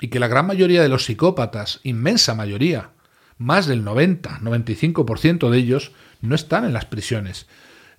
Y 0.00 0.08
que 0.08 0.18
la 0.18 0.28
gran 0.28 0.46
mayoría 0.46 0.82
de 0.82 0.88
los 0.88 1.04
psicópatas, 1.04 1.80
inmensa 1.82 2.34
mayoría, 2.34 2.94
más 3.38 3.66
del 3.66 3.84
90, 3.84 4.40
95% 4.40 5.50
de 5.50 5.58
ellos 5.58 5.92
no 6.20 6.34
están 6.34 6.64
en 6.64 6.72
las 6.72 6.84
prisiones, 6.86 7.46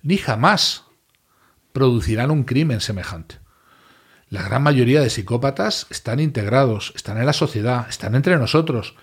ni 0.02 0.16
jamás 0.16 0.84
producirán 1.72 2.30
un 2.30 2.44
crimen 2.44 2.80
semejante. 2.80 3.36
La 4.28 4.42
gran 4.42 4.62
mayoría 4.62 5.00
de 5.00 5.10
psicópatas 5.10 5.86
están 5.90 6.18
integrados, 6.18 6.92
están 6.96 7.18
en 7.18 7.26
la 7.26 7.32
sociedad, 7.32 7.86
están 7.88 8.16
entre 8.16 8.36
nosotros. 8.38 8.96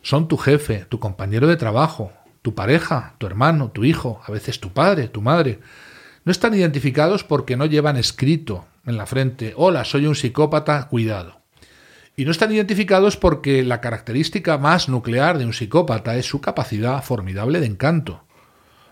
Son 0.00 0.28
tu 0.28 0.38
jefe, 0.38 0.86
tu 0.88 0.98
compañero 0.98 1.46
de 1.46 1.56
trabajo, 1.56 2.12
tu 2.40 2.54
pareja, 2.54 3.14
tu 3.18 3.26
hermano, 3.26 3.70
tu 3.70 3.84
hijo, 3.84 4.22
a 4.26 4.32
veces 4.32 4.60
tu 4.60 4.72
padre, 4.72 5.08
tu 5.08 5.20
madre. 5.20 5.60
No 6.24 6.32
están 6.32 6.54
identificados 6.54 7.22
porque 7.22 7.56
no 7.56 7.66
llevan 7.66 7.96
escrito 7.98 8.66
en 8.86 8.96
la 8.96 9.06
frente, 9.06 9.52
hola, 9.56 9.84
soy 9.84 10.06
un 10.06 10.14
psicópata, 10.14 10.88
cuidado. 10.88 11.41
Y 12.14 12.24
no 12.24 12.30
están 12.30 12.52
identificados 12.52 13.16
porque 13.16 13.62
la 13.62 13.80
característica 13.80 14.58
más 14.58 14.88
nuclear 14.88 15.38
de 15.38 15.46
un 15.46 15.54
psicópata 15.54 16.16
es 16.16 16.26
su 16.26 16.40
capacidad 16.40 17.02
formidable 17.02 17.60
de 17.60 17.66
encanto, 17.66 18.24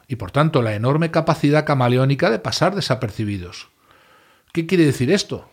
y 0.08 0.16
por 0.16 0.30
tanto 0.30 0.62
la 0.62 0.74
enorme 0.74 1.10
capacidad 1.10 1.64
camaleónica 1.64 2.30
de 2.30 2.38
pasar 2.38 2.74
desapercibidos. 2.74 3.68
¿Qué 4.52 4.66
quiere 4.66 4.84
decir 4.84 5.12
esto? 5.12 5.48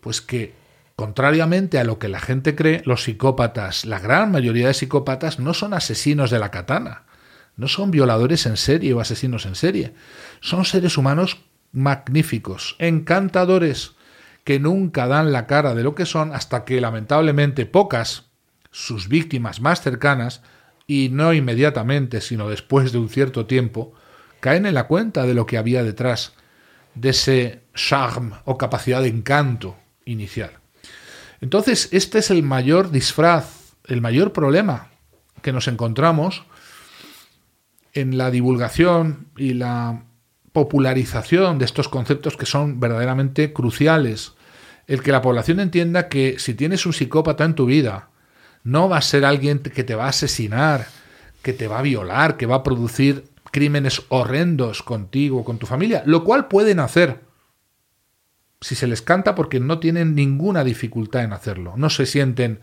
Pues 0.00 0.20
que, 0.20 0.54
contrariamente 0.96 1.78
a 1.78 1.84
lo 1.84 1.98
que 1.98 2.08
la 2.08 2.20
gente 2.20 2.54
cree, 2.54 2.82
los 2.84 3.04
psicópatas, 3.04 3.84
la 3.84 4.00
gran 4.00 4.32
mayoría 4.32 4.66
de 4.66 4.74
psicópatas, 4.74 5.38
no 5.38 5.54
son 5.54 5.74
asesinos 5.74 6.30
de 6.30 6.38
la 6.38 6.50
katana, 6.50 7.04
no 7.56 7.68
son 7.68 7.90
violadores 7.90 8.44
en 8.46 8.56
serie 8.56 8.92
o 8.92 9.00
asesinos 9.00 9.46
en 9.46 9.54
serie, 9.54 9.94
son 10.40 10.64
seres 10.64 10.98
humanos 10.98 11.38
magníficos, 11.72 12.76
encantadores, 12.78 13.92
que 14.48 14.58
nunca 14.58 15.06
dan 15.06 15.30
la 15.30 15.46
cara 15.46 15.74
de 15.74 15.82
lo 15.82 15.94
que 15.94 16.06
son 16.06 16.32
hasta 16.32 16.64
que 16.64 16.80
lamentablemente 16.80 17.66
pocas, 17.66 18.30
sus 18.70 19.06
víctimas 19.06 19.60
más 19.60 19.82
cercanas, 19.82 20.40
y 20.86 21.10
no 21.10 21.34
inmediatamente, 21.34 22.22
sino 22.22 22.48
después 22.48 22.90
de 22.90 22.96
un 22.96 23.10
cierto 23.10 23.44
tiempo, 23.44 23.92
caen 24.40 24.64
en 24.64 24.72
la 24.72 24.86
cuenta 24.86 25.26
de 25.26 25.34
lo 25.34 25.44
que 25.44 25.58
había 25.58 25.84
detrás 25.84 26.32
de 26.94 27.10
ese 27.10 27.60
charme 27.74 28.36
o 28.46 28.56
capacidad 28.56 29.02
de 29.02 29.08
encanto 29.08 29.76
inicial. 30.06 30.52
Entonces, 31.42 31.90
este 31.92 32.20
es 32.20 32.30
el 32.30 32.42
mayor 32.42 32.90
disfraz, 32.90 33.74
el 33.84 34.00
mayor 34.00 34.32
problema 34.32 34.88
que 35.42 35.52
nos 35.52 35.68
encontramos 35.68 36.44
en 37.92 38.16
la 38.16 38.30
divulgación 38.30 39.26
y 39.36 39.52
la 39.52 40.04
popularización 40.52 41.58
de 41.58 41.66
estos 41.66 41.90
conceptos 41.90 42.38
que 42.38 42.46
son 42.46 42.80
verdaderamente 42.80 43.52
cruciales 43.52 44.37
el 44.88 45.02
que 45.02 45.12
la 45.12 45.22
población 45.22 45.60
entienda 45.60 46.08
que 46.08 46.38
si 46.38 46.54
tienes 46.54 46.86
un 46.86 46.92
psicópata 46.92 47.44
en 47.44 47.54
tu 47.54 47.66
vida, 47.66 48.08
no 48.64 48.88
va 48.88 48.96
a 48.96 49.02
ser 49.02 49.24
alguien 49.24 49.60
que 49.60 49.84
te 49.84 49.94
va 49.94 50.06
a 50.06 50.08
asesinar, 50.08 50.86
que 51.42 51.52
te 51.52 51.68
va 51.68 51.78
a 51.78 51.82
violar, 51.82 52.36
que 52.36 52.46
va 52.46 52.56
a 52.56 52.62
producir 52.62 53.24
crímenes 53.52 54.02
horrendos 54.08 54.82
contigo, 54.82 55.44
con 55.44 55.58
tu 55.58 55.66
familia, 55.66 56.02
lo 56.06 56.24
cual 56.24 56.48
pueden 56.48 56.80
hacer 56.80 57.20
si 58.60 58.74
se 58.74 58.86
les 58.86 59.02
canta 59.02 59.34
porque 59.34 59.60
no 59.60 59.78
tienen 59.78 60.14
ninguna 60.14 60.64
dificultad 60.64 61.22
en 61.22 61.32
hacerlo, 61.32 61.74
no 61.76 61.90
se 61.90 62.06
sienten 62.06 62.60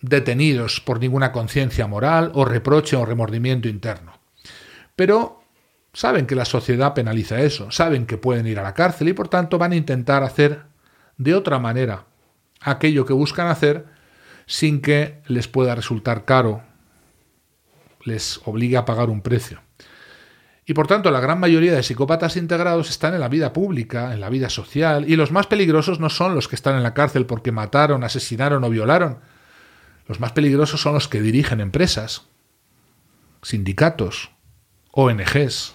detenidos 0.00 0.80
por 0.80 1.00
ninguna 1.00 1.32
conciencia 1.32 1.86
moral 1.86 2.30
o 2.34 2.44
reproche 2.44 2.96
o 2.96 3.06
remordimiento 3.06 3.68
interno. 3.68 4.12
Pero 4.94 5.42
saben 5.92 6.26
que 6.26 6.36
la 6.36 6.44
sociedad 6.44 6.94
penaliza 6.94 7.40
eso, 7.40 7.70
saben 7.70 8.06
que 8.06 8.18
pueden 8.18 8.46
ir 8.46 8.58
a 8.58 8.62
la 8.62 8.74
cárcel 8.74 9.08
y 9.08 9.14
por 9.14 9.28
tanto 9.28 9.58
van 9.58 9.72
a 9.72 9.76
intentar 9.76 10.22
hacer 10.22 10.73
de 11.16 11.34
otra 11.34 11.58
manera 11.58 12.06
aquello 12.60 13.04
que 13.04 13.12
buscan 13.12 13.48
hacer 13.48 13.86
sin 14.46 14.80
que 14.80 15.22
les 15.26 15.48
pueda 15.48 15.74
resultar 15.74 16.24
caro, 16.24 16.62
les 18.02 18.40
obligue 18.44 18.76
a 18.76 18.84
pagar 18.84 19.10
un 19.10 19.22
precio. 19.22 19.60
Y 20.66 20.72
por 20.72 20.86
tanto, 20.86 21.10
la 21.10 21.20
gran 21.20 21.40
mayoría 21.40 21.74
de 21.74 21.82
psicópatas 21.82 22.36
integrados 22.36 22.88
están 22.88 23.14
en 23.14 23.20
la 23.20 23.28
vida 23.28 23.52
pública, 23.52 24.14
en 24.14 24.20
la 24.20 24.30
vida 24.30 24.48
social, 24.48 25.08
y 25.08 25.16
los 25.16 25.30
más 25.30 25.46
peligrosos 25.46 26.00
no 26.00 26.08
son 26.08 26.34
los 26.34 26.48
que 26.48 26.56
están 26.56 26.76
en 26.76 26.82
la 26.82 26.94
cárcel 26.94 27.26
porque 27.26 27.52
mataron, 27.52 28.02
asesinaron 28.02 28.64
o 28.64 28.70
violaron. 28.70 29.18
Los 30.06 30.20
más 30.20 30.32
peligrosos 30.32 30.80
son 30.80 30.94
los 30.94 31.08
que 31.08 31.20
dirigen 31.20 31.60
empresas, 31.60 32.22
sindicatos, 33.42 34.30
ONGs, 34.92 35.74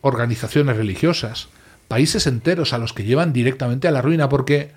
organizaciones 0.00 0.76
religiosas, 0.76 1.48
países 1.88 2.26
enteros 2.26 2.72
a 2.72 2.78
los 2.78 2.94
que 2.94 3.04
llevan 3.04 3.34
directamente 3.34 3.88
a 3.88 3.90
la 3.90 4.00
ruina 4.00 4.28
porque 4.30 4.72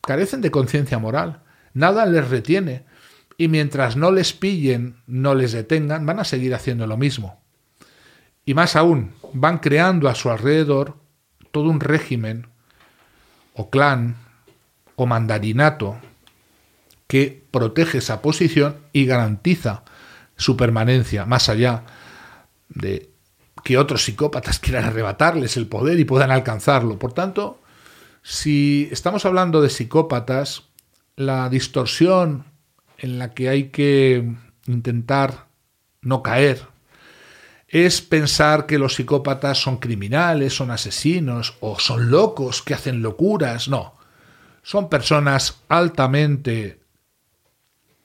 carecen 0.00 0.40
de 0.40 0.50
conciencia 0.50 0.98
moral, 0.98 1.42
nada 1.74 2.06
les 2.06 2.28
retiene, 2.28 2.84
y 3.36 3.48
mientras 3.48 3.96
no 3.96 4.10
les 4.10 4.32
pillen, 4.32 5.02
no 5.06 5.34
les 5.34 5.52
detengan, 5.52 6.04
van 6.04 6.20
a 6.20 6.24
seguir 6.24 6.54
haciendo 6.54 6.86
lo 6.86 6.96
mismo. 6.96 7.40
Y 8.44 8.54
más 8.54 8.76
aún, 8.76 9.12
van 9.32 9.58
creando 9.58 10.08
a 10.08 10.14
su 10.14 10.30
alrededor 10.30 10.96
todo 11.50 11.70
un 11.70 11.80
régimen 11.80 12.48
o 13.54 13.70
clan 13.70 14.16
o 14.96 15.06
mandarinato 15.06 15.98
que 17.06 17.44
protege 17.50 17.98
esa 17.98 18.22
posición 18.22 18.76
y 18.92 19.06
garantiza 19.06 19.84
su 20.36 20.56
permanencia 20.56 21.26
más 21.26 21.48
allá 21.48 21.84
de 22.68 23.10
que 23.64 23.78
otros 23.78 24.04
psicópatas 24.04 24.58
quieran 24.60 24.84
arrebatarles 24.84 25.56
el 25.56 25.66
poder 25.66 25.98
y 25.98 26.04
puedan 26.04 26.30
alcanzarlo. 26.30 26.98
Por 26.98 27.12
tanto, 27.12 27.60
si 28.22 28.88
estamos 28.90 29.24
hablando 29.24 29.62
de 29.62 29.70
psicópatas, 29.70 30.64
la 31.16 31.48
distorsión 31.48 32.44
en 32.98 33.18
la 33.18 33.34
que 33.34 33.48
hay 33.48 33.68
que 33.70 34.34
intentar 34.66 35.46
no 36.02 36.22
caer 36.22 36.62
es 37.68 38.02
pensar 38.02 38.66
que 38.66 38.78
los 38.78 38.94
psicópatas 38.94 39.58
son 39.58 39.76
criminales, 39.76 40.54
son 40.54 40.72
asesinos 40.72 41.56
o 41.60 41.78
son 41.78 42.10
locos 42.10 42.62
que 42.62 42.74
hacen 42.74 43.00
locuras. 43.00 43.68
No, 43.68 43.94
son 44.62 44.88
personas 44.88 45.62
altamente 45.68 46.80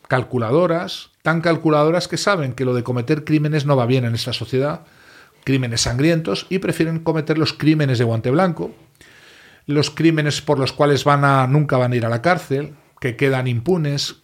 calculadoras, 0.08 1.10
tan 1.24 1.42
calculadoras 1.42 2.08
que 2.08 2.18
saben 2.18 2.54
que 2.54 2.64
lo 2.64 2.76
de 2.76 2.84
cometer 2.84 3.24
crímenes 3.24 3.66
no 3.66 3.76
va 3.76 3.88
bien 3.88 4.06
en 4.06 4.14
esta 4.14 4.34
sociedad, 4.34 4.86
crímenes 5.44 5.82
sangrientos, 5.82 6.46
y 6.50 6.60
prefieren 6.60 7.00
cometer 7.00 7.40
los 7.40 7.54
crímenes 7.54 7.98
de 7.98 8.04
guante 8.04 8.30
blanco, 8.30 8.76
los 9.66 9.90
crímenes 9.90 10.42
por 10.42 10.60
los 10.60 10.74
cuales 10.74 11.04
van 11.04 11.26
a, 11.26 11.48
nunca 11.48 11.78
van 11.78 11.92
a 11.92 11.96
ir 11.96 12.06
a 12.06 12.10
la 12.10 12.22
cárcel, 12.22 12.76
que 13.00 13.16
quedan 13.16 13.48
impunes. 13.48 14.18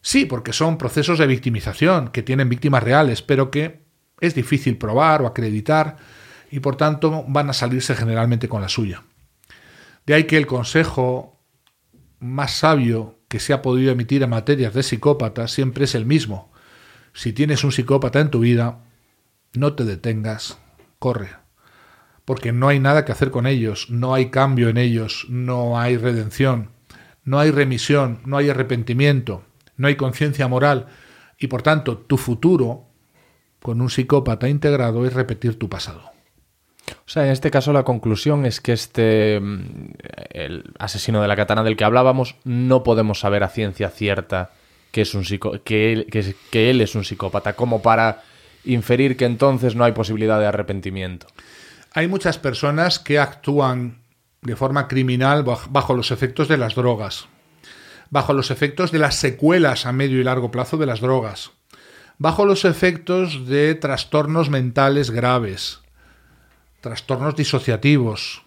Sí, 0.00 0.24
porque 0.24 0.52
son 0.52 0.78
procesos 0.78 1.18
de 1.18 1.26
victimización, 1.26 2.08
que 2.08 2.22
tienen 2.22 2.48
víctimas 2.48 2.82
reales, 2.82 3.22
pero 3.22 3.50
que 3.50 3.82
es 4.20 4.34
difícil 4.34 4.78
probar 4.78 5.22
o 5.22 5.26
acreditar 5.26 5.96
y 6.50 6.60
por 6.60 6.76
tanto 6.76 7.24
van 7.28 7.50
a 7.50 7.52
salirse 7.52 7.94
generalmente 7.94 8.48
con 8.48 8.62
la 8.62 8.68
suya. 8.68 9.04
De 10.06 10.14
ahí 10.14 10.24
que 10.24 10.38
el 10.38 10.46
consejo 10.46 11.38
más 12.20 12.52
sabio 12.52 13.18
que 13.28 13.40
se 13.40 13.52
ha 13.52 13.62
podido 13.62 13.92
emitir 13.92 14.22
en 14.22 14.30
materias 14.30 14.72
de 14.72 14.82
psicópatas 14.82 15.52
siempre 15.52 15.84
es 15.84 15.94
el 15.94 16.06
mismo. 16.06 16.50
Si 17.12 17.32
tienes 17.32 17.64
un 17.64 17.72
psicópata 17.72 18.20
en 18.20 18.30
tu 18.30 18.40
vida, 18.40 18.84
no 19.52 19.74
te 19.74 19.84
detengas, 19.84 20.58
corre. 20.98 21.47
Porque 22.28 22.52
no 22.52 22.68
hay 22.68 22.78
nada 22.78 23.06
que 23.06 23.12
hacer 23.12 23.30
con 23.30 23.46
ellos, 23.46 23.88
no 23.88 24.12
hay 24.12 24.26
cambio 24.26 24.68
en 24.68 24.76
ellos, 24.76 25.24
no 25.30 25.80
hay 25.80 25.96
redención, 25.96 26.68
no 27.24 27.38
hay 27.38 27.50
remisión, 27.50 28.20
no 28.26 28.36
hay 28.36 28.50
arrepentimiento, 28.50 29.44
no 29.78 29.88
hay 29.88 29.96
conciencia 29.96 30.46
moral 30.46 30.88
y 31.38 31.46
por 31.46 31.62
tanto 31.62 31.96
tu 31.96 32.18
futuro 32.18 32.84
con 33.62 33.80
un 33.80 33.88
psicópata 33.88 34.46
integrado 34.46 35.06
es 35.06 35.14
repetir 35.14 35.58
tu 35.58 35.70
pasado. 35.70 36.02
O 36.90 37.08
sea, 37.08 37.24
en 37.24 37.32
este 37.32 37.50
caso 37.50 37.72
la 37.72 37.84
conclusión 37.84 38.44
es 38.44 38.60
que 38.60 38.74
este 38.74 39.40
mm, 39.40 39.92
el 40.28 40.64
asesino 40.78 41.22
de 41.22 41.28
la 41.28 41.36
katana 41.36 41.64
del 41.64 41.78
que 41.78 41.84
hablábamos 41.84 42.36
no 42.44 42.82
podemos 42.82 43.20
saber 43.20 43.42
a 43.42 43.48
ciencia 43.48 43.88
cierta 43.88 44.50
que 44.90 45.00
es 45.00 45.14
un 45.14 45.24
que, 45.64 45.92
él, 45.94 46.06
que 46.50 46.68
él 46.68 46.82
es 46.82 46.94
un 46.94 47.04
psicópata 47.04 47.54
como 47.54 47.80
para 47.80 48.20
inferir 48.66 49.16
que 49.16 49.24
entonces 49.24 49.74
no 49.74 49.84
hay 49.84 49.92
posibilidad 49.92 50.38
de 50.38 50.44
arrepentimiento. 50.44 51.26
Hay 51.94 52.08
muchas 52.08 52.38
personas 52.38 52.98
que 52.98 53.18
actúan 53.18 54.02
de 54.42 54.56
forma 54.56 54.88
criminal 54.88 55.44
bajo 55.44 55.94
los 55.94 56.10
efectos 56.10 56.48
de 56.48 56.58
las 56.58 56.74
drogas, 56.74 57.26
bajo 58.10 58.32
los 58.32 58.50
efectos 58.50 58.92
de 58.92 58.98
las 58.98 59.16
secuelas 59.16 59.86
a 59.86 59.92
medio 59.92 60.20
y 60.20 60.24
largo 60.24 60.50
plazo 60.50 60.76
de 60.76 60.86
las 60.86 61.00
drogas, 61.00 61.50
bajo 62.18 62.44
los 62.44 62.64
efectos 62.64 63.46
de 63.46 63.74
trastornos 63.74 64.50
mentales 64.50 65.10
graves, 65.10 65.80
trastornos 66.80 67.36
disociativos. 67.36 68.42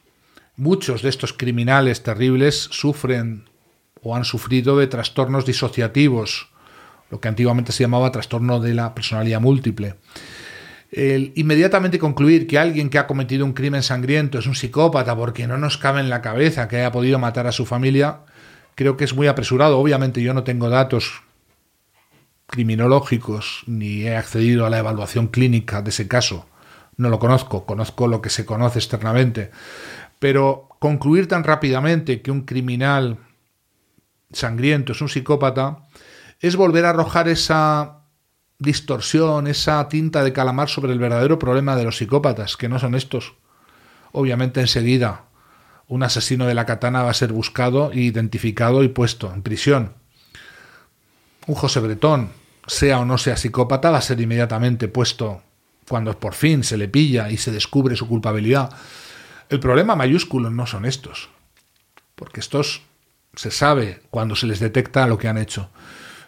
Muchos 0.56 1.02
de 1.02 1.10
estos 1.10 1.34
criminales 1.34 2.04
terribles 2.04 2.70
sufren 2.72 3.50
o 4.04 4.16
han 4.16 4.26
sufrido 4.26 4.78
de 4.78 4.88
trastornos 4.88 5.46
disociativos, 5.46 6.50
lo 7.10 7.20
que 7.20 7.28
antiguamente 7.28 7.72
se 7.72 7.84
llamaba 7.84 8.12
trastorno 8.12 8.60
de 8.60 8.74
la 8.74 8.94
personalidad 8.94 9.42
múltiple. 9.42 9.96
El 10.92 11.32
inmediatamente 11.36 12.00
concluir 12.00 12.48
que 12.48 12.60
alguien 12.60 12.90
que 12.90 13.00
ha 13.00 13.08
cometido 13.08 13.46
un 13.46 13.54
crimen 13.54 13.82
sangriento 13.82 14.38
es 14.38 14.46
un 14.46 14.56
psicópata 14.56 15.16
porque 15.16 15.48
no 15.48 15.58
nos 15.58 15.78
cabe 15.78 16.02
en 16.02 16.10
la 16.10 16.22
cabeza 16.22 16.68
que 16.68 16.78
haya 16.78 16.92
podido 16.92 17.18
matar 17.18 17.48
a 17.48 17.54
su 17.54 17.66
familia, 17.66 18.20
creo 18.76 18.98
que 18.98 19.06
es 19.06 19.14
muy 19.14 19.28
apresurado. 19.28 19.80
Obviamente 19.80 20.22
yo 20.22 20.34
no 20.34 20.44
tengo 20.44 20.70
datos 20.70 21.24
criminológicos 22.46 23.64
ni 23.68 24.02
he 24.02 24.18
accedido 24.18 24.66
a 24.66 24.70
la 24.70 24.80
evaluación 24.80 25.28
clínica 25.28 25.82
de 25.82 25.92
ese 25.92 26.10
caso. 26.10 26.46
No 26.98 27.10
lo 27.10 27.20
conozco, 27.20 27.66
conozco 27.66 28.08
lo 28.08 28.22
que 28.22 28.30
se 28.30 28.46
conoce 28.46 28.80
externamente. 28.80 29.52
Pero 30.20 30.68
concluir 30.80 31.30
tan 31.30 31.46
rápidamente 31.46 32.22
que 32.22 32.32
un 32.32 32.42
criminal 32.42 33.18
sangriento 34.34 34.92
es 34.92 35.02
un 35.02 35.10
psicópata 35.10 35.88
es 36.42 36.56
volver 36.56 36.86
a 36.86 36.90
arrojar 36.90 37.30
esa 37.30 38.01
distorsión, 38.62 39.48
esa 39.48 39.88
tinta 39.90 40.24
de 40.24 40.34
calamar 40.34 40.70
sobre 40.70 40.94
el 40.94 41.00
verdadero 41.00 41.40
problema 41.40 41.76
de 41.76 41.84
los 41.84 41.98
psicópatas, 41.98 42.58
que 42.58 42.70
no 42.70 42.78
son 42.78 42.94
estos. 42.96 43.34
Obviamente 44.12 44.62
enseguida 44.62 45.24
un 45.88 46.04
asesino 46.04 46.46
de 46.46 46.54
la 46.54 46.66
katana 46.66 47.04
va 47.04 47.10
a 47.10 47.16
ser 47.16 47.34
buscado, 47.34 47.92
identificado 47.94 48.84
y 48.84 48.88
puesto 48.88 49.34
en 49.34 49.42
prisión. 49.42 49.94
Un 51.48 51.56
José 51.56 51.80
Bretón, 51.80 52.30
sea 52.68 53.00
o 53.00 53.06
no 53.06 53.18
sea 53.18 53.36
psicópata, 53.36 53.90
va 53.90 53.98
a 53.98 54.02
ser 54.02 54.22
inmediatamente 54.22 54.88
puesto 54.88 55.42
cuando 55.90 56.18
por 56.18 56.34
fin 56.34 56.64
se 56.64 56.78
le 56.78 56.88
pilla 56.88 57.30
y 57.30 57.38
se 57.38 57.52
descubre 57.52 57.96
su 57.96 58.08
culpabilidad. 58.08 58.72
El 59.50 59.60
problema 59.60 59.96
mayúsculo 59.96 60.50
no 60.50 60.66
son 60.66 60.86
estos, 60.86 61.30
porque 62.16 62.40
estos 62.40 62.84
se 63.36 63.52
sabe 63.52 64.04
cuando 64.12 64.36
se 64.36 64.48
les 64.48 64.60
detecta 64.60 65.08
lo 65.08 65.18
que 65.18 65.28
han 65.28 65.38
hecho. 65.38 65.70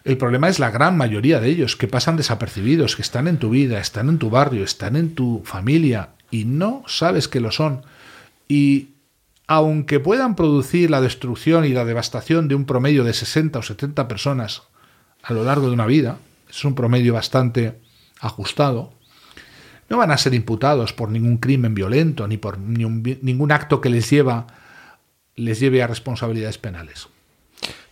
El 0.03 0.17
problema 0.17 0.49
es 0.49 0.59
la 0.59 0.69
gran 0.69 0.97
mayoría 0.97 1.39
de 1.39 1.49
ellos 1.49 1.77
que 1.77 1.87
pasan 1.87 2.17
desapercibidos, 2.17 2.95
que 2.95 3.01
están 3.01 3.27
en 3.27 3.37
tu 3.37 3.49
vida, 3.49 3.79
están 3.79 4.09
en 4.09 4.17
tu 4.17 4.29
barrio, 4.29 4.63
están 4.63 4.95
en 4.97 5.15
tu 5.15 5.41
familia 5.45 6.09
y 6.29 6.43
no 6.45 6.83
sabes 6.87 7.27
que 7.27 7.39
lo 7.39 7.51
son. 7.51 7.83
Y 8.49 8.89
aunque 9.47 9.99
puedan 9.99 10.35
producir 10.35 10.89
la 10.89 10.99
destrucción 10.99 11.63
y 11.63 11.69
la 11.69 11.85
devastación 11.85 12.47
de 12.47 12.55
un 12.55 12.65
promedio 12.65 13.03
de 13.03 13.13
60 13.13 13.59
o 13.59 13.61
70 13.61 14.07
personas 14.07 14.63
a 15.21 15.33
lo 15.33 15.45
largo 15.45 15.67
de 15.67 15.73
una 15.73 15.85
vida, 15.85 16.17
es 16.49 16.65
un 16.65 16.75
promedio 16.75 17.13
bastante 17.13 17.79
ajustado, 18.19 18.93
no 19.89 19.97
van 19.97 20.11
a 20.11 20.17
ser 20.17 20.33
imputados 20.33 20.93
por 20.93 21.09
ningún 21.09 21.37
crimen 21.37 21.75
violento 21.75 22.27
ni 22.27 22.37
por 22.37 22.57
ningún, 22.57 23.51
acto 23.51 23.79
que 23.79 23.89
les, 23.89 24.09
lleva, 24.09 24.47
les 25.35 25.59
lleve 25.59 25.83
a 25.83 25.87
responsabilidades 25.87 26.57
penales. 26.57 27.07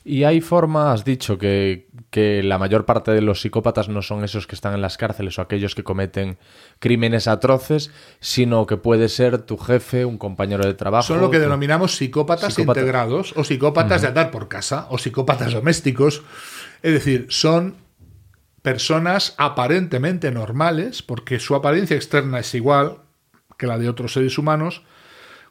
Y 0.03 0.23
hay 0.23 0.41
forma, 0.41 0.91
has 0.91 1.05
dicho, 1.05 1.37
que, 1.37 1.87
que, 2.09 2.41
la 2.41 2.57
mayor 2.57 2.85
parte 2.85 3.11
de 3.11 3.21
los 3.21 3.41
psicópatas 3.41 3.87
no 3.87 4.01
son 4.01 4.23
esos 4.23 4.47
que 4.47 4.55
están 4.55 4.73
en 4.73 4.81
las 4.81 4.97
cárceles 4.97 5.37
o 5.37 5.43
aquellos 5.43 5.75
que 5.75 5.83
cometen 5.83 6.39
crímenes 6.79 7.27
atroces, 7.27 7.91
sino 8.19 8.65
que 8.65 8.77
puede 8.77 9.09
ser 9.09 9.43
tu 9.43 9.57
jefe, 9.57 10.05
un 10.05 10.17
compañero 10.17 10.65
de 10.65 10.73
trabajo. 10.73 11.07
Son 11.07 11.21
lo 11.21 11.29
que 11.29 11.39
denominamos 11.39 11.95
psicópatas 11.95 12.57
integrados 12.57 13.33
o 13.37 13.43
psicópatas 13.43 14.01
de 14.01 14.07
andar 14.07 14.31
por 14.31 14.47
casa 14.47 14.87
o 14.89 14.97
psicópatas 14.97 15.53
domésticos. 15.53 16.23
Es 16.81 16.93
decir, 16.93 17.27
son 17.29 17.75
personas 18.63 19.35
aparentemente 19.37 20.31
normales, 20.31 21.03
porque 21.03 21.39
su 21.39 21.53
apariencia 21.53 21.95
externa 21.95 22.39
es 22.39 22.53
igual 22.55 22.97
que 23.57 23.67
la 23.67 23.77
de 23.77 23.89
otros 23.89 24.13
seres 24.13 24.39
humanos, 24.39 24.83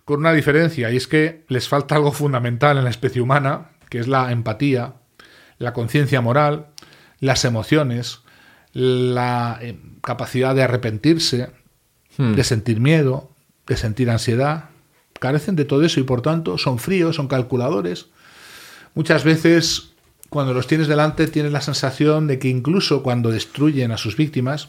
con 0.04 0.20
una 0.20 0.32
diferencia, 0.32 0.90
y 0.90 0.96
es 0.96 1.06
que 1.06 1.44
les 1.46 1.68
falta 1.68 1.94
algo 1.94 2.10
fundamental 2.10 2.78
en 2.78 2.84
la 2.84 2.90
especie 2.90 3.22
humana, 3.22 3.70
que 3.90 3.98
es 3.98 4.08
la 4.08 4.32
empatía, 4.32 4.94
la 5.58 5.74
conciencia 5.74 6.22
moral, 6.22 6.68
las 7.20 7.44
emociones, 7.44 8.20
la 8.72 9.58
eh, 9.60 9.78
capacidad 10.02 10.54
de 10.54 10.62
arrepentirse, 10.62 11.50
hmm. 12.16 12.32
de 12.32 12.44
sentir 12.44 12.80
miedo, 12.80 13.30
de 13.66 13.76
sentir 13.76 14.08
ansiedad. 14.08 14.70
Carecen 15.18 15.56
de 15.56 15.66
todo 15.66 15.84
eso 15.84 16.00
y 16.00 16.04
por 16.04 16.22
tanto 16.22 16.56
son 16.56 16.78
fríos, 16.78 17.16
son 17.16 17.28
calculadores. 17.28 18.06
Muchas 18.94 19.22
veces 19.22 19.90
cuando 20.30 20.54
los 20.54 20.66
tienes 20.66 20.88
delante 20.88 21.26
tienes 21.26 21.52
la 21.52 21.60
sensación 21.60 22.26
de 22.26 22.38
que 22.38 22.48
incluso 22.48 23.02
cuando 23.02 23.30
destruyen 23.30 23.90
a 23.90 23.98
sus 23.98 24.16
víctimas, 24.16 24.68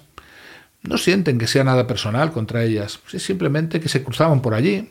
no 0.81 0.97
sienten 0.97 1.37
que 1.37 1.47
sea 1.47 1.63
nada 1.63 1.85
personal 1.85 2.31
contra 2.31 2.63
ellas, 2.63 2.99
es 3.13 3.23
simplemente 3.23 3.79
que 3.79 3.87
se 3.87 4.03
cruzaban 4.03 4.41
por 4.41 4.55
allí, 4.55 4.89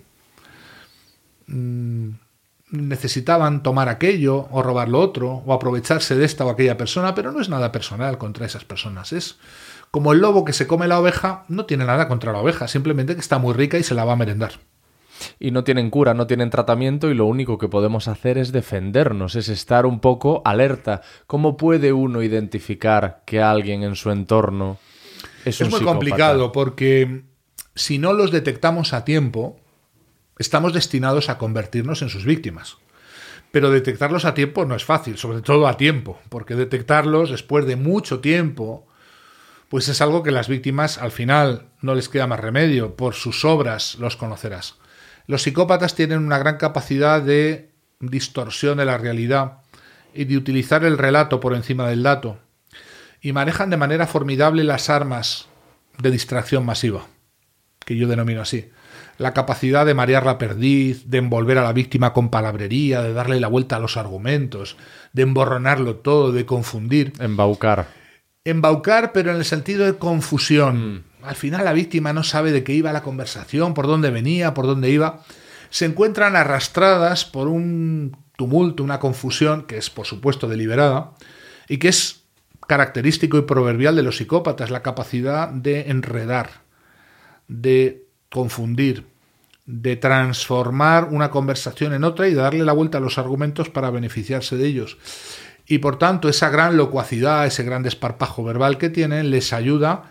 mm, 1.48 2.10
necesitaban 2.70 3.62
tomar 3.62 3.88
aquello 3.88 4.48
o 4.50 4.62
robar 4.62 4.88
lo 4.88 5.00
otro 5.00 5.42
o 5.44 5.52
aprovecharse 5.52 6.16
de 6.16 6.24
esta 6.24 6.44
o 6.44 6.50
aquella 6.50 6.76
persona, 6.76 7.14
pero 7.14 7.32
no 7.32 7.40
es 7.40 7.48
nada 7.48 7.72
personal 7.72 8.18
contra 8.18 8.46
esas 8.46 8.64
personas, 8.64 9.12
es 9.12 9.38
Como 9.90 10.12
el 10.12 10.20
lobo 10.20 10.44
que 10.44 10.52
se 10.52 10.66
come 10.66 10.86
la 10.86 11.00
oveja 11.00 11.44
no 11.48 11.66
tiene 11.66 11.84
nada 11.84 12.06
contra 12.06 12.32
la 12.32 12.38
oveja, 12.38 12.68
simplemente 12.68 13.14
que 13.14 13.20
está 13.20 13.38
muy 13.38 13.54
rica 13.54 13.76
y 13.76 13.82
se 13.82 13.94
la 13.94 14.04
va 14.04 14.12
a 14.12 14.16
merendar. 14.16 14.52
Y 15.38 15.50
no 15.50 15.64
tienen 15.64 15.90
cura, 15.90 16.14
no 16.14 16.26
tienen 16.26 16.48
tratamiento 16.48 17.10
y 17.10 17.14
lo 17.14 17.26
único 17.26 17.58
que 17.58 17.68
podemos 17.68 18.08
hacer 18.08 18.38
es 18.38 18.52
defendernos, 18.52 19.34
es 19.34 19.48
estar 19.48 19.84
un 19.84 20.00
poco 20.00 20.42
alerta. 20.44 21.02
¿Cómo 21.26 21.56
puede 21.56 21.92
uno 21.92 22.22
identificar 22.22 23.22
que 23.26 23.42
alguien 23.42 23.82
en 23.82 23.96
su 23.96 24.10
entorno 24.10 24.78
es, 25.44 25.60
un 25.60 25.66
Es 25.66 25.72
muy 25.72 25.80
psicópata? 25.80 25.98
complicado 25.98 26.52
porque 26.52 27.24
si 27.74 27.98
no 27.98 28.12
los 28.12 28.30
detectamos 28.30 28.92
a 28.92 29.04
tiempo, 29.04 29.58
estamos 30.40 30.72
destinados 30.72 31.28
a 31.28 31.36
convertirnos 31.36 32.00
en 32.00 32.08
sus 32.08 32.24
víctimas. 32.24 32.78
Pero 33.52 33.70
detectarlos 33.70 34.24
a 34.24 34.32
tiempo 34.32 34.64
no 34.64 34.74
es 34.74 34.86
fácil, 34.86 35.18
sobre 35.18 35.42
todo 35.42 35.68
a 35.68 35.76
tiempo, 35.76 36.18
porque 36.30 36.54
detectarlos 36.54 37.30
después 37.30 37.66
de 37.66 37.76
mucho 37.76 38.20
tiempo, 38.20 38.86
pues 39.68 39.88
es 39.88 40.00
algo 40.00 40.22
que 40.22 40.30
las 40.30 40.48
víctimas 40.48 40.96
al 40.96 41.12
final 41.12 41.68
no 41.82 41.94
les 41.94 42.08
queda 42.08 42.26
más 42.26 42.40
remedio, 42.40 42.96
por 42.96 43.14
sus 43.14 43.44
obras 43.44 43.96
los 43.96 44.16
conocerás. 44.16 44.76
Los 45.26 45.42
psicópatas 45.42 45.94
tienen 45.94 46.24
una 46.24 46.38
gran 46.38 46.56
capacidad 46.56 47.20
de 47.20 47.72
distorsión 48.00 48.78
de 48.78 48.86
la 48.86 48.96
realidad 48.96 49.58
y 50.14 50.24
de 50.24 50.38
utilizar 50.38 50.84
el 50.84 50.96
relato 50.96 51.38
por 51.38 51.54
encima 51.54 51.86
del 51.86 52.02
dato, 52.02 52.38
y 53.20 53.32
manejan 53.32 53.68
de 53.68 53.76
manera 53.76 54.06
formidable 54.06 54.64
las 54.64 54.88
armas 54.88 55.48
de 55.98 56.10
distracción 56.10 56.64
masiva, 56.64 57.08
que 57.84 57.96
yo 57.96 58.08
denomino 58.08 58.40
así 58.40 58.70
la 59.20 59.34
capacidad 59.34 59.84
de 59.84 59.92
marear 59.92 60.24
la 60.24 60.38
perdiz, 60.38 61.10
de 61.10 61.18
envolver 61.18 61.58
a 61.58 61.62
la 61.62 61.74
víctima 61.74 62.14
con 62.14 62.30
palabrería, 62.30 63.02
de 63.02 63.12
darle 63.12 63.38
la 63.38 63.48
vuelta 63.48 63.76
a 63.76 63.78
los 63.78 63.98
argumentos, 63.98 64.78
de 65.12 65.20
emborronarlo 65.20 65.96
todo, 65.96 66.32
de 66.32 66.46
confundir. 66.46 67.12
Embaucar. 67.20 67.88
Embaucar, 68.44 69.12
pero 69.12 69.30
en 69.30 69.36
el 69.36 69.44
sentido 69.44 69.84
de 69.84 69.98
confusión. 69.98 71.04
Al 71.22 71.36
final 71.36 71.66
la 71.66 71.74
víctima 71.74 72.14
no 72.14 72.24
sabe 72.24 72.50
de 72.50 72.64
qué 72.64 72.72
iba 72.72 72.94
la 72.94 73.02
conversación, 73.02 73.74
por 73.74 73.86
dónde 73.86 74.08
venía, 74.08 74.54
por 74.54 74.64
dónde 74.64 74.88
iba. 74.88 75.22
Se 75.68 75.84
encuentran 75.84 76.34
arrastradas 76.34 77.26
por 77.26 77.48
un 77.48 78.16
tumulto, 78.38 78.82
una 78.82 79.00
confusión, 79.00 79.66
que 79.66 79.76
es 79.76 79.90
por 79.90 80.06
supuesto 80.06 80.48
deliberada, 80.48 81.12
y 81.68 81.76
que 81.76 81.88
es 81.88 82.22
característico 82.66 83.36
y 83.36 83.42
proverbial 83.42 83.96
de 83.96 84.02
los 84.02 84.16
psicópatas, 84.16 84.70
la 84.70 84.80
capacidad 84.80 85.50
de 85.50 85.90
enredar, 85.90 86.62
de 87.48 88.06
confundir, 88.30 89.09
de 89.70 89.96
transformar 89.96 91.08
una 91.10 91.30
conversación 91.30 91.92
en 91.92 92.04
otra 92.04 92.28
y 92.28 92.34
darle 92.34 92.64
la 92.64 92.72
vuelta 92.72 92.98
a 92.98 93.00
los 93.00 93.18
argumentos 93.18 93.68
para 93.68 93.90
beneficiarse 93.90 94.56
de 94.56 94.66
ellos. 94.66 94.98
Y 95.66 95.78
por 95.78 95.98
tanto, 95.98 96.28
esa 96.28 96.50
gran 96.50 96.76
locuacidad, 96.76 97.46
ese 97.46 97.62
gran 97.62 97.82
desparpajo 97.82 98.42
verbal 98.42 98.76
que 98.76 98.90
tienen, 98.90 99.30
les 99.30 99.52
ayuda 99.52 100.10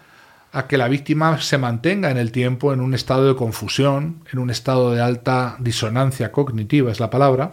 a 0.52 0.68
que 0.68 0.78
la 0.78 0.88
víctima 0.88 1.40
se 1.42 1.58
mantenga 1.58 2.10
en 2.10 2.18
el 2.18 2.32
tiempo 2.32 2.74
en 2.74 2.80
un 2.80 2.94
estado 2.94 3.28
de 3.28 3.36
confusión, 3.36 4.24
en 4.32 4.40
un 4.40 4.50
estado 4.50 4.94
de 4.94 5.02
alta 5.02 5.58
disonancia 5.60 6.32
cognitiva, 6.32 6.92
es 6.92 7.00
la 7.00 7.10
palabra, 7.10 7.52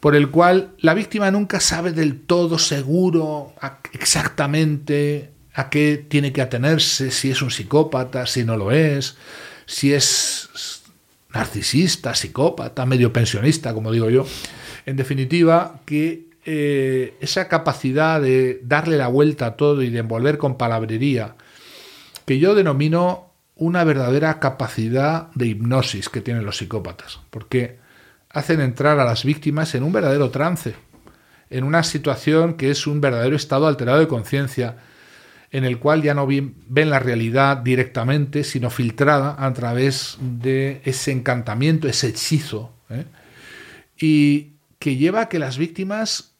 por 0.00 0.16
el 0.16 0.30
cual 0.30 0.72
la 0.78 0.94
víctima 0.94 1.30
nunca 1.30 1.60
sabe 1.60 1.92
del 1.92 2.22
todo 2.22 2.58
seguro 2.58 3.54
exactamente 3.92 5.30
a 5.54 5.70
qué 5.70 6.04
tiene 6.08 6.32
que 6.32 6.42
atenerse, 6.42 7.10
si 7.10 7.30
es 7.30 7.40
un 7.42 7.50
psicópata, 7.50 8.26
si 8.26 8.44
no 8.44 8.56
lo 8.56 8.72
es, 8.72 9.16
si 9.66 9.94
es 9.94 10.82
narcisista, 11.34 12.14
psicópata, 12.14 12.86
medio 12.86 13.12
pensionista, 13.12 13.74
como 13.74 13.92
digo 13.92 14.08
yo. 14.08 14.26
En 14.86 14.96
definitiva, 14.96 15.80
que 15.84 16.28
eh, 16.46 17.16
esa 17.20 17.48
capacidad 17.48 18.20
de 18.20 18.60
darle 18.62 18.96
la 18.96 19.08
vuelta 19.08 19.46
a 19.46 19.56
todo 19.56 19.82
y 19.82 19.90
de 19.90 19.98
envolver 19.98 20.38
con 20.38 20.56
palabrería, 20.56 21.36
que 22.24 22.38
yo 22.38 22.54
denomino 22.54 23.30
una 23.56 23.84
verdadera 23.84 24.40
capacidad 24.40 25.30
de 25.34 25.46
hipnosis 25.46 26.08
que 26.08 26.20
tienen 26.20 26.44
los 26.44 26.58
psicópatas, 26.58 27.20
porque 27.30 27.78
hacen 28.30 28.60
entrar 28.60 28.98
a 28.98 29.04
las 29.04 29.24
víctimas 29.24 29.74
en 29.74 29.82
un 29.82 29.92
verdadero 29.92 30.30
trance, 30.30 30.74
en 31.50 31.64
una 31.64 31.82
situación 31.82 32.54
que 32.54 32.70
es 32.70 32.86
un 32.86 33.00
verdadero 33.00 33.36
estado 33.36 33.66
alterado 33.66 34.00
de 34.00 34.08
conciencia, 34.08 34.76
en 35.54 35.64
el 35.64 35.78
cual 35.78 36.02
ya 36.02 36.14
no 36.14 36.26
ven 36.26 36.90
la 36.90 36.98
realidad 36.98 37.58
directamente, 37.58 38.42
sino 38.42 38.70
filtrada 38.70 39.36
a 39.38 39.52
través 39.52 40.18
de 40.20 40.82
ese 40.84 41.12
encantamiento, 41.12 41.86
ese 41.86 42.08
hechizo, 42.08 42.72
¿eh? 42.90 43.04
y 43.96 44.54
que 44.80 44.96
lleva 44.96 45.20
a 45.20 45.28
que 45.28 45.38
las 45.38 45.56
víctimas 45.56 46.34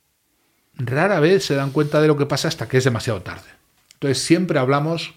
rara 0.74 1.20
vez 1.20 1.44
se 1.44 1.54
dan 1.54 1.70
cuenta 1.70 2.00
de 2.00 2.08
lo 2.08 2.16
que 2.16 2.26
pasa 2.26 2.48
hasta 2.48 2.66
que 2.66 2.78
es 2.78 2.82
demasiado 2.82 3.22
tarde. 3.22 3.46
Entonces 3.92 4.18
siempre 4.18 4.58
hablamos 4.58 5.14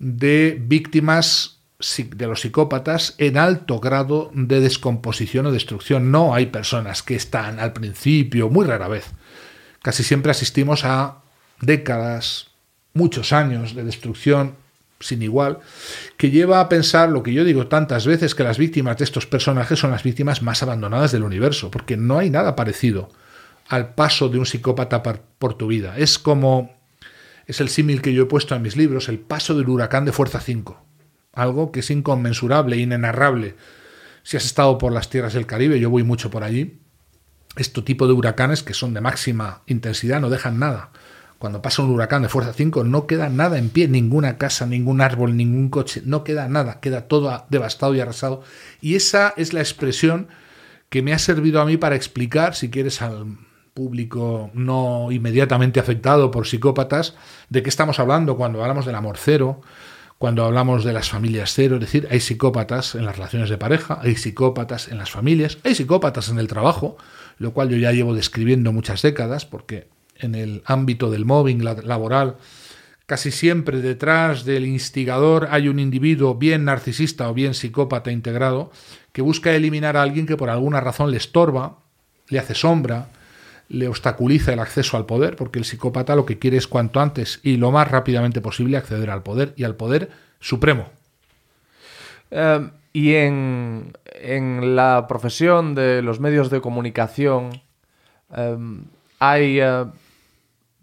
de 0.00 0.60
víctimas 0.60 1.60
de 1.96 2.26
los 2.26 2.40
psicópatas 2.40 3.14
en 3.18 3.38
alto 3.38 3.78
grado 3.78 4.32
de 4.34 4.58
descomposición 4.58 5.46
o 5.46 5.52
destrucción. 5.52 6.10
No 6.10 6.34
hay 6.34 6.46
personas 6.46 7.04
que 7.04 7.14
están 7.14 7.60
al 7.60 7.72
principio, 7.72 8.48
muy 8.48 8.66
rara 8.66 8.88
vez. 8.88 9.04
Casi 9.82 10.02
siempre 10.02 10.32
asistimos 10.32 10.84
a 10.84 11.22
décadas, 11.60 12.51
muchos 12.94 13.32
años 13.32 13.74
de 13.74 13.84
destrucción 13.84 14.56
sin 15.02 15.22
igual, 15.22 15.58
que 16.16 16.30
lleva 16.30 16.60
a 16.60 16.68
pensar 16.68 17.08
lo 17.08 17.22
que 17.22 17.32
yo 17.32 17.44
digo 17.44 17.66
tantas 17.66 18.06
veces, 18.06 18.34
que 18.34 18.44
las 18.44 18.58
víctimas 18.58 18.96
de 18.98 19.04
estos 19.04 19.26
personajes 19.26 19.78
son 19.78 19.90
las 19.90 20.02
víctimas 20.02 20.42
más 20.42 20.62
abandonadas 20.62 21.12
del 21.12 21.24
universo, 21.24 21.70
porque 21.70 21.96
no 21.96 22.18
hay 22.18 22.30
nada 22.30 22.56
parecido 22.56 23.10
al 23.68 23.94
paso 23.94 24.28
de 24.28 24.38
un 24.38 24.46
psicópata 24.46 25.02
por 25.02 25.54
tu 25.54 25.66
vida. 25.66 25.96
Es 25.96 26.18
como, 26.18 26.74
es 27.46 27.60
el 27.60 27.68
símil 27.68 28.02
que 28.02 28.12
yo 28.12 28.24
he 28.24 28.26
puesto 28.26 28.54
en 28.54 28.62
mis 28.62 28.76
libros, 28.76 29.08
el 29.08 29.18
paso 29.18 29.54
del 29.54 29.68
huracán 29.68 30.04
de 30.04 30.12
fuerza 30.12 30.40
5, 30.40 30.80
algo 31.32 31.72
que 31.72 31.80
es 31.80 31.90
inconmensurable, 31.90 32.76
inenarrable. 32.76 33.56
Si 34.22 34.36
has 34.36 34.44
estado 34.44 34.78
por 34.78 34.92
las 34.92 35.10
tierras 35.10 35.34
del 35.34 35.46
Caribe, 35.46 35.80
yo 35.80 35.90
voy 35.90 36.02
mucho 36.04 36.30
por 36.30 36.44
allí, 36.44 36.78
este 37.56 37.82
tipo 37.82 38.06
de 38.06 38.14
huracanes 38.14 38.62
que 38.62 38.72
son 38.72 38.94
de 38.94 39.00
máxima 39.00 39.62
intensidad 39.66 40.20
no 40.20 40.30
dejan 40.30 40.58
nada. 40.58 40.90
Cuando 41.42 41.60
pasa 41.60 41.82
un 41.82 41.90
huracán 41.90 42.22
de 42.22 42.28
fuerza 42.28 42.52
5 42.52 42.84
no 42.84 43.08
queda 43.08 43.28
nada 43.28 43.58
en 43.58 43.68
pie, 43.68 43.88
ninguna 43.88 44.38
casa, 44.38 44.64
ningún 44.64 45.00
árbol, 45.00 45.36
ningún 45.36 45.70
coche, 45.70 46.00
no 46.04 46.22
queda 46.22 46.48
nada, 46.48 46.78
queda 46.78 47.08
todo 47.08 47.46
devastado 47.48 47.96
y 47.96 48.00
arrasado. 48.00 48.44
Y 48.80 48.94
esa 48.94 49.34
es 49.36 49.52
la 49.52 49.58
expresión 49.58 50.28
que 50.88 51.02
me 51.02 51.12
ha 51.12 51.18
servido 51.18 51.60
a 51.60 51.64
mí 51.64 51.76
para 51.76 51.96
explicar, 51.96 52.54
si 52.54 52.70
quieres, 52.70 53.02
al 53.02 53.38
público 53.74 54.52
no 54.54 55.08
inmediatamente 55.10 55.80
afectado 55.80 56.30
por 56.30 56.46
psicópatas, 56.46 57.16
de 57.48 57.64
qué 57.64 57.70
estamos 57.70 57.98
hablando 57.98 58.36
cuando 58.36 58.62
hablamos 58.62 58.86
del 58.86 58.94
amor 58.94 59.16
cero, 59.18 59.62
cuando 60.18 60.44
hablamos 60.44 60.84
de 60.84 60.92
las 60.92 61.10
familias 61.10 61.54
cero, 61.54 61.74
es 61.74 61.80
decir, 61.80 62.06
hay 62.12 62.20
psicópatas 62.20 62.94
en 62.94 63.04
las 63.04 63.16
relaciones 63.16 63.50
de 63.50 63.58
pareja, 63.58 63.98
hay 64.00 64.14
psicópatas 64.14 64.86
en 64.86 64.98
las 64.98 65.10
familias, 65.10 65.58
hay 65.64 65.74
psicópatas 65.74 66.28
en 66.28 66.38
el 66.38 66.46
trabajo, 66.46 66.98
lo 67.38 67.52
cual 67.52 67.68
yo 67.68 67.78
ya 67.78 67.90
llevo 67.90 68.14
describiendo 68.14 68.72
muchas 68.72 69.02
décadas, 69.02 69.44
porque 69.44 69.88
en 70.22 70.34
el 70.34 70.62
ámbito 70.64 71.10
del 71.10 71.26
mobbing 71.26 71.62
la- 71.62 71.74
laboral, 71.74 72.36
casi 73.04 73.30
siempre 73.30 73.82
detrás 73.82 74.44
del 74.44 74.64
instigador 74.64 75.48
hay 75.50 75.68
un 75.68 75.78
individuo 75.78 76.36
bien 76.36 76.64
narcisista 76.64 77.28
o 77.28 77.34
bien 77.34 77.52
psicópata 77.52 78.10
integrado 78.10 78.70
que 79.12 79.20
busca 79.20 79.52
eliminar 79.52 79.96
a 79.98 80.02
alguien 80.02 80.26
que 80.26 80.36
por 80.38 80.48
alguna 80.48 80.80
razón 80.80 81.10
le 81.10 81.18
estorba, 81.18 81.76
le 82.28 82.38
hace 82.38 82.54
sombra, 82.54 83.08
le 83.68 83.88
obstaculiza 83.88 84.52
el 84.52 84.60
acceso 84.60 84.96
al 84.96 85.04
poder, 85.06 85.36
porque 85.36 85.58
el 85.58 85.64
psicópata 85.64 86.16
lo 86.16 86.24
que 86.24 86.38
quiere 86.38 86.56
es 86.56 86.66
cuanto 86.66 87.00
antes 87.00 87.40
y 87.42 87.56
lo 87.56 87.70
más 87.70 87.90
rápidamente 87.90 88.40
posible 88.40 88.76
acceder 88.76 89.10
al 89.10 89.22
poder 89.22 89.52
y 89.56 89.64
al 89.64 89.76
poder 89.76 90.10
supremo. 90.40 90.88
Eh, 92.30 92.68
y 92.94 93.14
en, 93.14 93.92
en 94.20 94.76
la 94.76 95.06
profesión 95.08 95.74
de 95.74 96.02
los 96.02 96.20
medios 96.20 96.50
de 96.50 96.60
comunicación 96.60 97.62
eh, 98.36 98.56
hay 99.18 99.60
eh, 99.60 99.84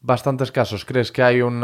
bastantes 0.02 0.52
casos. 0.52 0.86
¿Crees 0.86 1.12
que 1.12 1.24
hay 1.24 1.42
un 1.42 1.60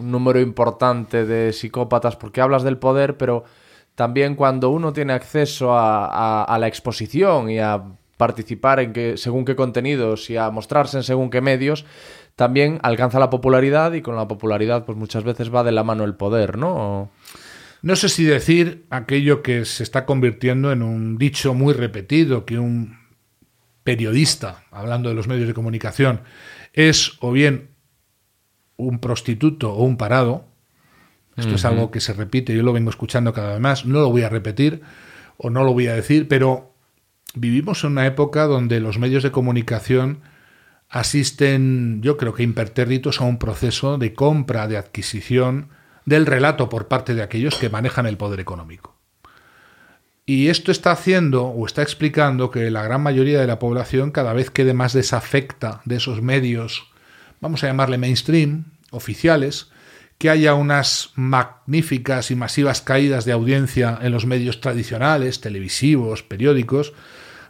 número 0.00 0.40
importante 0.40 1.24
de 1.24 1.52
psicópatas? 1.52 2.16
Porque 2.16 2.40
hablas 2.40 2.62
del 2.62 2.78
poder, 2.78 3.16
pero 3.16 3.44
también 3.94 4.34
cuando 4.34 4.70
uno 4.70 4.92
tiene 4.92 5.12
acceso 5.12 5.76
a- 5.76 6.44
a 6.44 6.58
la 6.58 6.66
exposición 6.68 7.50
y 7.50 7.58
a 7.58 7.82
participar 8.16 8.80
en 8.80 8.92
que, 8.92 9.16
según 9.16 9.44
qué 9.44 9.54
contenidos 9.54 10.28
y 10.30 10.36
a 10.36 10.50
mostrarse 10.50 10.96
en 10.96 11.02
según 11.04 11.30
qué 11.30 11.40
medios, 11.40 11.84
también 12.34 12.78
alcanza 12.82 13.18
la 13.18 13.30
popularidad 13.30 13.92
y 13.92 14.02
con 14.02 14.16
la 14.16 14.26
popularidad 14.28 14.84
pues 14.84 14.98
muchas 14.98 15.24
veces 15.24 15.54
va 15.54 15.64
de 15.64 15.72
la 15.72 15.84
mano 15.84 16.04
el 16.04 16.14
poder, 16.14 16.58
¿no? 16.58 17.10
No 17.80 17.96
sé 17.96 18.08
si 18.08 18.24
decir 18.24 18.86
aquello 18.90 19.42
que 19.42 19.64
se 19.64 19.84
está 19.84 20.04
convirtiendo 20.04 20.72
en 20.72 20.82
un 20.82 21.16
dicho 21.16 21.54
muy 21.54 21.74
repetido, 21.74 22.44
que 22.44 22.58
un 22.58 22.98
periodista, 23.84 24.64
hablando 24.70 25.08
de 25.08 25.14
los 25.14 25.28
medios 25.28 25.46
de 25.46 25.54
comunicación, 25.54 26.20
es 26.72 27.18
o 27.20 27.32
bien 27.32 27.70
un 28.76 28.98
prostituto 29.00 29.72
o 29.72 29.84
un 29.84 29.96
parado. 29.96 30.46
Esto 31.36 31.54
es 31.54 31.64
algo 31.64 31.92
que 31.92 32.00
se 32.00 32.14
repite, 32.14 32.54
yo 32.54 32.64
lo 32.64 32.72
vengo 32.72 32.90
escuchando 32.90 33.32
cada 33.32 33.52
vez 33.52 33.60
más, 33.60 33.86
no 33.86 34.00
lo 34.00 34.10
voy 34.10 34.22
a 34.22 34.28
repetir 34.28 34.82
o 35.36 35.50
no 35.50 35.62
lo 35.62 35.72
voy 35.72 35.86
a 35.86 35.94
decir, 35.94 36.26
pero 36.26 36.74
vivimos 37.34 37.84
en 37.84 37.92
una 37.92 38.06
época 38.06 38.46
donde 38.46 38.80
los 38.80 38.98
medios 38.98 39.22
de 39.22 39.30
comunicación 39.30 40.20
asisten, 40.88 42.00
yo 42.02 42.16
creo 42.16 42.34
que 42.34 42.42
impertérritos, 42.42 43.20
a 43.20 43.24
un 43.24 43.38
proceso 43.38 43.98
de 43.98 44.14
compra, 44.14 44.66
de 44.66 44.78
adquisición 44.78 45.68
del 46.06 46.26
relato 46.26 46.68
por 46.68 46.88
parte 46.88 47.14
de 47.14 47.22
aquellos 47.22 47.54
que 47.54 47.70
manejan 47.70 48.06
el 48.06 48.16
poder 48.16 48.40
económico. 48.40 48.97
Y 50.28 50.50
esto 50.50 50.72
está 50.72 50.90
haciendo 50.90 51.46
o 51.46 51.64
está 51.64 51.80
explicando 51.80 52.50
que 52.50 52.70
la 52.70 52.82
gran 52.82 53.02
mayoría 53.02 53.40
de 53.40 53.46
la 53.46 53.58
población 53.58 54.10
cada 54.10 54.34
vez 54.34 54.50
quede 54.50 54.74
más 54.74 54.92
desafecta 54.92 55.80
de 55.86 55.96
esos 55.96 56.20
medios, 56.20 56.84
vamos 57.40 57.64
a 57.64 57.68
llamarle 57.68 57.96
mainstream, 57.96 58.64
oficiales, 58.90 59.70
que 60.18 60.28
haya 60.28 60.52
unas 60.52 61.12
magníficas 61.14 62.30
y 62.30 62.36
masivas 62.36 62.82
caídas 62.82 63.24
de 63.24 63.32
audiencia 63.32 63.98
en 64.02 64.12
los 64.12 64.26
medios 64.26 64.60
tradicionales, 64.60 65.40
televisivos, 65.40 66.22
periódicos, 66.22 66.92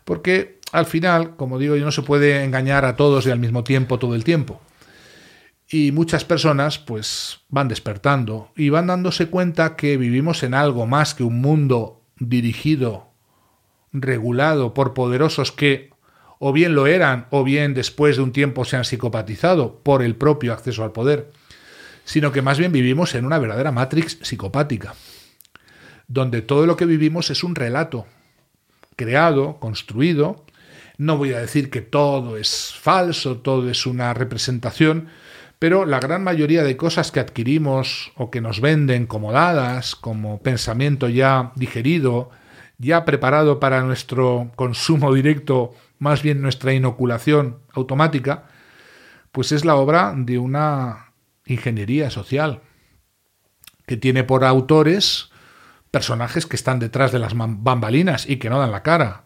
porque 0.04 0.60
al 0.70 0.86
final, 0.86 1.34
como 1.34 1.58
digo, 1.58 1.74
no 1.74 1.90
se 1.90 2.02
puede 2.02 2.44
engañar 2.44 2.84
a 2.84 2.94
todos 2.94 3.26
y 3.26 3.32
al 3.32 3.40
mismo 3.40 3.64
tiempo 3.64 3.98
todo 3.98 4.14
el 4.14 4.22
tiempo. 4.22 4.62
Y 5.68 5.90
muchas 5.90 6.24
personas 6.24 6.78
pues 6.78 7.40
van 7.48 7.66
despertando 7.66 8.52
y 8.54 8.68
van 8.68 8.86
dándose 8.86 9.26
cuenta 9.26 9.74
que 9.74 9.96
vivimos 9.96 10.44
en 10.44 10.54
algo 10.54 10.86
más 10.86 11.14
que 11.14 11.24
un 11.24 11.40
mundo 11.40 11.97
dirigido, 12.18 13.08
regulado 13.92 14.74
por 14.74 14.94
poderosos 14.94 15.52
que 15.52 15.90
o 16.38 16.52
bien 16.52 16.74
lo 16.74 16.86
eran 16.86 17.26
o 17.30 17.42
bien 17.42 17.74
después 17.74 18.16
de 18.16 18.22
un 18.22 18.32
tiempo 18.32 18.64
se 18.64 18.76
han 18.76 18.84
psicopatizado 18.84 19.80
por 19.82 20.02
el 20.02 20.14
propio 20.14 20.52
acceso 20.52 20.84
al 20.84 20.92
poder 20.92 21.32
sino 22.08 22.32
que 22.32 22.40
más 22.40 22.58
bien 22.58 22.72
vivimos 22.72 23.14
en 23.14 23.26
una 23.26 23.38
verdadera 23.38 23.70
matrix 23.70 24.18
psicopática, 24.22 24.94
donde 26.06 26.40
todo 26.40 26.64
lo 26.64 26.74
que 26.74 26.86
vivimos 26.86 27.28
es 27.28 27.44
un 27.44 27.54
relato 27.54 28.06
creado, 28.96 29.60
construido. 29.60 30.46
No 30.96 31.18
voy 31.18 31.34
a 31.34 31.38
decir 31.38 31.68
que 31.68 31.82
todo 31.82 32.38
es 32.38 32.72
falso, 32.80 33.36
todo 33.36 33.68
es 33.68 33.84
una 33.84 34.14
representación, 34.14 35.08
pero 35.59 35.86
la 35.86 35.98
gran 35.98 36.22
mayoría 36.22 36.62
de 36.62 36.76
cosas 36.76 37.11
que 37.11 37.20
adquirimos 37.20 38.12
o 38.16 38.30
que 38.30 38.40
nos 38.40 38.61
venden 38.61 39.06
como 39.06 39.32
dadas, 39.32 39.96
como 39.96 40.40
pensamiento 40.40 41.09
ya 41.09 41.52
digerido, 41.56 42.30
ya 42.78 43.04
preparado 43.04 43.59
para 43.59 43.82
nuestro 43.82 44.52
consumo 44.54 45.12
directo, 45.12 45.74
más 45.98 46.22
bien 46.22 46.40
nuestra 46.40 46.72
inoculación 46.72 47.59
automática, 47.72 48.44
pues 49.32 49.50
es 49.50 49.64
la 49.64 49.74
obra 49.74 50.14
de 50.16 50.38
una 50.38 51.12
ingeniería 51.44 52.11
social, 52.11 52.61
que 53.86 53.96
tiene 53.96 54.22
por 54.22 54.44
autores 54.44 55.30
personajes 55.90 56.46
que 56.46 56.56
están 56.56 56.78
detrás 56.78 57.11
de 57.11 57.18
las 57.18 57.32
bambalinas 57.34 58.28
y 58.28 58.36
que 58.36 58.50
no 58.50 58.61
dan 58.61 58.70
la 58.70 58.84
cara, 58.84 59.24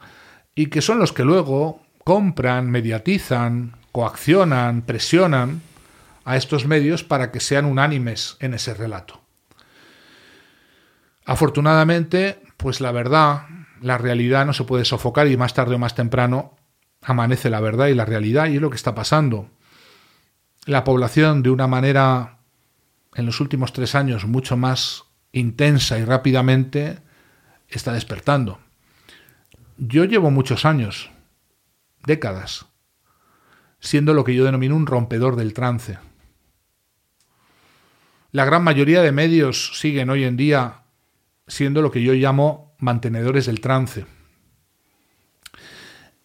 y 0.54 0.66
que 0.66 0.80
son 0.80 0.98
los 0.98 1.12
que 1.12 1.24
luego 1.24 1.82
compran, 2.04 2.70
mediatizan, 2.70 3.76
coaccionan, 3.90 4.82
presionan 4.82 5.60
a 6.24 6.36
estos 6.36 6.66
medios 6.66 7.04
para 7.04 7.30
que 7.30 7.40
sean 7.40 7.64
unánimes 7.64 8.36
en 8.40 8.54
ese 8.54 8.74
relato. 8.74 9.20
Afortunadamente, 11.24 12.42
pues 12.56 12.80
la 12.80 12.92
verdad, 12.92 13.46
la 13.80 13.98
realidad 13.98 14.46
no 14.46 14.52
se 14.52 14.64
puede 14.64 14.84
sofocar 14.84 15.28
y 15.28 15.36
más 15.36 15.54
tarde 15.54 15.74
o 15.74 15.78
más 15.78 15.94
temprano 15.94 16.56
amanece 17.00 17.50
la 17.50 17.60
verdad 17.60 17.88
y 17.88 17.94
la 17.94 18.04
realidad 18.04 18.46
y 18.46 18.56
es 18.56 18.62
lo 18.62 18.70
que 18.70 18.76
está 18.76 18.94
pasando 18.94 19.50
la 20.66 20.84
población 20.84 21.42
de 21.42 21.50
una 21.50 21.66
manera 21.66 22.38
en 23.14 23.26
los 23.26 23.40
últimos 23.40 23.72
tres 23.72 23.94
años 23.94 24.26
mucho 24.26 24.56
más 24.56 25.04
intensa 25.32 25.98
y 25.98 26.04
rápidamente 26.04 26.98
está 27.68 27.92
despertando. 27.92 28.60
Yo 29.76 30.04
llevo 30.04 30.30
muchos 30.30 30.64
años, 30.64 31.10
décadas, 32.04 32.66
siendo 33.80 34.14
lo 34.14 34.24
que 34.24 34.34
yo 34.34 34.44
denomino 34.44 34.76
un 34.76 34.86
rompedor 34.86 35.36
del 35.36 35.54
trance. 35.54 35.98
La 38.32 38.46
gran 38.46 38.64
mayoría 38.64 39.02
de 39.02 39.12
medios 39.12 39.78
siguen 39.78 40.08
hoy 40.08 40.24
en 40.24 40.38
día 40.38 40.84
siendo 41.46 41.82
lo 41.82 41.90
que 41.90 42.02
yo 42.02 42.14
llamo 42.14 42.74
mantenedores 42.78 43.44
del 43.44 43.60
trance. 43.60 44.06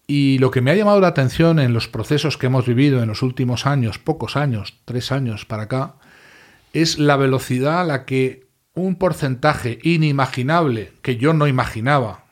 Y 0.07 0.37
lo 0.37 0.49
que 0.49 0.61
me 0.61 0.71
ha 0.71 0.75
llamado 0.75 1.01
la 1.01 1.09
atención 1.09 1.59
en 1.59 1.73
los 1.73 1.89
procesos 1.89 2.37
que 2.37 2.45
hemos 2.45 2.65
vivido 2.65 3.03
en 3.03 3.09
los 3.09 3.23
últimos 3.23 3.65
años, 3.65 3.99
pocos 3.99 4.37
años, 4.37 4.79
tres 4.85 5.11
años 5.11 5.43
para 5.43 5.63
acá, 5.63 5.95
es 6.71 6.97
la 6.97 7.17
velocidad 7.17 7.81
a 7.81 7.83
la 7.83 8.05
que 8.05 8.47
un 8.73 8.95
porcentaje 8.95 9.79
inimaginable 9.83 10.93
que 11.01 11.17
yo 11.17 11.33
no 11.33 11.45
imaginaba, 11.45 12.23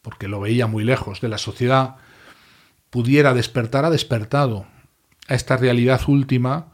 porque 0.00 0.26
lo 0.26 0.40
veía 0.40 0.66
muy 0.66 0.82
lejos 0.82 1.20
de 1.20 1.28
la 1.28 1.38
sociedad, 1.38 1.94
pudiera 2.90 3.34
despertar, 3.34 3.84
ha 3.84 3.90
despertado 3.90 4.66
a 5.28 5.34
esta 5.34 5.56
realidad 5.56 6.00
última 6.08 6.72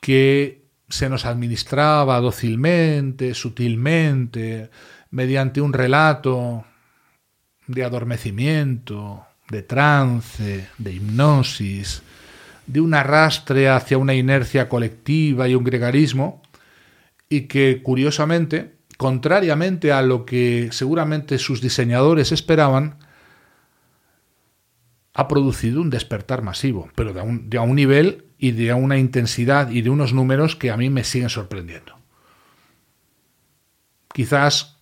que 0.00 0.59
se 0.90 1.08
nos 1.08 1.24
administraba 1.24 2.20
dócilmente, 2.20 3.34
sutilmente, 3.34 4.70
mediante 5.10 5.60
un 5.60 5.72
relato 5.72 6.64
de 7.66 7.84
adormecimiento, 7.84 9.24
de 9.48 9.62
trance, 9.62 10.68
de 10.78 10.92
hipnosis, 10.92 12.02
de 12.66 12.80
un 12.80 12.94
arrastre 12.94 13.68
hacia 13.68 13.98
una 13.98 14.14
inercia 14.14 14.68
colectiva 14.68 15.48
y 15.48 15.54
un 15.54 15.64
gregarismo, 15.64 16.42
y 17.28 17.42
que 17.42 17.80
curiosamente, 17.82 18.74
contrariamente 18.96 19.92
a 19.92 20.02
lo 20.02 20.26
que 20.26 20.68
seguramente 20.72 21.38
sus 21.38 21.60
diseñadores 21.60 22.32
esperaban, 22.32 22.96
ha 25.14 25.28
producido 25.28 25.80
un 25.80 25.90
despertar 25.90 26.42
masivo, 26.42 26.88
pero 26.94 27.12
de 27.12 27.20
un, 27.20 27.50
de 27.50 27.58
un 27.58 27.74
nivel 27.74 28.26
y 28.38 28.52
de 28.52 28.72
una 28.72 28.98
intensidad 28.98 29.70
y 29.70 29.82
de 29.82 29.90
unos 29.90 30.12
números 30.12 30.56
que 30.56 30.70
a 30.70 30.76
mí 30.76 30.90
me 30.90 31.04
siguen 31.04 31.30
sorprendiendo. 31.30 31.98
Quizás 34.12 34.80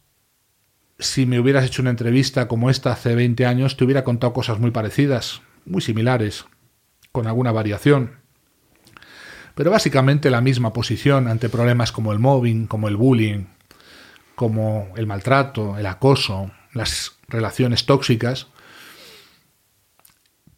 si 0.98 1.26
me 1.26 1.38
hubieras 1.38 1.64
hecho 1.64 1.82
una 1.82 1.90
entrevista 1.90 2.48
como 2.48 2.70
esta 2.70 2.92
hace 2.92 3.14
20 3.14 3.46
años, 3.46 3.76
te 3.76 3.84
hubiera 3.84 4.04
contado 4.04 4.32
cosas 4.32 4.58
muy 4.58 4.70
parecidas, 4.70 5.42
muy 5.64 5.80
similares, 5.80 6.44
con 7.12 7.26
alguna 7.26 7.52
variación. 7.52 8.16
Pero 9.54 9.70
básicamente 9.70 10.30
la 10.30 10.40
misma 10.40 10.72
posición 10.72 11.28
ante 11.28 11.48
problemas 11.48 11.92
como 11.92 12.12
el 12.12 12.18
mobbing, 12.18 12.66
como 12.66 12.88
el 12.88 12.96
bullying, 12.96 13.46
como 14.34 14.92
el 14.96 15.06
maltrato, 15.06 15.76
el 15.78 15.86
acoso, 15.86 16.50
las 16.72 17.18
relaciones 17.28 17.86
tóxicas, 17.86 18.48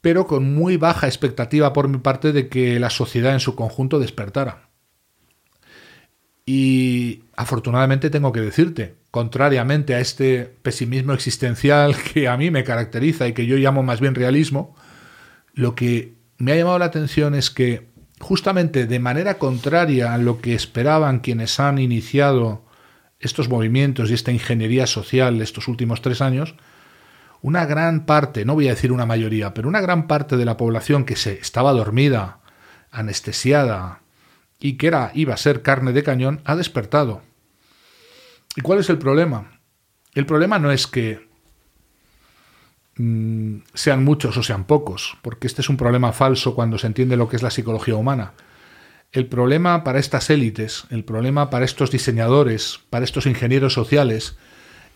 pero 0.01 0.27
con 0.27 0.55
muy 0.55 0.77
baja 0.77 1.07
expectativa 1.07 1.73
por 1.73 1.89
mi 1.89 1.99
parte 1.99 2.33
de 2.33 2.49
que 2.49 2.81
la 2.81 2.91
sociedad 2.91 3.33
en 3.33 3.41
su 3.41 3.55
conjunto 3.55 3.99
despertara. 3.99 4.69
Y 6.47 7.25
afortunadamente 7.37 8.11
tengo 8.11 8.33
que 8.33 8.41
decirte, 8.41 8.97
contrariamente 9.11 9.95
a 9.95 10.01
este 10.01 10.45
pesimismo 10.63 11.13
existencial 11.13 11.97
que 12.13 12.29
a 12.29 12.37
mí 12.37 12.51
me 12.51 12.65
caracteriza 12.65 13.29
y 13.29 13.33
que 13.33 13.47
yo 13.47 13.57
llamo 13.57 13.83
más 13.83 14.01
bien 14.01 14.15
realismo, 14.15 14.75
lo 15.55 15.75
que 15.75 16.15
me 16.39 16.53
ha 16.53 16.57
llamado 16.57 16.79
la 16.79 16.87
atención 16.87 17.35
es 17.35 17.51
que 17.51 17.89
justamente 18.21 18.87
de 18.87 18.99
manera 18.99 19.39
contraria 19.39 20.15
a 20.15 20.19
lo 20.19 20.41
que 20.41 20.55
esperaban 20.55 21.21
quienes 21.21 21.59
han 21.61 21.79
iniciado 21.79 22.65
estos 23.19 23.49
movimientos 23.49 24.11
y 24.11 24.15
esta 24.15 24.33
ingeniería 24.33 24.87
social 24.87 25.41
estos 25.43 25.69
últimos 25.69 26.01
tres 26.03 26.21
años, 26.21 26.55
una 27.43 27.65
gran 27.65 28.07
parte, 28.07 28.45
no 28.45 28.55
voy 28.55 28.69
a 28.69 28.75
decir 28.75 28.93
una 28.93 29.07
mayoría, 29.07 29.55
pero 29.55 29.69
una 29.69 29.81
gran 29.81 30.07
parte 30.07 30.37
de 30.37 30.45
la 30.45 30.57
población 30.57 31.05
que 31.05 31.17
se 31.17 31.35
estaba 31.35 31.73
dormida, 31.73 32.41
anestesiada, 32.91 34.01
y 34.59 34.75
que 34.75 34.89
era, 34.89 35.11
iba 35.15 35.33
a 35.35 35.39
ser 35.39 35.63
carne 35.63 35.93
de 35.93 36.03
cañón, 36.03 36.43
ha 36.45 36.55
despertado. 36.55 37.23
¿Y 38.57 38.61
cuál 38.61 38.79
es 38.79 38.91
el 38.91 38.99
problema? 38.99 39.61
El 40.15 40.27
problema 40.27 40.59
no 40.59 40.71
es 40.71 40.87
que 40.87 41.29
mm, 42.97 43.59
sean 43.73 44.05
muchos 44.05 44.37
o 44.37 44.43
sean 44.43 44.65
pocos, 44.65 45.17
porque 45.23 45.47
este 45.47 45.63
es 45.63 45.71
un 45.71 45.79
problema 45.79 46.13
falso 46.13 46.55
cuando 46.55 46.77
se 46.77 46.89
entiende 46.89 47.17
lo 47.17 47.29
que 47.29 47.37
es 47.37 47.43
la 47.43 47.51
psicología 47.51 47.95
humana. 47.95 48.35
El 49.13 49.27
problema 49.27 49.83
para 49.83 49.99
estas 49.99 50.29
élites, 50.31 50.85
el 50.91 51.05
problema 51.05 51.49
para 51.49 51.65
estos 51.65 51.91
diseñadores, 51.91 52.81
para 52.91 53.05
estos 53.05 53.27
ingenieros 53.27 53.73
sociales, 53.73 54.37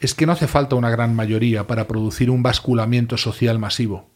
es 0.05 0.15
que 0.15 0.27
no 0.27 0.33
hace 0.33 0.47
falta 0.47 0.77
una 0.77 0.91
gran 0.91 1.15
mayoría 1.15 1.67
para 1.67 1.89
producir 1.89 2.31
un 2.31 2.43
basculamiento 2.43 3.17
social 3.17 3.59
masivo. 3.59 4.11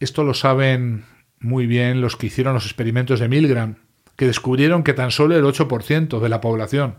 Esto 0.00 0.24
lo 0.24 0.34
saben 0.34 1.04
muy 1.38 1.66
bien 1.66 2.00
los 2.00 2.16
que 2.16 2.26
hicieron 2.26 2.54
los 2.54 2.64
experimentos 2.64 3.20
de 3.20 3.28
Milgram, 3.28 3.76
que 4.16 4.26
descubrieron 4.26 4.82
que 4.82 4.94
tan 4.94 5.12
solo 5.12 5.36
el 5.36 5.44
8% 5.44 6.18
de 6.18 6.28
la 6.28 6.40
población 6.40 6.96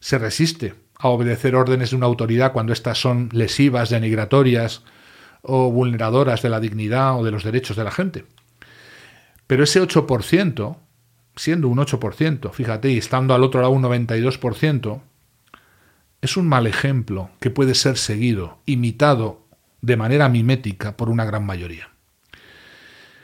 se 0.00 0.18
resiste 0.18 0.74
a 0.98 1.08
obedecer 1.08 1.54
órdenes 1.54 1.90
de 1.90 1.96
una 1.96 2.06
autoridad 2.06 2.52
cuando 2.52 2.72
éstas 2.72 2.98
son 2.98 3.28
lesivas, 3.32 3.90
denigratorias 3.90 4.82
o 5.42 5.70
vulneradoras 5.70 6.40
de 6.40 6.48
la 6.48 6.60
dignidad 6.60 7.18
o 7.18 7.24
de 7.24 7.32
los 7.32 7.44
derechos 7.44 7.76
de 7.76 7.84
la 7.84 7.90
gente. 7.90 8.24
Pero 9.46 9.64
ese 9.64 9.82
8%, 9.82 10.76
siendo 11.36 11.68
un 11.68 11.78
8%, 11.78 12.50
fíjate, 12.52 12.90
y 12.90 12.98
estando 12.98 13.34
al 13.34 13.44
otro 13.44 13.60
lado 13.60 13.72
un 13.72 13.82
92%, 13.82 15.02
es 16.22 16.36
un 16.36 16.46
mal 16.48 16.66
ejemplo 16.66 17.30
que 17.40 17.50
puede 17.50 17.74
ser 17.74 17.96
seguido, 17.96 18.58
imitado 18.66 19.46
de 19.80 19.96
manera 19.96 20.28
mimética 20.28 20.96
por 20.96 21.08
una 21.08 21.24
gran 21.24 21.46
mayoría. 21.46 21.90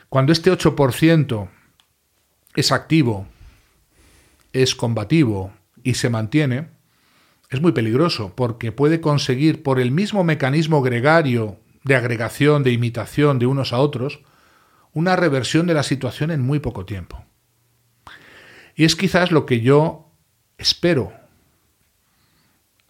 Cuando 0.09 0.33
este 0.33 0.51
8% 0.51 1.49
es 2.55 2.73
activo, 2.73 3.27
es 4.53 4.75
combativo 4.75 5.53
y 5.83 5.95
se 5.95 6.09
mantiene, 6.09 6.69
es 7.51 7.61
muy 7.61 7.73
peligroso 7.73 8.33
porque 8.35 8.73
puede 8.73 9.01
conseguir 9.01 9.63
por 9.63 9.79
el 9.79 9.91
mismo 9.91 10.25
mecanismo 10.25 10.81
gregario 10.81 11.59
de 11.85 11.97
agregación, 11.97 12.63
de 12.63 12.73
imitación 12.73 13.39
de 13.39 13.47
unos 13.47 13.73
a 13.73 13.79
otros, 13.79 14.21
una 14.93 15.15
reversión 15.15 15.67
de 15.67 15.75
la 15.75 15.83
situación 15.83 16.31
en 16.31 16.41
muy 16.41 16.59
poco 16.59 16.87
tiempo. 16.87 17.25
Y 18.75 18.85
es 18.85 18.97
quizás 18.97 19.31
lo 19.31 19.45
que 19.45 19.61
yo 19.61 20.11
espero 20.59 21.13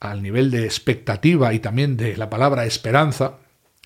al 0.01 0.22
nivel 0.22 0.51
de 0.51 0.64
expectativa 0.64 1.55
y 1.55 1.61
también 1.61 1.97
de 1.97 2.16
la 2.16 2.30
palabra 2.30 2.66
esperanza, 2.66 3.38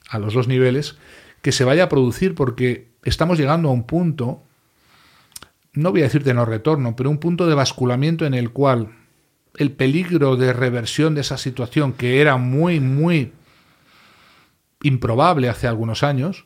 a 0.08 0.18
los 0.18 0.34
dos 0.34 0.48
niveles, 0.48 0.96
que 1.42 1.52
se 1.52 1.64
vaya 1.64 1.84
a 1.84 1.88
producir 1.88 2.34
porque 2.34 2.88
estamos 3.04 3.38
llegando 3.38 3.68
a 3.68 3.72
un 3.72 3.84
punto, 3.84 4.42
no 5.72 5.92
voy 5.92 6.00
a 6.00 6.04
decir 6.04 6.24
de 6.24 6.34
no 6.34 6.44
retorno, 6.44 6.96
pero 6.96 7.10
un 7.10 7.18
punto 7.18 7.46
de 7.46 7.54
basculamiento 7.54 8.26
en 8.26 8.34
el 8.34 8.50
cual 8.50 8.92
el 9.56 9.72
peligro 9.72 10.36
de 10.36 10.52
reversión 10.52 11.14
de 11.14 11.22
esa 11.22 11.38
situación 11.38 11.92
que 11.92 12.20
era 12.20 12.36
muy, 12.36 12.80
muy 12.80 13.32
improbable 14.82 15.48
hace 15.48 15.66
algunos 15.66 16.02
años, 16.02 16.44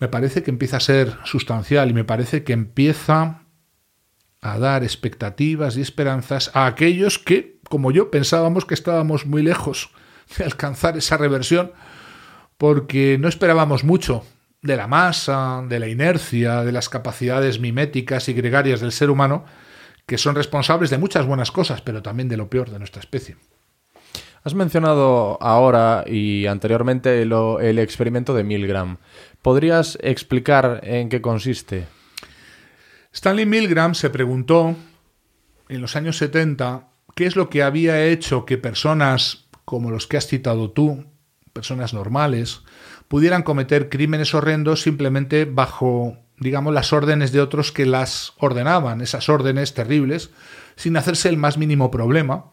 me 0.00 0.08
parece 0.08 0.42
que 0.42 0.50
empieza 0.50 0.76
a 0.76 0.80
ser 0.80 1.16
sustancial 1.24 1.90
y 1.90 1.94
me 1.94 2.04
parece 2.04 2.44
que 2.44 2.52
empieza 2.52 3.42
a 4.40 4.58
dar 4.58 4.84
expectativas 4.84 5.76
y 5.76 5.80
esperanzas 5.80 6.50
a 6.54 6.66
aquellos 6.66 7.18
que, 7.18 7.57
como 7.68 7.90
yo, 7.90 8.10
pensábamos 8.10 8.64
que 8.64 8.74
estábamos 8.74 9.26
muy 9.26 9.42
lejos 9.42 9.90
de 10.36 10.44
alcanzar 10.44 10.96
esa 10.96 11.16
reversión 11.16 11.72
porque 12.56 13.18
no 13.18 13.28
esperábamos 13.28 13.84
mucho 13.84 14.24
de 14.62 14.76
la 14.76 14.88
masa, 14.88 15.62
de 15.68 15.78
la 15.78 15.88
inercia, 15.88 16.64
de 16.64 16.72
las 16.72 16.88
capacidades 16.88 17.60
miméticas 17.60 18.28
y 18.28 18.32
gregarias 18.32 18.80
del 18.80 18.92
ser 18.92 19.10
humano, 19.10 19.44
que 20.06 20.18
son 20.18 20.34
responsables 20.34 20.90
de 20.90 20.98
muchas 20.98 21.26
buenas 21.26 21.52
cosas, 21.52 21.80
pero 21.80 22.02
también 22.02 22.28
de 22.28 22.36
lo 22.36 22.50
peor 22.50 22.70
de 22.70 22.78
nuestra 22.78 23.00
especie. 23.00 23.36
Has 24.42 24.54
mencionado 24.54 25.36
ahora 25.40 26.04
y 26.06 26.46
anteriormente 26.46 27.22
el 27.22 27.78
experimento 27.78 28.34
de 28.34 28.44
Milgram. 28.44 28.96
¿Podrías 29.42 29.98
explicar 30.00 30.80
en 30.82 31.08
qué 31.08 31.20
consiste? 31.20 31.86
Stanley 33.12 33.46
Milgram 33.46 33.94
se 33.94 34.10
preguntó 34.10 34.76
en 35.68 35.80
los 35.80 35.96
años 35.96 36.16
70 36.18 36.88
qué 37.18 37.26
es 37.26 37.34
lo 37.34 37.50
que 37.50 37.64
había 37.64 38.04
hecho 38.04 38.46
que 38.46 38.58
personas 38.58 39.48
como 39.64 39.90
los 39.90 40.06
que 40.06 40.16
has 40.16 40.28
citado 40.28 40.70
tú, 40.70 41.04
personas 41.52 41.92
normales, 41.92 42.60
pudieran 43.08 43.42
cometer 43.42 43.88
crímenes 43.88 44.34
horrendos 44.34 44.82
simplemente 44.82 45.44
bajo, 45.44 46.16
digamos, 46.38 46.72
las 46.72 46.92
órdenes 46.92 47.32
de 47.32 47.40
otros 47.40 47.72
que 47.72 47.86
las 47.86 48.34
ordenaban, 48.38 49.00
esas 49.00 49.28
órdenes 49.28 49.74
terribles, 49.74 50.30
sin 50.76 50.96
hacerse 50.96 51.28
el 51.28 51.36
más 51.38 51.58
mínimo 51.58 51.90
problema 51.90 52.52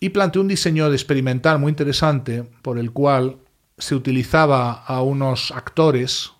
y 0.00 0.08
planteó 0.08 0.42
un 0.42 0.48
diseño 0.48 0.92
experimental 0.92 1.60
muy 1.60 1.70
interesante 1.70 2.42
por 2.60 2.76
el 2.76 2.90
cual 2.90 3.36
se 3.78 3.94
utilizaba 3.94 4.72
a 4.72 5.00
unos 5.00 5.52
actores 5.52 6.32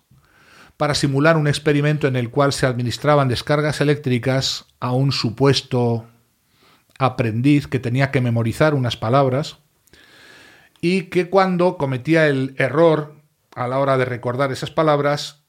para 0.75 0.95
simular 0.95 1.37
un 1.37 1.47
experimento 1.47 2.07
en 2.09 2.17
el 2.17 2.29
cual 2.29 2.51
se 2.51 2.65
administraban 2.65 3.29
descargas 3.29 3.79
eléctricas 3.79 4.65
a 4.81 4.91
un 4.91 5.13
supuesto 5.13 6.09
aprendiz 6.97 7.67
que 7.67 7.79
tenía 7.79 8.11
que 8.11 8.21
memorizar 8.21 8.73
unas 8.73 8.97
palabras 8.97 9.57
y 10.81 11.03
que 11.03 11.29
cuando 11.29 11.77
cometía 11.77 12.27
el 12.27 12.55
error 12.57 13.15
a 13.55 13.67
la 13.67 13.79
hora 13.79 13.97
de 13.97 14.05
recordar 14.05 14.51
esas 14.51 14.71
palabras, 14.71 15.45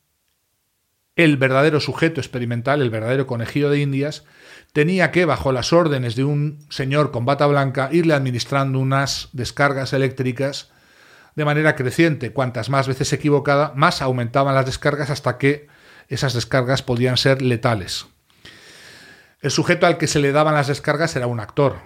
el 1.16 1.36
verdadero 1.36 1.80
sujeto 1.80 2.20
experimental, 2.20 2.82
el 2.82 2.90
verdadero 2.90 3.26
conejillo 3.26 3.70
de 3.70 3.80
Indias, 3.80 4.24
tenía 4.72 5.11
que, 5.11 5.24
bajo 5.24 5.53
las 5.53 5.72
órdenes 5.72 6.14
de 6.14 6.24
un 6.24 6.66
señor 6.68 7.11
con 7.11 7.24
bata 7.24 7.47
blanca, 7.47 7.88
irle 7.92 8.14
administrando 8.14 8.78
unas 8.78 9.30
descargas 9.32 9.92
eléctricas 9.92 10.70
de 11.34 11.44
manera 11.44 11.74
creciente. 11.74 12.32
Cuantas 12.32 12.68
más 12.68 12.86
veces 12.86 13.12
equivocada, 13.12 13.72
más 13.74 14.03
aumentaban 14.03 14.55
las 14.55 14.66
descargas 14.66 15.11
hasta 15.11 15.38
que 15.38 15.68
esas 16.09 16.34
descargas 16.34 16.82
podían 16.82 17.16
ser 17.16 17.42
letales. 17.42 18.07
El 19.41 19.51
sujeto 19.51 19.87
al 19.87 19.99
que 19.99 20.07
se 20.07 20.20
le 20.20 20.32
daban 20.32 20.55
las 20.55 20.68
descargas 20.68 21.14
era 21.16 21.26
un 21.26 21.41
actor 21.41 21.76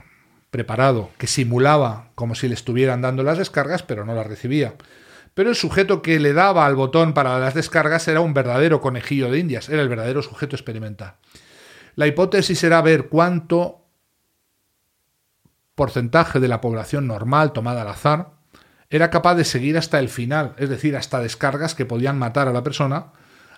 preparado, 0.51 1.11
que 1.19 1.27
simulaba 1.27 2.11
como 2.15 2.35
si 2.35 2.49
le 2.49 2.55
estuvieran 2.55 3.03
dando 3.03 3.23
las 3.23 3.39
descargas, 3.39 3.83
pero 3.83 4.05
no 4.05 4.15
las 4.15 4.27
recibía. 4.27 4.75
Pero 5.35 5.51
el 5.51 5.57
sujeto 5.57 6.03
que 6.03 6.19
le 6.19 6.33
daba 6.33 6.67
al 6.67 6.75
botón 6.75 7.15
para 7.15 7.39
las 7.39 7.55
descargas 7.55 8.09
era 8.09 8.21
un 8.21 8.35
verdadero 8.35 8.81
conejillo 8.81 9.31
de 9.31 9.39
indias, 9.39 9.69
era 9.69 9.83
el 9.83 9.89
verdadero 9.89 10.23
sujeto 10.23 10.57
experimental. 10.57 11.17
La 11.95 12.07
hipótesis 12.07 12.63
era 12.65 12.83
ver 12.83 13.09
cuánto 13.09 13.87
porcentaje 15.75 16.41
de 16.41 16.49
la 16.49 16.61
población 16.61 17.07
normal 17.07 17.53
tomada 17.53 17.83
al 17.83 17.89
azar 17.89 18.33
era 18.91 19.09
capaz 19.09 19.37
de 19.37 19.45
seguir 19.45 19.79
hasta 19.79 20.01
el 20.01 20.09
final, 20.09 20.55
es 20.59 20.69
decir, 20.69 20.97
hasta 20.97 21.21
descargas 21.21 21.77
que 21.77 21.87
podían 21.87 22.19
matar 22.19 22.49
a 22.49 22.53
la 22.53 22.65
persona, 22.65 23.13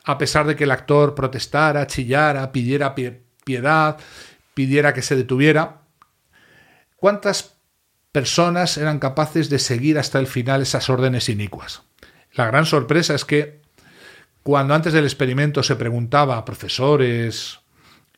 a 0.05 0.19
pesar 0.19 0.47
de 0.47 0.57
que 0.57 0.65
el 0.65 0.71
actor 0.71 1.15
protestara, 1.15 1.87
chillara, 1.87 2.53
pidiera 2.53 2.95
piedad, 3.45 3.99
pidiera 4.55 4.95
que 4.95 5.03
se 5.03 5.17
detuviera. 5.17 5.83
¿Cuántas 6.97 7.55
personas 8.13 8.77
eran 8.77 8.99
capaces 8.99 9.51
de 9.51 9.59
seguir 9.59 9.99
hasta 9.99 10.19
el 10.19 10.27
final 10.27 10.63
esas 10.63 10.89
órdenes 10.91 11.29
inicuas? 11.29 11.83
La 12.35 12.47
gran 12.47 12.67
sorpresa 12.67 13.15
es 13.15 13.25
que 13.25 13.61
cuando 14.43 14.75
antes 14.75 14.93
del 14.93 15.05
experimento 15.05 15.63
se 15.63 15.77
preguntaba 15.77 16.37
a 16.37 16.45
profesores, 16.45 17.61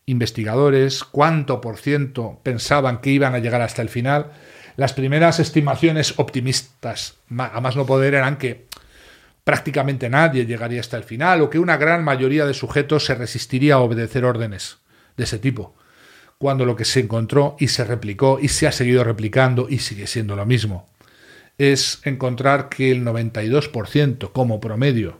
investigadores 0.06 1.04
cuánto 1.04 1.60
por 1.60 1.78
ciento 1.78 2.40
pensaban 2.42 3.00
que 3.00 3.10
iban 3.10 3.34
a 3.34 3.38
llegar 3.38 3.62
hasta 3.62 3.82
el 3.82 3.88
final, 3.88 4.32
las 4.76 4.92
primeras 4.92 5.38
estimaciones 5.38 6.14
optimistas, 6.18 7.14
a 7.38 7.60
más 7.60 7.76
no 7.76 7.86
poder, 7.86 8.14
eran 8.14 8.38
que 8.38 8.66
prácticamente 9.44 10.08
nadie 10.08 10.46
llegaría 10.46 10.80
hasta 10.80 10.96
el 10.96 11.04
final 11.04 11.42
o 11.42 11.50
que 11.50 11.58
una 11.58 11.76
gran 11.76 12.02
mayoría 12.02 12.46
de 12.46 12.54
sujetos 12.54 13.04
se 13.04 13.14
resistiría 13.14 13.74
a 13.74 13.80
obedecer 13.80 14.24
órdenes 14.24 14.78
de 15.16 15.24
ese 15.24 15.38
tipo, 15.38 15.74
cuando 16.38 16.66
lo 16.66 16.76
que 16.76 16.84
se 16.84 17.00
encontró 17.00 17.56
y 17.58 17.68
se 17.68 17.84
replicó 17.84 18.38
y 18.40 18.48
se 18.48 18.66
ha 18.66 18.72
seguido 18.72 19.04
replicando 19.04 19.68
y 19.68 19.78
sigue 19.78 20.06
siendo 20.06 20.36
lo 20.36 20.46
mismo, 20.46 20.88
es 21.58 22.00
encontrar 22.04 22.68
que 22.68 22.90
el 22.90 23.04
92% 23.04 24.32
como 24.32 24.60
promedio 24.60 25.18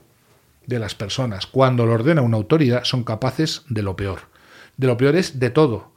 de 0.65 0.79
las 0.79 0.95
personas, 0.95 1.45
cuando 1.45 1.85
lo 1.85 1.93
ordena 1.93 2.21
una 2.21 2.37
autoridad, 2.37 2.83
son 2.83 3.03
capaces 3.03 3.63
de 3.69 3.83
lo 3.83 3.95
peor 3.95 4.35
de 4.77 4.87
lo 4.87 4.97
peor 4.97 5.15
es 5.15 5.39
de 5.39 5.49
todo. 5.49 5.91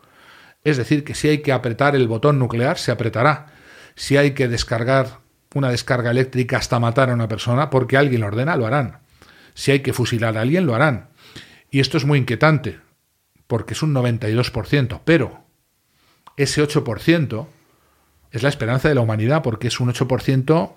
Es 0.65 0.77
decir, 0.77 1.05
que 1.05 1.15
si 1.15 1.29
hay 1.29 1.39
que 1.39 1.53
apretar 1.53 1.97
el 1.97 2.09
botón 2.09 2.39
nuclear, 2.39 2.79
se 2.79 2.93
apretará. 2.93 3.47
Si 3.95 4.17
hay 4.17 4.33
que 4.33 4.49
descargar 4.49 5.21
una 5.55 5.71
descarga 5.71 6.11
eléctrica 6.11 6.59
hasta 6.59 6.79
matar 6.79 7.11
a 7.11 7.15
una 7.15 7.29
persona, 7.29 7.71
porque 7.71 7.97
alguien 7.97 8.21
lo 8.21 8.27
ordena, 8.27 8.57
lo 8.57 8.67
harán. 8.67 8.99
Si 9.55 9.71
hay 9.71 9.81
que 9.81 9.93
fusilar 9.93 10.37
a 10.37 10.43
alguien, 10.43 10.67
lo 10.67 10.75
harán. 10.75 11.09
Y 11.71 11.81
esto 11.81 11.97
es 11.97 12.05
muy 12.05 12.19
inquietante, 12.19 12.79
porque 13.49 13.75
es 13.75 13.83
un 13.83 13.93
92%, 13.93 15.01
pero 15.05 15.41
ese 16.37 16.63
8% 16.63 17.47
es 18.31 18.43
la 18.43 18.49
esperanza 18.49 18.89
de 18.89 18.95
la 18.95 19.01
humanidad, 19.01 19.43
porque 19.43 19.67
es 19.67 19.81
un 19.81 19.93
8% 19.93 20.73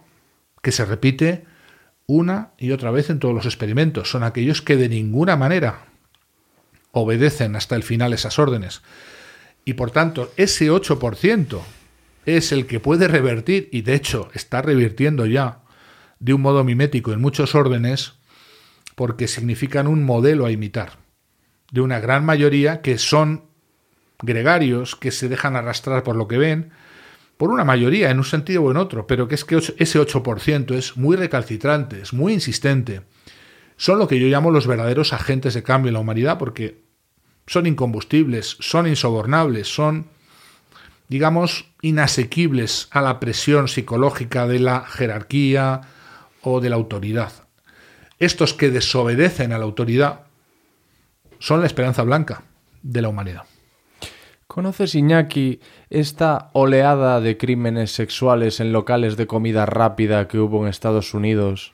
que 0.63 0.71
se 0.71 0.85
repite 0.85 1.45
una 2.07 2.51
y 2.57 2.71
otra 2.71 2.89
vez 2.91 3.09
en 3.09 3.19
todos 3.19 3.35
los 3.35 3.45
experimentos. 3.45 4.09
Son 4.09 4.23
aquellos 4.23 4.61
que 4.61 4.77
de 4.77 4.89
ninguna 4.89 5.35
manera 5.35 5.85
obedecen 6.91 7.55
hasta 7.55 7.75
el 7.75 7.83
final 7.83 8.13
esas 8.13 8.39
órdenes. 8.39 8.81
Y 9.65 9.73
por 9.73 9.91
tanto, 9.91 10.31
ese 10.37 10.71
8% 10.71 11.61
es 12.25 12.51
el 12.51 12.65
que 12.67 12.79
puede 12.79 13.07
revertir, 13.07 13.69
y 13.71 13.81
de 13.81 13.95
hecho 13.95 14.29
está 14.33 14.61
revirtiendo 14.61 15.25
ya 15.25 15.59
de 16.19 16.33
un 16.33 16.41
modo 16.41 16.63
mimético 16.63 17.13
en 17.13 17.21
muchos 17.21 17.55
órdenes, 17.55 18.13
porque 18.95 19.27
significan 19.27 19.87
un 19.87 20.03
modelo 20.03 20.45
a 20.45 20.51
imitar, 20.51 21.00
de 21.71 21.81
una 21.81 21.99
gran 21.99 22.25
mayoría 22.25 22.81
que 22.81 22.97
son 22.97 23.45
gregarios, 24.21 24.95
que 24.95 25.11
se 25.11 25.29
dejan 25.29 25.55
arrastrar 25.55 26.03
por 26.03 26.15
lo 26.15 26.27
que 26.27 26.37
ven, 26.37 26.71
por 27.37 27.49
una 27.49 27.63
mayoría 27.63 28.11
en 28.11 28.19
un 28.19 28.23
sentido 28.23 28.61
o 28.61 28.71
en 28.71 28.77
otro, 28.77 29.07
pero 29.07 29.27
que 29.27 29.35
es 29.35 29.45
que 29.45 29.57
ese 29.57 29.99
8% 29.99 30.75
es 30.75 30.95
muy 30.95 31.15
recalcitrante, 31.15 31.99
es 32.01 32.13
muy 32.13 32.33
insistente, 32.33 33.01
son 33.77 33.97
lo 33.97 34.07
que 34.07 34.19
yo 34.19 34.27
llamo 34.27 34.51
los 34.51 34.67
verdaderos 34.67 35.11
agentes 35.11 35.55
de 35.55 35.63
cambio 35.63 35.89
en 35.89 35.95
la 35.95 36.01
humanidad 36.01 36.37
porque 36.37 36.83
son 37.47 37.65
incombustibles, 37.65 38.57
son 38.59 38.85
insobornables, 38.85 39.73
son, 39.73 40.05
digamos, 41.07 41.65
inasequibles 41.81 42.89
a 42.91 43.01
la 43.01 43.19
presión 43.19 43.67
psicológica 43.67 44.45
de 44.45 44.59
la 44.59 44.81
jerarquía 44.81 45.81
o 46.43 46.61
de 46.61 46.69
la 46.69 46.75
autoridad. 46.75 47.31
Estos 48.19 48.53
que 48.53 48.69
desobedecen 48.69 49.51
a 49.51 49.57
la 49.57 49.65
autoridad 49.65 50.25
son 51.41 51.59
la 51.59 51.65
esperanza 51.65 52.03
blanca 52.03 52.43
de 52.83 53.01
la 53.01 53.09
humanidad. 53.09 53.43
¿Conoces, 54.47 54.95
Iñaki, 54.95 55.59
esta 55.89 56.51
oleada 56.53 57.19
de 57.19 57.37
crímenes 57.37 57.91
sexuales 57.91 58.59
en 58.59 58.71
locales 58.71 59.17
de 59.17 59.25
comida 59.25 59.65
rápida 59.65 60.27
que 60.27 60.39
hubo 60.39 60.61
en 60.61 60.69
Estados 60.69 61.13
Unidos 61.13 61.73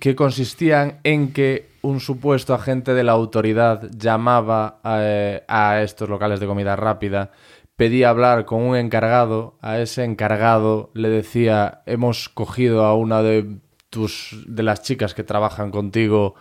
que 0.00 0.14
consistían 0.14 1.00
en 1.04 1.32
que 1.32 1.68
un 1.82 2.00
supuesto 2.00 2.54
agente 2.54 2.94
de 2.94 3.02
la 3.04 3.12
autoridad 3.12 3.90
llamaba 3.90 4.78
a, 4.82 5.00
a 5.46 5.82
estos 5.82 6.08
locales 6.08 6.40
de 6.40 6.46
comida 6.46 6.74
rápida, 6.74 7.32
pedía 7.76 8.08
hablar 8.08 8.46
con 8.46 8.62
un 8.62 8.76
encargado, 8.76 9.58
a 9.60 9.78
ese 9.78 10.04
encargado 10.04 10.90
le 10.94 11.10
decía, 11.10 11.82
hemos 11.84 12.30
cogido 12.30 12.84
a 12.84 12.94
una 12.94 13.20
de 13.20 13.58
tus 13.90 14.44
de 14.46 14.62
las 14.62 14.82
chicas 14.82 15.12
que 15.12 15.22
trabajan 15.22 15.70
contigo 15.70 16.34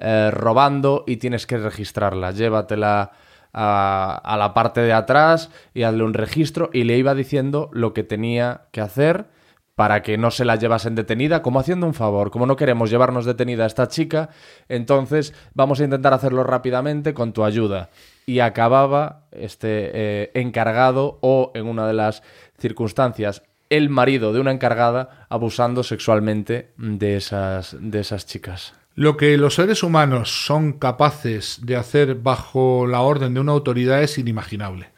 eh, 0.00 0.30
robando 0.30 1.04
y 1.06 1.18
tienes 1.18 1.46
que 1.46 1.58
registrarla, 1.58 2.30
llévatela 2.30 3.12
a, 3.52 4.36
la 4.38 4.54
parte 4.54 4.80
de 4.80 4.92
atrás 4.92 5.50
y 5.74 5.82
hazle 5.82 6.04
un 6.04 6.14
registro 6.14 6.70
y 6.72 6.84
le 6.84 6.96
iba 6.96 7.14
diciendo 7.14 7.68
lo 7.72 7.92
que 7.92 8.02
tenía 8.02 8.62
que 8.72 8.80
hacer 8.80 9.26
para 9.74 10.02
que 10.02 10.18
no 10.18 10.30
se 10.30 10.44
la 10.44 10.56
llevasen 10.56 10.94
detenida, 10.94 11.40
como 11.42 11.58
haciendo 11.58 11.86
un 11.86 11.94
favor. 11.94 12.30
Como 12.30 12.44
no 12.44 12.56
queremos 12.56 12.90
llevarnos 12.90 13.24
detenida 13.24 13.64
a 13.64 13.66
esta 13.66 13.88
chica, 13.88 14.28
entonces 14.68 15.34
vamos 15.54 15.80
a 15.80 15.84
intentar 15.84 16.12
hacerlo 16.12 16.44
rápidamente 16.44 17.14
con 17.14 17.32
tu 17.32 17.44
ayuda. 17.44 17.88
Y 18.26 18.40
acababa 18.40 19.24
este 19.32 19.90
eh, 19.94 20.30
encargado 20.34 21.18
o, 21.22 21.50
en 21.54 21.66
una 21.66 21.86
de 21.86 21.94
las 21.94 22.22
circunstancias, 22.58 23.42
el 23.70 23.88
marido 23.88 24.32
de 24.34 24.40
una 24.40 24.50
encargada 24.50 25.26
abusando 25.30 25.82
sexualmente 25.82 26.72
de 26.76 27.16
esas, 27.16 27.74
de 27.80 28.00
esas 28.00 28.26
chicas. 28.26 28.74
Lo 28.94 29.16
que 29.16 29.36
los 29.36 29.54
seres 29.54 29.82
humanos 29.82 30.44
son 30.44 30.72
capaces 30.74 31.60
de 31.62 31.76
hacer 31.76 32.16
bajo 32.16 32.86
la 32.86 33.00
orden 33.00 33.34
de 33.34 33.40
una 33.40 33.52
autoridad 33.52 34.02
es 34.02 34.18
inimaginable. 34.18 34.90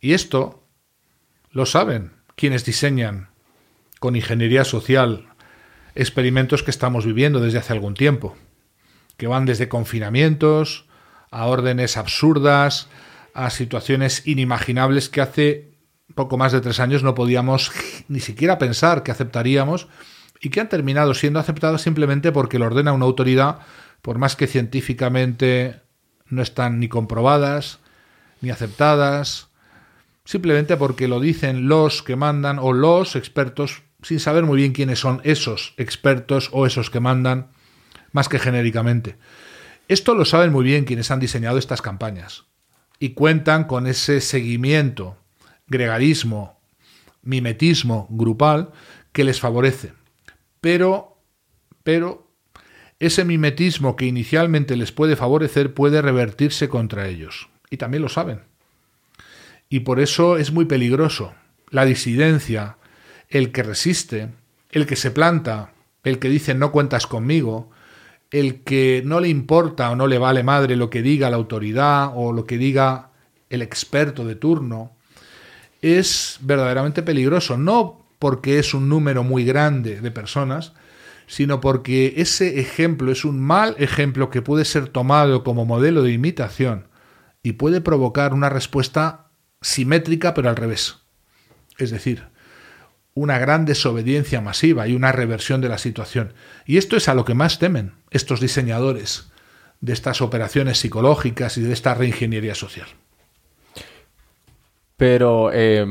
Y 0.00 0.12
esto 0.12 0.64
lo 1.50 1.66
saben 1.66 2.12
quienes 2.36 2.64
diseñan 2.64 3.30
con 4.00 4.16
ingeniería 4.16 4.64
social 4.64 5.28
experimentos 5.94 6.62
que 6.62 6.70
estamos 6.70 7.04
viviendo 7.04 7.40
desde 7.40 7.58
hace 7.58 7.72
algún 7.72 7.94
tiempo, 7.94 8.36
que 9.16 9.26
van 9.26 9.46
desde 9.46 9.68
confinamientos 9.68 10.86
a 11.30 11.46
órdenes 11.46 11.96
absurdas, 11.96 12.88
a 13.34 13.50
situaciones 13.50 14.26
inimaginables 14.26 15.08
que 15.08 15.20
hace 15.20 15.72
poco 16.14 16.36
más 16.36 16.52
de 16.52 16.60
tres 16.60 16.80
años 16.80 17.02
no 17.02 17.14
podíamos 17.14 17.72
ni 18.08 18.20
siquiera 18.20 18.58
pensar 18.58 19.02
que 19.02 19.10
aceptaríamos 19.10 19.88
y 20.40 20.50
que 20.50 20.60
han 20.60 20.68
terminado 20.68 21.14
siendo 21.14 21.40
aceptadas 21.40 21.82
simplemente 21.82 22.32
porque 22.32 22.58
lo 22.58 22.66
ordena 22.66 22.92
una 22.92 23.04
autoridad, 23.04 23.60
por 24.02 24.18
más 24.18 24.36
que 24.36 24.46
científicamente 24.46 25.80
no 26.26 26.42
están 26.42 26.80
ni 26.80 26.88
comprobadas, 26.88 27.80
ni 28.40 28.50
aceptadas, 28.50 29.48
simplemente 30.24 30.76
porque 30.76 31.08
lo 31.08 31.20
dicen 31.20 31.68
los 31.68 32.02
que 32.02 32.16
mandan 32.16 32.58
o 32.58 32.72
los 32.72 33.16
expertos 33.16 33.82
sin 34.02 34.20
saber 34.20 34.44
muy 34.44 34.58
bien 34.58 34.72
quiénes 34.72 35.00
son 35.00 35.20
esos 35.24 35.74
expertos 35.76 36.50
o 36.52 36.66
esos 36.66 36.90
que 36.90 37.00
mandan, 37.00 37.48
más 38.12 38.28
que 38.28 38.38
genéricamente. 38.38 39.16
Esto 39.88 40.14
lo 40.14 40.24
saben 40.24 40.52
muy 40.52 40.64
bien 40.64 40.84
quienes 40.84 41.10
han 41.10 41.18
diseñado 41.18 41.58
estas 41.58 41.82
campañas 41.82 42.44
y 43.00 43.10
cuentan 43.10 43.64
con 43.64 43.86
ese 43.86 44.20
seguimiento, 44.20 45.16
gregarismo, 45.66 46.60
mimetismo 47.22 48.06
grupal 48.10 48.70
que 49.12 49.24
les 49.24 49.40
favorece. 49.40 49.92
Pero, 50.60 51.18
pero, 51.82 52.28
ese 52.98 53.24
mimetismo 53.24 53.96
que 53.96 54.06
inicialmente 54.06 54.76
les 54.76 54.92
puede 54.92 55.16
favorecer 55.16 55.74
puede 55.74 56.02
revertirse 56.02 56.68
contra 56.68 57.08
ellos. 57.08 57.48
Y 57.70 57.76
también 57.76 58.02
lo 58.02 58.08
saben. 58.08 58.40
Y 59.68 59.80
por 59.80 60.00
eso 60.00 60.36
es 60.36 60.50
muy 60.52 60.64
peligroso. 60.64 61.34
La 61.70 61.84
disidencia, 61.84 62.78
el 63.28 63.52
que 63.52 63.62
resiste, 63.62 64.30
el 64.70 64.86
que 64.86 64.96
se 64.96 65.10
planta, 65.10 65.72
el 66.02 66.18
que 66.18 66.28
dice 66.28 66.54
no 66.54 66.72
cuentas 66.72 67.06
conmigo, 67.06 67.70
el 68.30 68.62
que 68.62 69.02
no 69.04 69.20
le 69.20 69.28
importa 69.28 69.90
o 69.90 69.96
no 69.96 70.06
le 70.06 70.18
vale 70.18 70.42
madre 70.42 70.76
lo 70.76 70.90
que 70.90 71.02
diga 71.02 71.30
la 71.30 71.36
autoridad 71.36 72.12
o 72.14 72.32
lo 72.32 72.46
que 72.46 72.58
diga 72.58 73.10
el 73.50 73.62
experto 73.62 74.24
de 74.24 74.34
turno, 74.34 74.92
es 75.80 76.38
verdaderamente 76.40 77.02
peligroso, 77.02 77.56
no 77.56 78.07
porque 78.18 78.58
es 78.58 78.74
un 78.74 78.88
número 78.88 79.22
muy 79.22 79.44
grande 79.44 80.00
de 80.00 80.10
personas, 80.10 80.72
sino 81.26 81.60
porque 81.60 82.14
ese 82.16 82.58
ejemplo 82.58 83.12
es 83.12 83.24
un 83.24 83.40
mal 83.40 83.76
ejemplo 83.78 84.30
que 84.30 84.42
puede 84.42 84.64
ser 84.64 84.88
tomado 84.88 85.44
como 85.44 85.66
modelo 85.66 86.02
de 86.02 86.12
imitación 86.12 86.88
y 87.42 87.52
puede 87.52 87.80
provocar 87.80 88.32
una 88.32 88.48
respuesta 88.48 89.26
simétrica 89.60 90.34
pero 90.34 90.48
al 90.48 90.56
revés. 90.56 90.96
Es 91.76 91.90
decir, 91.90 92.24
una 93.14 93.38
gran 93.38 93.64
desobediencia 93.64 94.40
masiva 94.40 94.88
y 94.88 94.94
una 94.94 95.12
reversión 95.12 95.60
de 95.60 95.68
la 95.68 95.78
situación. 95.78 96.32
Y 96.66 96.78
esto 96.78 96.96
es 96.96 97.08
a 97.08 97.14
lo 97.14 97.24
que 97.24 97.34
más 97.34 97.58
temen 97.58 97.92
estos 98.10 98.40
diseñadores 98.40 99.30
de 99.80 99.92
estas 99.92 100.20
operaciones 100.22 100.78
psicológicas 100.78 101.56
y 101.58 101.62
de 101.62 101.72
esta 101.72 101.94
reingeniería 101.94 102.54
social. 102.54 102.88
Pero 104.96 105.50
eh, 105.52 105.86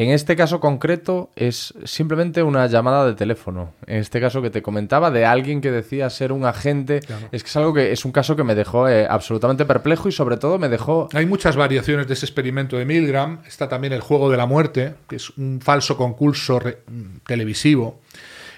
en 0.00 0.10
este 0.10 0.36
caso 0.36 0.60
concreto 0.60 1.30
es 1.34 1.74
simplemente 1.84 2.44
una 2.44 2.68
llamada 2.68 3.04
de 3.04 3.14
teléfono. 3.14 3.72
En 3.84 3.96
este 3.96 4.20
caso 4.20 4.40
que 4.40 4.48
te 4.48 4.62
comentaba 4.62 5.10
de 5.10 5.26
alguien 5.26 5.60
que 5.60 5.72
decía 5.72 6.08
ser 6.08 6.30
un 6.30 6.44
agente, 6.44 7.00
claro. 7.00 7.28
es 7.32 7.42
que 7.42 7.48
es 7.48 7.56
algo 7.56 7.74
que 7.74 7.90
es 7.90 8.04
un 8.04 8.12
caso 8.12 8.36
que 8.36 8.44
me 8.44 8.54
dejó 8.54 8.88
eh, 8.88 9.08
absolutamente 9.10 9.64
perplejo 9.64 10.08
y 10.08 10.12
sobre 10.12 10.36
todo 10.36 10.56
me 10.56 10.68
dejó... 10.68 11.08
Hay 11.14 11.26
muchas 11.26 11.56
variaciones 11.56 12.06
de 12.06 12.14
ese 12.14 12.26
experimento 12.26 12.76
de 12.76 12.84
Milgram. 12.84 13.40
Está 13.44 13.68
también 13.68 13.92
el 13.92 14.00
juego 14.00 14.30
de 14.30 14.36
la 14.36 14.46
muerte, 14.46 14.94
que 15.08 15.16
es 15.16 15.30
un 15.30 15.60
falso 15.60 15.96
concurso 15.96 16.60
televisivo 17.26 18.00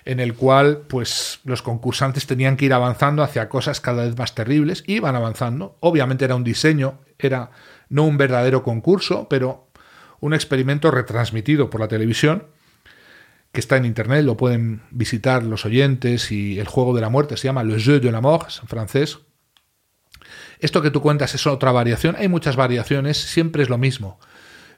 en 0.05 0.20
el 0.20 0.34
cual 0.34 0.82
pues 0.88 1.41
los 1.45 1.62
concursantes 1.62 2.26
tenían 2.26 2.57
que 2.57 2.66
ir 2.66 2.74
avanzando 2.74 3.22
hacia 3.22 3.49
cosas 3.49 3.80
cada 3.80 4.05
vez 4.05 4.16
más 4.18 4.34
terribles, 4.34 4.84
iban 4.86 5.16
avanzando. 5.16 5.76
Obviamente 5.80 6.24
era 6.26 6.34
un 6.34 6.45
diseño, 6.45 6.99
era 7.18 7.51
no 7.88 8.05
un 8.05 8.16
verdadero 8.18 8.62
concurso, 8.62 9.26
pero 9.28 9.70
un 10.21 10.35
experimento 10.35 10.91
retransmitido 10.91 11.71
por 11.71 11.81
la 11.81 11.89
televisión, 11.89 12.45
que 13.53 13.61
está 13.61 13.77
en 13.77 13.85
internet, 13.85 14.25
lo 14.25 14.37
pueden 14.37 14.83
visitar 14.91 15.43
los 15.43 15.64
oyentes, 15.66 16.31
y 16.31 16.61
el 16.61 16.68
juego 16.68 16.95
de 16.95 17.01
la 17.01 17.09
muerte 17.09 17.37
se 17.37 17.49
llama 17.49 17.64
Le 17.64 17.81
Jeu 17.81 18.01
de 18.01 18.12
la 18.12 18.21
Mort, 18.21 18.51
en 18.62 18.68
francés. 18.68 19.18
Esto 20.61 20.83
que 20.83 20.91
tú 20.91 21.01
cuentas 21.01 21.35
es 21.35 21.47
otra 21.47 21.73
variación, 21.73 22.16
hay 22.18 22.29
muchas 22.29 22.57
variaciones, 22.57 23.16
siempre 23.16 23.62
es 23.62 23.68
lo 23.68 23.79
mismo. 23.79 24.21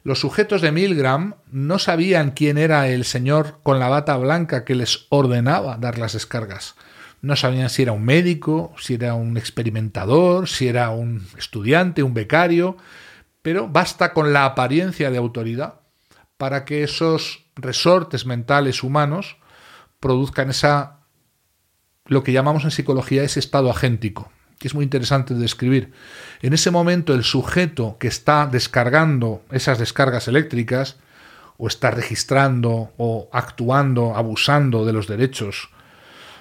Los 0.04 0.20
sujetos 0.20 0.62
de 0.62 0.72
Milgram 0.72 1.34
no 1.50 1.78
sabían 1.78 2.32
quién 2.32 2.58
era 2.58 2.88
el 2.88 3.04
señor 3.04 3.60
con 3.62 3.78
la 3.78 3.88
bata 3.88 4.16
blanca 4.16 4.64
que 4.64 4.74
les 4.74 5.06
ordenaba 5.10 5.76
dar 5.76 5.98
las 5.98 6.14
descargas. 6.14 6.74
No 7.20 7.36
sabían 7.36 7.70
si 7.70 7.82
era 7.82 7.92
un 7.92 8.04
médico, 8.04 8.74
si 8.78 8.94
era 8.94 9.14
un 9.14 9.36
experimentador, 9.36 10.48
si 10.48 10.66
era 10.66 10.90
un 10.90 11.24
estudiante, 11.38 12.02
un 12.02 12.14
becario, 12.14 12.76
pero 13.42 13.68
basta 13.68 14.12
con 14.12 14.32
la 14.32 14.44
apariencia 14.44 15.10
de 15.10 15.18
autoridad 15.18 15.80
para 16.36 16.64
que 16.64 16.82
esos 16.82 17.44
resortes 17.54 18.24
mentales 18.24 18.82
humanos 18.82 19.36
produzcan 20.00 20.50
esa 20.50 21.00
lo 22.06 22.22
que 22.22 22.32
llamamos 22.32 22.64
en 22.64 22.70
psicología 22.70 23.22
ese 23.22 23.40
estado 23.40 23.70
agéntico, 23.70 24.32
que 24.58 24.68
es 24.68 24.74
muy 24.74 24.84
interesante 24.84 25.34
de 25.34 25.40
describir. 25.40 25.92
En 26.40 26.52
ese 26.52 26.70
momento 26.70 27.14
el 27.14 27.24
sujeto 27.24 27.96
que 27.98 28.08
está 28.08 28.46
descargando 28.46 29.42
esas 29.50 29.78
descargas 29.78 30.28
eléctricas 30.28 30.96
o 31.58 31.68
está 31.68 31.90
registrando 31.90 32.92
o 32.96 33.28
actuando, 33.32 34.16
abusando 34.16 34.84
de 34.84 34.92
los 34.92 35.06
derechos 35.06 35.70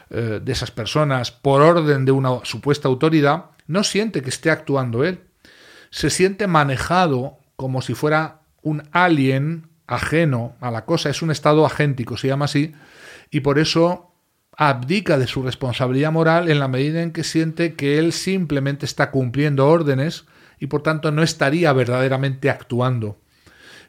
eh, 0.10 0.40
de 0.44 0.52
esas 0.52 0.72
personas 0.72 1.32
por 1.32 1.62
orden 1.62 2.06
de 2.06 2.12
una 2.12 2.44
supuesta 2.44 2.88
autoridad, 2.88 3.46
no 3.68 3.84
siente 3.84 4.22
que 4.22 4.30
esté 4.30 4.50
actuando 4.50 5.04
él, 5.04 5.22
se 5.92 6.10
siente 6.10 6.48
manejado 6.48 7.38
como 7.56 7.82
si 7.82 7.94
fuera 7.94 8.42
un 8.64 8.84
alien 8.92 9.68
ajeno 9.86 10.56
a 10.62 10.72
la 10.72 10.86
cosa, 10.86 11.10
es 11.10 11.22
un 11.22 11.32
estado 11.32 11.66
agéntico, 11.66 12.18
se 12.18 12.28
llama 12.28 12.46
así, 12.46 12.74
y 13.30 13.42
por 13.42 13.60
eso 13.60 14.14
abdica 14.58 15.18
de 15.18 15.28
su 15.28 15.44
responsabilidad 15.44 16.12
moral 16.12 16.50
en 16.50 16.60
la 16.60 16.68
medida 16.68 17.02
en 17.02 17.12
que 17.12 17.24
siente 17.24 17.76
que 17.76 18.00
él 18.00 18.14
simplemente 18.14 18.86
está 18.86 19.12
cumpliendo 19.12 19.68
órdenes 19.68 20.26
y 20.60 20.68
por 20.68 20.82
tanto 20.82 21.12
no 21.12 21.24
estaría 21.24 21.74
verdaderamente 21.74 22.50
actuando, 22.50 23.20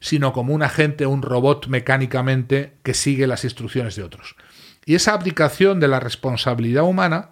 sino 0.00 0.32
como 0.32 0.54
un 0.54 0.62
agente, 0.62 1.06
un 1.06 1.22
robot 1.22 1.68
mecánicamente 1.68 2.74
que 2.82 2.94
sigue 2.94 3.26
las 3.26 3.44
instrucciones 3.44 3.94
de 3.94 4.02
otros. 4.02 4.36
Y 4.84 4.96
esa 4.96 5.14
abdicación 5.14 5.78
de 5.78 5.88
la 5.88 6.00
responsabilidad 6.00 6.84
humana 6.84 7.30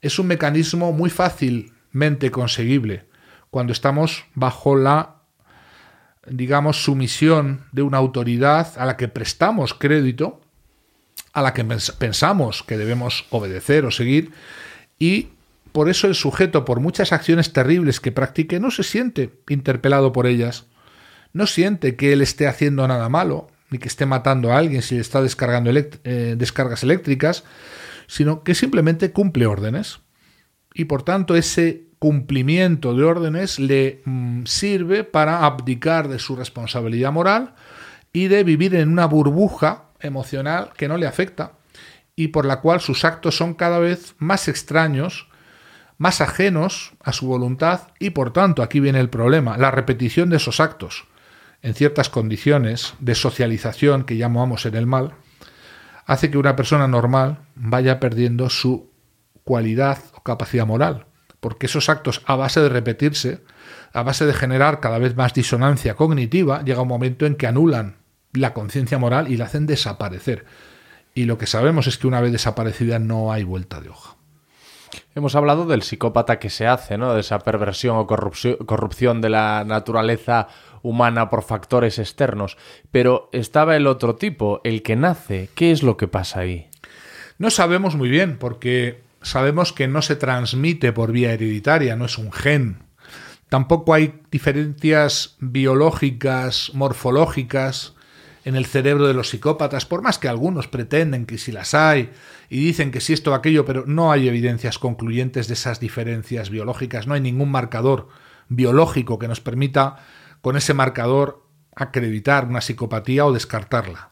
es 0.00 0.18
un 0.18 0.28
mecanismo 0.28 0.92
muy 0.92 1.10
fácilmente 1.10 2.30
conseguible 2.30 3.04
cuando 3.56 3.72
estamos 3.72 4.26
bajo 4.34 4.76
la, 4.76 5.22
digamos, 6.26 6.84
sumisión 6.84 7.64
de 7.72 7.80
una 7.80 7.96
autoridad 7.96 8.74
a 8.76 8.84
la 8.84 8.98
que 8.98 9.08
prestamos 9.08 9.72
crédito, 9.72 10.42
a 11.32 11.40
la 11.40 11.54
que 11.54 11.64
pensamos 11.64 12.62
que 12.62 12.76
debemos 12.76 13.24
obedecer 13.30 13.86
o 13.86 13.90
seguir, 13.90 14.32
y 14.98 15.28
por 15.72 15.88
eso 15.88 16.06
el 16.06 16.14
sujeto, 16.14 16.66
por 16.66 16.80
muchas 16.80 17.14
acciones 17.14 17.54
terribles 17.54 17.98
que 17.98 18.12
practique, 18.12 18.60
no 18.60 18.70
se 18.70 18.82
siente 18.82 19.40
interpelado 19.48 20.12
por 20.12 20.26
ellas, 20.26 20.66
no 21.32 21.46
siente 21.46 21.96
que 21.96 22.12
él 22.12 22.20
esté 22.20 22.48
haciendo 22.48 22.86
nada 22.86 23.08
malo, 23.08 23.48
ni 23.70 23.78
que 23.78 23.88
esté 23.88 24.04
matando 24.04 24.52
a 24.52 24.58
alguien 24.58 24.82
si 24.82 24.96
le 24.96 25.00
está 25.00 25.22
descargando 25.22 25.70
eh, 25.72 26.34
descargas 26.36 26.82
eléctricas, 26.82 27.42
sino 28.06 28.42
que 28.42 28.54
simplemente 28.54 29.12
cumple 29.12 29.46
órdenes. 29.46 30.00
Y 30.74 30.84
por 30.84 31.04
tanto 31.04 31.36
ese 31.36 31.85
cumplimiento 31.98 32.94
de 32.94 33.04
órdenes 33.04 33.58
le 33.58 34.02
mm, 34.04 34.44
sirve 34.44 35.04
para 35.04 35.44
abdicar 35.44 36.08
de 36.08 36.18
su 36.18 36.36
responsabilidad 36.36 37.12
moral 37.12 37.54
y 38.12 38.28
de 38.28 38.44
vivir 38.44 38.74
en 38.74 38.90
una 38.90 39.06
burbuja 39.06 39.84
emocional 40.00 40.70
que 40.76 40.88
no 40.88 40.96
le 40.96 41.06
afecta 41.06 41.52
y 42.14 42.28
por 42.28 42.46
la 42.46 42.60
cual 42.60 42.80
sus 42.80 43.04
actos 43.04 43.36
son 43.36 43.54
cada 43.54 43.78
vez 43.78 44.14
más 44.18 44.48
extraños, 44.48 45.28
más 45.98 46.20
ajenos 46.20 46.92
a 47.02 47.12
su 47.12 47.26
voluntad 47.26 47.88
y 47.98 48.10
por 48.10 48.32
tanto 48.32 48.62
aquí 48.62 48.80
viene 48.80 49.00
el 49.00 49.10
problema, 49.10 49.58
la 49.58 49.70
repetición 49.70 50.30
de 50.30 50.38
esos 50.38 50.60
actos. 50.60 51.04
En 51.62 51.74
ciertas 51.74 52.08
condiciones 52.08 52.94
de 53.00 53.14
socialización 53.14 54.04
que 54.04 54.16
llamamos 54.16 54.66
en 54.66 54.76
el 54.76 54.86
mal, 54.86 55.14
hace 56.06 56.30
que 56.30 56.38
una 56.38 56.56
persona 56.56 56.86
normal 56.86 57.40
vaya 57.54 57.98
perdiendo 58.00 58.48
su 58.48 58.90
cualidad 59.44 59.98
o 60.14 60.22
capacidad 60.22 60.66
moral, 60.66 61.06
porque 61.40 61.66
esos 61.66 61.88
actos 61.88 62.22
a 62.26 62.36
base 62.36 62.60
de 62.60 62.68
repetirse, 62.68 63.40
a 63.92 64.02
base 64.02 64.26
de 64.26 64.34
generar 64.34 64.80
cada 64.80 64.98
vez 64.98 65.16
más 65.16 65.34
disonancia 65.34 65.94
cognitiva, 65.94 66.62
llega 66.62 66.82
un 66.82 66.88
momento 66.88 67.26
en 67.26 67.36
que 67.36 67.46
anulan 67.46 67.96
la 68.32 68.52
conciencia 68.52 68.98
moral 68.98 69.30
y 69.30 69.36
la 69.36 69.46
hacen 69.46 69.66
desaparecer. 69.66 70.44
Y 71.14 71.24
lo 71.24 71.38
que 71.38 71.46
sabemos 71.46 71.86
es 71.86 71.96
que 71.96 72.06
una 72.06 72.20
vez 72.20 72.32
desaparecida 72.32 72.98
no 72.98 73.32
hay 73.32 73.44
vuelta 73.44 73.80
de 73.80 73.88
hoja. 73.88 74.16
Hemos 75.14 75.34
hablado 75.34 75.66
del 75.66 75.82
psicópata 75.82 76.38
que 76.38 76.50
se 76.50 76.66
hace, 76.66 76.98
¿no? 76.98 77.14
De 77.14 77.20
esa 77.20 77.38
perversión 77.38 77.96
o 77.96 78.06
corrupción 78.06 79.20
de 79.22 79.30
la 79.30 79.64
naturaleza 79.66 80.48
humana 80.82 81.30
por 81.30 81.42
factores 81.42 81.98
externos. 81.98 82.58
Pero 82.90 83.30
estaba 83.32 83.76
el 83.76 83.86
otro 83.86 84.16
tipo, 84.16 84.60
el 84.62 84.82
que 84.82 84.96
nace. 84.96 85.48
¿Qué 85.54 85.70
es 85.72 85.82
lo 85.82 85.96
que 85.96 86.06
pasa 86.06 86.40
ahí? 86.40 86.68
No 87.38 87.50
sabemos 87.50 87.96
muy 87.96 88.10
bien, 88.10 88.38
porque 88.38 89.02
sabemos 89.26 89.72
que 89.72 89.88
no 89.88 90.02
se 90.02 90.14
transmite 90.14 90.92
por 90.92 91.10
vía 91.10 91.32
hereditaria, 91.32 91.96
no 91.96 92.04
es 92.04 92.16
un 92.16 92.30
gen. 92.30 92.84
Tampoco 93.48 93.92
hay 93.92 94.20
diferencias 94.30 95.36
biológicas, 95.40 96.70
morfológicas 96.74 97.94
en 98.44 98.54
el 98.54 98.66
cerebro 98.66 99.08
de 99.08 99.14
los 99.14 99.30
psicópatas, 99.30 99.84
por 99.84 100.02
más 100.02 100.20
que 100.20 100.28
algunos 100.28 100.68
pretenden 100.68 101.26
que 101.26 101.38
si 101.38 101.50
las 101.50 101.74
hay 101.74 102.10
y 102.48 102.60
dicen 102.60 102.92
que 102.92 103.00
si 103.00 103.12
esto 103.12 103.32
o 103.32 103.34
aquello, 103.34 103.64
pero 103.64 103.82
no 103.86 104.12
hay 104.12 104.28
evidencias 104.28 104.78
concluyentes 104.78 105.48
de 105.48 105.54
esas 105.54 105.80
diferencias 105.80 106.48
biológicas, 106.48 107.08
no 107.08 107.14
hay 107.14 107.20
ningún 107.20 107.50
marcador 107.50 108.08
biológico 108.48 109.18
que 109.18 109.26
nos 109.26 109.40
permita 109.40 109.96
con 110.40 110.56
ese 110.56 110.72
marcador 110.72 111.44
acreditar 111.74 112.44
una 112.44 112.60
psicopatía 112.60 113.26
o 113.26 113.32
descartarla. 113.32 114.10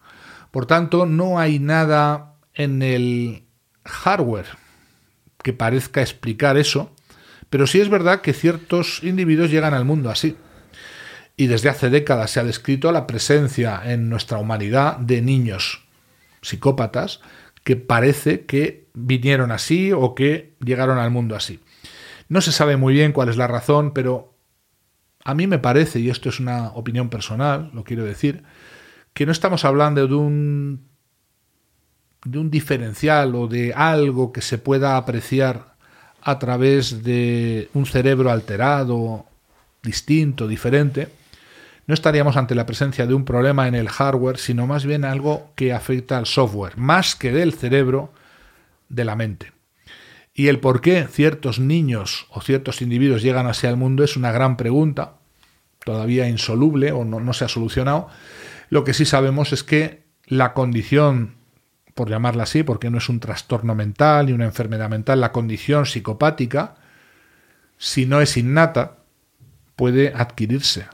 Por 0.51 0.67
tanto, 0.67 1.07
no 1.07 1.39
hay 1.39 1.61
nada 1.61 2.35
en 2.55 2.83
el 2.83 3.45
hardware 3.85 4.64
que 5.45 5.53
parezca 5.53 6.01
explicar 6.01 6.57
eso, 6.57 6.91
pero 7.51 7.69
sí 7.69 7.81
es 7.81 7.91
verdad 7.91 8.23
que 8.23 8.33
ciertos 8.33 9.05
individuos 9.05 9.51
llegan 9.51 9.75
al 9.75 9.85
mundo 9.85 10.11
así 10.11 10.37
y 11.37 11.49
desde 11.49 11.69
hace 11.69 11.91
décadas 11.91 12.31
se 12.31 12.41
ha 12.41 12.45
descrito 12.45 12.91
la 12.91 13.07
presencia 13.07 13.81
en 13.85 14.09
nuestra 14.09 14.39
humanidad 14.39 14.97
de 14.97 15.21
niños 15.21 15.85
psicópatas 16.41 17.21
que 17.63 17.77
parece 17.77 18.47
que 18.47 18.89
vinieron 18.95 19.53
así 19.53 19.93
o 19.93 20.15
que 20.15 20.55
llegaron 20.65 20.99
al 20.99 21.11
mundo 21.11 21.37
así. 21.37 21.61
No 22.29 22.41
se 22.41 22.51
sabe 22.51 22.77
muy 22.77 22.95
bien 22.95 23.13
cuál 23.13 23.29
es 23.29 23.37
la 23.37 23.47
razón, 23.47 23.93
pero 23.93 24.35
a 25.25 25.35
mí 25.35 25.47
me 25.47 25.59
parece, 25.59 26.01
y 26.01 26.09
esto 26.09 26.31
es 26.31 26.41
una 26.41 26.69
opinión 26.69 27.11
personal, 27.11 27.71
lo 27.75 27.85
quiero 27.85 28.05
decir, 28.05 28.45
que 29.13 29.27
no 29.27 29.33
estamos 29.33 29.65
hablando 29.65 30.07
de 30.07 30.15
un 30.15 30.94
de 32.25 32.39
un 32.39 32.51
diferencial 32.51 33.35
o 33.35 33.47
de 33.47 33.73
algo 33.75 34.33
que 34.33 34.41
se 34.41 34.59
pueda 34.59 34.97
apreciar 34.97 35.75
a 36.23 36.39
través 36.39 37.03
de 37.05 37.69
un 37.75 37.85
cerebro 37.87 38.31
alterado, 38.31 39.27
distinto, 39.83 40.49
diferente, 40.49 41.09
no 41.87 41.93
estaríamos 41.93 42.37
ante 42.37 42.55
la 42.55 42.65
presencia 42.65 43.07
de 43.07 43.13
un 43.13 43.27
problema 43.27 43.69
en 43.69 43.75
el 43.75 43.91
hardware, 43.91 44.39
sino 44.39 44.67
más 44.67 44.87
bien 44.87 45.05
algo 45.05 45.51
que 45.55 45.75
afecta 45.75 46.17
al 46.17 46.25
software, 46.25 46.79
más 46.79 47.15
que 47.15 47.31
del 47.31 47.53
cerebro, 47.53 48.11
de 48.89 49.05
la 49.05 49.17
mente. 49.17 49.53
Y 50.33 50.49
el 50.49 50.61
por 50.61 50.81
qué 50.81 51.07
ciertos 51.11 51.59
niños 51.59 52.27
o 52.31 52.41
ciertos 52.41 52.81
individuos 52.81 53.23
llegan 53.23 53.47
hacia 53.47 53.69
el 53.69 53.77
mundo 53.77 54.03
es 54.03 54.17
una 54.17 54.33
gran 54.33 54.57
pregunta, 54.57 55.17
todavía 55.85 56.29
insoluble 56.29 56.91
o 56.93 57.05
no, 57.05 57.21
no 57.21 57.35
se 57.35 57.45
ha 57.45 57.49
solucionado. 57.49 58.09
Lo 58.71 58.83
que 58.83 58.95
sí 58.95 59.05
sabemos 59.05 59.53
es 59.53 59.63
que 59.63 60.05
la 60.27 60.55
condición, 60.55 61.35
por 61.95 62.11
llamarla 62.11 62.43
así, 62.43 62.63
porque 62.63 62.91
no 62.91 62.99
es 62.99 63.09
un 63.09 63.21
trastorno 63.21 63.75
mental 63.75 64.27
ni 64.27 64.33
una 64.33 64.45
enfermedad 64.45 64.91
mental, 64.91 65.21
la 65.21 65.33
condición 65.33 65.87
psicopática, 65.87 66.75
si 67.79 68.07
no 68.07 68.21
es 68.21 68.37
innata, 68.37 68.99
puede 69.77 70.13
adquirirse 70.15 70.87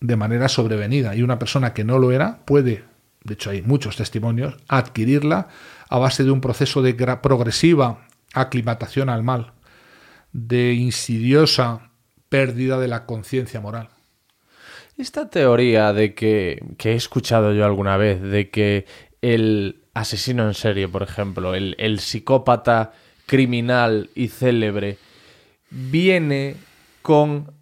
de 0.00 0.16
manera 0.16 0.48
sobrevenida 0.48 1.14
y 1.14 1.22
una 1.22 1.38
persona 1.38 1.72
que 1.72 1.84
no 1.84 1.98
lo 1.98 2.12
era 2.12 2.44
puede, 2.44 2.84
de 3.22 3.34
hecho 3.34 3.50
hay 3.50 3.62
muchos 3.62 3.96
testimonios, 3.96 4.56
adquirirla 4.68 5.48
a 5.88 5.98
base 5.98 6.24
de 6.24 6.30
un 6.30 6.40
proceso 6.40 6.82
de 6.82 6.94
progresiva 6.94 8.06
aclimatación 8.34 9.08
al 9.08 9.22
mal, 9.22 9.52
de 10.32 10.74
insidiosa 10.74 11.90
pérdida 12.28 12.78
de 12.78 12.88
la 12.88 13.06
conciencia 13.06 13.60
moral. 13.60 13.88
Esta 14.98 15.30
teoría 15.30 15.92
de 15.92 16.14
que, 16.14 16.62
que 16.76 16.92
he 16.92 16.94
escuchado 16.94 17.52
yo 17.52 17.64
alguna 17.64 17.96
vez, 17.96 18.20
de 18.20 18.50
que 18.50 18.86
el 19.22 19.83
asesino 19.94 20.46
en 20.46 20.54
serie, 20.54 20.88
por 20.88 21.02
ejemplo, 21.02 21.54
el, 21.54 21.74
el 21.78 22.00
psicópata 22.00 22.92
criminal 23.26 24.10
y 24.14 24.28
célebre, 24.28 24.98
viene 25.70 26.56
con 27.02 27.54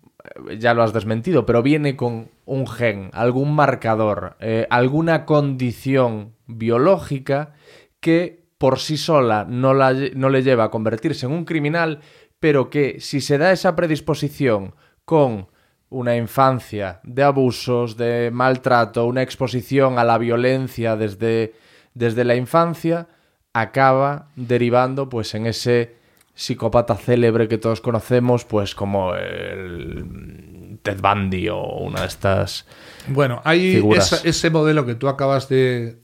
ya 0.59 0.75
lo 0.75 0.83
has 0.83 0.93
desmentido, 0.93 1.47
pero 1.47 1.63
viene 1.63 1.97
con 1.97 2.29
un 2.45 2.67
gen, 2.67 3.11
algún 3.13 3.55
marcador, 3.55 4.37
eh, 4.41 4.67
alguna 4.71 5.25
condición 5.25 6.35
biológica 6.47 7.55
que 8.01 8.45
por 8.59 8.79
sí 8.79 8.97
sola 8.97 9.45
no, 9.49 9.75
no 9.75 10.29
le 10.29 10.43
lleva 10.43 10.65
a 10.65 10.71
convertirse 10.71 11.27
en 11.27 11.33
un 11.33 11.45
criminal, 11.45 12.01
pero 12.41 12.71
que 12.71 13.01
si 13.01 13.21
se 13.21 13.39
da 13.39 13.53
esa 13.53 13.75
predisposición 13.77 14.75
con 15.05 15.49
una 15.89 16.17
infancia 16.17 17.01
de 17.03 17.23
abusos, 17.23 17.97
de 17.97 18.31
maltrato, 18.33 19.07
una 19.07 19.23
exposición 19.23 19.99
a 19.99 20.05
la 20.05 20.19
violencia 20.19 20.97
desde, 20.97 21.55
desde 21.95 22.25
la 22.25 22.37
infancia, 22.37 23.09
acaba 23.53 24.29
derivando 24.37 25.09
pues 25.09 25.35
en 25.35 25.47
ese 25.47 25.97
psicópata 26.35 26.97
célebre 26.97 27.49
que 27.49 27.59
todos 27.59 27.81
conocemos, 27.81 28.45
pues 28.45 28.75
como 28.75 29.15
el 29.15 30.79
Ted 30.83 31.01
Bundy 31.01 31.49
o 31.49 31.63
una 31.63 32.01
de 32.01 32.07
estas. 32.07 32.67
Bueno, 33.09 33.41
hay 33.45 33.83
ese 34.25 34.51
modelo 34.51 34.87
que 34.87 34.95
tú 34.95 35.09
acabas 35.09 35.49
de 35.49 36.01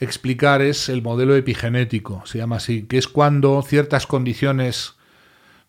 explicar 0.00 0.62
es 0.62 0.88
el 0.88 1.02
modelo 1.02 1.34
epigenético, 1.36 2.22
se 2.26 2.38
llama 2.38 2.56
así, 2.56 2.82
que 2.82 2.98
es 2.98 3.08
cuando 3.08 3.62
ciertas 3.62 4.06
condiciones, 4.06 4.94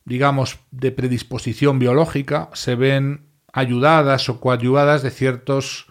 digamos, 0.06 0.60
de 0.72 0.91
predisposición 0.91 1.80
biológica 1.80 2.49
se 2.54 2.76
ven 2.76 3.28
ayudadas 3.54 4.30
o 4.30 4.40
coadyuvadas 4.40 5.02
de 5.02 5.12
ciertos 5.12 5.86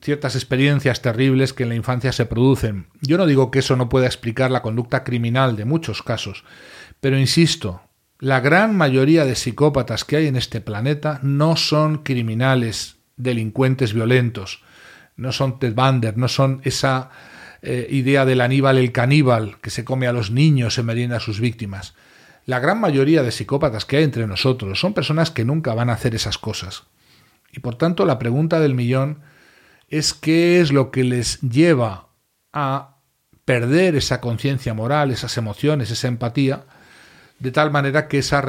ciertas 0.00 0.34
experiencias 0.34 1.02
terribles 1.02 1.52
que 1.52 1.64
en 1.64 1.68
la 1.68 1.74
infancia 1.74 2.12
se 2.12 2.26
producen. 2.26 2.86
Yo 3.00 3.18
no 3.18 3.26
digo 3.26 3.50
que 3.50 3.58
eso 3.60 3.76
no 3.76 3.88
pueda 3.88 4.06
explicar 4.06 4.50
la 4.50 4.62
conducta 4.62 5.04
criminal 5.04 5.56
de 5.56 5.64
muchos 5.64 6.02
casos, 6.02 6.44
pero 7.00 7.18
insisto, 7.18 7.82
la 8.18 8.40
gran 8.40 8.76
mayoría 8.76 9.24
de 9.24 9.34
psicópatas 9.34 10.04
que 10.04 10.16
hay 10.16 10.26
en 10.26 10.36
este 10.36 10.60
planeta 10.60 11.20
no 11.22 11.56
son 11.56 11.98
criminales, 11.98 12.96
delincuentes 13.16 13.94
violentos, 13.94 14.62
no 15.16 15.32
son 15.32 15.58
Ted 15.58 15.74
Bander, 15.74 16.16
no 16.16 16.28
son 16.28 16.60
esa 16.64 17.10
eh, 17.62 17.86
idea 17.90 18.24
del 18.24 18.40
Aníbal 18.40 18.78
el 18.78 18.92
caníbal 18.92 19.58
que 19.60 19.70
se 19.70 19.84
come 19.84 20.06
a 20.06 20.12
los 20.12 20.30
niños 20.30 20.78
y 20.78 20.82
merienda 20.82 21.18
a 21.18 21.20
sus 21.20 21.40
víctimas. 21.40 21.94
La 22.46 22.58
gran 22.58 22.80
mayoría 22.80 23.22
de 23.22 23.32
psicópatas 23.32 23.84
que 23.84 23.98
hay 23.98 24.04
entre 24.04 24.26
nosotros 24.26 24.80
son 24.80 24.94
personas 24.94 25.30
que 25.30 25.44
nunca 25.44 25.74
van 25.74 25.90
a 25.90 25.94
hacer 25.94 26.14
esas 26.14 26.38
cosas. 26.38 26.84
Y 27.52 27.60
por 27.60 27.74
tanto 27.76 28.06
la 28.06 28.18
pregunta 28.18 28.60
del 28.60 28.74
millón 28.74 29.20
es 29.90 30.14
qué 30.14 30.60
es 30.60 30.72
lo 30.72 30.90
que 30.90 31.04
les 31.04 31.40
lleva 31.40 32.08
a 32.52 32.96
perder 33.44 33.96
esa 33.96 34.20
conciencia 34.20 34.72
moral, 34.72 35.10
esas 35.10 35.36
emociones, 35.36 35.90
esa 35.90 36.08
empatía, 36.08 36.64
de 37.40 37.50
tal 37.50 37.72
manera 37.72 38.06
que 38.06 38.18
esa, 38.18 38.44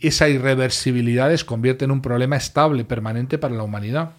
esa 0.00 0.28
irreversibilidad 0.28 1.30
les 1.30 1.44
convierte 1.44 1.84
en 1.84 1.92
un 1.92 2.02
problema 2.02 2.36
estable, 2.36 2.84
permanente 2.84 3.38
para 3.38 3.54
la 3.54 3.62
humanidad. 3.62 4.10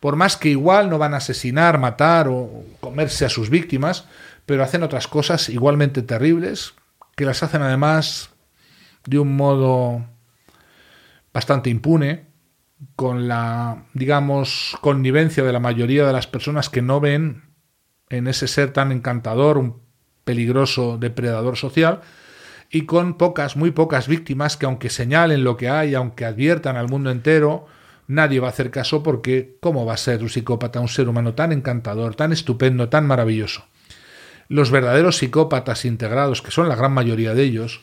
Por 0.00 0.16
más 0.16 0.36
que 0.36 0.48
igual 0.48 0.88
no 0.88 0.98
van 0.98 1.14
a 1.14 1.18
asesinar, 1.18 1.78
matar 1.78 2.28
o 2.28 2.64
comerse 2.80 3.26
a 3.26 3.28
sus 3.28 3.50
víctimas, 3.50 4.06
pero 4.46 4.64
hacen 4.64 4.82
otras 4.82 5.06
cosas 5.06 5.48
igualmente 5.48 6.02
terribles, 6.02 6.72
que 7.14 7.26
las 7.26 7.42
hacen 7.42 7.62
además 7.62 8.30
de 9.04 9.18
un 9.18 9.36
modo 9.36 10.04
bastante 11.32 11.68
impune, 11.68 12.31
con 12.96 13.28
la, 13.28 13.84
digamos, 13.94 14.76
connivencia 14.80 15.44
de 15.44 15.52
la 15.52 15.60
mayoría 15.60 16.06
de 16.06 16.12
las 16.12 16.26
personas 16.26 16.68
que 16.68 16.82
no 16.82 17.00
ven 17.00 17.42
en 18.10 18.26
ese 18.26 18.48
ser 18.48 18.72
tan 18.72 18.92
encantador 18.92 19.58
un 19.58 19.82
peligroso 20.24 20.98
depredador 20.98 21.56
social 21.56 22.00
y 22.70 22.86
con 22.86 23.18
pocas, 23.18 23.56
muy 23.56 23.70
pocas 23.70 24.08
víctimas 24.08 24.56
que 24.56 24.66
aunque 24.66 24.90
señalen 24.90 25.44
lo 25.44 25.56
que 25.56 25.68
hay, 25.68 25.94
aunque 25.94 26.24
adviertan 26.24 26.76
al 26.76 26.88
mundo 26.88 27.10
entero, 27.10 27.66
nadie 28.06 28.40
va 28.40 28.48
a 28.48 28.50
hacer 28.50 28.70
caso 28.70 29.02
porque 29.02 29.56
¿cómo 29.60 29.84
va 29.84 29.94
a 29.94 29.98
ser 29.98 30.22
un 30.22 30.30
psicópata 30.30 30.80
un 30.80 30.88
ser 30.88 31.08
humano 31.08 31.34
tan 31.34 31.52
encantador, 31.52 32.14
tan 32.14 32.32
estupendo, 32.32 32.88
tan 32.88 33.06
maravilloso? 33.06 33.64
Los 34.48 34.70
verdaderos 34.70 35.18
psicópatas 35.18 35.84
integrados, 35.84 36.42
que 36.42 36.50
son 36.50 36.68
la 36.68 36.76
gran 36.76 36.92
mayoría 36.92 37.34
de 37.34 37.42
ellos, 37.42 37.80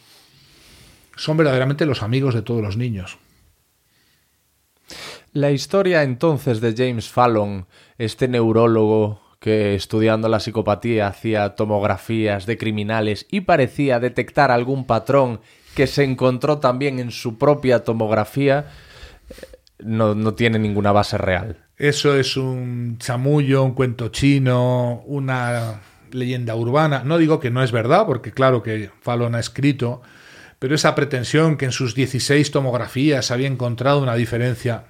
son 1.15 1.38
verdaderamente 1.38 1.85
los 1.85 2.03
amigos 2.03 2.34
de 2.34 2.41
todos 2.41 2.61
los 2.61 2.77
niños. 2.77 3.17
La 5.34 5.51
historia 5.51 6.03
entonces 6.03 6.60
de 6.60 6.73
James 6.76 7.10
Fallon, 7.10 7.68
este 7.97 8.27
neurólogo 8.27 9.22
que 9.39 9.76
estudiando 9.76 10.27
la 10.27 10.39
psicopatía 10.39 11.07
hacía 11.07 11.56
tomografías 11.56 12.45
de 12.45 12.57
criminales 12.57 13.27
y 13.30 13.41
parecía 13.41 13.99
detectar 13.99 14.51
algún 14.51 14.85
patrón 14.85 15.39
que 15.76 15.88
se 15.88 16.03
encontró 16.03 16.57
también 16.57 16.99
en 16.99 17.11
su 17.11 17.38
propia 17.38 17.84
tomografía, 17.84 18.68
no, 19.77 20.15
no 20.15 20.34
tiene 20.34 20.60
ninguna 20.60 20.91
base 20.91 21.18
real. 21.18 21.57
Eso 21.77 22.15
es 22.15 22.35
un 22.35 22.97
chamullo, 22.97 23.64
un 23.64 23.73
cuento 23.73 24.10
chino, 24.10 25.03
una 25.06 25.80
leyenda 26.11 26.56
urbana. 26.56 27.03
No 27.06 27.18
digo 27.18 27.39
que 27.39 27.51
no 27.51 27.64
es 27.64 27.72
verdad, 27.72 28.06
porque 28.06 28.31
claro 28.31 28.61
que 28.61 28.89
Fallon 29.01 29.35
ha 29.35 29.39
escrito, 29.39 30.01
pero 30.57 30.76
esa 30.76 30.95
pretensión 30.95 31.56
que 31.56 31.65
en 31.65 31.72
sus 31.72 31.95
16 31.95 32.51
tomografías 32.51 33.31
había 33.31 33.47
encontrado 33.47 34.01
una 34.01 34.15
diferencia. 34.15 34.85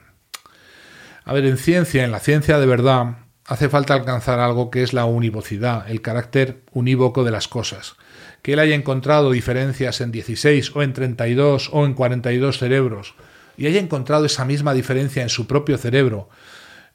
A 1.29 1.33
ver, 1.33 1.45
en 1.45 1.59
ciencia, 1.59 2.03
en 2.03 2.11
la 2.11 2.19
ciencia 2.19 2.57
de 2.57 2.65
verdad, 2.65 3.17
hace 3.45 3.69
falta 3.69 3.93
alcanzar 3.93 4.39
algo 4.39 4.71
que 4.71 4.81
es 4.81 4.93
la 4.93 5.05
univocidad, 5.05 5.87
el 5.87 6.01
carácter 6.01 6.63
unívoco 6.71 7.23
de 7.23 7.29
las 7.29 7.47
cosas. 7.47 7.97
Que 8.41 8.53
él 8.53 8.59
haya 8.59 8.73
encontrado 8.73 9.29
diferencias 9.29 10.01
en 10.01 10.11
16 10.11 10.75
o 10.75 10.81
en 10.81 10.93
32 10.93 11.69
o 11.71 11.85
en 11.85 11.93
42 11.93 12.57
cerebros 12.57 13.13
y 13.57 13.67
haya 13.67 13.79
encontrado 13.79 14.25
esa 14.25 14.43
misma 14.43 14.73
diferencia 14.73 15.21
en 15.21 15.29
su 15.29 15.45
propio 15.45 15.77
cerebro, 15.77 16.29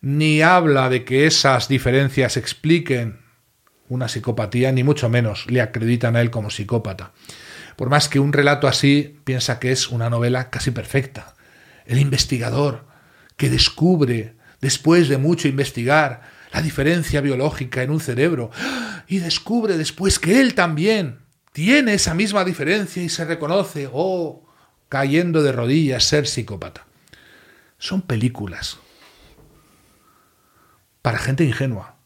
ni 0.01 0.43
habla 0.43 0.89
de 0.89 1.05
que 1.05 1.27
esas 1.27 1.69
diferencias 1.69 2.37
expliquen 2.37 3.21
una 3.89 4.09
psicopatía, 4.09 4.73
ni 4.73 4.83
mucho 4.83 5.09
menos 5.09 5.49
le 5.49 5.61
acreditan 5.61 6.17
a 6.17 6.21
él 6.21 6.33
como 6.33 6.51
psicópata. 6.51 7.13
Por 7.77 7.89
más 7.89 8.09
que 8.09 8.19
un 8.19 8.33
relato 8.33 8.67
así 8.67 9.21
piensa 9.23 9.61
que 9.61 9.71
es 9.71 9.91
una 9.91 10.11
novela 10.11 10.51
casi 10.51 10.73
perfecta. 10.73 11.37
El 11.87 12.01
investigador 12.01 12.93
que 13.37 13.51
descubre, 13.51 14.37
después 14.61 15.09
de 15.09 15.19
mucho 15.19 15.49
investigar, 15.49 16.23
la 16.53 16.63
diferencia 16.63 17.21
biológica 17.21 17.83
en 17.83 17.91
un 17.91 18.01
cerebro 18.01 18.51
y 19.09 19.19
descubre 19.19 19.77
después 19.77 20.19
que 20.19 20.41
él 20.41 20.55
también 20.55 21.19
tiene 21.53 21.95
esa 21.95 22.15
misma 22.15 22.45
diferencia 22.45 23.03
y 23.03 23.09
se 23.09 23.25
reconoce, 23.25 23.89
oh, 23.93 24.47
cayendo 24.89 25.43
de 25.43 25.53
rodillas 25.53 26.05
ser 26.05 26.27
psicópata. 26.27 26.87
Son 27.79 28.03
películas 28.03 28.79
para 31.03 31.19
gente 31.19 31.45
ingenua, 31.45 31.99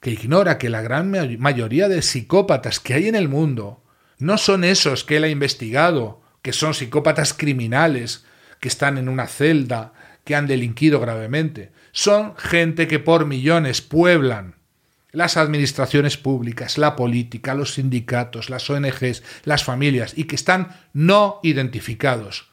que 0.00 0.10
ignora 0.10 0.58
que 0.58 0.68
la 0.68 0.82
gran 0.82 1.12
mayoría 1.38 1.88
de 1.88 2.02
psicópatas 2.02 2.80
que 2.80 2.94
hay 2.94 3.06
en 3.06 3.14
el 3.14 3.28
mundo 3.28 3.84
no 4.18 4.38
son 4.38 4.64
esos 4.64 5.04
que 5.04 5.18
él 5.18 5.24
ha 5.24 5.28
investigado, 5.28 6.20
que 6.42 6.52
son 6.52 6.74
psicópatas 6.74 7.32
criminales, 7.32 8.24
que 8.58 8.66
están 8.66 8.98
en 8.98 9.08
una 9.08 9.28
celda, 9.28 9.92
que 10.24 10.34
han 10.34 10.46
delinquido 10.46 11.00
gravemente. 11.00 11.72
Son 11.92 12.36
gente 12.36 12.88
que 12.88 12.98
por 12.98 13.26
millones 13.26 13.80
pueblan 13.80 14.56
las 15.12 15.36
administraciones 15.36 16.16
públicas, 16.16 16.76
la 16.76 16.96
política, 16.96 17.54
los 17.54 17.74
sindicatos, 17.74 18.50
las 18.50 18.68
ONGs, 18.68 19.22
las 19.44 19.62
familias, 19.62 20.12
y 20.16 20.24
que 20.24 20.34
están 20.34 20.76
no 20.92 21.38
identificados 21.42 22.48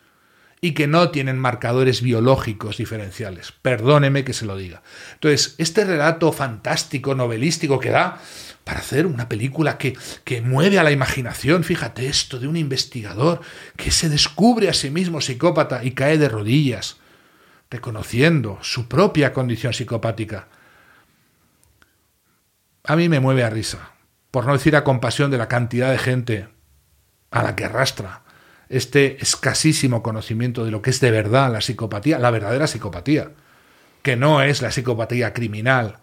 y 0.64 0.74
que 0.74 0.86
no 0.86 1.10
tienen 1.10 1.40
marcadores 1.40 2.04
biológicos 2.04 2.78
diferenciales. 2.78 3.52
Perdóneme 3.64 4.24
que 4.24 4.34
se 4.34 4.46
lo 4.46 4.56
diga. 4.56 4.84
Entonces, 5.14 5.56
este 5.58 5.84
relato 5.86 6.32
fantástico, 6.32 7.16
novelístico 7.16 7.80
que 7.80 7.90
da 7.90 8.22
para 8.64 8.80
hacer 8.80 9.08
una 9.08 9.28
película 9.28 9.80
que, 9.80 9.98
que 10.24 10.42
mueve 10.42 10.78
a 10.78 10.84
la 10.84 10.92
imaginación, 10.92 11.64
fíjate 11.64 12.06
esto, 12.06 12.38
de 12.38 12.48
un 12.48 12.58
investigador 12.58 13.42
que 13.76 13.90
se 13.90 14.08
descubre 14.08 14.70
a 14.70 14.74
sí 14.74 14.92
mismo 14.92 15.20
psicópata 15.20 15.84
y 15.84 15.92
cae 15.92 16.20
de 16.20 16.30
rodillas, 16.30 17.01
reconociendo 17.72 18.60
su 18.62 18.88
propia 18.88 19.34
condición 19.34 19.74
psicopática 19.74 20.48
a 22.84 22.96
mí 22.96 23.10
me 23.10 23.20
mueve 23.20 23.44
a 23.44 23.50
risa, 23.50 23.92
por 24.32 24.46
no 24.46 24.54
decir 24.54 24.76
a 24.76 24.84
compasión 24.84 25.30
de 25.32 25.38
la 25.38 25.48
cantidad 25.48 25.92
de 25.92 25.98
gente 25.98 26.48
a 27.30 27.44
la 27.44 27.56
que 27.56 27.66
arrastra 27.66 28.24
este 28.70 29.22
escasísimo 29.22 30.02
conocimiento 30.02 30.66
de 30.66 30.72
lo 30.72 30.82
que 30.82 30.90
es 30.90 31.00
de 31.00 31.12
verdad 31.12 31.52
la 31.52 31.62
psicopatía, 31.62 32.18
la 32.18 32.32
verdadera 32.32 32.68
psicopatía, 32.68 33.32
que 34.02 34.16
no 34.16 34.42
es 34.42 34.62
la 34.62 34.72
psicopatía 34.72 35.34
criminal 35.34 35.98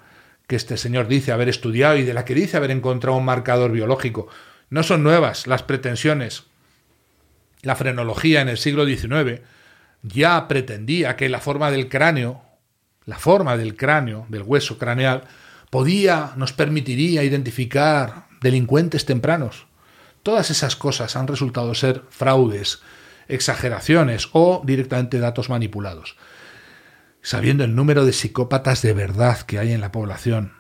que 0.46 0.56
este 0.56 0.76
señor 0.76 1.08
dice 1.08 1.32
haber 1.32 1.48
estudiado 1.48 1.96
y 1.96 2.04
de 2.04 2.14
la 2.14 2.24
que 2.24 2.34
dice 2.34 2.56
haber 2.56 2.70
encontrado 2.70 3.16
un 3.16 3.24
marcador 3.24 3.72
biológico. 3.72 4.28
No 4.70 4.82
son 4.82 5.02
nuevas 5.02 5.46
las 5.46 5.62
pretensiones. 5.62 6.44
La 7.62 7.76
frenología 7.76 8.40
en 8.40 8.48
el 8.48 8.56
siglo 8.56 8.86
XIX 8.86 9.42
ya 10.02 10.48
pretendía 10.48 11.16
que 11.16 11.28
la 11.28 11.40
forma 11.40 11.70
del 11.70 11.88
cráneo, 11.88 12.42
la 13.04 13.18
forma 13.18 13.56
del 13.56 13.76
cráneo, 13.76 14.26
del 14.28 14.42
hueso 14.42 14.78
craneal, 14.78 15.24
podía, 15.70 16.32
nos 16.36 16.52
permitiría 16.52 17.24
identificar 17.24 18.26
delincuentes 18.40 19.04
tempranos. 19.04 19.66
Todas 20.22 20.50
esas 20.50 20.76
cosas 20.76 21.16
han 21.16 21.26
resultado 21.26 21.74
ser 21.74 22.02
fraudes, 22.10 22.80
exageraciones 23.28 24.28
o 24.32 24.62
directamente 24.64 25.18
datos 25.18 25.50
manipulados. 25.50 26.16
Sabiendo 27.22 27.64
el 27.64 27.74
número 27.74 28.04
de 28.04 28.12
psicópatas 28.12 28.82
de 28.82 28.92
verdad 28.92 29.40
que 29.40 29.58
hay 29.58 29.72
en 29.72 29.80
la 29.80 29.92
población, 29.92 30.52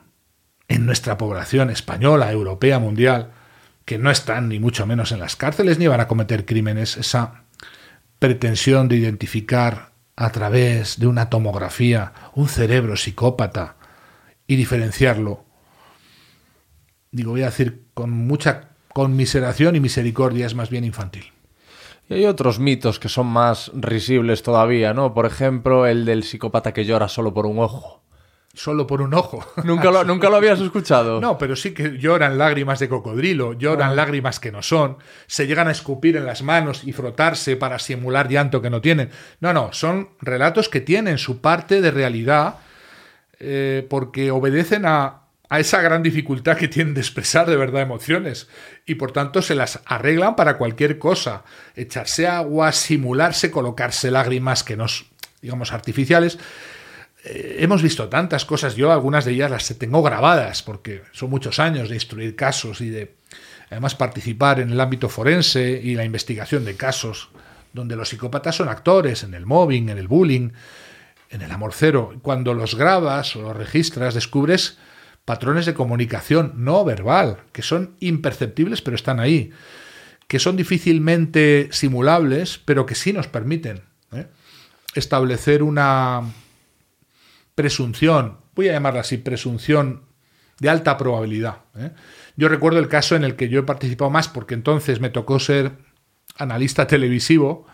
en 0.68 0.84
nuestra 0.84 1.16
población 1.16 1.70
española, 1.70 2.30
europea, 2.30 2.78
mundial, 2.78 3.32
que 3.84 3.98
no 3.98 4.10
están 4.10 4.50
ni 4.50 4.58
mucho 4.58 4.86
menos 4.86 5.12
en 5.12 5.20
las 5.20 5.34
cárceles 5.34 5.78
ni 5.78 5.86
van 5.86 6.00
a 6.00 6.08
cometer 6.08 6.44
crímenes, 6.44 6.98
esa 6.98 7.44
pretensión 8.18 8.88
de 8.88 8.96
identificar 8.96 9.92
a 10.16 10.30
través 10.30 10.98
de 10.98 11.06
una 11.06 11.30
tomografía 11.30 12.12
un 12.34 12.48
cerebro 12.48 12.96
psicópata 12.96 13.76
y 14.46 14.56
diferenciarlo. 14.56 15.44
Digo, 17.10 17.32
voy 17.32 17.42
a 17.42 17.46
decir 17.46 17.86
con 17.94 18.10
mucha 18.10 18.70
conmiseración 18.92 19.76
y 19.76 19.80
misericordia, 19.80 20.46
es 20.46 20.54
más 20.54 20.70
bien 20.70 20.84
infantil. 20.84 21.32
Y 22.08 22.14
hay 22.14 22.24
otros 22.24 22.58
mitos 22.58 22.98
que 22.98 23.08
son 23.08 23.26
más 23.26 23.70
risibles 23.74 24.42
todavía, 24.42 24.94
¿no? 24.94 25.14
Por 25.14 25.26
ejemplo, 25.26 25.86
el 25.86 26.04
del 26.04 26.24
psicópata 26.24 26.72
que 26.72 26.84
llora 26.84 27.08
solo 27.08 27.32
por 27.34 27.46
un 27.46 27.58
ojo. 27.58 28.02
Solo 28.58 28.88
por 28.88 29.02
un 29.02 29.14
ojo. 29.14 29.46
¿Nunca 29.64 29.92
lo, 29.92 30.02
¿Nunca 30.02 30.28
lo 30.28 30.34
habías 30.34 30.58
escuchado? 30.58 31.20
No, 31.20 31.38
pero 31.38 31.54
sí 31.54 31.72
que 31.72 31.96
lloran 31.96 32.38
lágrimas 32.38 32.80
de 32.80 32.88
cocodrilo, 32.88 33.52
lloran 33.52 33.94
lágrimas 33.94 34.40
que 34.40 34.50
no 34.50 34.62
son, 34.62 34.96
se 35.28 35.46
llegan 35.46 35.68
a 35.68 35.70
escupir 35.70 36.16
en 36.16 36.26
las 36.26 36.42
manos 36.42 36.82
y 36.82 36.92
frotarse 36.92 37.54
para 37.54 37.78
simular 37.78 38.28
llanto 38.28 38.60
que 38.60 38.68
no 38.68 38.80
tienen. 38.80 39.10
No, 39.38 39.52
no, 39.52 39.72
son 39.72 40.08
relatos 40.20 40.68
que 40.68 40.80
tienen 40.80 41.18
su 41.18 41.40
parte 41.40 41.80
de 41.80 41.92
realidad 41.92 42.56
eh, 43.38 43.86
porque 43.88 44.32
obedecen 44.32 44.86
a, 44.86 45.20
a 45.48 45.60
esa 45.60 45.80
gran 45.80 46.02
dificultad 46.02 46.56
que 46.56 46.66
tienen 46.66 46.94
de 46.94 47.00
expresar 47.00 47.48
de 47.48 47.56
verdad 47.56 47.82
emociones 47.82 48.48
y 48.86 48.96
por 48.96 49.12
tanto 49.12 49.40
se 49.40 49.54
las 49.54 49.82
arreglan 49.86 50.34
para 50.34 50.58
cualquier 50.58 50.98
cosa. 50.98 51.44
Echarse 51.76 52.26
agua, 52.26 52.72
simularse, 52.72 53.52
colocarse 53.52 54.10
lágrimas 54.10 54.64
que 54.64 54.76
no, 54.76 54.86
digamos, 55.42 55.72
artificiales. 55.72 56.40
Eh, 57.28 57.56
hemos 57.60 57.82
visto 57.82 58.08
tantas 58.08 58.46
cosas, 58.46 58.74
yo 58.74 58.90
algunas 58.90 59.24
de 59.26 59.32
ellas 59.32 59.50
las 59.50 59.68
tengo 59.78 60.02
grabadas 60.02 60.62
porque 60.62 61.02
son 61.12 61.28
muchos 61.28 61.58
años 61.58 61.90
de 61.90 61.96
instruir 61.96 62.34
casos 62.34 62.80
y 62.80 62.88
de 62.88 63.16
además 63.70 63.94
participar 63.94 64.60
en 64.60 64.70
el 64.70 64.80
ámbito 64.80 65.10
forense 65.10 65.78
y 65.82 65.94
la 65.94 66.04
investigación 66.04 66.64
de 66.64 66.74
casos 66.76 67.28
donde 67.74 67.96
los 67.96 68.08
psicópatas 68.08 68.56
son 68.56 68.70
actores, 68.70 69.24
en 69.24 69.34
el 69.34 69.44
mobbing, 69.44 69.90
en 69.90 69.98
el 69.98 70.08
bullying, 70.08 70.50
en 71.28 71.42
el 71.42 71.52
amor 71.52 71.72
cero. 71.74 72.14
Cuando 72.22 72.54
los 72.54 72.74
grabas 72.74 73.36
o 73.36 73.42
los 73.42 73.54
registras, 73.56 74.14
descubres 74.14 74.78
patrones 75.26 75.66
de 75.66 75.74
comunicación 75.74 76.54
no 76.56 76.82
verbal, 76.82 77.40
que 77.52 77.60
son 77.60 77.94
imperceptibles 78.00 78.80
pero 78.80 78.94
están 78.94 79.20
ahí, 79.20 79.50
que 80.28 80.38
son 80.38 80.56
difícilmente 80.56 81.68
simulables, 81.72 82.58
pero 82.64 82.86
que 82.86 82.94
sí 82.94 83.12
nos 83.12 83.28
permiten 83.28 83.82
¿eh? 84.12 84.28
establecer 84.94 85.62
una 85.62 86.22
presunción, 87.58 88.38
voy 88.54 88.68
a 88.68 88.72
llamarla 88.72 89.00
así, 89.00 89.16
presunción 89.16 90.04
de 90.60 90.68
alta 90.68 90.96
probabilidad. 90.96 91.62
¿eh? 91.76 91.90
Yo 92.36 92.48
recuerdo 92.48 92.78
el 92.78 92.86
caso 92.86 93.16
en 93.16 93.24
el 93.24 93.34
que 93.34 93.48
yo 93.48 93.58
he 93.58 93.62
participado 93.64 94.12
más 94.12 94.28
porque 94.28 94.54
entonces 94.54 95.00
me 95.00 95.10
tocó 95.10 95.40
ser 95.40 95.72
analista 96.36 96.86
televisivo, 96.86 97.66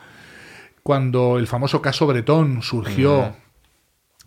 cuando 0.82 1.36
el 1.36 1.47
famoso 1.47 1.82
caso 1.82 2.06
Bretón 2.06 2.62
surgió 2.62 3.36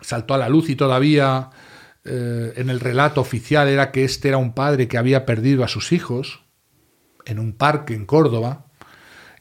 saltó 0.00 0.34
a 0.34 0.38
la 0.38 0.48
luz 0.48 0.70
y 0.70 0.76
todavía 0.76 1.50
eh, 2.04 2.52
en 2.54 2.70
el 2.70 2.78
relato 2.78 3.20
oficial 3.20 3.66
era 3.66 3.90
que 3.90 4.04
este 4.04 4.28
era 4.28 4.36
un 4.36 4.54
padre 4.54 4.86
que 4.86 4.96
había 4.96 5.26
perdido 5.26 5.64
a 5.64 5.68
sus 5.68 5.90
hijos 5.90 6.44
en 7.24 7.40
un 7.40 7.52
parque 7.52 7.94
en 7.94 8.06
Córdoba 8.06 8.66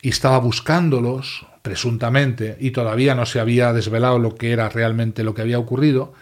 y 0.02 0.10
estaba 0.10 0.40
buscándolos, 0.40 1.46
presuntamente, 1.68 2.56
y 2.62 2.72
todavía 2.72 3.14
no 3.14 3.26
se 3.26 3.42
había 3.42 3.74
desvelado 3.74 4.20
lo 4.20 4.36
que 4.36 4.54
era 4.54 4.70
realmente 4.70 5.26
lo 5.26 5.34
que 5.34 5.42
había 5.42 5.60
ocurrido. 5.60 6.14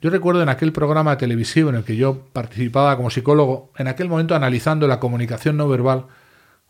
Yo 0.00 0.08
recuerdo 0.08 0.42
en 0.42 0.48
aquel 0.48 0.72
programa 0.72 1.18
televisivo 1.18 1.68
en 1.68 1.76
el 1.76 1.84
que 1.84 1.96
yo 1.96 2.24
participaba 2.32 2.96
como 2.96 3.10
psicólogo, 3.10 3.72
en 3.76 3.88
aquel 3.88 4.08
momento 4.08 4.34
analizando 4.34 4.88
la 4.88 4.98
comunicación 4.98 5.58
no 5.58 5.68
verbal, 5.68 6.06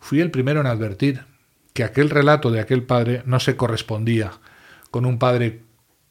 fui 0.00 0.20
el 0.20 0.32
primero 0.32 0.60
en 0.60 0.66
advertir 0.66 1.24
que 1.72 1.84
aquel 1.84 2.10
relato 2.10 2.50
de 2.50 2.58
aquel 2.58 2.82
padre 2.82 3.22
no 3.26 3.38
se 3.38 3.54
correspondía 3.54 4.32
con 4.90 5.06
un 5.06 5.20
padre 5.20 5.62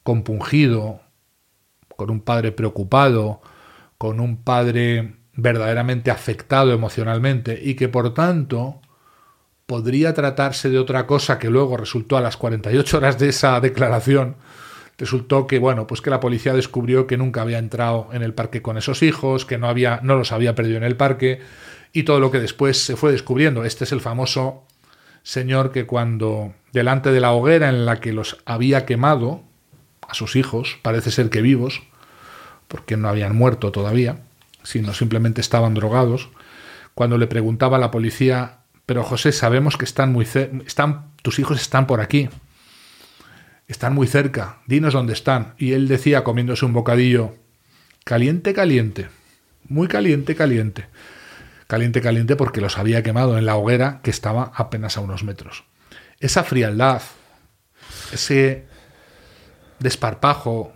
compungido, 0.02 1.02
con 1.96 2.08
un 2.08 2.22
padre 2.22 2.50
preocupado, 2.50 3.42
con 3.98 4.20
un 4.20 4.38
padre 4.38 5.16
verdaderamente 5.34 6.10
afectado 6.10 6.72
emocionalmente 6.72 7.60
y 7.62 7.74
que 7.74 7.90
por 7.90 8.14
tanto 8.14 8.80
podría 9.66 10.14
tratarse 10.14 10.70
de 10.70 10.78
otra 10.78 11.06
cosa 11.06 11.38
que 11.38 11.50
luego 11.50 11.76
resultó 11.76 12.16
a 12.16 12.20
las 12.20 12.36
48 12.36 12.96
horas 12.96 13.18
de 13.18 13.28
esa 13.28 13.60
declaración 13.60 14.36
resultó 14.98 15.46
que 15.46 15.58
bueno, 15.58 15.86
pues 15.86 16.00
que 16.00 16.10
la 16.10 16.20
policía 16.20 16.54
descubrió 16.54 17.06
que 17.06 17.16
nunca 17.16 17.42
había 17.42 17.58
entrado 17.58 18.08
en 18.12 18.22
el 18.22 18.32
parque 18.32 18.62
con 18.62 18.78
esos 18.78 19.02
hijos, 19.02 19.44
que 19.44 19.58
no 19.58 19.68
había 19.68 20.00
no 20.02 20.16
los 20.16 20.32
había 20.32 20.54
perdido 20.54 20.78
en 20.78 20.84
el 20.84 20.96
parque 20.96 21.40
y 21.92 22.04
todo 22.04 22.20
lo 22.20 22.30
que 22.30 22.40
después 22.40 22.78
se 22.78 22.96
fue 22.96 23.12
descubriendo. 23.12 23.64
Este 23.64 23.84
es 23.84 23.92
el 23.92 24.00
famoso 24.00 24.64
señor 25.22 25.72
que 25.72 25.86
cuando 25.86 26.54
delante 26.72 27.10
de 27.10 27.20
la 27.20 27.32
hoguera 27.32 27.68
en 27.68 27.84
la 27.84 28.00
que 28.00 28.12
los 28.12 28.38
había 28.44 28.86
quemado 28.86 29.42
a 30.08 30.14
sus 30.14 30.36
hijos, 30.36 30.78
parece 30.82 31.10
ser 31.10 31.30
que 31.30 31.42
vivos, 31.42 31.82
porque 32.68 32.96
no 32.96 33.08
habían 33.08 33.34
muerto 33.34 33.72
todavía, 33.72 34.20
sino 34.62 34.94
simplemente 34.94 35.40
estaban 35.40 35.74
drogados, 35.74 36.28
cuando 36.94 37.18
le 37.18 37.26
preguntaba 37.26 37.76
a 37.76 37.80
la 37.80 37.90
policía, 37.90 38.58
pero 38.86 39.02
José, 39.02 39.32
sabemos 39.32 39.76
que 39.76 39.84
están 39.84 40.12
muy 40.12 40.26
están 40.66 41.12
tus 41.22 41.40
hijos 41.40 41.60
están 41.60 41.88
por 41.88 42.00
aquí. 42.00 42.28
Están 43.66 43.94
muy 43.94 44.06
cerca, 44.06 44.60
dinos 44.66 44.94
dónde 44.94 45.12
están. 45.12 45.54
Y 45.58 45.72
él 45.72 45.88
decía 45.88 46.22
comiéndose 46.22 46.64
un 46.64 46.72
bocadillo, 46.72 47.34
caliente, 48.04 48.54
caliente, 48.54 49.08
muy 49.68 49.88
caliente, 49.88 50.36
caliente. 50.36 50.86
Caliente, 51.66 52.00
caliente 52.00 52.36
porque 52.36 52.60
los 52.60 52.78
había 52.78 53.02
quemado 53.02 53.36
en 53.38 53.44
la 53.44 53.56
hoguera 53.56 53.98
que 54.04 54.10
estaba 54.10 54.52
apenas 54.54 54.96
a 54.96 55.00
unos 55.00 55.24
metros. 55.24 55.64
Esa 56.20 56.44
frialdad, 56.44 57.02
ese 58.12 58.66
desparpajo, 59.80 60.72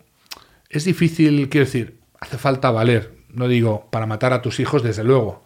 es 0.69 0.85
difícil, 0.85 1.49
quiero 1.49 1.67
decir, 1.67 2.01
hace 2.21 2.39
falta 2.39 2.73
valer. 2.73 3.15
No 3.29 3.47
digo 3.47 3.89
para 3.93 4.07
matar 4.07 4.33
a 4.33 4.43
tus 4.43 4.59
hijos, 4.59 4.83
desde 4.83 5.05
luego, 5.05 5.45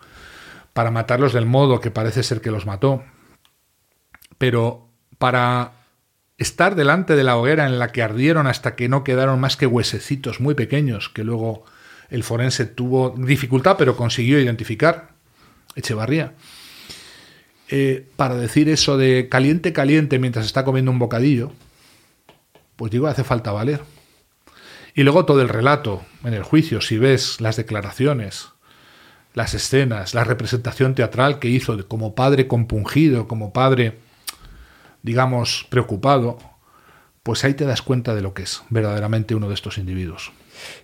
para 0.75 0.91
matarlos 0.91 1.33
del 1.33 1.47
modo 1.47 1.81
que 1.81 1.91
parece 1.91 2.23
ser 2.23 2.43
que 2.43 2.51
los 2.51 2.67
mató, 2.67 3.03
pero 4.37 4.89
para 5.17 5.73
estar 6.37 6.75
delante 6.75 7.17
de 7.17 7.25
la 7.25 7.39
hoguera 7.39 7.65
en 7.65 7.79
la 7.79 7.89
que 7.89 8.03
ardieron 8.03 8.47
hasta 8.47 8.75
que 8.75 8.89
no 8.89 9.05
quedaron 9.05 9.41
más 9.41 9.57
que 9.57 9.67
huesecitos 9.67 10.41
muy 10.41 10.55
pequeños 10.55 11.09
que 11.09 11.25
luego 11.25 11.65
el 12.11 12.25
forense 12.25 12.67
tuvo 12.67 13.15
dificultad 13.17 13.77
pero 13.79 13.97
consiguió 13.97 14.39
identificar, 14.39 15.15
Echevarría. 15.77 16.35
Eh, 17.69 18.07
para 18.17 18.37
decir 18.37 18.69
eso 18.69 18.97
de 18.97 19.29
caliente, 19.29 19.73
caliente 19.73 20.19
mientras 20.19 20.47
está 20.47 20.65
comiendo 20.65 20.91
un 20.91 20.99
bocadillo, 20.99 21.53
pues 22.77 22.93
digo, 22.93 23.07
hace 23.07 23.25
falta 23.25 23.53
valer. 23.53 23.81
Y 24.95 25.03
luego 25.03 25.25
todo 25.25 25.43
el 25.43 25.49
relato 25.49 26.05
en 26.23 26.35
el 26.35 26.43
juicio, 26.43 26.81
si 26.81 26.99
ves 26.99 27.41
las 27.41 27.57
declaraciones, 27.57 28.49
las 29.35 29.53
escenas, 29.53 30.15
la 30.15 30.25
representación 30.25 30.95
teatral 30.95 31.39
que 31.39 31.49
hizo 31.49 31.87
como 31.87 32.15
padre 32.15 32.47
compungido, 32.49 33.29
como 33.29 33.53
padre 33.53 33.99
digamos, 35.05 35.67
preocupado, 35.69 36.39
pues 37.23 37.45
ahí 37.45 37.55
te 37.55 37.67
das 37.67 37.83
cuenta 37.83 38.15
de 38.15 38.23
lo 38.23 38.33
que 38.33 38.43
es 38.43 38.63
verdaderamente 38.71 39.35
uno 39.35 39.49
de 39.49 39.55
estos 39.55 39.77
individuos. 39.79 40.33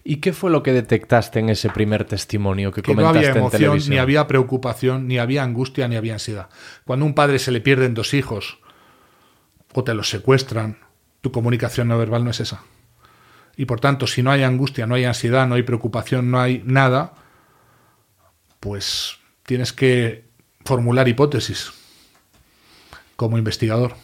¿Y 0.05 0.16
qué 0.16 0.35
fue 0.35 0.51
lo 0.51 0.62
que 0.62 0.74
detectaste 0.74 1.39
en 1.39 1.48
ese 1.48 1.70
primer 1.70 2.05
testimonio 2.05 2.70
que, 2.70 2.82
que 2.82 2.93
comentaste 2.93 3.18
no 3.18 3.28
había 3.28 3.40
emoción, 3.40 3.62
en 3.62 3.66
televisión? 3.66 3.94
ni 3.94 3.98
había 3.98 4.27
preocupación, 4.27 5.09
ni 5.09 5.18
había 5.18 5.43
angustia, 5.43 5.89
ni 5.89 5.97
había 5.97 6.12
ansiedad. 6.12 6.48
Cuando 6.85 7.06
a 7.06 7.09
un 7.09 7.14
padre 7.14 7.39
se 7.39 7.51
le 7.51 7.62
pierden 7.62 7.94
dos 7.94 8.12
hijos 8.12 8.59
o 9.72 9.85
te 9.85 9.94
los 9.94 10.10
secuestran, 10.10 10.78
tu 11.22 11.32
comunicación 11.32 11.89
no 11.89 11.97
verbal 11.97 12.22
no 12.22 12.31
es 12.31 12.40
esa. 12.40 12.62
Y 13.56 13.64
por 13.64 13.81
tanto, 13.81 14.06
si 14.06 14.22
no 14.22 14.31
hay 14.31 14.43
angustia, 14.43 14.86
no 14.86 14.97
hay 14.97 15.05
ansiedad, 15.05 15.47
no 15.47 15.55
hay 15.55 15.62
preocupación, 15.62 16.31
no 16.31 16.40
hay 16.40 16.62
nada, 16.66 17.14
pues 18.61 19.19
tienes 19.45 19.73
que 19.73 20.24
formular 20.65 21.09
hipótesis 21.09 21.73
como 23.16 23.39
investigador. 23.39 23.95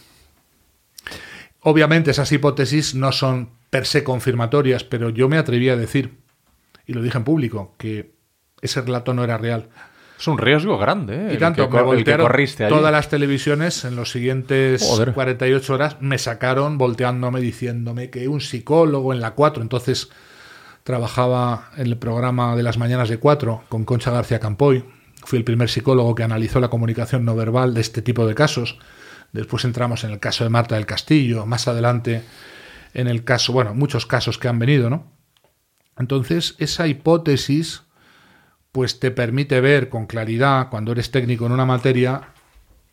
Obviamente 1.61 2.11
esas 2.11 2.31
hipótesis 2.33 2.95
no 2.95 3.12
son 3.12 3.51
per 3.70 3.87
se 3.87 4.05
confirmatorias, 4.05 4.85
pero 4.85 5.11
yo 5.11 5.28
me 5.28 5.39
atreví 5.39 5.69
a 5.69 5.77
decir, 5.77 6.19
y 6.87 6.93
lo 6.93 7.03
dije 7.03 7.19
en 7.19 7.24
público, 7.24 7.74
que 7.78 8.15
ese 8.61 8.81
relato 8.81 9.15
no 9.15 9.24
era 9.24 9.39
real. 9.39 9.69
Es 10.19 10.27
un 10.28 10.39
riesgo 10.39 10.78
grande, 10.78 11.28
¿eh? 11.28 11.35
Y 11.35 11.37
tanto, 11.37 11.69
que, 11.69 11.77
me 11.77 11.83
voltearon 11.83 12.33
todas 12.69 12.93
las 12.93 13.09
televisiones 13.11 13.85
en 13.85 13.97
los 13.97 14.11
siguientes 14.11 14.83
Joder. 14.83 15.12
48 15.12 15.74
horas, 15.74 15.97
me 16.01 16.16
sacaron 16.16 16.78
volteándome, 16.78 17.41
diciéndome 17.41 18.09
que 18.09 18.27
un 18.28 18.41
psicólogo 18.41 19.12
en 19.12 19.20
la 19.20 19.33
4, 19.33 19.62
entonces 19.62 20.11
trabajaba 20.87 21.71
en 21.77 21.89
el 21.89 21.99
programa 21.99 22.55
de 22.55 22.63
las 22.63 22.79
mañanas 22.79 23.09
de 23.09 23.19
4 23.19 23.65
con 23.69 23.85
Concha 23.85 24.13
García 24.13 24.39
Campoy, 24.39 24.85
fui 25.25 25.37
el 25.39 25.45
primer 25.45 25.69
psicólogo 25.69 26.15
que 26.15 26.23
analizó 26.23 26.61
la 26.61 26.71
comunicación 26.71 27.25
no 27.25 27.35
verbal 27.35 27.75
de 27.75 27.81
este 27.81 28.01
tipo 28.01 28.25
de 28.27 28.37
casos, 28.37 28.79
Después 29.33 29.65
entramos 29.65 30.05
en 30.05 30.13
el 30.13 30.19
caso 30.19 30.45
de 30.45 30.51
Marta 30.51 30.77
del 30.77 30.87
Castillo, 30.87 31.45
más 31.45 31.69
adelante 31.69 32.23
en 32.95 33.09
el 33.09 33.25
caso, 33.25 33.53
bueno, 33.53 33.75
muchos 33.75 34.07
casos 34.07 34.39
que 34.39 34.49
han 34.49 34.59
venido, 34.59 34.89
¿no? 34.89 35.13
Entonces, 35.99 36.55
esa 36.59 36.87
hipótesis 36.87 37.83
pues 38.73 39.01
te 39.01 39.11
permite 39.11 39.61
ver 39.61 39.89
con 39.89 40.07
claridad 40.07 40.69
cuando 40.71 40.93
eres 40.93 41.11
técnico 41.11 41.47
en 41.47 41.53
una 41.53 41.67
materia 41.67 42.29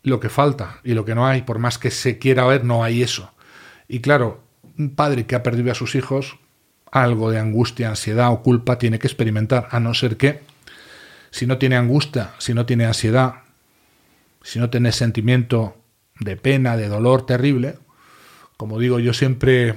lo 0.02 0.20
que 0.20 0.28
falta 0.28 0.80
y 0.82 0.94
lo 0.94 1.04
que 1.04 1.14
no 1.14 1.26
hay, 1.26 1.42
por 1.42 1.58
más 1.58 1.78
que 1.78 1.90
se 1.90 2.18
quiera 2.18 2.44
ver, 2.46 2.64
no 2.64 2.84
hay 2.84 3.02
eso. 3.02 3.32
Y 3.88 4.00
claro, 4.00 4.42
un 4.78 4.94
padre 4.94 5.26
que 5.26 5.36
ha 5.36 5.42
perdido 5.42 5.72
a 5.72 5.74
sus 5.74 5.94
hijos, 5.94 6.38
algo 6.94 7.32
de 7.32 7.40
angustia, 7.40 7.88
ansiedad 7.88 8.30
o 8.30 8.40
culpa 8.40 8.78
tiene 8.78 9.00
que 9.00 9.08
experimentar, 9.08 9.66
a 9.72 9.80
no 9.80 9.94
ser 9.94 10.16
que 10.16 10.42
si 11.32 11.44
no 11.44 11.58
tiene 11.58 11.76
angustia, 11.76 12.30
si 12.38 12.54
no 12.54 12.66
tiene 12.66 12.84
ansiedad, 12.84 13.42
si 14.42 14.60
no 14.60 14.70
tiene 14.70 14.92
sentimiento 14.92 15.76
de 16.20 16.36
pena, 16.36 16.76
de 16.76 16.86
dolor 16.86 17.26
terrible. 17.26 17.78
Como 18.56 18.78
digo 18.78 19.00
yo 19.00 19.12
siempre 19.12 19.74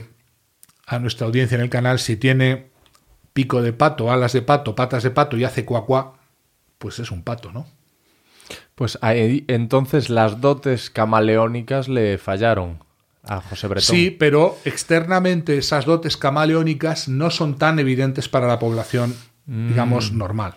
a 0.85 0.99
nuestra 0.99 1.25
audiencia 1.25 1.55
en 1.55 1.61
el 1.61 1.71
canal, 1.71 1.97
si 1.97 2.17
tiene 2.17 2.67
pico 3.33 3.63
de 3.63 3.73
pato, 3.73 4.11
alas 4.11 4.33
de 4.33 4.43
pato, 4.43 4.75
patas 4.75 5.01
de 5.01 5.09
pato 5.09 5.37
y 5.37 5.43
hace 5.43 5.65
cuacuá, 5.65 6.19
pues 6.77 6.99
es 6.99 7.09
un 7.09 7.23
pato, 7.23 7.51
¿no? 7.51 7.65
Pues 8.75 8.99
entonces 9.01 10.11
las 10.11 10.39
dotes 10.39 10.91
camaleónicas 10.91 11.89
le 11.89 12.19
fallaron 12.19 12.83
a 13.27 13.41
José 13.41 13.67
Bretón. 13.67 13.95
Sí, 13.95 14.11
pero 14.11 14.57
externamente 14.65 15.57
esas 15.57 15.85
dotes 15.85 16.17
camaleónicas 16.17 17.07
no 17.07 17.29
son 17.29 17.57
tan 17.57 17.79
evidentes 17.79 18.29
para 18.29 18.47
la 18.47 18.59
población, 18.59 19.15
Mm. 19.45 19.69
digamos, 19.69 20.11
normal. 20.11 20.55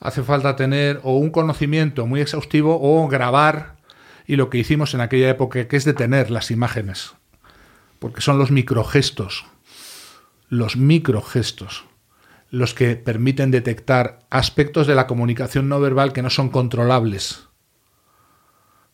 Hace 0.00 0.22
falta 0.22 0.56
tener 0.56 1.00
o 1.02 1.16
un 1.16 1.30
conocimiento 1.30 2.06
muy 2.06 2.20
exhaustivo 2.20 2.78
o 2.80 3.06
grabar 3.08 3.76
y 4.26 4.36
lo 4.36 4.50
que 4.50 4.58
hicimos 4.58 4.94
en 4.94 5.00
aquella 5.00 5.30
época, 5.30 5.66
que 5.68 5.76
es 5.76 5.84
detener 5.84 6.30
las 6.30 6.50
imágenes, 6.50 7.12
porque 7.98 8.20
son 8.20 8.38
los 8.38 8.50
microgestos, 8.50 9.44
los 10.48 10.76
microgestos, 10.76 11.84
los 12.50 12.74
que 12.74 12.96
permiten 12.96 13.50
detectar 13.50 14.20
aspectos 14.30 14.86
de 14.86 14.94
la 14.94 15.06
comunicación 15.06 15.68
no 15.68 15.80
verbal 15.80 16.12
que 16.12 16.22
no 16.22 16.30
son 16.30 16.48
controlables, 16.48 17.47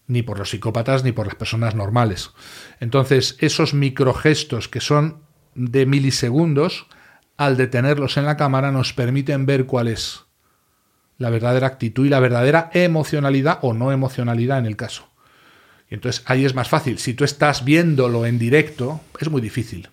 ni 0.07 0.23
por 0.23 0.39
los 0.39 0.51
psicópatas 0.51 1.05
ni 1.05 1.13
por 1.13 1.27
las 1.27 1.35
personas 1.35 1.75
normales. 1.75 2.31
Entonces, 2.81 3.37
esos 3.41 3.75
microgestos 3.75 4.69
que 4.69 4.81
son 4.81 5.23
de 5.55 5.87
milisegundos, 5.87 6.87
al 7.37 7.57
detenerlos 7.57 8.17
en 8.17 8.27
la 8.27 8.37
cámara, 8.37 8.71
nos 8.71 8.93
permiten 8.93 9.47
ver 9.47 9.67
cuál 9.67 9.89
es 9.89 10.25
la 11.19 11.31
verdadera 11.31 11.67
actitud 11.67 12.07
y 12.07 12.11
la 12.11 12.21
verdadera 12.21 12.71
emocionalidad 12.75 13.59
o 13.63 13.73
no 13.73 13.93
emocionalidad 13.93 14.59
en 14.59 14.67
el 14.67 14.77
caso. 14.77 15.09
Y 15.89 15.95
entonces 15.95 16.23
ahí 16.27 16.45
es 16.45 16.55
más 16.55 16.69
fácil. 16.69 16.99
Si 16.99 17.15
tú 17.15 17.25
estás 17.25 17.65
viéndolo 17.65 18.27
en 18.27 18.39
directo, 18.39 19.01
es 19.21 19.31
muy 19.31 19.41
difícil. 19.41 19.91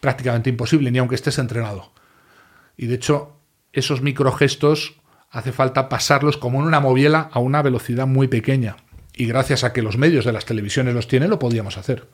Prácticamente 0.00 0.50
imposible, 0.50 0.90
ni 0.90 0.98
aunque 0.98 1.14
estés 1.14 1.38
entrenado. 1.38 1.92
Y 2.76 2.86
de 2.86 2.96
hecho, 2.96 3.40
esos 3.72 4.02
microgestos 4.02 4.94
hace 5.30 5.52
falta 5.52 5.88
pasarlos 5.88 6.36
como 6.36 6.60
en 6.60 6.66
una 6.66 6.80
moviela 6.80 7.30
a 7.32 7.38
una 7.38 7.62
velocidad 7.62 8.06
muy 8.06 8.28
pequeña. 8.28 8.76
Y 9.16 9.26
gracias 9.26 9.64
a 9.64 9.72
que 9.72 9.82
los 9.82 9.96
medios 9.96 10.24
de 10.24 10.32
las 10.32 10.44
televisiones 10.44 10.94
los 10.94 11.08
tienen, 11.08 11.30
lo 11.30 11.38
podíamos 11.38 11.78
hacer. 11.78 12.04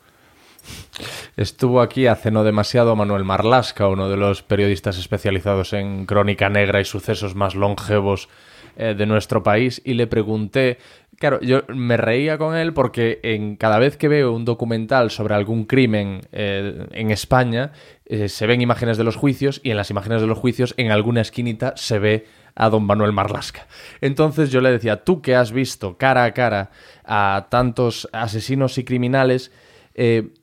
Estuvo 1.35 1.81
aquí 1.81 2.07
hace 2.07 2.31
no 2.31 2.45
demasiado 2.45 2.95
Manuel 2.95 3.25
Marlasca, 3.25 3.89
uno 3.89 4.09
de 4.09 4.15
los 4.15 4.41
periodistas 4.41 4.97
especializados 4.97 5.73
en 5.73 6.05
crónica 6.05 6.49
negra 6.49 6.79
y 6.79 6.85
sucesos 6.85 7.35
más 7.35 7.55
longevos 7.55 8.29
eh, 8.77 8.95
de 8.97 9.05
nuestro 9.05 9.43
país, 9.43 9.81
y 9.83 9.95
le 9.95 10.07
pregunté 10.07 10.77
Claro, 11.19 11.39
yo 11.41 11.61
me 11.69 11.95
reía 11.95 12.37
con 12.37 12.55
él 12.55 12.73
porque 12.73 13.19
en 13.23 13.55
cada 13.55 13.79
vez 13.79 13.97
que 13.97 14.07
veo 14.07 14.33
un 14.33 14.45
documental 14.45 15.11
sobre 15.11 15.35
algún 15.35 15.65
crimen 15.65 16.21
eh, 16.31 16.87
en 16.91 17.11
España, 17.11 17.71
eh, 18.05 18.29
se 18.29 18.47
ven 18.47 18.61
imágenes 18.61 18.97
de 18.97 19.03
los 19.03 19.15
juicios 19.15 19.61
y 19.63 19.71
en 19.71 19.77
las 19.77 19.89
imágenes 19.89 20.21
de 20.21 20.27
los 20.27 20.37
juicios, 20.37 20.73
en 20.77 20.91
alguna 20.91 21.21
esquinita, 21.21 21.73
se 21.77 21.99
ve 21.99 22.25
a 22.55 22.69
don 22.69 22.85
Manuel 22.85 23.13
Marlasca. 23.13 23.67
Entonces 24.01 24.51
yo 24.51 24.61
le 24.61 24.71
decía, 24.71 25.03
tú 25.03 25.21
que 25.21 25.35
has 25.35 25.51
visto 25.51 25.97
cara 25.97 26.23
a 26.23 26.33
cara 26.33 26.71
a 27.03 27.47
tantos 27.49 28.07
asesinos 28.11 28.77
y 28.77 28.83
criminales, 28.83 29.51
eh, 29.95 30.33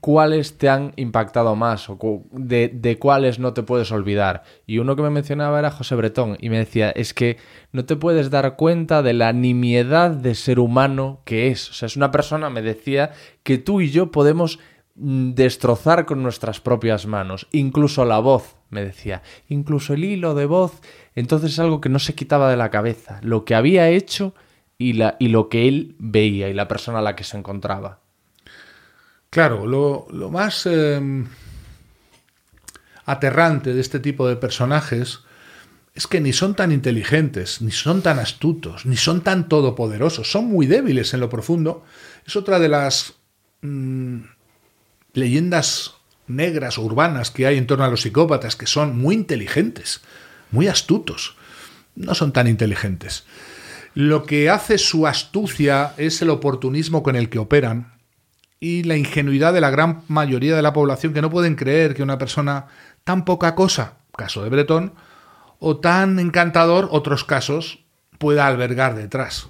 ¿cuáles 0.00 0.58
te 0.58 0.68
han 0.68 0.92
impactado 0.96 1.56
más 1.56 1.88
o 1.88 1.98
de, 2.32 2.68
de, 2.68 2.98
cuáles 2.98 3.38
no 3.38 3.52
te 3.54 3.62
puedes 3.62 3.90
olvidar? 3.92 4.42
Y 4.66 4.78
uno 4.78 4.96
que 4.96 5.02
me 5.02 5.10
mencionaba 5.10 5.58
era 5.58 5.70
José 5.70 5.94
Bretón 5.94 6.36
y 6.40 6.50
me 6.50 6.58
decía, 6.58 6.90
es 6.90 7.14
que 7.14 7.38
no 7.72 7.84
te 7.84 7.96
puedes 7.96 8.30
dar 8.30 8.56
cuenta 8.56 9.02
de 9.02 9.12
la 9.12 9.32
nimiedad 9.32 10.10
de 10.10 10.34
ser 10.34 10.58
humano 10.58 11.22
que 11.24 11.48
es. 11.48 11.70
O 11.70 11.72
sea, 11.72 11.86
es 11.86 11.96
una 11.96 12.10
persona, 12.10 12.50
me 12.50 12.62
decía, 12.62 13.12
que 13.42 13.58
tú 13.58 13.80
y 13.80 13.90
yo 13.90 14.10
podemos 14.10 14.58
mm, 14.96 15.32
destrozar 15.32 16.04
con 16.04 16.22
nuestras 16.22 16.60
propias 16.60 17.06
manos, 17.06 17.46
incluso 17.52 18.04
la 18.04 18.18
voz, 18.18 18.56
me 18.68 18.84
decía, 18.84 19.22
incluso 19.48 19.94
el 19.94 20.04
hilo 20.04 20.34
de 20.34 20.46
voz, 20.46 20.80
entonces 21.14 21.52
es 21.52 21.58
algo 21.58 21.80
que 21.80 21.88
no 21.88 21.98
se 21.98 22.14
quitaba 22.14 22.50
de 22.50 22.56
la 22.56 22.70
cabeza, 22.70 23.20
lo 23.22 23.44
que 23.44 23.54
había 23.54 23.88
hecho 23.88 24.34
y, 24.78 24.94
la, 24.94 25.16
y 25.18 25.28
lo 25.28 25.48
que 25.48 25.68
él 25.68 25.94
veía 25.98 26.48
y 26.48 26.54
la 26.54 26.68
persona 26.68 27.00
a 27.00 27.02
la 27.02 27.16
que 27.16 27.24
se 27.24 27.36
encontraba. 27.36 28.00
Claro, 29.30 29.66
lo, 29.66 30.30
más 30.30 30.66
em, 30.66 31.26
aterrante 33.04 33.72
de 33.72 33.80
este 33.80 34.00
tipo 34.00 34.26
de 34.26 34.36
personajes 34.36 35.20
es 35.94 36.06
que 36.06 36.20
ni 36.20 36.32
son 36.32 36.54
tan 36.54 36.72
inteligentes, 36.72 37.62
ni 37.62 37.70
son 37.70 38.02
tan 38.02 38.18
astutos, 38.18 38.86
ni 38.86 38.96
son 38.96 39.20
tan 39.20 39.48
todopoderosos, 39.48 40.30
son 40.30 40.46
muy 40.46 40.66
débiles 40.66 41.14
en 41.14 41.20
lo 41.20 41.28
profundo. 41.28 41.84
Es 42.26 42.36
otra 42.36 42.58
de 42.58 42.68
las 42.68 43.14
mm, 43.62 44.20
leyendas 45.12 45.94
negras 46.26 46.78
o 46.78 46.82
urbanas 46.82 47.30
que 47.30 47.46
hay 47.46 47.58
en 47.58 47.66
torno 47.66 47.84
a 47.84 47.88
los 47.88 48.02
psicópatas, 48.02 48.56
que 48.56 48.66
son 48.66 48.98
muy 48.98 49.14
inteligentes, 49.14 50.00
muy 50.50 50.68
astutos, 50.68 51.36
no 51.94 52.14
son 52.14 52.32
tan 52.32 52.46
inteligentes. 52.46 53.24
Lo 53.94 54.24
que 54.24 54.50
hace 54.50 54.78
su 54.78 55.06
astucia 55.06 55.94
es 55.96 56.22
el 56.22 56.30
oportunismo 56.30 57.02
con 57.02 57.16
el 57.16 57.28
que 57.28 57.38
operan 57.38 57.94
y 58.60 58.84
la 58.84 58.96
ingenuidad 58.96 59.52
de 59.52 59.60
la 59.60 59.70
gran 59.70 60.02
mayoría 60.06 60.54
de 60.54 60.62
la 60.62 60.72
población 60.72 61.12
que 61.12 61.22
no 61.22 61.30
pueden 61.30 61.56
creer 61.56 61.94
que 61.94 62.02
una 62.02 62.18
persona 62.18 62.66
tan 63.04 63.24
poca 63.24 63.54
cosa, 63.54 63.94
caso 64.16 64.44
de 64.44 64.50
Bretón, 64.50 64.92
o 65.58 65.78
tan 65.78 66.18
encantador, 66.18 66.88
otros 66.92 67.24
casos, 67.24 67.80
pueda 68.18 68.46
albergar 68.46 68.94
detrás. 68.94 69.48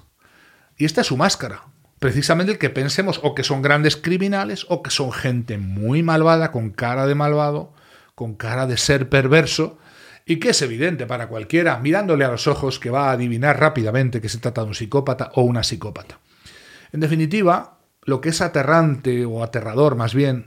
Y 0.77 0.85
esta 0.85 1.01
es 1.01 1.07
su 1.07 1.17
máscara. 1.17 1.63
Precisamente 1.99 2.53
el 2.53 2.57
que 2.57 2.71
pensemos 2.71 3.19
o 3.21 3.35
que 3.35 3.43
son 3.43 3.61
grandes 3.61 3.95
criminales 3.95 4.65
o 4.69 4.81
que 4.81 4.89
son 4.89 5.11
gente 5.11 5.59
muy 5.59 6.01
malvada, 6.01 6.51
con 6.51 6.71
cara 6.71 7.05
de 7.05 7.13
malvado, 7.13 7.73
con 8.15 8.33
cara 8.33 8.65
de 8.65 8.77
ser 8.77 9.07
perverso, 9.07 9.77
y 10.31 10.39
que 10.39 10.51
es 10.51 10.61
evidente 10.61 11.05
para 11.05 11.27
cualquiera, 11.27 11.77
mirándole 11.79 12.23
a 12.23 12.31
los 12.31 12.47
ojos, 12.47 12.79
que 12.79 12.89
va 12.89 13.09
a 13.09 13.11
adivinar 13.11 13.59
rápidamente 13.59 14.21
que 14.21 14.29
se 14.29 14.37
trata 14.37 14.61
de 14.61 14.67
un 14.67 14.75
psicópata 14.75 15.29
o 15.35 15.41
una 15.41 15.61
psicópata. 15.61 16.19
En 16.93 17.01
definitiva, 17.01 17.79
lo 18.03 18.21
que 18.21 18.29
es 18.29 18.39
aterrante 18.39 19.25
o 19.25 19.43
aterrador 19.43 19.97
más 19.97 20.13
bien 20.13 20.45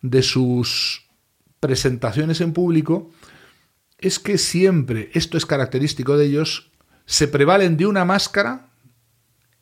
de 0.00 0.22
sus 0.22 1.06
presentaciones 1.60 2.40
en 2.40 2.54
público 2.54 3.10
es 3.98 4.18
que 4.18 4.38
siempre, 4.38 5.10
esto 5.12 5.36
es 5.36 5.44
característico 5.44 6.16
de 6.16 6.24
ellos, 6.24 6.70
se 7.04 7.28
prevalen 7.28 7.76
de 7.76 7.84
una 7.84 8.06
máscara 8.06 8.68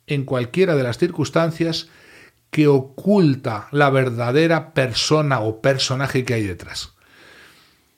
en 0.07 0.23
cualquiera 0.23 0.77
de 0.77 0.83
las 0.83 0.97
circunstancias 0.97 1.89
que 2.49 2.69
oculta 2.69 3.67
la 3.71 3.89
verdadera 3.89 4.73
persona 4.73 5.41
o 5.41 5.61
personaje 5.61 6.23
que 6.23 6.35
hay 6.35 6.47
detrás. 6.47 6.93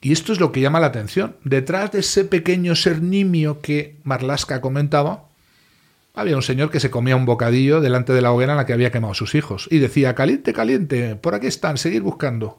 Y 0.02 0.10
esto 0.12 0.32
es 0.32 0.40
lo 0.40 0.50
que 0.50 0.60
llama 0.60 0.80
la 0.80 0.88
atención. 0.88 1.36
Detrás 1.44 1.92
de 1.92 2.00
ese 2.00 2.24
pequeño 2.24 2.74
ser 2.74 3.00
nimio 3.00 3.60
que 3.60 4.00
Marlaska 4.02 4.60
comentaba, 4.60 5.28
había 6.12 6.34
un 6.34 6.42
señor 6.42 6.70
que 6.70 6.80
se 6.80 6.90
comía 6.90 7.14
un 7.14 7.24
bocadillo 7.24 7.80
delante 7.80 8.12
de 8.12 8.20
la 8.20 8.32
hoguera 8.32 8.52
en 8.52 8.56
la 8.58 8.66
que 8.66 8.72
había 8.72 8.90
quemado 8.90 9.14
sus 9.14 9.36
hijos 9.36 9.68
y 9.70 9.78
decía, 9.78 10.16
caliente, 10.16 10.52
caliente, 10.52 11.14
por 11.14 11.36
aquí 11.36 11.46
están, 11.46 11.78
seguir 11.78 12.02
buscando. 12.02 12.58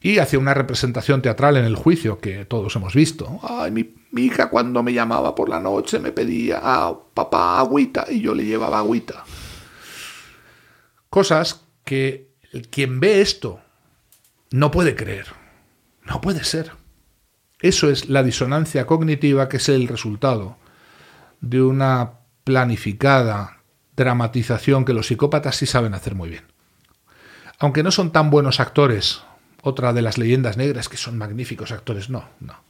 Y 0.00 0.18
hacía 0.18 0.38
una 0.38 0.54
representación 0.54 1.22
teatral 1.22 1.56
en 1.56 1.64
el 1.64 1.74
juicio 1.74 2.20
que 2.20 2.44
todos 2.46 2.74
hemos 2.76 2.94
visto. 2.94 3.40
Ay, 3.42 3.72
mi, 3.72 3.92
hija 4.22 4.48
cuando 4.48 4.84
me 4.84 4.94
llamaba 4.94 5.34
por 5.34 5.48
la 5.48 5.60
noche 5.60 5.98
me 5.98 6.12
pedía, 6.12 6.60
ah, 6.62 6.96
papá, 7.12 7.58
agüita, 7.58 8.06
y 8.08 8.20
yo 8.20 8.32
le 8.32 8.44
llevaba 8.44 8.78
agüita. 8.78 9.24
Cosas 11.10 11.64
que 11.84 12.28
quien 12.70 13.00
ve 13.00 13.20
esto 13.20 13.60
no 14.52 14.70
puede 14.70 14.94
creer. 14.94 15.39
No 16.04 16.20
puede 16.20 16.44
ser. 16.44 16.72
Eso 17.60 17.90
es 17.90 18.08
la 18.08 18.22
disonancia 18.22 18.86
cognitiva 18.86 19.48
que 19.48 19.58
es 19.58 19.68
el 19.68 19.88
resultado 19.88 20.56
de 21.40 21.62
una 21.62 22.12
planificada 22.44 23.58
dramatización 23.96 24.84
que 24.84 24.94
los 24.94 25.08
psicópatas 25.08 25.56
sí 25.56 25.66
saben 25.66 25.94
hacer 25.94 26.14
muy 26.14 26.30
bien. 26.30 26.44
Aunque 27.58 27.82
no 27.82 27.90
son 27.90 28.12
tan 28.12 28.30
buenos 28.30 28.60
actores, 28.60 29.22
otra 29.62 29.92
de 29.92 30.00
las 30.00 30.16
leyendas 30.16 30.56
negras 30.56 30.88
que 30.88 30.96
son 30.96 31.18
magníficos 31.18 31.72
actores, 31.72 32.08
no, 32.08 32.28
no. 32.40 32.62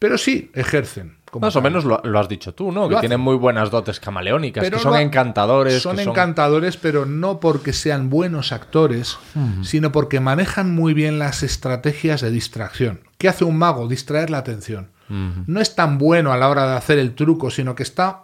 Pero 0.00 0.18
sí 0.18 0.50
ejercen. 0.54 1.18
Más 1.40 1.56
o 1.56 1.62
menos 1.62 1.84
lo, 1.84 2.18
has 2.18 2.28
dicho 2.28 2.54
tú, 2.54 2.72
¿no? 2.72 2.88
que 2.88 2.96
tienen 2.96 3.20
muy 3.20 3.36
buenas 3.36 3.70
dotes 3.70 4.00
camaleónicas, 4.00 4.68
que 4.68 4.78
son 4.78 4.96
encantadores. 4.96 5.82
Son 5.82 5.98
encantadores, 5.98 6.76
pero 6.76 7.06
no 7.06 7.40
porque 7.40 7.72
sean 7.72 8.10
buenos 8.10 8.52
actores, 8.52 9.18
sino 9.62 9.92
porque 9.92 10.20
manejan 10.20 10.74
muy 10.74 10.94
bien 10.94 11.18
las 11.18 11.42
estrategias 11.42 12.20
de 12.20 12.30
distracción. 12.30 13.00
¿Qué 13.18 13.28
hace 13.28 13.44
un 13.44 13.56
mago? 13.56 13.88
Distraer 13.88 14.30
la 14.30 14.38
atención 14.38 14.94
no 15.08 15.60
es 15.60 15.74
tan 15.74 15.98
bueno 15.98 16.32
a 16.32 16.36
la 16.36 16.48
hora 16.48 16.66
de 16.66 16.76
hacer 16.76 16.98
el 16.98 17.14
truco, 17.14 17.50
sino 17.50 17.74
que 17.74 17.82
está 17.82 18.22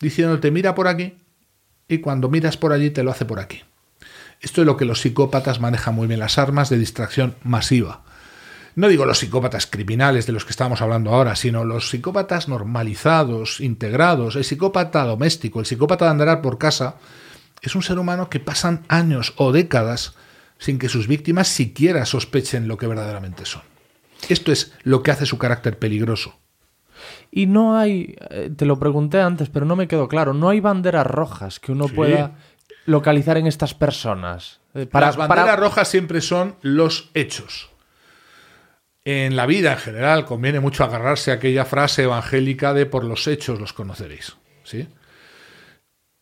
diciéndote 0.00 0.50
mira 0.50 0.74
por 0.74 0.88
aquí 0.88 1.14
y 1.88 1.98
cuando 1.98 2.28
miras 2.28 2.56
por 2.56 2.72
allí 2.72 2.90
te 2.90 3.02
lo 3.02 3.10
hace 3.10 3.24
por 3.24 3.40
aquí. 3.40 3.62
Esto 4.40 4.60
es 4.60 4.66
lo 4.66 4.76
que 4.76 4.84
los 4.84 5.00
psicópatas 5.00 5.60
manejan 5.60 5.94
muy 5.94 6.06
bien, 6.06 6.20
las 6.20 6.38
armas 6.38 6.68
de 6.68 6.78
distracción 6.78 7.34
masiva. 7.42 8.02
No 8.76 8.88
digo 8.88 9.04
los 9.04 9.18
psicópatas 9.18 9.66
criminales 9.66 10.26
de 10.26 10.32
los 10.32 10.44
que 10.44 10.50
estamos 10.50 10.82
hablando 10.82 11.10
ahora, 11.12 11.36
sino 11.36 11.64
los 11.64 11.90
psicópatas 11.90 12.48
normalizados, 12.48 13.60
integrados, 13.60 14.34
el 14.34 14.44
psicópata 14.44 15.04
doméstico, 15.04 15.60
el 15.60 15.66
psicópata 15.66 16.06
de 16.06 16.10
andar 16.10 16.42
por 16.42 16.58
casa, 16.58 16.96
es 17.62 17.74
un 17.74 17.82
ser 17.82 17.98
humano 17.98 18.28
que 18.28 18.40
pasan 18.40 18.84
años 18.88 19.32
o 19.36 19.52
décadas 19.52 20.14
sin 20.58 20.78
que 20.78 20.88
sus 20.88 21.06
víctimas 21.06 21.48
siquiera 21.48 22.04
sospechen 22.04 22.66
lo 22.66 22.76
que 22.76 22.86
verdaderamente 22.86 23.44
son. 23.46 23.62
Esto 24.28 24.50
es 24.50 24.72
lo 24.82 25.02
que 25.02 25.10
hace 25.10 25.26
su 25.26 25.38
carácter 25.38 25.78
peligroso. 25.78 26.36
Y 27.30 27.46
no 27.46 27.76
hay, 27.76 28.16
eh, 28.30 28.50
te 28.56 28.64
lo 28.64 28.78
pregunté 28.78 29.20
antes, 29.20 29.50
pero 29.50 29.66
no 29.66 29.76
me 29.76 29.88
quedó 29.88 30.08
claro, 30.08 30.34
no 30.34 30.48
hay 30.48 30.60
banderas 30.60 31.06
rojas 31.06 31.60
que 31.60 31.72
uno 31.72 31.88
pueda 31.88 32.32
localizar 32.86 33.36
en 33.36 33.46
estas 33.46 33.74
personas. 33.74 34.60
Eh, 34.74 34.86
para, 34.86 35.06
Las 35.06 35.16
banderas 35.16 35.58
rojas 35.58 35.88
siempre 35.88 36.20
son 36.20 36.56
los 36.62 37.10
hechos. 37.14 37.70
En 39.04 39.36
la 39.36 39.46
vida 39.46 39.72
en 39.72 39.78
general 39.78 40.24
conviene 40.24 40.60
mucho 40.60 40.84
agarrarse 40.84 41.30
a 41.30 41.34
aquella 41.34 41.64
frase 41.64 42.04
evangélica 42.04 42.72
de 42.72 42.86
por 42.86 43.04
los 43.04 43.26
hechos 43.26 43.60
los 43.60 43.72
conoceréis. 43.72 44.36
¿sí? 44.62 44.88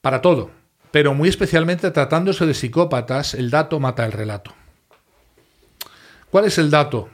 Para 0.01 0.21
todo, 0.21 0.51
pero 0.91 1.15
muy 1.15 1.29
especialmente 1.29 1.91
tratándose 1.93 2.45
de 2.47 2.55
psicópatas, 2.55 3.35
el 3.35 3.51
dato 3.51 3.79
mata 3.79 4.05
el 4.05 4.13
relato. 4.13 4.53
¿Cuál 6.31 6.47
es 6.47 6.59
el 6.59 6.71
dato? 6.71 7.09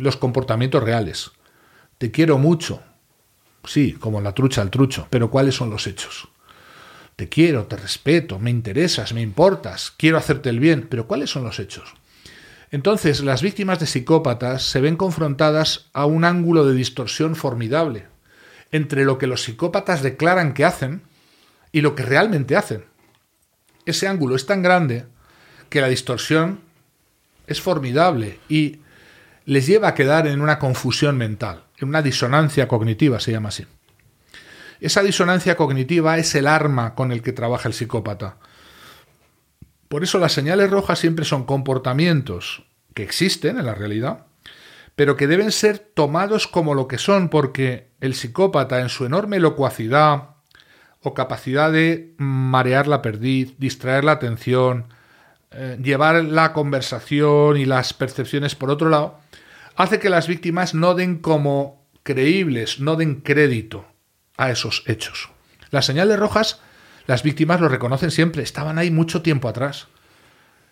los 0.00 0.16
comportamientos 0.16 0.82
reales. 0.82 1.30
Te 1.98 2.10
quiero 2.10 2.38
mucho. 2.38 2.82
Sí, 3.64 3.92
como 3.92 4.20
la 4.20 4.32
trucha 4.32 4.62
al 4.62 4.70
trucho, 4.70 5.06
pero 5.10 5.30
¿cuáles 5.30 5.54
son 5.54 5.70
los 5.70 5.86
hechos? 5.86 6.28
Te 7.16 7.28
quiero, 7.28 7.66
te 7.66 7.76
respeto, 7.76 8.38
me 8.38 8.50
interesas, 8.50 9.12
me 9.12 9.20
importas, 9.20 9.92
quiero 9.96 10.16
hacerte 10.16 10.48
el 10.48 10.58
bien, 10.58 10.86
pero 10.88 11.06
¿cuáles 11.06 11.28
son 11.28 11.44
los 11.44 11.58
hechos? 11.58 11.94
Entonces, 12.70 13.20
las 13.20 13.42
víctimas 13.42 13.80
de 13.80 13.86
psicópatas 13.86 14.62
se 14.62 14.80
ven 14.80 14.96
confrontadas 14.96 15.90
a 15.92 16.06
un 16.06 16.24
ángulo 16.24 16.64
de 16.64 16.74
distorsión 16.74 17.34
formidable 17.34 18.06
entre 18.70 19.04
lo 19.04 19.18
que 19.18 19.26
los 19.26 19.42
psicópatas 19.42 20.02
declaran 20.02 20.54
que 20.54 20.64
hacen 20.64 21.02
y 21.72 21.80
lo 21.80 21.94
que 21.94 22.04
realmente 22.04 22.56
hacen. 22.56 22.84
Ese 23.86 24.06
ángulo 24.06 24.36
es 24.36 24.46
tan 24.46 24.62
grande 24.62 25.06
que 25.68 25.80
la 25.80 25.88
distorsión 25.88 26.60
es 27.46 27.60
formidable 27.60 28.38
y 28.48 28.80
les 29.44 29.66
lleva 29.66 29.88
a 29.88 29.94
quedar 29.94 30.26
en 30.28 30.40
una 30.40 30.58
confusión 30.58 31.16
mental, 31.16 31.64
en 31.78 31.88
una 31.88 32.02
disonancia 32.02 32.68
cognitiva, 32.68 33.18
se 33.18 33.32
llama 33.32 33.48
así. 33.48 33.66
Esa 34.80 35.02
disonancia 35.02 35.56
cognitiva 35.56 36.16
es 36.18 36.34
el 36.34 36.46
arma 36.46 36.94
con 36.94 37.10
el 37.12 37.22
que 37.22 37.32
trabaja 37.32 37.68
el 37.68 37.74
psicópata. 37.74 38.36
Por 39.90 40.04
eso 40.04 40.20
las 40.20 40.32
señales 40.32 40.70
rojas 40.70 41.00
siempre 41.00 41.24
son 41.24 41.44
comportamientos 41.44 42.62
que 42.94 43.02
existen 43.02 43.58
en 43.58 43.66
la 43.66 43.74
realidad, 43.74 44.26
pero 44.94 45.16
que 45.16 45.26
deben 45.26 45.50
ser 45.50 45.80
tomados 45.80 46.46
como 46.46 46.74
lo 46.74 46.86
que 46.86 46.96
son, 46.96 47.28
porque 47.28 47.90
el 48.00 48.14
psicópata 48.14 48.78
en 48.78 48.88
su 48.88 49.04
enorme 49.04 49.40
locuacidad, 49.40 50.36
o 51.02 51.12
capacidad 51.12 51.72
de 51.72 52.14
marear 52.18 52.86
la 52.86 53.02
perdiz, 53.02 53.58
distraer 53.58 54.04
la 54.04 54.12
atención, 54.12 54.86
eh, 55.50 55.76
llevar 55.82 56.24
la 56.24 56.52
conversación 56.52 57.56
y 57.56 57.64
las 57.64 57.92
percepciones 57.92 58.54
por 58.54 58.70
otro 58.70 58.90
lado, 58.90 59.18
hace 59.74 59.98
que 59.98 60.08
las 60.08 60.28
víctimas 60.28 60.72
no 60.72 60.94
den 60.94 61.18
como 61.18 61.84
creíbles, 62.04 62.78
no 62.78 62.94
den 62.94 63.22
crédito 63.22 63.86
a 64.36 64.52
esos 64.52 64.84
hechos. 64.86 65.30
Las 65.72 65.84
señales 65.84 66.16
rojas, 66.16 66.60
las 67.10 67.24
víctimas 67.24 67.60
lo 67.60 67.68
reconocen 67.68 68.12
siempre, 68.12 68.44
estaban 68.44 68.78
ahí 68.78 68.92
mucho 68.92 69.20
tiempo 69.20 69.48
atrás. 69.48 69.88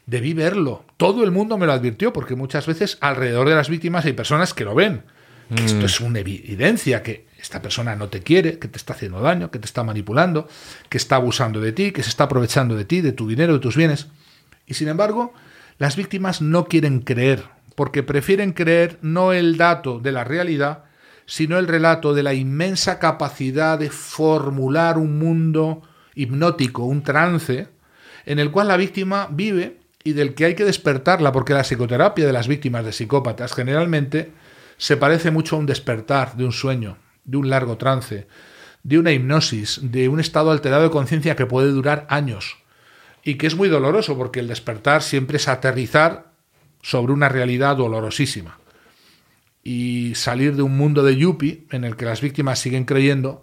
Debí 0.06 0.34
verlo. 0.34 0.84
Todo 0.96 1.24
el 1.24 1.32
mundo 1.32 1.58
me 1.58 1.66
lo 1.66 1.72
advirtió 1.72 2.12
porque 2.12 2.36
muchas 2.36 2.64
veces 2.64 2.96
alrededor 3.00 3.48
de 3.48 3.56
las 3.56 3.68
víctimas 3.68 4.04
hay 4.04 4.12
personas 4.12 4.54
que 4.54 4.64
lo 4.64 4.72
ven. 4.72 5.02
Esto 5.50 5.80
mm. 5.80 5.84
es 5.84 6.00
una 6.00 6.20
evidencia 6.20 7.02
que 7.02 7.26
esta 7.40 7.60
persona 7.60 7.96
no 7.96 8.08
te 8.08 8.22
quiere, 8.22 8.60
que 8.60 8.68
te 8.68 8.76
está 8.76 8.92
haciendo 8.92 9.20
daño, 9.20 9.50
que 9.50 9.58
te 9.58 9.66
está 9.66 9.82
manipulando, 9.82 10.46
que 10.88 10.96
está 10.96 11.16
abusando 11.16 11.60
de 11.60 11.72
ti, 11.72 11.90
que 11.90 12.04
se 12.04 12.10
está 12.10 12.24
aprovechando 12.24 12.76
de 12.76 12.84
ti, 12.84 13.00
de 13.00 13.10
tu 13.10 13.26
dinero, 13.26 13.54
de 13.54 13.58
tus 13.58 13.74
bienes. 13.74 14.06
Y 14.64 14.74
sin 14.74 14.86
embargo, 14.86 15.34
las 15.78 15.96
víctimas 15.96 16.40
no 16.40 16.66
quieren 16.66 17.00
creer, 17.00 17.42
porque 17.74 18.04
prefieren 18.04 18.52
creer 18.52 19.00
no 19.02 19.32
el 19.32 19.56
dato 19.56 19.98
de 19.98 20.12
la 20.12 20.22
realidad, 20.22 20.84
sino 21.26 21.58
el 21.58 21.66
relato 21.66 22.14
de 22.14 22.22
la 22.22 22.34
inmensa 22.34 23.00
capacidad 23.00 23.76
de 23.76 23.90
formular 23.90 24.98
un 24.98 25.18
mundo 25.18 25.82
hipnótico, 26.18 26.84
un 26.84 27.02
trance, 27.02 27.68
en 28.26 28.38
el 28.40 28.50
cual 28.50 28.68
la 28.68 28.76
víctima 28.76 29.28
vive 29.30 29.78
y 30.02 30.12
del 30.12 30.34
que 30.34 30.46
hay 30.46 30.54
que 30.54 30.64
despertarla, 30.64 31.32
porque 31.32 31.54
la 31.54 31.62
psicoterapia 31.62 32.26
de 32.26 32.32
las 32.32 32.48
víctimas 32.48 32.84
de 32.84 32.92
psicópatas 32.92 33.54
generalmente 33.54 34.32
se 34.76 34.96
parece 34.96 35.30
mucho 35.30 35.56
a 35.56 35.58
un 35.60 35.66
despertar 35.66 36.36
de 36.36 36.44
un 36.44 36.52
sueño, 36.52 36.98
de 37.24 37.36
un 37.36 37.48
largo 37.48 37.78
trance, 37.78 38.26
de 38.82 38.98
una 38.98 39.12
hipnosis, 39.12 39.80
de 39.82 40.08
un 40.08 40.18
estado 40.18 40.50
alterado 40.50 40.82
de 40.82 40.90
conciencia 40.90 41.36
que 41.36 41.46
puede 41.46 41.70
durar 41.70 42.06
años. 42.10 42.58
Y 43.22 43.34
que 43.34 43.46
es 43.46 43.56
muy 43.56 43.68
doloroso 43.68 44.16
porque 44.16 44.40
el 44.40 44.48
despertar 44.48 45.02
siempre 45.02 45.36
es 45.36 45.48
aterrizar 45.48 46.32
sobre 46.82 47.12
una 47.12 47.28
realidad 47.28 47.76
dolorosísima. 47.76 48.58
Y 49.62 50.14
salir 50.14 50.56
de 50.56 50.62
un 50.62 50.76
mundo 50.76 51.02
de 51.02 51.16
yuppie 51.16 51.64
en 51.70 51.84
el 51.84 51.96
que 51.96 52.06
las 52.06 52.20
víctimas 52.20 52.58
siguen 52.58 52.84
creyendo 52.84 53.42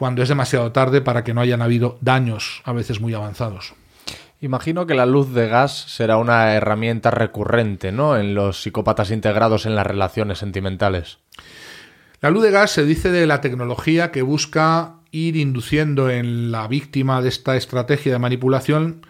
cuando 0.00 0.22
es 0.22 0.30
demasiado 0.30 0.72
tarde 0.72 1.02
para 1.02 1.24
que 1.24 1.34
no 1.34 1.42
hayan 1.42 1.60
habido 1.60 1.98
daños 2.00 2.62
a 2.64 2.72
veces 2.72 3.02
muy 3.02 3.12
avanzados. 3.12 3.74
Imagino 4.40 4.86
que 4.86 4.94
la 4.94 5.04
luz 5.04 5.34
de 5.34 5.46
gas 5.46 5.76
será 5.76 6.16
una 6.16 6.54
herramienta 6.54 7.10
recurrente, 7.10 7.92
¿no? 7.92 8.16
En 8.16 8.34
los 8.34 8.62
psicópatas 8.62 9.10
integrados 9.10 9.66
en 9.66 9.76
las 9.76 9.86
relaciones 9.86 10.38
sentimentales. 10.38 11.18
La 12.22 12.30
luz 12.30 12.44
de 12.44 12.50
gas 12.50 12.70
se 12.70 12.86
dice 12.86 13.10
de 13.10 13.26
la 13.26 13.42
tecnología 13.42 14.10
que 14.10 14.22
busca 14.22 14.94
ir 15.10 15.36
induciendo 15.36 16.08
en 16.08 16.50
la 16.50 16.66
víctima 16.66 17.20
de 17.20 17.28
esta 17.28 17.54
estrategia 17.56 18.10
de 18.10 18.18
manipulación 18.18 19.04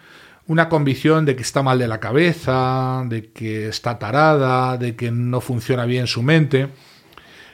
una 0.45 0.67
convicción 0.67 1.23
de 1.23 1.37
que 1.37 1.43
está 1.43 1.63
mal 1.63 1.79
de 1.79 1.87
la 1.87 2.01
cabeza, 2.01 3.05
de 3.05 3.31
que 3.31 3.69
está 3.69 3.97
tarada, 3.97 4.77
de 4.77 4.97
que 4.97 5.09
no 5.09 5.39
funciona 5.39 5.85
bien 5.85 6.07
su 6.07 6.21
mente. 6.21 6.67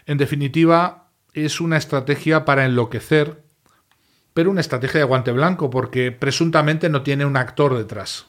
En 0.07 0.18
definitiva, 0.18 1.06
es 1.45 1.61
una 1.61 1.77
estrategia 1.77 2.45
para 2.45 2.65
enloquecer, 2.65 3.43
pero 4.34 4.51
una 4.51 4.61
estrategia 4.61 4.99
de 4.99 5.05
guante 5.05 5.31
blanco, 5.31 5.69
porque 5.69 6.11
presuntamente 6.11 6.89
no 6.89 7.01
tiene 7.01 7.26
un 7.26 7.38
actor 7.38 7.77
detrás. 7.77 8.27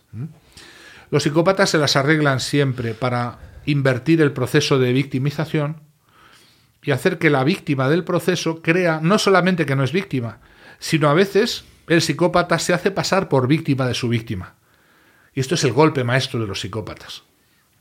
Los 1.10 1.22
psicópatas 1.22 1.70
se 1.70 1.78
las 1.78 1.96
arreglan 1.96 2.40
siempre 2.40 2.94
para 2.94 3.38
invertir 3.64 4.20
el 4.20 4.32
proceso 4.32 4.78
de 4.78 4.92
victimización 4.92 5.82
y 6.82 6.90
hacer 6.90 7.18
que 7.18 7.30
la 7.30 7.44
víctima 7.44 7.88
del 7.88 8.04
proceso 8.04 8.62
crea 8.62 9.00
no 9.02 9.18
solamente 9.18 9.66
que 9.66 9.76
no 9.76 9.84
es 9.84 9.92
víctima, 9.92 10.40
sino 10.78 11.08
a 11.08 11.14
veces 11.14 11.64
el 11.86 12.02
psicópata 12.02 12.58
se 12.58 12.72
hace 12.72 12.90
pasar 12.90 13.28
por 13.28 13.48
víctima 13.48 13.86
de 13.86 13.94
su 13.94 14.08
víctima. 14.08 14.54
Y 15.34 15.40
esto 15.40 15.54
es 15.54 15.64
el 15.64 15.72
golpe 15.72 16.04
maestro 16.04 16.40
de 16.40 16.46
los 16.46 16.60
psicópatas. 16.60 17.24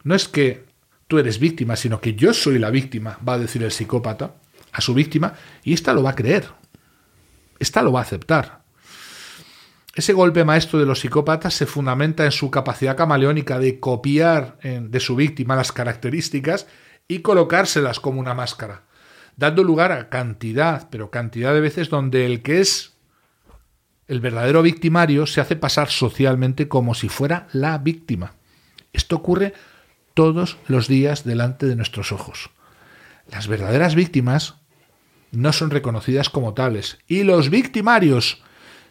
No 0.04 0.16
es 0.16 0.28
que 0.28 0.66
tú 1.08 1.20
eres 1.20 1.40
víctima, 1.40 1.76
sino 1.76 2.02
que 2.02 2.16
yo 2.16 2.34
soy 2.34 2.60
la 2.60 2.70
víctima, 2.70 3.20
va 3.28 3.34
a 3.34 3.40
decir 3.40 3.64
el 3.64 3.72
psicópata 3.72 4.36
a 4.72 4.82
su 4.82 4.94
víctima, 4.94 5.34
y 5.64 5.74
ésta 5.74 5.94
lo 5.94 6.04
va 6.04 6.12
a 6.12 6.16
creer. 6.16 6.48
Esta 7.60 7.82
lo 7.82 7.92
va 7.92 8.00
a 8.00 8.04
aceptar. 8.04 8.62
Ese 9.96 10.14
golpe 10.14 10.46
maestro 10.46 10.78
de 10.80 10.86
los 10.86 11.00
psicópatas 11.00 11.54
se 11.54 11.66
fundamenta 11.66 12.26
en 12.26 12.32
su 12.32 12.52
capacidad 12.52 12.96
camaleónica 12.96 13.58
de 13.58 13.80
copiar 13.80 14.60
de 14.62 15.00
su 15.00 15.16
víctima 15.16 15.56
las 15.56 15.72
características 15.72 16.68
y 17.08 17.20
colocárselas 17.20 18.00
como 18.00 18.20
una 18.20 18.36
máscara 18.36 18.84
dando 19.38 19.64
lugar 19.64 19.92
a 19.94 20.10
cantidad, 20.10 20.90
pero 20.90 21.10
cantidad 21.10 21.54
de 21.54 21.62
veces 21.62 21.90
donde 21.90 22.26
el 22.26 22.42
que 22.42 22.60
es 22.60 22.98
el 24.08 24.20
verdadero 24.20 24.62
victimario 24.62 25.26
se 25.28 25.40
hace 25.40 25.56
pasar 25.56 25.90
socialmente 25.90 26.68
como 26.68 26.94
si 26.94 27.08
fuera 27.08 27.48
la 27.54 27.78
víctima. 27.78 28.34
Esto 28.94 29.16
ocurre 29.16 29.54
todos 30.14 30.58
los 30.68 30.88
días 30.88 31.24
delante 31.24 31.68
de 31.68 31.76
nuestros 31.76 32.12
ojos. 32.12 32.50
Las 33.32 33.48
verdaderas 33.48 33.96
víctimas 33.96 34.56
no 35.32 35.54
son 35.54 35.70
reconocidas 35.70 36.30
como 36.30 36.54
tales 36.54 37.00
y 37.08 37.24
los 37.24 37.50
victimarios 37.50 38.44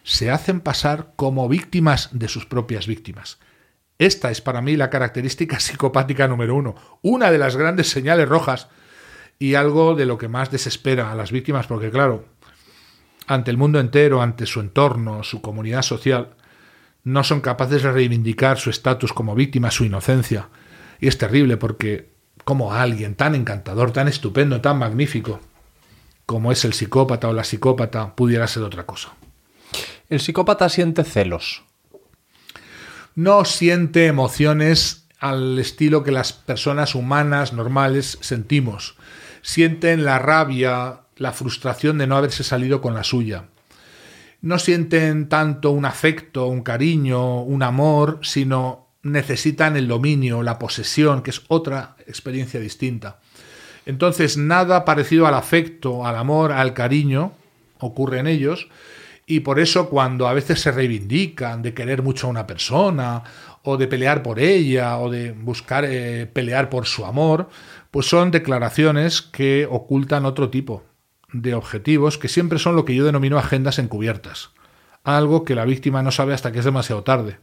se 0.03 0.31
hacen 0.31 0.61
pasar 0.61 1.13
como 1.15 1.49
víctimas 1.49 2.09
de 2.13 2.27
sus 2.27 2.45
propias 2.45 2.87
víctimas. 2.87 3.39
Esta 3.99 4.29
es 4.29 4.41
para 4.41 4.61
mí 4.61 4.77
la 4.77 4.89
característica 4.89 5.59
psicopática 5.59 6.27
número 6.27 6.55
uno, 6.55 6.75
una 7.01 7.31
de 7.31 7.37
las 7.37 7.55
grandes 7.55 7.89
señales 7.89 8.29
rojas 8.29 8.69
y 9.39 9.55
algo 9.55 9.95
de 9.95 10.05
lo 10.05 10.17
que 10.17 10.27
más 10.27 10.51
desespera 10.51 11.11
a 11.11 11.15
las 11.15 11.31
víctimas, 11.31 11.67
porque 11.67 11.91
claro, 11.91 12.25
ante 13.27 13.51
el 13.51 13.57
mundo 13.57 13.79
entero, 13.79 14.21
ante 14.21 14.45
su 14.45 14.61
entorno, 14.61 15.23
su 15.23 15.41
comunidad 15.41 15.81
social, 15.81 16.35
no 17.03 17.23
son 17.23 17.41
capaces 17.41 17.83
de 17.83 17.91
reivindicar 17.91 18.57
su 18.57 18.69
estatus 18.69 19.13
como 19.13 19.35
víctima, 19.35 19.71
su 19.71 19.85
inocencia. 19.85 20.49
Y 20.99 21.07
es 21.07 21.17
terrible 21.17 21.57
porque 21.57 22.16
como 22.43 22.73
alguien 22.73 23.15
tan 23.15 23.35
encantador, 23.35 23.91
tan 23.91 24.07
estupendo, 24.07 24.61
tan 24.61 24.79
magnífico, 24.79 25.39
como 26.25 26.51
es 26.51 26.65
el 26.65 26.73
psicópata 26.73 27.27
o 27.27 27.33
la 27.33 27.43
psicópata, 27.43 28.15
pudiera 28.15 28.47
ser 28.47 28.63
otra 28.63 28.85
cosa. 28.85 29.13
¿El 30.09 30.19
psicópata 30.19 30.69
siente 30.69 31.03
celos? 31.03 31.63
No 33.15 33.45
siente 33.45 34.05
emociones 34.05 35.07
al 35.19 35.57
estilo 35.57 36.03
que 36.03 36.11
las 36.11 36.33
personas 36.33 36.95
humanas 36.95 37.53
normales 37.53 38.17
sentimos 38.21 38.95
sienten 39.47 40.03
la 40.03 40.19
rabia, 40.19 41.03
la 41.15 41.31
frustración 41.31 41.97
de 41.97 42.05
no 42.05 42.17
haberse 42.17 42.43
salido 42.43 42.81
con 42.81 42.93
la 42.93 43.05
suya. 43.05 43.45
No 44.41 44.59
sienten 44.59 45.29
tanto 45.29 45.71
un 45.71 45.85
afecto, 45.85 46.47
un 46.47 46.63
cariño, 46.63 47.43
un 47.43 47.63
amor, 47.63 48.19
sino 48.23 48.86
necesitan 49.03 49.77
el 49.77 49.87
dominio, 49.87 50.43
la 50.43 50.59
posesión, 50.59 51.21
que 51.21 51.31
es 51.31 51.41
otra 51.47 51.95
experiencia 52.07 52.59
distinta. 52.59 53.19
Entonces, 53.85 54.37
nada 54.37 54.85
parecido 54.85 55.27
al 55.27 55.33
afecto, 55.33 56.05
al 56.05 56.15
amor, 56.15 56.51
al 56.51 56.73
cariño 56.73 57.33
ocurre 57.79 58.19
en 58.19 58.27
ellos, 58.27 58.67
y 59.25 59.41
por 59.41 59.59
eso 59.59 59.89
cuando 59.89 60.27
a 60.27 60.33
veces 60.33 60.61
se 60.61 60.71
reivindican 60.71 61.61
de 61.61 61.73
querer 61.73 62.01
mucho 62.01 62.27
a 62.27 62.29
una 62.29 62.47
persona, 62.47 63.23
o 63.63 63.77
de 63.77 63.87
pelear 63.87 64.23
por 64.23 64.39
ella, 64.39 64.97
o 64.97 65.09
de 65.09 65.31
buscar 65.31 65.85
eh, 65.85 66.25
pelear 66.25 66.69
por 66.69 66.85
su 66.85 67.05
amor, 67.05 67.49
pues 67.91 68.07
son 68.07 68.31
declaraciones 68.31 69.21
que 69.21 69.67
ocultan 69.69 70.25
otro 70.25 70.49
tipo 70.49 70.83
de 71.33 71.53
objetivos 71.53 72.17
que 72.17 72.29
siempre 72.29 72.59
son 72.59 72.75
lo 72.75 72.85
que 72.85 72.95
yo 72.95 73.05
denomino 73.05 73.37
agendas 73.37 73.79
encubiertas, 73.79 74.51
algo 75.03 75.43
que 75.43 75.55
la 75.55 75.65
víctima 75.65 76.01
no 76.01 76.11
sabe 76.11 76.33
hasta 76.33 76.51
que 76.51 76.59
es 76.59 76.65
demasiado 76.65 77.03
tarde 77.03 77.39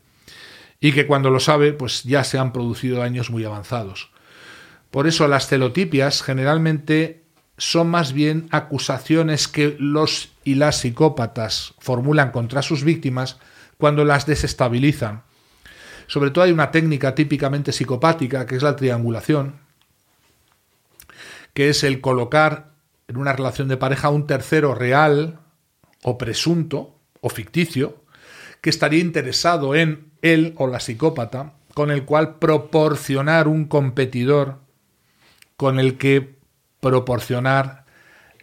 y 0.85 0.93
que 0.93 1.07
cuando 1.07 1.31
lo 1.31 1.41
sabe 1.41 1.73
pues 1.73 2.03
ya 2.03 2.25
se 2.25 2.37
han 2.37 2.53
producido 2.53 2.99
daños 2.99 3.31
muy 3.31 3.43
avanzados. 3.43 4.11
Por 4.91 5.07
eso 5.07 5.27
las 5.29 5.47
celotipias 5.47 6.23
generalmente 6.23 7.25
son 7.57 7.89
más 7.89 8.13
bien 8.13 8.49
acusaciones 8.51 9.49
que 9.49 9.77
los 9.79 10.33
y 10.45 10.57
las 10.57 10.81
psicópatas 10.81 11.73
formulan 11.79 12.33
contra 12.33 12.61
sus 12.61 12.85
víctimas 12.85 13.39
cuando 13.79 14.05
las 14.05 14.27
desestabilizan. 14.27 15.23
Sobre 16.07 16.31
todo 16.31 16.45
hay 16.45 16.53
una 16.53 16.71
técnica 16.71 17.15
típicamente 17.15 17.73
psicopática 17.73 18.45
que 18.45 18.57
es 18.57 18.63
la 18.63 18.77
triangulación, 18.77 19.55
que 21.55 21.71
es 21.71 21.83
el 21.83 22.03
colocar 22.03 22.73
en 23.09 23.17
una 23.17 23.33
relación 23.33 23.69
de 23.69 23.79
pareja 23.79 24.11
un 24.11 24.27
tercero 24.27 24.75
real 24.75 25.41
o 26.03 26.19
presunto 26.19 27.01
o 27.23 27.31
ficticio 27.31 28.05
que 28.61 28.69
estaría 28.69 29.01
interesado 29.01 29.75
en 29.75 30.13
él 30.25 30.55
o 30.57 30.67
la 30.67 30.81
psicópata, 30.81 31.53
con 31.75 31.91
el 31.91 32.05
cual 32.05 32.37
proporcionar 32.37 33.47
un 33.47 33.67
competidor 33.67 34.59
con 35.57 35.79
el 35.79 35.99
que 35.99 36.37
proporcionar 36.81 37.85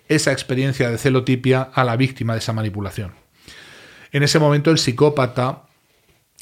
esa 0.07 0.31
experiencia 0.31 0.91
de 0.91 0.97
celotipia 0.97 1.61
a 1.73 1.83
la 1.83 1.95
víctima 1.95 2.33
de 2.33 2.39
esa 2.39 2.53
manipulación. 2.53 3.13
En 4.11 4.21
ese 4.23 4.37
momento 4.37 4.69
el 4.69 4.77
psicópata 4.77 5.63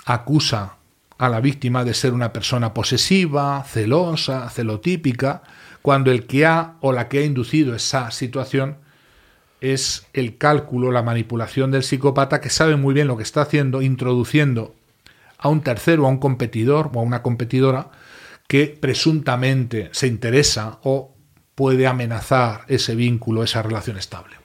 acusa 0.06 0.76
a 1.18 1.30
la 1.30 1.40
víctima 1.40 1.86
de 1.86 1.94
ser 1.94 2.14
una 2.14 2.34
persona 2.34 2.74
posesiva, 2.74 3.64
celosa, 3.64 4.49
celotípica, 4.49 5.44
cuando 5.82 6.11
el 6.11 6.26
que 6.26 6.45
ha 6.45 6.76
o 6.82 6.91
la 6.91 7.07
que 7.07 7.20
ha 7.20 7.24
inducido 7.24 7.76
esa 7.76 8.11
situación 8.11 8.78
es 9.61 10.07
el 10.14 10.38
cálculo, 10.38 10.91
la 10.91 11.03
manipulación 11.03 11.72
del 11.72 11.84
psicópata 11.84 12.41
que 12.41 12.49
sabe 12.49 12.76
muy 12.76 12.94
bien 12.94 13.07
lo 13.07 13.16
que 13.16 13.24
está 13.24 13.41
haciendo, 13.41 13.82
introduciendo 13.82 14.76
a 15.40 15.49
un 15.49 15.61
tercero, 15.61 16.06
a 16.06 16.10
un 16.10 16.20
competidor 16.20 16.91
o 16.94 16.99
a 16.99 17.03
una 17.03 17.24
competidora 17.24 17.90
que 18.48 18.78
presuntamente 18.80 19.90
se 19.91 20.07
interesa 20.07 20.80
o 20.84 21.16
puede 21.56 21.88
amenazar 21.88 22.61
ese 22.68 22.95
vínculo, 22.95 23.44
esa 23.44 23.61
relación 23.61 23.98
estable. 23.98 24.36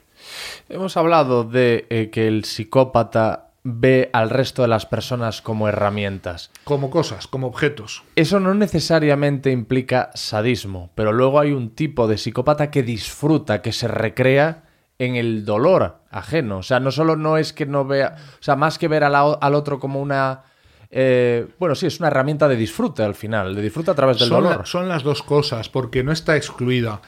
Hemos 0.69 0.97
hablado 0.97 1.43
de 1.43 1.85
eh, 1.89 2.09
que 2.11 2.27
el 2.27 2.43
psicópata 2.45 3.51
ve 3.63 4.11
al 4.13 4.29
resto 4.29 4.61
de 4.61 4.67
las 4.67 4.85
personas 4.85 5.41
como 5.41 5.67
herramientas. 5.67 6.51
Como 6.63 6.91
cosas, 6.91 7.25
como 7.25 7.47
objetos. 7.47 8.03
Eso 8.15 8.39
no 8.39 8.53
necesariamente 8.53 9.51
implica 9.51 10.11
sadismo, 10.13 10.91
pero 10.93 11.11
luego 11.11 11.39
hay 11.39 11.51
un 11.51 11.71
tipo 11.71 12.07
de 12.07 12.19
psicópata 12.19 12.69
que 12.69 12.83
disfruta, 12.83 13.63
que 13.63 13.71
se 13.71 13.87
recrea 13.87 14.65
en 14.99 15.15
el 15.15 15.45
dolor 15.45 16.01
ajeno. 16.11 16.59
O 16.59 16.63
sea, 16.63 16.79
no 16.79 16.91
solo 16.91 17.15
no 17.15 17.37
es 17.37 17.53
que 17.53 17.65
no 17.65 17.85
vea, 17.85 18.15
o 18.39 18.43
sea, 18.43 18.55
más 18.55 18.77
que 18.77 18.87
ver 18.87 19.03
al, 19.03 19.15
al 19.15 19.55
otro 19.55 19.79
como 19.79 19.99
una... 19.99 20.43
Eh, 20.89 21.47
bueno, 21.59 21.75
sí, 21.75 21.85
es 21.85 21.99
una 21.99 22.07
herramienta 22.07 22.47
de 22.47 22.55
disfrute 22.55 23.03
al 23.03 23.15
final, 23.15 23.55
de 23.55 23.61
disfrute 23.61 23.91
a 23.91 23.95
través 23.95 24.19
del 24.19 24.29
son 24.29 24.43
dolor. 24.43 24.67
son 24.67 24.87
las 24.89 25.03
dos 25.03 25.23
cosas, 25.23 25.69
porque 25.69 26.03
no 26.03 26.11
está 26.11 26.35
excluida. 26.37 27.01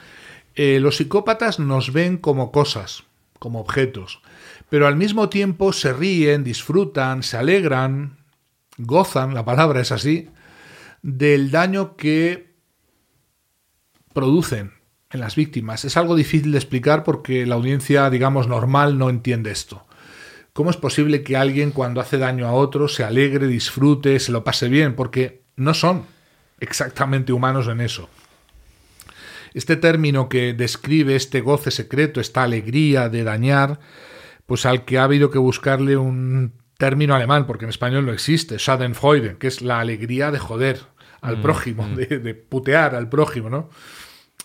Eh, 0.54 0.78
los 0.80 0.96
psicópatas 0.96 1.58
nos 1.58 1.92
ven 1.92 2.18
como 2.18 2.50
cosas, 2.50 3.04
como 3.38 3.60
objetos, 3.60 4.20
pero 4.68 4.86
al 4.86 4.96
mismo 4.96 5.28
tiempo 5.28 5.72
se 5.72 5.92
ríen, 5.92 6.44
disfrutan, 6.44 7.22
se 7.22 7.36
alegran, 7.36 8.18
gozan, 8.76 9.34
la 9.34 9.44
palabra 9.44 9.80
es 9.80 9.92
así, 9.92 10.28
del 11.02 11.50
daño 11.50 11.96
que 11.96 12.54
producen 14.12 14.72
en 15.10 15.20
las 15.20 15.36
víctimas. 15.36 15.84
Es 15.84 15.96
algo 15.96 16.16
difícil 16.16 16.52
de 16.52 16.58
explicar 16.58 17.04
porque 17.04 17.46
la 17.46 17.54
audiencia, 17.54 18.10
digamos, 18.10 18.48
normal 18.48 18.98
no 18.98 19.10
entiende 19.10 19.50
esto. 19.50 19.86
¿Cómo 20.58 20.70
es 20.70 20.76
posible 20.76 21.22
que 21.22 21.36
alguien 21.36 21.70
cuando 21.70 22.00
hace 22.00 22.18
daño 22.18 22.48
a 22.48 22.52
otro 22.52 22.88
se 22.88 23.04
alegre, 23.04 23.46
disfrute, 23.46 24.18
se 24.18 24.32
lo 24.32 24.42
pase 24.42 24.68
bien? 24.68 24.96
Porque 24.96 25.42
no 25.54 25.72
son 25.72 26.04
exactamente 26.58 27.32
humanos 27.32 27.68
en 27.68 27.80
eso. 27.80 28.10
Este 29.54 29.76
término 29.76 30.28
que 30.28 30.54
describe 30.54 31.14
este 31.14 31.42
goce 31.42 31.70
secreto, 31.70 32.20
esta 32.20 32.42
alegría 32.42 33.08
de 33.08 33.22
dañar, 33.22 33.78
pues 34.46 34.66
al 34.66 34.84
que 34.84 34.98
ha 34.98 35.04
habido 35.04 35.30
que 35.30 35.38
buscarle 35.38 35.96
un 35.96 36.52
término 36.76 37.14
alemán, 37.14 37.46
porque 37.46 37.66
en 37.66 37.70
español 37.70 38.04
no 38.06 38.12
existe, 38.12 38.58
Schadenfreude, 38.58 39.36
que 39.38 39.46
es 39.46 39.62
la 39.62 39.78
alegría 39.78 40.32
de 40.32 40.40
joder 40.40 40.80
al 41.20 41.36
mm, 41.36 41.42
prójimo, 41.42 41.84
mm. 41.84 41.94
de, 41.94 42.06
de, 42.18 42.34
putear 42.34 42.96
al 42.96 43.08
prójimo, 43.08 43.48
¿no? 43.48 43.70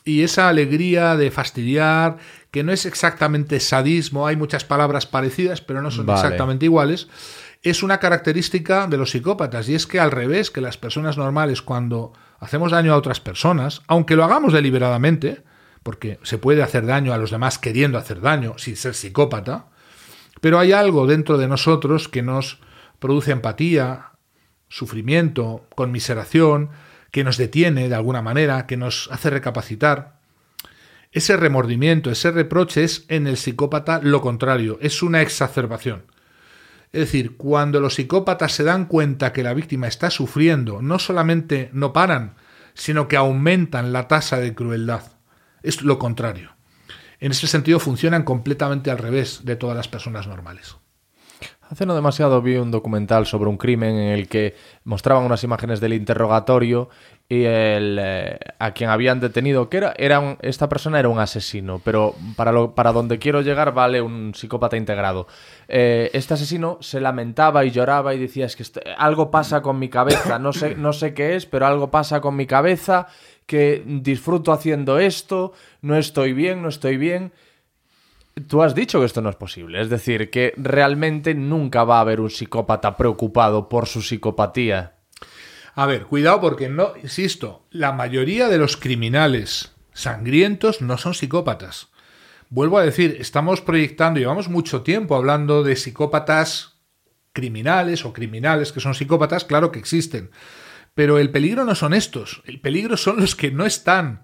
y 0.06 0.23
esa 0.23 0.49
alegría 0.49 1.15
de 1.15 1.31
fastidiar, 1.31 2.18
que 2.54 2.64
no 2.64 2.72
es 2.72 2.86
exactamente 2.86 3.60
sadismo, 3.60 4.28
hay 4.28 4.36
muchas 4.36 4.64
palabras 4.64 5.08
parecidas, 5.08 5.60
pero 5.60 5.82
no 5.82 5.90
son 5.90 6.08
exactamente 6.08 6.66
iguales, 6.66 7.08
es 7.64 7.82
una 7.82 7.98
característica 7.98 8.86
de 8.86 8.96
los 8.96 9.10
psicópatas. 9.10 9.68
Y 9.70 9.74
es 9.74 9.88
que 9.88 10.00
al 10.00 10.12
revés 10.12 10.52
que 10.52 10.62
las 10.62 10.78
personas 10.78 11.18
normales, 11.18 11.64
cuando 11.64 12.14
hacemos 12.40 12.72
daño 12.72 12.94
a 12.94 12.98
otras 12.98 13.20
personas, 13.20 13.82
aunque 13.88 14.16
lo 14.16 14.24
hagamos 14.24 14.54
deliberadamente, 14.54 15.42
porque 15.82 16.20
se 16.22 16.38
puede 16.38 16.62
hacer 16.62 16.86
daño 16.86 17.12
a 17.12 17.18
los 17.18 17.32
demás 17.32 17.58
queriendo 17.58 17.98
hacer 17.98 18.22
daño 18.22 18.54
sin 18.60 18.76
ser 18.76 18.94
psicópata, 18.94 19.70
pero 20.40 20.60
hay 20.60 20.74
algo 20.74 21.08
dentro 21.08 21.40
de 21.40 21.48
nosotros 21.48 22.08
que 22.08 22.22
nos 22.22 22.60
produce 23.00 23.32
empatía, 23.32 24.12
sufrimiento, 24.70 25.66
conmiseración, 25.74 26.70
que 27.10 27.24
nos 27.24 27.38
detiene 27.38 27.90
de 27.90 27.96
alguna 27.96 28.22
manera, 28.22 28.68
que 28.68 28.78
nos 28.78 29.10
hace 29.12 29.32
recapacitar. 29.32 30.20
Ese 31.14 31.38
remordimiento, 31.38 32.10
ese 32.10 32.31
reproche 32.31 32.84
es 32.84 33.06
en 33.07 33.27
el 33.27 33.38
psicópata 33.38 33.99
lo 34.02 34.19
contrario, 34.19 34.80
es 34.81 35.03
una 35.03 35.22
exacerbación. 35.22 36.06
Es 36.91 37.02
decir, 37.02 37.38
cuando 37.38 37.80
los 37.80 37.94
psicópatas 37.95 38.52
se 38.52 38.64
dan 38.64 38.85
cuenta 38.85 39.31
que 39.31 39.44
la 39.44 39.53
víctima 39.53 39.88
está 39.88 40.10
sufriendo, 40.10 40.81
no 40.81 40.98
solamente 40.98 41.69
no 41.72 41.94
paran, 41.94 42.34
sino 42.73 43.07
que 43.07 43.15
aumentan 43.15 43.94
la 43.94 44.07
tasa 44.07 44.38
de 44.40 44.56
crueldad. 44.56 45.03
Es 45.61 45.84
lo 45.84 45.99
contrario. 45.99 46.56
En 47.19 47.31
ese 47.31 47.45
sentido 47.45 47.80
funcionan 47.80 48.23
completamente 48.23 48.90
al 48.90 48.98
revés 48.98 49.41
de 49.44 49.56
todas 49.56 49.77
las 49.77 49.88
personas 49.88 50.27
normales. 50.27 50.77
Hace 51.69 51.85
no 51.85 51.95
demasiado 51.95 52.41
vi 52.41 52.56
un 52.57 52.72
documental 52.72 53.26
sobre 53.26 53.49
un 53.49 53.57
crimen 53.57 53.95
en 53.95 54.10
el 54.10 54.27
que 54.27 54.56
mostraban 54.84 55.23
unas 55.23 55.44
imágenes 55.44 55.80
del 55.80 55.94
interrogatorio 55.94 56.90
y 57.30 57.45
el, 57.45 57.98
eh, 58.02 58.38
a 58.60 58.72
quien 58.72 58.90
habían 58.90 59.20
detenido, 59.20 59.70
que 59.70 59.78
era, 59.78 59.94
era 59.98 60.38
esta 60.41 60.70
persona 60.70 61.00
era 61.00 61.10
un 61.10 61.20
asesino, 61.20 61.82
pero 61.84 62.16
para, 62.36 62.52
lo, 62.52 62.76
para 62.76 62.91
donde 62.91 63.18
quiero 63.18 63.41
llegar 63.41 63.74
vale 63.74 64.02
un 64.02 64.34
psicópata 64.36 64.78
integrado. 64.78 65.28
Eh, 65.68 66.12
este 66.14 66.34
asesino 66.34 66.78
se 66.82 67.00
lamentaba 67.00 67.66
y 67.66 67.72
lloraba 67.72 68.14
y 68.14 68.20
decía, 68.20 68.45
es 68.45 68.56
que 68.56 68.64
algo 68.98 69.32
pasa 69.32 69.62
con 69.62 69.80
mi 69.80 69.90
cabeza, 69.90 70.38
no 70.38 70.54
sé, 70.54 70.76
no 70.76 70.94
sé 70.94 71.14
qué 71.14 71.36
es, 71.36 71.45
pero 71.45 71.66
algo 71.66 71.90
pasa 71.90 72.22
con 72.22 72.36
mi 72.36 72.45
cabeza, 72.45 73.08
que 73.45 73.84
disfruto 73.86 74.52
haciendo 74.52 75.00
esto, 75.00 75.54
no 75.82 75.98
estoy 75.98 76.34
bien, 76.34 76.62
no 76.62 76.70
estoy 76.70 76.98
bien. 76.98 77.32
Tú 78.48 78.64
has 78.64 78.76
dicho 78.76 79.00
que 79.00 79.06
esto 79.06 79.22
no 79.22 79.30
es 79.30 79.36
posible, 79.36 79.80
es 79.80 79.90
decir, 79.90 80.30
que 80.30 80.54
realmente 80.58 81.36
nunca 81.36 81.84
va 81.84 81.98
a 81.98 82.02
haber 82.02 82.20
un 82.20 82.30
psicópata 82.30 82.98
preocupado 82.98 83.70
por 83.70 83.88
su 83.88 84.02
psicopatía. 84.02 84.94
A 85.76 85.86
ver, 85.86 86.06
cuidado 86.06 86.40
porque 86.41 86.70
no, 86.70 86.94
insisto, 87.02 87.66
la 87.72 87.91
mayoría 87.91 88.48
de 88.48 88.58
los 88.58 88.78
criminales 88.78 89.74
sangrientos 89.94 90.82
no 90.82 90.98
son 90.98 91.14
psicópatas. 91.14 91.90
Vuelvo 92.50 92.78
a 92.78 92.84
decir, 92.84 93.18
estamos 93.20 93.62
proyectando, 93.62 94.20
llevamos 94.20 94.50
mucho 94.50 94.84
tiempo 94.84 95.16
hablando 95.16 95.64
de 95.64 95.76
psicópatas 95.76 96.80
criminales 97.32 98.06
o 98.06 98.14
criminales 98.14 98.72
que 98.72 98.80
son 98.80 98.94
psicópatas, 98.94 99.45
claro 99.45 99.72
que 99.72 99.80
existen. 99.80 100.30
Pero 100.94 101.18
el 101.18 101.32
peligro 101.32 101.66
no 101.66 101.74
son 101.74 101.95
estos, 101.95 102.44
el 102.45 102.62
peligro 102.62 102.98
son 102.98 103.20
los 103.20 103.36
que 103.36 103.52
no 103.52 103.66
están 103.66 104.24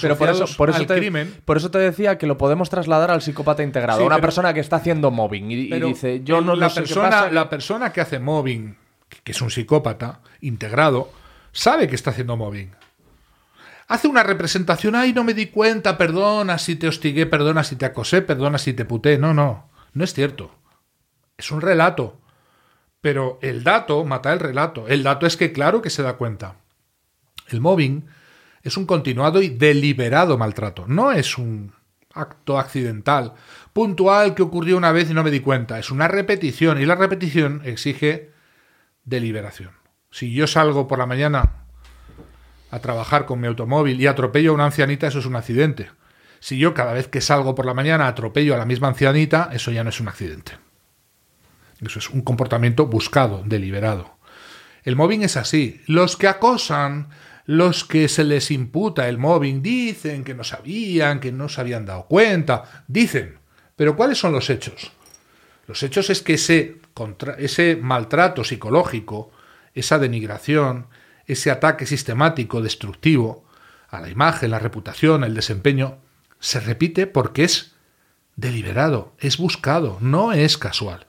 pero 0.00 0.16
por 0.16 0.28
eso, 0.28 0.46
por 0.56 0.70
eso 0.70 0.86
te, 0.86 0.96
crimen. 0.96 1.34
Por 1.44 1.56
eso 1.56 1.70
te 1.70 1.78
decía 1.78 2.16
que 2.16 2.26
lo 2.26 2.38
podemos 2.38 2.70
trasladar 2.70 3.10
al 3.10 3.20
psicópata 3.20 3.62
integrado. 3.62 4.04
una 4.06 4.20
persona 4.20 4.54
que 4.54 4.60
está 4.60 4.76
haciendo 4.76 5.10
mobbing 5.10 5.50
y, 5.50 5.80
dice, 5.80 6.22
yo 6.22 6.40
no, 6.40 6.54
la 6.54 6.70
sé 6.70 6.82
persona, 6.82 7.30
La 7.30 7.50
persona 7.50 7.92
que 7.92 8.00
hace 8.00 8.18
mobbing, 8.20 8.76
que 9.24 9.32
es 9.32 9.40
un 9.40 9.50
psicópata 9.50 10.20
integrado, 10.40 11.10
sabe 11.52 11.88
que 11.88 11.94
está 11.94 12.10
haciendo 12.10 12.36
mobbing. 12.36 12.74
Hace 13.88 14.08
una 14.08 14.22
representación, 14.22 14.94
ay, 14.94 15.12
no 15.12 15.24
me 15.24 15.34
di 15.34 15.46
cuenta, 15.46 15.98
perdona 15.98 16.58
si 16.58 16.76
te 16.76 16.88
hostigué, 16.88 17.26
perdona 17.26 17.64
si 17.64 17.76
te 17.76 17.84
acosé, 17.84 18.22
perdona 18.22 18.58
si 18.58 18.72
te 18.72 18.84
puté. 18.84 19.18
No, 19.18 19.34
no, 19.34 19.70
no 19.92 20.04
es 20.04 20.14
cierto. 20.14 20.54
Es 21.36 21.50
un 21.50 21.60
relato. 21.60 22.20
Pero 23.00 23.38
el 23.42 23.64
dato 23.64 24.04
mata 24.04 24.32
el 24.32 24.40
relato. 24.40 24.88
El 24.88 25.02
dato 25.02 25.26
es 25.26 25.36
que 25.36 25.52
claro 25.52 25.82
que 25.82 25.90
se 25.90 26.02
da 26.02 26.14
cuenta. 26.14 26.56
El 27.48 27.60
mobbing 27.60 28.06
es 28.62 28.76
un 28.76 28.86
continuado 28.86 29.42
y 29.42 29.48
deliberado 29.48 30.38
maltrato, 30.38 30.86
no 30.86 31.12
es 31.12 31.36
un 31.36 31.72
acto 32.14 32.58
accidental, 32.58 33.34
puntual 33.72 34.34
que 34.34 34.42
ocurrió 34.42 34.76
una 34.76 34.92
vez 34.92 35.10
y 35.10 35.14
no 35.14 35.24
me 35.24 35.30
di 35.30 35.40
cuenta, 35.40 35.78
es 35.78 35.90
una 35.90 36.08
repetición 36.08 36.80
y 36.80 36.86
la 36.86 36.94
repetición 36.94 37.62
exige 37.64 38.30
deliberación. 39.04 39.72
Si 40.10 40.32
yo 40.32 40.46
salgo 40.46 40.88
por 40.88 40.98
la 40.98 41.06
mañana 41.06 41.64
a 42.70 42.78
trabajar 42.80 43.26
con 43.26 43.40
mi 43.40 43.46
automóvil 43.46 44.00
y 44.00 44.06
atropello 44.06 44.50
a 44.50 44.54
una 44.54 44.66
ancianita, 44.66 45.06
eso 45.06 45.18
es 45.18 45.26
un 45.26 45.36
accidente. 45.36 45.90
Si 46.40 46.58
yo 46.58 46.74
cada 46.74 46.92
vez 46.92 47.08
que 47.08 47.20
salgo 47.20 47.54
por 47.54 47.66
la 47.66 47.74
mañana 47.74 48.08
atropello 48.08 48.54
a 48.54 48.58
la 48.58 48.64
misma 48.64 48.88
ancianita, 48.88 49.50
eso 49.52 49.70
ya 49.70 49.84
no 49.84 49.90
es 49.90 50.00
un 50.00 50.08
accidente. 50.08 50.52
Eso 51.80 51.98
es 51.98 52.10
un 52.10 52.22
comportamiento 52.22 52.86
buscado, 52.86 53.42
deliberado. 53.44 54.16
El 54.84 54.96
mobbing 54.96 55.22
es 55.22 55.36
así. 55.36 55.80
Los 55.86 56.16
que 56.16 56.28
acosan, 56.28 57.08
los 57.44 57.84
que 57.84 58.08
se 58.08 58.24
les 58.24 58.50
imputa 58.50 59.08
el 59.08 59.18
mobbing 59.18 59.62
dicen 59.62 60.24
que 60.24 60.34
no 60.34 60.44
sabían, 60.44 61.20
que 61.20 61.32
no 61.32 61.48
se 61.48 61.60
habían 61.60 61.86
dado 61.86 62.06
cuenta, 62.06 62.84
dicen. 62.86 63.38
Pero 63.76 63.96
¿cuáles 63.96 64.18
son 64.18 64.32
los 64.32 64.50
hechos? 64.50 64.92
Los 65.66 65.82
hechos 65.82 66.10
es 66.10 66.22
que 66.22 66.34
ese, 66.34 66.78
ese 67.38 67.76
maltrato 67.76 68.44
psicológico, 68.44 69.30
esa 69.74 69.98
denigración, 69.98 70.86
ese 71.26 71.50
ataque 71.50 71.86
sistemático, 71.86 72.60
destructivo, 72.60 73.44
a 73.88 74.00
la 74.00 74.08
imagen, 74.08 74.50
la 74.50 74.58
reputación, 74.58 75.22
el 75.22 75.34
desempeño, 75.34 75.98
se 76.40 76.60
repite 76.60 77.06
porque 77.06 77.44
es 77.44 77.74
deliberado, 78.36 79.14
es 79.18 79.36
buscado, 79.38 79.98
no 80.00 80.32
es 80.32 80.56
casual. 80.58 81.06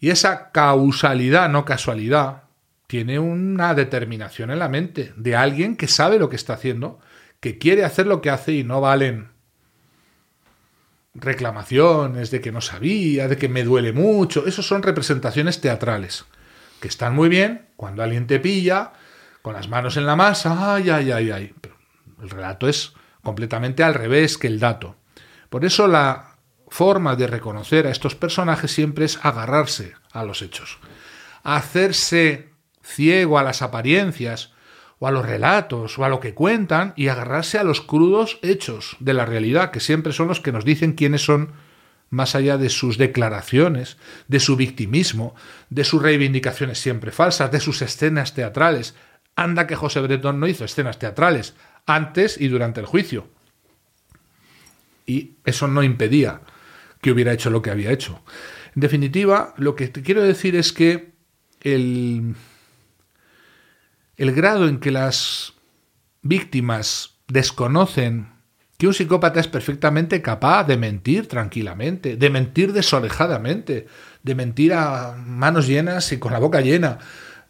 Y 0.00 0.10
esa 0.10 0.52
causalidad, 0.52 1.48
no 1.48 1.64
casualidad, 1.64 2.44
tiene 2.86 3.18
una 3.18 3.74
determinación 3.74 4.50
en 4.50 4.58
la 4.58 4.68
mente 4.68 5.12
de 5.16 5.34
alguien 5.36 5.76
que 5.76 5.88
sabe 5.88 6.18
lo 6.18 6.28
que 6.28 6.36
está 6.36 6.54
haciendo, 6.54 7.00
que 7.40 7.58
quiere 7.58 7.84
hacer 7.84 8.06
lo 8.06 8.20
que 8.20 8.30
hace 8.30 8.52
y 8.52 8.64
no 8.64 8.80
valen 8.80 9.33
reclamaciones 11.14 12.30
de 12.30 12.40
que 12.40 12.52
no 12.52 12.60
sabía, 12.60 13.28
de 13.28 13.36
que 13.36 13.48
me 13.48 13.64
duele 13.64 13.92
mucho. 13.92 14.46
Esos 14.46 14.66
son 14.66 14.82
representaciones 14.82 15.60
teatrales, 15.60 16.24
que 16.80 16.88
están 16.88 17.14
muy 17.14 17.28
bien 17.28 17.68
cuando 17.76 18.02
alguien 18.02 18.26
te 18.26 18.40
pilla 18.40 18.92
con 19.42 19.54
las 19.54 19.68
manos 19.68 19.96
en 19.96 20.06
la 20.06 20.16
masa, 20.16 20.74
ay, 20.74 20.90
ay, 20.90 21.12
ay, 21.12 21.30
ay. 21.30 21.54
Pero 21.60 21.76
el 22.22 22.30
relato 22.30 22.68
es 22.68 22.94
completamente 23.22 23.82
al 23.82 23.94
revés 23.94 24.38
que 24.38 24.46
el 24.46 24.58
dato. 24.58 24.96
Por 25.50 25.64
eso 25.64 25.86
la 25.86 26.36
forma 26.68 27.14
de 27.14 27.26
reconocer 27.26 27.86
a 27.86 27.90
estos 27.90 28.14
personajes 28.14 28.72
siempre 28.72 29.04
es 29.04 29.18
agarrarse 29.22 29.94
a 30.12 30.24
los 30.24 30.42
hechos, 30.42 30.78
hacerse 31.42 32.54
ciego 32.82 33.38
a 33.38 33.42
las 33.42 33.62
apariencias 33.62 34.53
o 35.04 35.06
a 35.06 35.10
los 35.10 35.26
relatos 35.26 35.98
o 35.98 36.04
a 36.06 36.08
lo 36.08 36.18
que 36.18 36.32
cuentan 36.32 36.94
y 36.96 37.08
agarrarse 37.08 37.58
a 37.58 37.62
los 37.62 37.82
crudos 37.82 38.38
hechos 38.40 38.96
de 39.00 39.12
la 39.12 39.26
realidad, 39.26 39.70
que 39.70 39.80
siempre 39.80 40.14
son 40.14 40.28
los 40.28 40.40
que 40.40 40.50
nos 40.50 40.64
dicen 40.64 40.94
quiénes 40.94 41.22
son 41.22 41.52
más 42.08 42.34
allá 42.34 42.56
de 42.56 42.70
sus 42.70 42.96
declaraciones, 42.96 43.98
de 44.28 44.40
su 44.40 44.56
victimismo, 44.56 45.34
de 45.68 45.84
sus 45.84 46.00
reivindicaciones 46.00 46.78
siempre 46.78 47.10
falsas, 47.10 47.52
de 47.52 47.60
sus 47.60 47.82
escenas 47.82 48.32
teatrales. 48.32 48.94
Anda 49.36 49.66
que 49.66 49.76
José 49.76 50.00
Bretón 50.00 50.40
no 50.40 50.48
hizo 50.48 50.64
escenas 50.64 50.98
teatrales 50.98 51.54
antes 51.84 52.40
y 52.40 52.48
durante 52.48 52.80
el 52.80 52.86
juicio. 52.86 53.28
Y 55.04 55.32
eso 55.44 55.68
no 55.68 55.82
impedía 55.82 56.40
que 57.02 57.12
hubiera 57.12 57.34
hecho 57.34 57.50
lo 57.50 57.60
que 57.60 57.70
había 57.70 57.92
hecho. 57.92 58.22
En 58.74 58.80
definitiva, 58.80 59.52
lo 59.58 59.76
que 59.76 59.88
te 59.88 60.00
quiero 60.00 60.22
decir 60.22 60.56
es 60.56 60.72
que 60.72 61.12
el, 61.60 62.36
el 64.16 64.32
grado 64.32 64.68
en 64.68 64.78
que 64.78 64.90
las 64.90 65.54
víctimas 66.22 67.16
desconocen 67.28 68.34
que 68.76 68.86
un 68.86 68.94
psicópata 68.94 69.40
es 69.40 69.48
perfectamente 69.48 70.20
capaz 70.20 70.64
de 70.64 70.76
mentir 70.76 71.28
tranquilamente, 71.28 72.16
de 72.16 72.30
mentir 72.30 72.72
desolejadamente, 72.72 73.86
de 74.22 74.34
mentir 74.34 74.74
a 74.74 75.14
manos 75.16 75.66
llenas 75.66 76.10
y 76.12 76.18
con 76.18 76.32
la 76.32 76.40
boca 76.40 76.60
llena, 76.60 76.98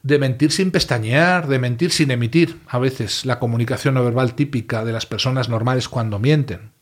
de 0.03 0.19
mentir 0.19 0.53
sin 0.53 0.71
pestañear, 0.71 1.49
de 1.49 1.59
mentir 1.59 1.91
sin 1.91 2.11
emitir 2.11 2.61
a 2.69 2.79
veces 2.79 3.25
la 3.25 3.39
comunicación 3.39 3.95
no 3.95 4.05
verbal 4.05 4.35
típica 4.35 4.85
de 4.85 4.93
las 4.93 5.07
personas 5.07 5.49
normales 5.49 5.89
cuando 5.89 6.19
mienten. 6.19 6.73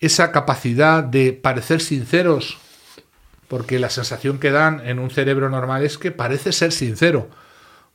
Esa 0.00 0.32
capacidad 0.32 1.02
de 1.02 1.32
parecer 1.32 1.80
sinceros, 1.80 2.58
porque 3.48 3.78
la 3.78 3.88
sensación 3.88 4.38
que 4.38 4.50
dan 4.50 4.86
en 4.86 4.98
un 4.98 5.08
cerebro 5.08 5.48
normal 5.48 5.82
es 5.82 5.96
que 5.96 6.10
parece 6.10 6.52
ser 6.52 6.72
sincero, 6.72 7.30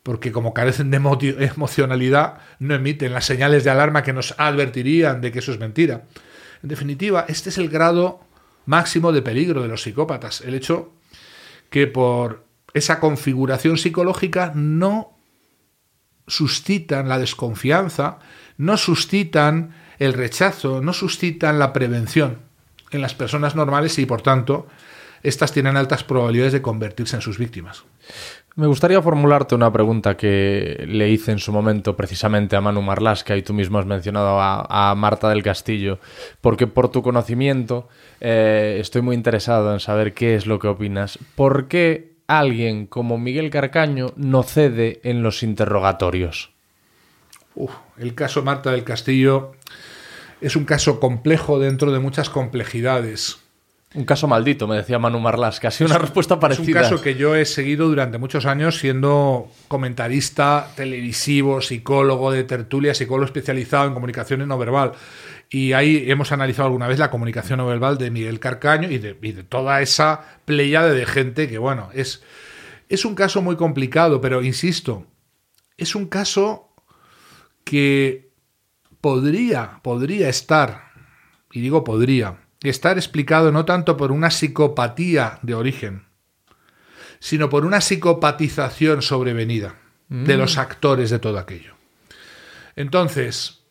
porque 0.03 0.31
como 0.31 0.53
carecen 0.53 0.91
de 0.91 0.97
emocionalidad, 0.97 2.39
no 2.59 2.75
emiten 2.75 3.13
las 3.13 3.25
señales 3.25 3.63
de 3.63 3.69
alarma 3.69 4.03
que 4.03 4.13
nos 4.13 4.33
advertirían 4.37 5.21
de 5.21 5.31
que 5.31 5.39
eso 5.39 5.51
es 5.51 5.59
mentira. 5.59 6.03
En 6.63 6.69
definitiva, 6.69 7.25
este 7.27 7.49
es 7.49 7.57
el 7.57 7.69
grado 7.69 8.21
máximo 8.65 9.11
de 9.11 9.21
peligro 9.21 9.61
de 9.61 9.67
los 9.67 9.83
psicópatas, 9.83 10.41
el 10.41 10.55
hecho 10.55 10.93
que 11.69 11.87
por 11.87 12.45
esa 12.73 12.99
configuración 12.99 13.77
psicológica 13.77 14.51
no 14.55 15.17
suscitan 16.27 17.09
la 17.09 17.19
desconfianza, 17.19 18.19
no 18.57 18.77
suscitan 18.77 19.75
el 19.99 20.13
rechazo, 20.13 20.81
no 20.81 20.93
suscitan 20.93 21.59
la 21.59 21.73
prevención 21.73 22.39
en 22.91 23.01
las 23.01 23.13
personas 23.13 23.55
normales 23.55 23.97
y 23.99 24.05
por 24.05 24.21
tanto 24.21 24.67
estas 25.23 25.51
tienen 25.51 25.77
altas 25.77 26.03
probabilidades 26.03 26.53
de 26.53 26.61
convertirse 26.61 27.15
en 27.15 27.21
sus 27.21 27.37
víctimas. 27.37 27.83
Me 28.55 28.67
gustaría 28.67 29.01
formularte 29.01 29.55
una 29.55 29.71
pregunta 29.71 30.17
que 30.17 30.83
le 30.85 31.09
hice 31.09 31.31
en 31.31 31.39
su 31.39 31.53
momento 31.53 31.95
precisamente 31.95 32.57
a 32.57 32.61
Manu 32.61 32.81
Marlasca 32.81 33.37
y 33.37 33.43
tú 33.43 33.53
mismo 33.53 33.79
has 33.79 33.85
mencionado 33.85 34.39
a, 34.41 34.93
Marta 34.95 35.29
del 35.29 35.41
Castillo, 35.41 35.99
porque 36.41 36.67
por 36.67 36.89
tu 36.91 37.01
conocimiento 37.01 37.87
eh, 38.19 38.77
estoy 38.81 39.01
muy 39.01 39.15
interesado 39.15 39.71
en 39.73 39.79
saber 39.79 40.13
qué 40.13 40.35
es 40.35 40.47
lo 40.47 40.59
que 40.59 40.67
opinas. 40.67 41.17
¿Por 41.35 41.69
qué 41.69 42.11
alguien 42.27 42.87
como 42.87 43.17
Miguel 43.17 43.49
Carcaño 43.49 44.11
no 44.17 44.43
cede 44.43 44.99
en 45.03 45.23
los 45.23 45.43
interrogatorios? 45.43 46.51
el 47.97 48.15
caso 48.15 48.43
Marta 48.43 48.71
del 48.71 48.85
Castillo 48.85 49.51
es 50.39 50.55
un 50.55 50.65
caso 50.65 50.99
complejo 50.99 51.59
dentro 51.59 51.91
de 51.91 51.99
muchas 51.99 52.29
complejidades. 52.29 53.40
Un 53.93 54.05
caso 54.05 54.25
maldito, 54.25 54.69
me 54.69 54.77
decía 54.77 54.99
Manu 54.99 55.19
Marlas, 55.19 55.59
casi 55.59 55.83
una 55.83 55.97
respuesta 55.97 56.39
parecida. 56.39 56.79
Es 56.79 56.85
un 56.87 56.91
caso 56.91 57.03
que 57.03 57.15
yo 57.15 57.35
he 57.35 57.43
seguido 57.43 57.89
durante 57.89 58.17
muchos 58.17 58.45
años 58.45 58.79
siendo 58.79 59.51
comentarista 59.67 60.69
televisivo, 60.77 61.59
psicólogo 61.59 62.31
de 62.31 62.45
tertulia, 62.45 62.93
psicólogo 62.93 63.25
especializado 63.25 63.87
en 63.87 63.93
comunicación 63.93 64.47
no 64.47 64.57
verbal. 64.57 64.93
Y 65.49 65.73
ahí 65.73 66.05
hemos 66.09 66.31
analizado 66.31 66.67
alguna 66.67 66.87
vez 66.87 66.99
la 66.99 67.11
comunicación 67.11 67.57
no 67.57 67.67
verbal 67.67 67.97
de 67.97 68.11
Miguel 68.11 68.39
Carcaño 68.39 68.89
y 68.89 68.97
de, 68.97 69.13
toda 69.43 69.81
esa 69.81 70.21
pleyade 70.45 70.93
de 70.93 71.05
gente 71.05 71.49
que, 71.49 71.57
bueno, 71.57 71.89
es, 71.93 72.23
es 72.87 73.03
un 73.03 73.13
caso 73.13 73.41
muy 73.41 73.57
complicado, 73.57 74.21
pero 74.21 74.41
insisto, 74.41 75.05
es 75.75 75.95
un 75.95 76.05
caso 76.05 76.73
que 77.65 78.31
podría, 79.01 79.81
podría 79.83 80.29
estar, 80.29 80.91
y 81.51 81.59
digo 81.59 81.83
podría, 81.83 82.37
estar 82.69 82.97
explicado 82.97 83.51
no 83.51 83.65
tanto 83.65 83.97
por 83.97 84.11
una 84.11 84.29
psicopatía 84.29 85.39
de 85.41 85.55
origen, 85.55 86.05
sino 87.19 87.49
por 87.49 87.65
una 87.65 87.81
psicopatización 87.81 89.01
sobrevenida 89.01 89.75
de 90.09 90.37
los 90.37 90.57
mm. 90.57 90.59
actores 90.59 91.09
de 91.09 91.19
todo 91.19 91.39
aquello. 91.39 91.75
Entonces, 92.75 93.63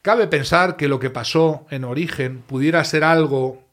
cabe 0.00 0.28
pensar 0.28 0.76
que 0.76 0.88
lo 0.88 0.98
que 0.98 1.10
pasó 1.10 1.66
en 1.70 1.84
origen 1.84 2.42
pudiera 2.42 2.84
ser 2.84 3.04
algo, 3.04 3.68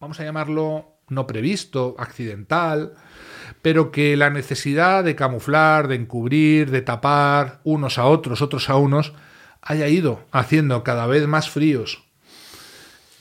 vamos 0.00 0.18
a 0.20 0.24
llamarlo, 0.24 0.98
no 1.08 1.26
previsto, 1.26 1.94
accidental, 1.98 2.94
pero 3.60 3.90
que 3.90 4.16
la 4.16 4.30
necesidad 4.30 5.04
de 5.04 5.14
camuflar, 5.14 5.88
de 5.88 5.96
encubrir, 5.96 6.70
de 6.70 6.82
tapar 6.82 7.60
unos 7.64 7.98
a 7.98 8.06
otros, 8.06 8.40
otros 8.40 8.70
a 8.70 8.76
unos, 8.76 9.12
haya 9.60 9.88
ido 9.88 10.24
haciendo 10.32 10.82
cada 10.82 11.06
vez 11.06 11.26
más 11.26 11.50
fríos 11.50 12.03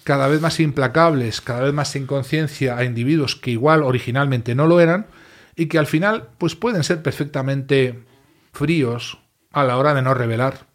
cada 0.03 0.27
vez 0.27 0.41
más 0.41 0.59
implacables, 0.59 1.41
cada 1.41 1.61
vez 1.61 1.73
más 1.73 1.89
sin 1.89 2.05
conciencia 2.05 2.77
a 2.77 2.83
individuos 2.83 3.35
que 3.35 3.51
igual 3.51 3.83
originalmente 3.83 4.55
no 4.55 4.67
lo 4.67 4.79
eran 4.79 5.07
y 5.55 5.67
que 5.67 5.79
al 5.79 5.87
final 5.87 6.29
pues 6.37 6.55
pueden 6.55 6.83
ser 6.83 7.01
perfectamente 7.01 8.03
fríos 8.51 9.19
a 9.51 9.63
la 9.63 9.77
hora 9.77 9.93
de 9.93 10.01
no 10.01 10.13
revelar 10.13 10.67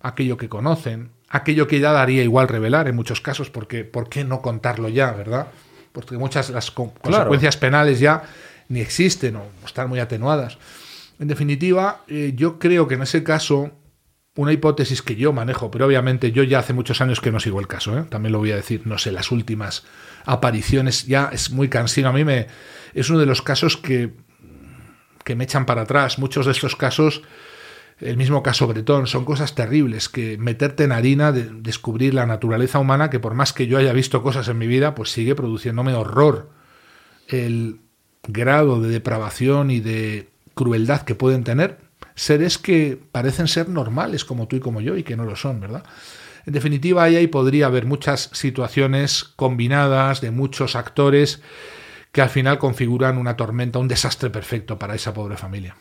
aquello 0.00 0.36
que 0.36 0.48
conocen, 0.48 1.10
aquello 1.28 1.66
que 1.66 1.80
ya 1.80 1.92
daría 1.92 2.22
igual 2.22 2.48
revelar 2.48 2.88
en 2.88 2.96
muchos 2.96 3.20
casos 3.20 3.50
porque 3.50 3.84
¿por 3.84 4.08
qué 4.08 4.24
no 4.24 4.40
contarlo 4.40 4.88
ya, 4.88 5.12
verdad? 5.12 5.48
Porque 5.92 6.16
muchas 6.16 6.50
las 6.50 6.70
consecuencias 6.70 7.56
penales 7.56 8.00
ya 8.00 8.22
ni 8.68 8.80
existen 8.80 9.36
o 9.36 9.44
están 9.64 9.88
muy 9.88 9.98
atenuadas. 9.98 10.58
En 11.18 11.26
definitiva, 11.26 12.02
eh, 12.06 12.32
yo 12.36 12.58
creo 12.58 12.86
que 12.86 12.94
en 12.94 13.02
ese 13.02 13.24
caso 13.24 13.72
una 14.38 14.52
hipótesis 14.52 15.02
que 15.02 15.16
yo 15.16 15.32
manejo, 15.32 15.68
pero 15.68 15.86
obviamente 15.86 16.30
yo 16.30 16.44
ya 16.44 16.60
hace 16.60 16.72
muchos 16.72 17.00
años 17.00 17.20
que 17.20 17.32
no 17.32 17.40
sigo 17.40 17.58
el 17.58 17.66
caso, 17.66 17.98
¿eh? 17.98 18.04
también 18.08 18.30
lo 18.30 18.38
voy 18.38 18.52
a 18.52 18.56
decir, 18.56 18.82
no 18.84 18.96
sé, 18.96 19.10
las 19.10 19.32
últimas 19.32 19.84
apariciones 20.26 21.06
ya 21.06 21.28
es 21.32 21.50
muy 21.50 21.68
cansino. 21.68 22.10
A 22.10 22.12
mí 22.12 22.24
me 22.24 22.46
es 22.94 23.10
uno 23.10 23.18
de 23.18 23.26
los 23.26 23.42
casos 23.42 23.76
que, 23.76 24.12
que 25.24 25.34
me 25.34 25.42
echan 25.42 25.66
para 25.66 25.82
atrás. 25.82 26.20
Muchos 26.20 26.46
de 26.46 26.52
estos 26.52 26.76
casos, 26.76 27.22
el 27.98 28.16
mismo 28.16 28.44
caso 28.44 28.68
Bretón, 28.68 29.08
son 29.08 29.24
cosas 29.24 29.56
terribles, 29.56 30.08
que 30.08 30.38
meterte 30.38 30.84
en 30.84 30.92
harina, 30.92 31.32
de 31.32 31.50
descubrir 31.50 32.14
la 32.14 32.24
naturaleza 32.24 32.78
humana, 32.78 33.10
que 33.10 33.18
por 33.18 33.34
más 33.34 33.52
que 33.52 33.66
yo 33.66 33.76
haya 33.76 33.92
visto 33.92 34.22
cosas 34.22 34.46
en 34.46 34.58
mi 34.58 34.68
vida, 34.68 34.94
pues 34.94 35.10
sigue 35.10 35.34
produciéndome 35.34 35.94
horror. 35.94 36.48
El 37.26 37.80
grado 38.22 38.80
de 38.80 38.88
depravación 38.88 39.72
y 39.72 39.80
de 39.80 40.28
crueldad 40.54 41.02
que 41.02 41.16
pueden 41.16 41.42
tener 41.42 41.87
seres 42.18 42.58
que 42.58 42.98
parecen 43.12 43.46
ser 43.46 43.68
normales 43.68 44.24
como 44.24 44.48
tú 44.48 44.56
y 44.56 44.60
como 44.60 44.80
yo 44.80 44.96
y 44.96 45.04
que 45.04 45.16
no 45.16 45.24
lo 45.24 45.36
son, 45.36 45.60
¿verdad? 45.60 45.84
En 46.46 46.52
definitiva, 46.52 47.04
ahí, 47.04 47.26
podría 47.28 47.66
haber 47.66 47.86
muchas 47.86 48.30
situaciones 48.32 49.22
combinadas 49.22 50.20
de 50.20 50.30
muchos 50.30 50.74
actores 50.76 51.42
que 52.10 52.20
al 52.20 52.30
final 52.30 52.58
configuran 52.58 53.18
una 53.18 53.36
tormenta, 53.36 53.78
un 53.78 53.86
desastre 53.86 54.30
perfecto 54.30 54.78
para 54.78 54.94
esa 54.94 55.14
pobre 55.14 55.36
familia. 55.36 55.76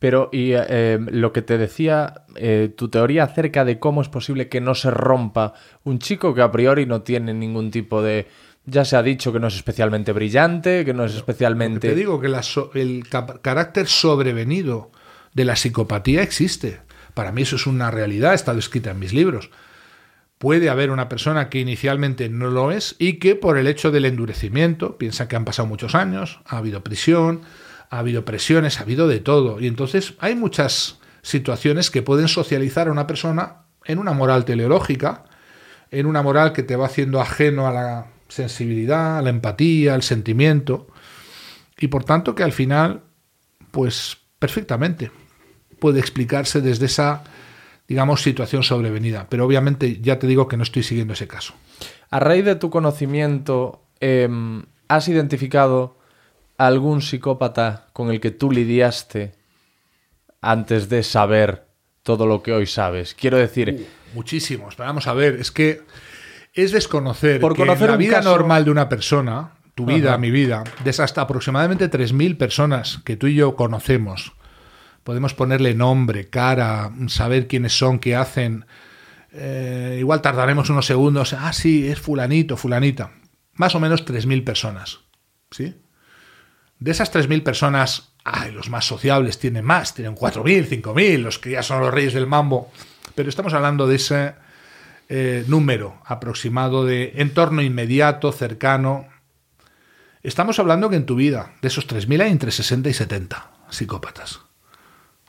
Pero, 0.00 0.30
y 0.32 0.52
eh, 0.54 0.98
lo 1.10 1.32
que 1.32 1.42
te 1.42 1.58
decía, 1.58 2.24
eh, 2.34 2.72
tu 2.74 2.88
teoría 2.88 3.24
acerca 3.24 3.64
de 3.64 3.78
cómo 3.78 4.00
es 4.00 4.08
posible 4.08 4.48
que 4.48 4.60
no 4.60 4.74
se 4.74 4.90
rompa 4.90 5.52
un 5.84 5.98
chico 5.98 6.34
que 6.34 6.42
a 6.42 6.50
priori 6.50 6.86
no 6.86 7.02
tiene 7.02 7.34
ningún 7.34 7.70
tipo 7.70 8.02
de. 8.02 8.26
Ya 8.64 8.84
se 8.84 8.96
ha 8.96 9.02
dicho 9.02 9.32
que 9.32 9.40
no 9.40 9.48
es 9.48 9.56
especialmente 9.56 10.12
brillante, 10.12 10.84
que 10.84 10.94
no 10.94 11.04
es 11.04 11.14
especialmente. 11.14 11.88
te 11.88 11.94
digo 11.94 12.18
que 12.18 12.28
el 12.80 13.04
carácter 13.42 13.86
sobrevenido 13.86 14.90
de 15.34 15.44
la 15.44 15.56
psicopatía 15.56 16.22
existe. 16.22 16.80
Para 17.14 17.32
mí 17.32 17.42
eso 17.42 17.56
es 17.56 17.66
una 17.66 17.90
realidad, 17.90 18.32
ha 18.32 18.34
estado 18.34 18.58
escrita 18.58 18.90
en 18.90 18.98
mis 18.98 19.12
libros. 19.12 19.50
Puede 20.38 20.70
haber 20.70 20.90
una 20.90 21.08
persona 21.08 21.50
que 21.50 21.60
inicialmente 21.60 22.28
no 22.28 22.50
lo 22.50 22.72
es 22.72 22.96
y 22.98 23.14
que 23.18 23.36
por 23.36 23.58
el 23.58 23.66
hecho 23.66 23.90
del 23.90 24.06
endurecimiento, 24.06 24.96
piensa 24.96 25.28
que 25.28 25.36
han 25.36 25.44
pasado 25.44 25.68
muchos 25.68 25.94
años, 25.94 26.40
ha 26.46 26.58
habido 26.58 26.82
prisión, 26.82 27.42
ha 27.90 27.98
habido 27.98 28.24
presiones, 28.24 28.78
ha 28.78 28.84
habido 28.84 29.06
de 29.06 29.20
todo. 29.20 29.60
Y 29.60 29.66
entonces 29.66 30.14
hay 30.18 30.34
muchas 30.34 30.98
situaciones 31.22 31.90
que 31.90 32.02
pueden 32.02 32.28
socializar 32.28 32.88
a 32.88 32.92
una 32.92 33.06
persona 33.06 33.64
en 33.84 33.98
una 33.98 34.12
moral 34.12 34.44
teleológica, 34.44 35.24
en 35.90 36.06
una 36.06 36.22
moral 36.22 36.52
que 36.52 36.62
te 36.62 36.76
va 36.76 36.86
haciendo 36.86 37.20
ajeno 37.20 37.66
a 37.66 37.72
la 37.72 38.06
sensibilidad, 38.28 39.18
a 39.18 39.22
la 39.22 39.30
empatía, 39.30 39.94
al 39.94 40.02
sentimiento, 40.02 40.86
y 41.78 41.88
por 41.88 42.04
tanto 42.04 42.34
que 42.34 42.44
al 42.44 42.52
final, 42.52 43.02
pues 43.72 44.16
perfectamente 44.38 45.10
puede 45.80 45.98
explicarse 46.00 46.60
desde 46.60 46.86
esa, 46.86 47.24
digamos, 47.88 48.22
situación 48.22 48.62
sobrevenida. 48.62 49.26
Pero 49.28 49.44
obviamente 49.46 50.00
ya 50.00 50.18
te 50.18 50.26
digo 50.26 50.46
que 50.46 50.56
no 50.56 50.62
estoy 50.62 50.82
siguiendo 50.82 51.14
ese 51.14 51.26
caso. 51.26 51.54
A 52.10 52.20
raíz 52.20 52.44
de 52.44 52.54
tu 52.54 52.70
conocimiento, 52.70 53.82
em, 54.00 54.62
¿has 54.88 55.08
identificado 55.08 55.96
algún 56.58 57.02
psicópata 57.02 57.86
con 57.92 58.10
el 58.10 58.20
que 58.20 58.30
tú 58.30 58.50
lidiaste 58.52 59.32
antes 60.40 60.88
de 60.88 61.02
saber 61.02 61.66
todo 62.02 62.26
lo 62.26 62.42
que 62.42 62.52
hoy 62.52 62.66
sabes? 62.66 63.14
Quiero 63.14 63.38
decir... 63.38 63.76
Uh, 63.80 64.00
muchísimos. 64.16 64.76
Vamos 64.76 65.06
a 65.06 65.14
ver, 65.14 65.36
es 65.36 65.50
que 65.52 65.82
es 66.52 66.72
desconocer 66.72 67.40
Por 67.40 67.54
que 67.54 67.60
conocer 67.62 67.90
la 67.90 67.96
vida 67.96 68.16
caso- 68.16 68.30
normal 68.30 68.64
de 68.64 68.70
una 68.72 68.88
persona, 68.88 69.52
tu 69.76 69.86
vida, 69.86 70.10
Ajá. 70.10 70.18
mi 70.18 70.32
vida, 70.32 70.64
de 70.82 70.90
esas 70.90 71.04
hasta 71.04 71.20
aproximadamente 71.22 71.88
3.000 71.88 72.36
personas 72.36 72.98
que 73.04 73.16
tú 73.16 73.28
y 73.28 73.36
yo 73.36 73.54
conocemos, 73.54 74.32
podemos 75.04 75.34
ponerle 75.34 75.74
nombre, 75.74 76.28
cara, 76.28 76.92
saber 77.08 77.48
quiénes 77.48 77.76
son, 77.76 77.98
qué 77.98 78.16
hacen. 78.16 78.66
Eh, 79.32 79.96
igual 79.98 80.22
tardaremos 80.22 80.70
unos 80.70 80.86
segundos. 80.86 81.32
Ah, 81.32 81.52
sí, 81.52 81.88
es 81.88 82.00
fulanito, 82.00 82.56
fulanita. 82.56 83.12
Más 83.54 83.74
o 83.74 83.80
menos 83.80 84.04
3.000 84.04 84.44
personas. 84.44 85.00
¿Sí? 85.50 85.74
De 86.78 86.90
esas 86.90 87.12
3.000 87.12 87.42
personas, 87.42 88.12
ay, 88.24 88.52
los 88.52 88.70
más 88.70 88.86
sociables 88.86 89.38
tienen 89.38 89.64
más, 89.64 89.94
tienen 89.94 90.14
4.000, 90.14 90.82
5.000, 90.82 91.18
los 91.18 91.38
que 91.38 91.50
ya 91.50 91.62
son 91.62 91.80
los 91.80 91.92
reyes 91.92 92.14
del 92.14 92.26
mambo. 92.26 92.70
Pero 93.14 93.28
estamos 93.28 93.52
hablando 93.52 93.86
de 93.86 93.96
ese 93.96 94.34
eh, 95.08 95.44
número 95.46 96.00
aproximado 96.06 96.84
de 96.84 97.12
entorno 97.16 97.62
inmediato, 97.62 98.32
cercano. 98.32 99.08
Estamos 100.22 100.58
hablando 100.58 100.88
que 100.88 100.96
en 100.96 101.06
tu 101.06 101.16
vida, 101.16 101.52
de 101.60 101.68
esos 101.68 101.88
3.000 101.88 102.22
hay 102.22 102.30
entre 102.30 102.50
60 102.50 102.88
y 102.88 102.94
70 102.94 103.50
psicópatas. 103.70 104.49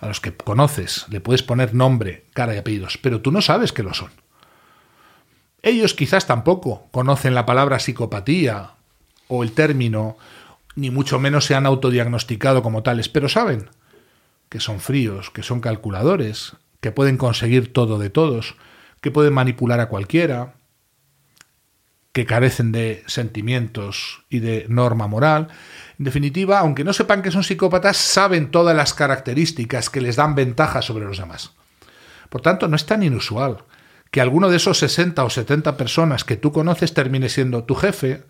A 0.02 0.08
los 0.08 0.20
que 0.20 0.36
conoces, 0.36 1.06
le 1.10 1.22
puedes 1.22 1.44
poner 1.44 1.74
nombre, 1.74 2.26
cara 2.34 2.56
y 2.56 2.58
apellidos, 2.58 2.98
pero 2.98 3.22
tú 3.22 3.32
no 3.32 3.42
sabes 3.42 3.72
que 3.72 3.84
lo 3.84 3.94
son. 3.94 4.10
Ellos 5.62 5.94
quizás 5.94 6.26
tampoco 6.26 6.88
conocen 6.92 7.36
la 7.36 7.46
palabra 7.46 7.80
psicopatía 7.80 8.72
o 9.28 9.44
el 9.44 9.52
término, 9.52 10.18
ni 10.76 10.90
mucho 10.90 11.20
menos 11.20 11.46
se 11.46 11.54
han 11.54 11.68
autodiagnosticado 11.68 12.64
como 12.64 12.82
tales, 12.82 13.10
pero 13.10 13.30
saben 13.30 13.70
que 14.50 14.60
son 14.60 14.80
fríos, 14.80 15.30
que 15.30 15.44
son 15.44 15.62
calculadores, 15.62 16.54
que 16.82 16.92
pueden 16.92 17.18
conseguir 17.18 17.72
todo 17.72 18.00
de 18.00 18.10
todos, 18.10 18.56
que 19.02 19.12
pueden 19.12 19.34
manipular 19.34 19.80
a 19.80 19.88
cualquiera, 19.88 20.56
que 22.12 22.26
carecen 22.26 22.72
de 22.72 23.04
sentimientos 23.08 24.26
y 24.30 24.40
de 24.40 24.66
norma 24.68 25.08
moral. 25.08 25.48
En 26.02 26.06
definitiva, 26.06 26.58
aunque 26.58 26.84
no 26.84 26.94
sepan 26.94 27.22
que 27.22 27.30
son 27.30 27.44
psicópatas, 27.44 27.96
saben 27.96 28.50
todas 28.50 28.76
las 28.76 28.96
características 28.96 29.92
que 29.92 30.02
les 30.02 30.16
dan 30.16 30.34
ventaja 30.34 30.82
sobre 30.82 31.06
los 31.06 31.20
demás. 31.20 31.54
Por 32.28 32.42
tanto, 32.42 32.68
no 32.68 32.76
es 32.76 32.88
tan 32.88 33.04
inusual 33.04 33.66
que 34.10 34.20
alguno 34.20 34.50
de 34.50 34.58
esos 34.58 34.80
60 34.80 35.24
o 35.24 35.30
70 35.30 35.78
personas 35.78 36.24
que 36.24 36.38
tú 36.38 36.52
conoces 36.52 36.96
termine 36.96 37.30
siendo 37.30 37.66
tu 37.66 37.76
jefe, 37.76 38.24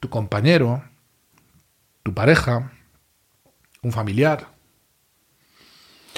tu 0.00 0.10
compañero, 0.10 0.82
tu 2.02 2.12
pareja, 2.12 2.72
un 3.82 3.92
familiar. 3.92 4.48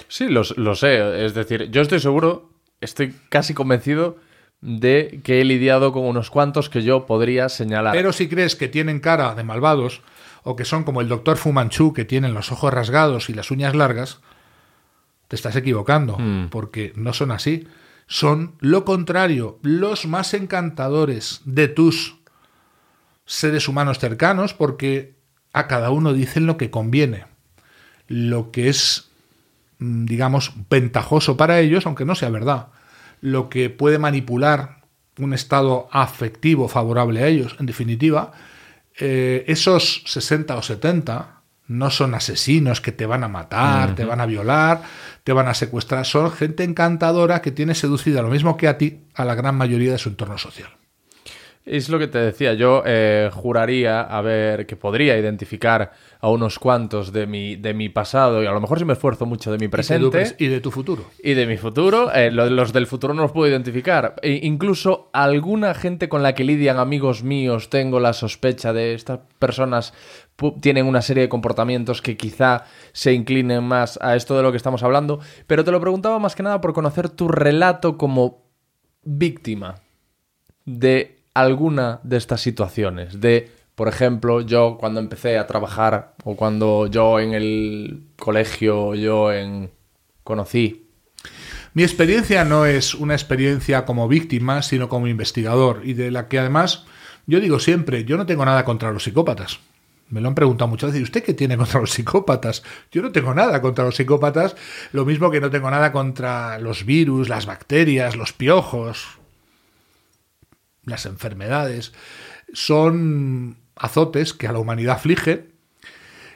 Sí, 0.09 0.31
lo, 0.31 0.41
lo 0.57 0.75
sé. 0.75 1.27
Es 1.27 1.35
decir, 1.35 1.71
yo 1.71 1.83
estoy 1.83 2.01
seguro, 2.01 2.49
estoy 2.81 3.15
casi 3.29 3.53
convencido 3.53 4.17
de 4.63 5.21
que 5.23 5.43
he 5.43 5.45
lidiado 5.45 5.93
con 5.93 6.07
unos 6.07 6.31
cuantos 6.31 6.71
que 6.71 6.83
yo 6.83 7.05
podría 7.05 7.51
señalar. 7.51 7.93
Pero 7.93 8.15
si 8.15 8.27
crees 8.27 8.57
que 8.57 8.69
tienen 8.69 9.01
cara 9.01 9.35
de 9.35 9.45
malvados, 9.45 10.01
o 10.49 10.57
que 10.57 10.65
son 10.65 10.83
como 10.83 11.03
el 11.03 11.09
doctor 11.09 11.37
Fumanchu, 11.37 11.93
que 11.93 12.07
tienen 12.07 12.33
los 12.33 12.51
ojos 12.53 12.73
rasgados 12.73 13.29
y 13.29 13.35
las 13.35 13.51
uñas 13.51 13.75
largas, 13.77 14.21
te 15.29 15.37
estás 15.37 15.55
equivocando, 15.57 16.17
Mm. 16.19 16.49
porque 16.49 16.95
no 16.97 17.13
son 17.13 17.33
así. 17.33 17.69
Son 18.07 18.55
lo 18.61 18.87
contrario, 18.87 19.59
los 19.63 20.07
más 20.07 20.33
encantadores 20.33 21.43
de 21.45 21.69
tus 21.69 22.17
seres 23.27 23.69
humanos 23.69 23.99
cercanos, 23.99 24.55
porque 24.55 25.17
a 25.53 25.67
cada 25.67 25.91
uno 25.91 26.15
dicen 26.15 26.47
lo 26.47 26.57
que 26.57 26.71
conviene, 26.71 27.27
lo 28.07 28.51
que 28.51 28.71
es, 28.71 29.11
mm, 29.81 30.07
digamos, 30.07 30.53
ventajoso 30.71 31.37
para 31.37 31.61
ellos, 31.61 31.85
aunque 31.85 32.07
no 32.07 32.15
sea 32.15 32.31
verdad, 32.31 32.69
lo 33.21 33.51
que 33.51 33.69
puede 33.69 33.99
manipular 33.99 34.79
un 35.19 35.35
estado 35.35 35.89
afectivo 35.93 36.69
favorable 36.69 37.23
a 37.23 37.27
ellos. 37.27 37.55
En 37.61 37.67
definitiva, 37.67 38.33
eh, 38.99 39.45
esos 39.47 40.03
60 40.07 40.57
o 40.57 40.63
70 40.63 41.43
no 41.69 41.91
son 41.91 42.15
asesinos 42.15 42.81
que 42.81 42.93
te 42.93 43.07
van 43.07 43.25
a 43.25 43.29
matar, 43.29 43.95
te 43.95 44.05
van 44.05 44.21
a 44.21 44.27
violar, 44.27 44.83
te 45.23 45.33
van 45.33 45.49
a 45.49 45.55
secuestrar, 45.55 46.07
son 46.07 46.33
gente 46.33 46.65
encantadora 46.65 47.43
que 47.43 47.53
tiene 47.53 47.75
seducida 47.75 48.23
lo 48.23 48.29
mismo 48.29 48.57
que 48.57 48.69
a 48.69 48.79
ti, 48.79 49.05
a 49.15 49.25
la 49.25 49.35
gran 49.35 49.55
mayoría 49.55 49.93
de 49.93 49.99
su 49.99 50.09
entorno 50.09 50.39
social. 50.39 50.71
Es 51.71 51.89
lo 51.89 51.99
que 51.99 52.07
te 52.09 52.19
decía, 52.19 52.55
yo 52.55 52.83
eh, 52.87 53.31
juraría 53.33 54.01
a 54.01 54.21
ver 54.23 54.67
que 54.67 54.77
podría 54.77 55.19
identificar 55.19 55.93
a 56.21 56.31
unos 56.31 56.59
cuantos 56.59 57.13
de 57.13 57.27
mi, 57.27 57.57
de 57.57 57.75
mi 57.75 57.89
pasado 57.89 58.43
y 58.43 58.47
a 58.47 58.51
lo 58.53 58.61
mejor 58.61 58.79
si 58.79 58.85
me 58.85 58.95
esfuerzo 58.95 59.27
mucho 59.27 59.53
de 59.53 59.59
mi 59.59 59.69
presente 59.69 60.07
pres- 60.19 60.35
y 60.39 60.47
de 60.49 60.61
tu 60.61 60.71
futuro. 60.71 61.05
y 61.23 61.35
de 61.35 61.47
mi 61.47 61.57
futuro. 61.57 62.13
eh, 62.13 62.31
lo- 62.31 62.49
los 62.51 62.73
del 62.73 62.87
futuro 62.87 63.15
no 63.15 63.23
los 63.23 63.33
puedo 63.33 63.49
identificar. 63.51 64.15
E 64.23 64.41
incluso 64.43 65.11
alguna 65.13 65.75
gente 65.75 66.09
con 66.09 66.23
la 66.23 66.35
que 66.35 66.45
lidian 66.45 66.79
amigos 66.79 67.23
míos, 67.23 67.69
tengo 67.71 68.01
la 68.01 68.13
sospecha 68.15 68.73
de 68.73 68.95
estas 68.95 69.21
personas 69.39 69.93
tienen 70.61 70.87
una 70.87 71.03
serie 71.03 71.25
de 71.25 71.29
comportamientos 71.29 72.01
que 72.01 72.17
quizá 72.17 72.65
se 72.93 73.13
inclinen 73.13 73.65
más 73.65 73.99
a 74.01 74.15
esto 74.17 74.37
de 74.37 74.43
lo 74.45 74.51
que 74.53 74.57
estamos 74.57 74.83
hablando. 74.85 75.19
Pero 75.47 75.65
te 75.65 75.71
lo 75.73 75.81
preguntaba 75.81 76.19
más 76.21 76.35
que 76.37 76.43
nada 76.45 76.61
por 76.61 76.73
conocer 76.73 77.09
tu 77.09 77.27
relato 77.29 77.99
como 77.99 78.45
víctima 79.03 79.77
de 80.65 81.18
alguna 81.41 82.01
de 82.03 82.17
estas 82.17 82.41
situaciones. 82.41 83.21
De, 83.21 83.51
por 83.75 83.89
ejemplo, 83.89 84.41
yo 84.41 84.77
cuando 84.79 85.01
empecé 85.01 85.39
a 85.39 85.47
trabajar 85.47 86.15
o 86.25 86.37
cuando 86.37 86.87
yo 86.87 87.21
en 87.21 87.35
el 87.35 88.05
colegio, 88.17 88.95
yo 88.95 89.33
en... 89.33 89.71
conocí. 90.25 90.87
Mi 91.75 91.83
experiencia 91.83 92.45
no 92.45 92.67
es 92.67 92.95
una 92.95 93.15
experiencia 93.15 93.85
como 93.85 94.09
víctima, 94.09 94.63
sino 94.63 94.89
como 94.89 95.07
investigador, 95.07 95.83
y 95.85 95.93
de 95.93 96.11
la 96.11 96.27
que 96.27 96.39
además 96.39 96.87
yo 97.27 97.41
digo 97.41 97.61
siempre, 97.61 98.05
yo 98.05 98.17
no 98.17 98.25
tengo 98.25 98.45
nada 98.47 98.65
contra 98.65 98.91
los 98.91 99.05
psicópatas. 99.05 99.61
Me 100.09 100.23
lo 100.23 100.29
han 100.29 100.35
preguntado 100.35 100.67
muchas 100.69 100.89
veces, 100.89 101.01
¿y 101.01 101.05
usted 101.05 101.23
qué 101.23 101.35
tiene 101.35 101.59
contra 101.59 101.79
los 101.79 101.91
psicópatas? 101.91 102.63
Yo 102.91 103.03
no 103.03 103.13
tengo 103.13 103.35
nada 103.35 103.61
contra 103.61 103.85
los 103.85 103.97
psicópatas, 103.97 104.57
lo 104.93 105.05
mismo 105.05 105.31
que 105.31 105.39
no 105.39 105.51
tengo 105.51 105.71
nada 105.71 105.93
contra 105.93 106.59
los 106.59 106.87
virus, 106.87 107.29
las 107.29 107.45
bacterias, 107.45 108.17
los 108.17 108.33
piojos, 108.33 109.18
las 110.89 111.07
enfermedades. 111.07 111.93
Son 112.53 113.57
azotes 113.77 114.33
que 114.33 114.49
a 114.49 114.53
la 114.53 114.59
humanidad 114.59 114.97
afligen. 114.97 115.53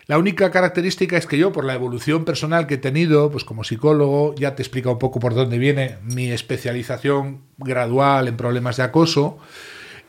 La 0.07 0.19
única 0.19 0.51
característica 0.51 1.16
es 1.16 1.27
que 1.27 1.39
yo, 1.39 1.53
por 1.53 1.65
la 1.65 1.74
evolución 1.74 2.24
personal 2.24 2.66
que 2.66 2.74
he 2.74 2.79
tenido, 2.79 3.31
pues 3.31 3.45
como 3.45 3.65
psicólogo, 3.65 4.35
ya 4.35 4.55
te 4.55 4.62
explica 4.62 4.91
un 4.91 4.99
poco 4.99 5.20
por 5.20 5.35
dónde 5.35 5.59
viene 5.59 5.99
mi 6.03 6.31
especialización 6.31 7.43
gradual 7.57 8.29
en 8.29 8.37
problemas 8.37 8.77
de 8.77 8.83
acoso 8.83 9.39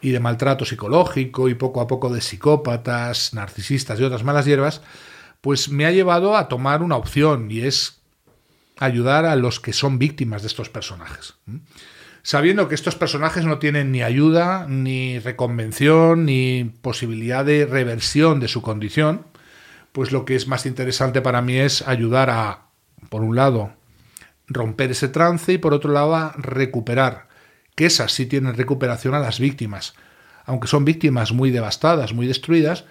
y 0.01 0.09
de 0.09 0.19
maltrato 0.19 0.65
psicológico 0.65 1.47
y 1.47 1.55
poco 1.55 1.79
a 1.79 1.87
poco 1.87 2.09
de 2.09 2.21
psicópatas, 2.21 3.33
narcisistas 3.33 3.99
y 3.99 4.03
otras 4.03 4.23
malas 4.23 4.45
hierbas, 4.45 4.81
pues 5.41 5.69
me 5.69 5.85
ha 5.85 5.91
llevado 5.91 6.35
a 6.35 6.47
tomar 6.49 6.81
una 6.81 6.97
opción 6.97 7.49
y 7.49 7.61
es 7.61 8.01
ayudar 8.77 9.25
a 9.25 9.35
los 9.35 9.59
que 9.59 9.73
son 9.73 9.99
víctimas 9.99 10.41
de 10.41 10.47
estos 10.47 10.69
personajes. 10.69 11.35
Sabiendo 12.25 12.69
que 12.69 12.75
estos 12.75 12.95
personajes 12.95 13.43
no 13.43 13.59
tienen 13.59 13.91
ni 13.91 14.01
ayuda, 14.01 14.65
ni 14.69 15.19
reconvención, 15.19 16.25
ni 16.25 16.63
posibilidad 16.81 17.43
de 17.43 17.65
reversión 17.65 18.39
de 18.39 18.47
su 18.47 18.61
condición, 18.61 19.25
pues 19.91 20.13
lo 20.13 20.23
que 20.23 20.35
es 20.35 20.47
más 20.47 20.65
interesante 20.65 21.21
para 21.21 21.41
mí 21.41 21.57
es 21.57 21.85
ayudar 21.85 22.29
a, 22.29 22.67
por 23.09 23.23
un 23.23 23.35
lado, 23.35 23.73
romper 24.47 24.91
ese 24.91 25.09
trance 25.09 25.51
y 25.51 25.57
por 25.57 25.73
otro 25.73 25.91
lado 25.91 26.15
a 26.15 26.31
recuperar, 26.37 27.27
que 27.75 27.87
esas 27.87 28.13
sí 28.13 28.25
tienen 28.25 28.55
recuperación 28.55 29.13
a 29.15 29.19
las 29.19 29.41
víctimas, 29.41 29.93
aunque 30.45 30.69
son 30.69 30.85
víctimas 30.85 31.33
muy 31.33 31.51
devastadas, 31.51 32.13
muy 32.13 32.25
destruidas, 32.25 32.85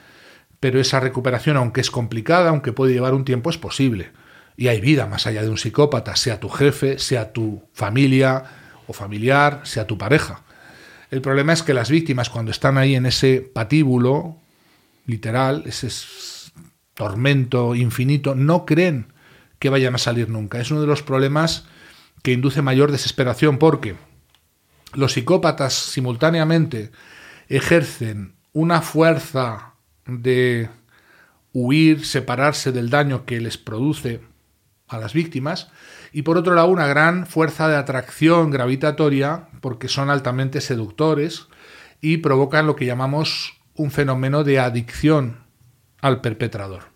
pero 0.61 0.79
esa 0.79 1.01
recuperación, 1.01 1.57
aunque 1.57 1.81
es 1.81 1.91
complicada, 1.91 2.51
aunque 2.51 2.75
puede 2.75 2.93
llevar 2.93 3.15
un 3.15 3.25
tiempo, 3.25 3.49
es 3.49 3.57
posible. 3.57 4.13
Y 4.59 4.69
hay 4.69 4.83
vida 4.83 5.07
más 5.07 5.27
allá 5.27 5.43
de 5.43 5.49
un 5.49 5.57
psicópata, 5.57 6.17
sea 6.17 6.39
tu 6.39 6.51
jefe, 6.51 6.99
sea 6.99 7.33
tu 7.33 7.67
familia 7.73 8.61
o 8.87 8.93
familiar, 8.93 9.61
sea 9.65 9.87
tu 9.87 9.99
pareja. 9.99 10.43
El 11.11 11.21
problema 11.21 11.53
es 11.53 11.63
que 11.63 11.75
las 11.75 11.91
víctimas, 11.91 12.31
cuando 12.31 12.51
están 12.51 12.79
ahí 12.79 12.95
en 12.95 13.07
ese 13.07 13.41
patíbulo, 13.41 14.37
literal, 15.07 15.65
ese 15.67 15.89
tormento 16.95 17.75
infinito, 17.75 18.35
no 18.35 18.65
creen 18.65 19.13
que 19.59 19.69
vayan 19.69 19.95
a 19.95 19.99
salir 19.99 20.29
nunca. 20.29 20.61
Es 20.61 20.71
uno 20.71 20.81
de 20.81 20.87
los 20.87 21.03
problemas 21.03 21.65
que 22.23 22.33
induce 22.33 22.63
mayor 22.63 22.93
desesperación 22.93 23.59
porque 23.59 23.95
los 24.95 25.13
psicópatas 25.13 25.75
simultáneamente 25.75 26.91
ejercen 27.49 28.35
una 28.53 28.81
fuerza 28.81 29.75
de 30.07 30.69
huir, 31.53 32.05
separarse 32.07 32.73
del 32.73 32.91
daño 32.91 33.25
que 33.25 33.41
les 33.41 33.59
produce 33.59 34.21
a 34.93 34.99
las 34.99 35.13
víctimas 35.13 35.69
y 36.13 36.23
por 36.23 36.37
otro 36.37 36.55
lado 36.55 36.69
una 36.69 36.87
gran 36.87 37.27
fuerza 37.27 37.69
de 37.69 37.77
atracción 37.77 38.51
gravitatoria 38.51 39.49
porque 39.61 39.89
son 39.89 40.11
altamente 40.11 40.61
seductores 40.61 41.47
y 42.01 42.19
provocan 42.19 42.67
lo 42.67 42.77
que 42.77 42.87
llamamos 42.87 43.55
un 43.75 43.91
fenómeno 43.91 44.45
de 44.45 44.59
adicción 44.59 45.39
al 46.01 46.21
perpetrador. 46.21 46.93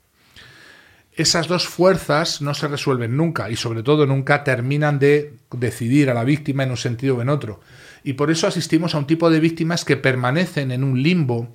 Esas 1.12 1.48
dos 1.48 1.66
fuerzas 1.66 2.42
no 2.42 2.52
se 2.52 2.68
resuelven 2.68 3.16
nunca 3.16 3.48
y 3.48 3.56
sobre 3.56 3.82
todo 3.82 4.06
nunca 4.06 4.44
terminan 4.44 4.98
de 4.98 5.38
decidir 5.50 6.10
a 6.10 6.14
la 6.14 6.24
víctima 6.24 6.64
en 6.64 6.70
un 6.70 6.76
sentido 6.76 7.16
o 7.16 7.22
en 7.22 7.30
otro. 7.30 7.60
Y 8.04 8.12
por 8.12 8.30
eso 8.30 8.46
asistimos 8.46 8.94
a 8.94 8.98
un 8.98 9.06
tipo 9.06 9.30
de 9.30 9.40
víctimas 9.40 9.86
que 9.86 9.96
permanecen 9.96 10.70
en 10.70 10.84
un 10.84 11.02
limbo, 11.02 11.54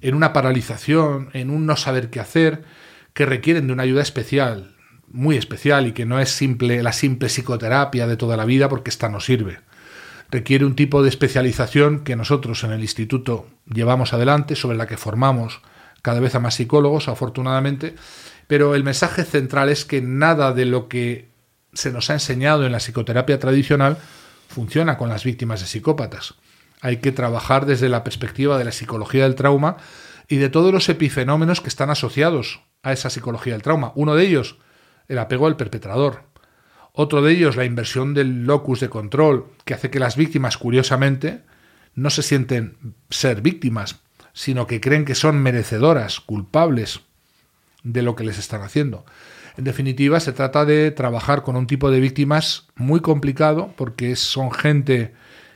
en 0.00 0.14
una 0.14 0.32
paralización, 0.32 1.30
en 1.32 1.50
un 1.50 1.66
no 1.66 1.76
saber 1.76 2.08
qué 2.10 2.20
hacer, 2.20 2.62
que 3.12 3.26
requieren 3.26 3.66
de 3.66 3.72
una 3.72 3.82
ayuda 3.82 4.02
especial, 4.02 4.76
muy 5.10 5.36
especial 5.36 5.86
y 5.86 5.92
que 5.92 6.06
no 6.06 6.20
es 6.20 6.30
simple 6.30 6.82
la 6.82 6.92
simple 6.92 7.28
psicoterapia 7.28 8.06
de 8.06 8.16
toda 8.16 8.36
la 8.36 8.44
vida 8.44 8.68
porque 8.68 8.90
esta 8.90 9.08
no 9.08 9.20
sirve. 9.20 9.60
Requiere 10.30 10.64
un 10.64 10.76
tipo 10.76 11.02
de 11.02 11.08
especialización 11.08 12.04
que 12.04 12.16
nosotros 12.16 12.62
en 12.62 12.70
el 12.70 12.80
instituto 12.80 13.48
llevamos 13.66 14.12
adelante, 14.12 14.54
sobre 14.54 14.76
la 14.76 14.86
que 14.86 14.96
formamos 14.96 15.60
cada 16.02 16.20
vez 16.20 16.34
a 16.34 16.40
más 16.40 16.54
psicólogos, 16.54 17.08
afortunadamente, 17.08 17.96
pero 18.46 18.74
el 18.74 18.84
mensaje 18.84 19.24
central 19.24 19.68
es 19.68 19.84
que 19.84 20.00
nada 20.00 20.52
de 20.52 20.66
lo 20.66 20.88
que 20.88 21.30
se 21.72 21.92
nos 21.92 22.10
ha 22.10 22.14
enseñado 22.14 22.64
en 22.64 22.72
la 22.72 22.78
psicoterapia 22.78 23.38
tradicional 23.38 23.98
funciona 24.48 24.96
con 24.96 25.08
las 25.08 25.24
víctimas 25.24 25.60
de 25.60 25.66
psicópatas. 25.66 26.34
Hay 26.80 26.98
que 26.98 27.12
trabajar 27.12 27.66
desde 27.66 27.88
la 27.88 28.02
perspectiva 28.04 28.58
de 28.58 28.64
la 28.64 28.72
psicología 28.72 29.24
del 29.24 29.34
trauma 29.34 29.76
y 30.28 30.36
de 30.36 30.48
todos 30.48 30.72
los 30.72 30.88
epifenómenos 30.88 31.60
que 31.60 31.68
están 31.68 31.90
asociados 31.90 32.60
a 32.82 32.92
esa 32.92 33.10
psicología 33.10 33.52
del 33.52 33.62
trauma. 33.62 33.92
Uno 33.94 34.14
de 34.14 34.26
ellos, 34.26 34.56
el 35.10 35.18
apego 35.18 35.48
al 35.48 35.56
perpetrador. 35.56 36.22
Otro 36.92 37.20
de 37.20 37.32
ellos, 37.32 37.56
la 37.56 37.64
inversión 37.64 38.14
del 38.14 38.44
locus 38.44 38.78
de 38.78 38.88
control, 38.88 39.46
que 39.64 39.74
hace 39.74 39.90
que 39.90 39.98
las 39.98 40.16
víctimas, 40.16 40.56
curiosamente, 40.56 41.40
no 41.96 42.10
se 42.10 42.22
sienten 42.22 42.94
ser 43.10 43.42
víctimas, 43.42 44.00
sino 44.32 44.68
que 44.68 44.80
creen 44.80 45.04
que 45.04 45.16
son 45.16 45.42
merecedoras, 45.42 46.20
culpables 46.20 47.00
de 47.82 48.02
lo 48.02 48.14
que 48.14 48.22
les 48.22 48.38
están 48.38 48.62
haciendo. 48.62 49.04
En 49.56 49.64
definitiva, 49.64 50.20
se 50.20 50.32
trata 50.32 50.64
de 50.64 50.92
trabajar 50.92 51.42
con 51.42 51.56
un 51.56 51.66
tipo 51.66 51.90
de 51.90 51.98
víctimas 51.98 52.68
muy 52.76 53.00
complicado 53.00 53.74
porque 53.76 54.14
son 54.14 54.52
gente 54.52 55.12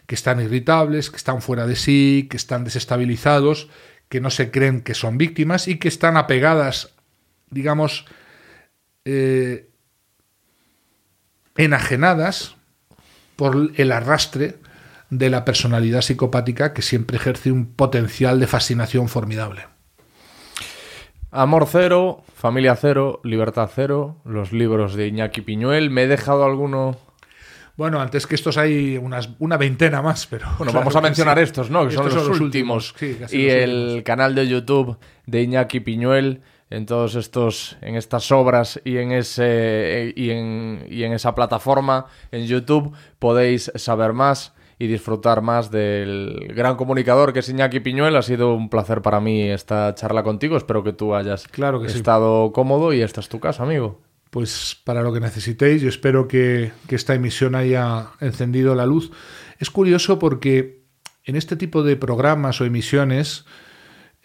que 0.07 0.17
están 0.17 0.41
irritables, 0.41 1.11
que 1.11 1.17
están 1.17 1.43
fuera 1.43 1.69
de 1.69 1.77
sí, 1.77 2.27
que 2.29 2.37
están 2.37 2.65
desestabilizados, 2.65 3.69
que 4.09 4.21
no 4.21 4.31
se 4.31 4.51
creen 4.51 4.81
que 4.81 4.95
son 4.95 5.17
víctimas 5.17 5.69
y 5.69 5.79
que 5.79 5.89
están 5.89 6.17
apegadas, 6.17 6.95
digamos, 7.51 8.05
eh, 9.05 9.69
enajenadas 11.57 12.57
por 13.37 13.71
el 13.77 13.93
arrastre 13.93 14.57
de 15.11 15.31
la 15.31 15.45
personalidad 15.45 16.01
psicopática 16.01 16.73
que 16.73 16.83
siempre 16.83 17.17
ejerce 17.17 17.53
un 17.53 17.67
potencial 17.67 18.41
de 18.41 18.47
fascinación 18.47 19.09
formidable. 19.09 19.67
Amor 21.31 21.67
cero, 21.71 22.23
familia 22.35 22.77
cero, 22.77 23.21
libertad 23.25 23.69
cero, 23.75 24.19
los 24.25 24.53
libros 24.53 24.95
de 24.95 25.09
Iñaki 25.09 25.41
Piñuel. 25.41 25.91
¿Me 25.91 26.05
he 26.05 26.07
dejado 26.07 26.45
alguno? 26.45 26.97
Bueno, 27.77 28.01
antes 28.01 28.29
que 28.29 28.37
estos 28.37 28.57
hay 28.57 28.97
unas, 28.99 29.31
una 29.41 29.57
veintena 29.57 30.01
más, 30.01 30.29
pero... 30.29 30.47
Bueno, 30.59 30.73
vamos 30.73 30.95
a 30.95 31.01
mencionar 31.01 31.41
estos, 31.41 31.71
¿no? 31.71 31.89
Que 31.89 31.95
son, 31.95 32.07
los, 32.07 32.41
últimos. 32.41 32.95
y 33.33 33.49
el 33.49 34.03
canal 34.05 34.37
de 34.37 34.47
YouTube 34.47 34.97
de 35.27 35.43
Iñaki 35.43 35.81
Piñuel 35.81 36.43
en 36.71 36.87
todos 36.87 37.15
estos 37.15 37.77
en 37.81 37.95
estas 37.97 38.33
obras 38.33 38.81
y 38.85 38.97
en 38.97 39.13
ese 39.13 40.13
y 40.17 40.31
en, 40.31 40.87
y 40.89 41.05
en 41.05 41.13
esa 41.13 41.35
plataforma 41.35 42.07
en 42.33 42.47
YouTube 42.47 42.93
podéis 43.19 43.71
saber 43.77 44.13
más 44.13 44.55
y 44.79 44.87
disfrutar 44.87 45.43
más 45.43 45.71
del 45.71 46.53
gran 46.55 46.77
comunicador 46.77 47.33
que 47.33 47.41
es 47.41 47.49
Iñaki 47.49 47.81
Piñuel. 47.81 48.17
Ha 48.17 48.23
sido 48.23 48.55
un 48.55 48.69
placer 48.69 49.03
para 49.03 49.21
mí 49.21 49.43
esta 49.43 49.95
charla 49.95 50.23
contigo. 50.23 50.57
Espero 50.57 50.83
que 50.83 50.93
tú 50.93 51.15
hayas 51.15 51.47
claro 51.49 51.81
que 51.81 51.87
estado 51.87 52.53
cómodo 52.53 52.93
y 52.93 53.01
esta 53.01 53.21
es 53.21 53.29
tu 53.29 53.41
casa, 53.41 53.63
amigo. 53.63 54.01
Pues 54.31 54.81
para 54.83 55.03
lo 55.03 55.13
que 55.13 55.21
necesitéis, 55.21 55.81
yo 55.81 55.89
espero 55.89 56.27
que, 56.27 56.73
esta 56.89 57.15
emisión 57.15 57.55
haya 57.55 58.09
encendido 58.21 58.75
la 58.75 58.85
luz. 58.85 59.13
Es 59.59 59.71
curioso 59.71 60.19
porque 60.19 60.83
en 61.25 61.37
este 61.37 61.57
tipo 61.57 61.83
de 61.85 61.97
programas 61.97 62.61
o 62.61 62.65
emisiones, 62.65 63.45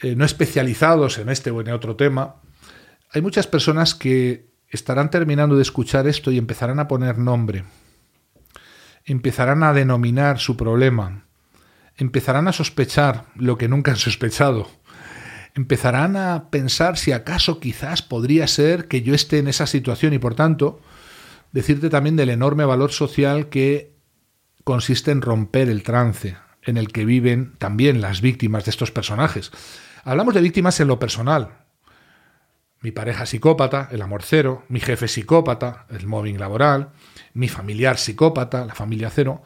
eh, 0.02 0.16
no 0.16 0.26
especializados 0.26 1.18
en 1.18 1.30
este 1.30 1.52
o 1.52 1.62
en 1.62 1.70
otro 1.70 1.96
tema, 1.96 2.36
hay 3.12 3.22
muchas 3.22 3.48
personas 3.48 3.96
que 3.96 4.50
estarán 4.68 5.10
terminando 5.10 5.56
de 5.56 5.64
escuchar 5.64 6.08
esto 6.08 6.32
y 6.32 6.38
empezarán 6.38 6.80
a 6.80 6.88
poner 6.88 7.18
nombre 7.18 7.66
empezarán 9.12 9.64
a 9.64 9.74
denominar 9.74 10.40
su 10.40 10.56
problema, 10.56 11.26
empezarán 11.98 12.48
a 12.48 12.54
sospechar 12.54 13.26
lo 13.36 13.58
que 13.58 13.68
nunca 13.68 13.92
han 13.92 13.98
sospechado, 13.98 14.70
empezarán 15.56 16.16
a 16.16 16.50
pensar 16.50 16.98
si 16.98 17.12
acaso 17.12 17.60
quizás 17.60 18.02
podría 18.02 18.48
ser 18.48 18.88
que 18.88 19.02
yo 19.02 19.14
esté 19.14 19.40
en 19.40 19.48
esa 19.48 19.68
situación 19.68 20.14
y 20.14 20.20
por 20.20 20.36
tanto 20.36 20.82
decirte 21.52 21.90
también 21.90 22.16
del 22.16 22.30
enorme 22.30 22.66
valor 22.66 22.92
social 22.92 23.50
que 23.50 23.94
consiste 24.64 25.12
en 25.12 25.22
romper 25.22 25.70
el 25.70 25.84
trance 25.84 26.38
en 26.62 26.78
el 26.78 26.92
que 26.92 27.06
viven 27.06 27.56
también 27.58 28.02
las 28.02 28.22
víctimas 28.22 28.66
de 28.66 28.72
estos 28.72 28.92
personajes. 28.92 29.52
Hablamos 30.04 30.34
de 30.34 30.42
víctimas 30.42 30.80
en 30.80 30.88
lo 30.88 31.00
personal. 31.00 31.50
Mi 32.82 32.92
pareja 32.92 33.26
psicópata, 33.26 33.90
el 33.92 34.02
amor 34.02 34.24
cero, 34.24 34.64
mi 34.70 34.80
jefe 34.80 35.08
psicópata, 35.08 35.86
el 35.90 36.08
mobbing 36.08 36.40
laboral, 36.40 36.90
mi 37.34 37.50
familiar 37.50 37.98
psicópata, 37.98 38.66
la 38.66 38.76
familia 38.76 39.10
cero, 39.10 39.42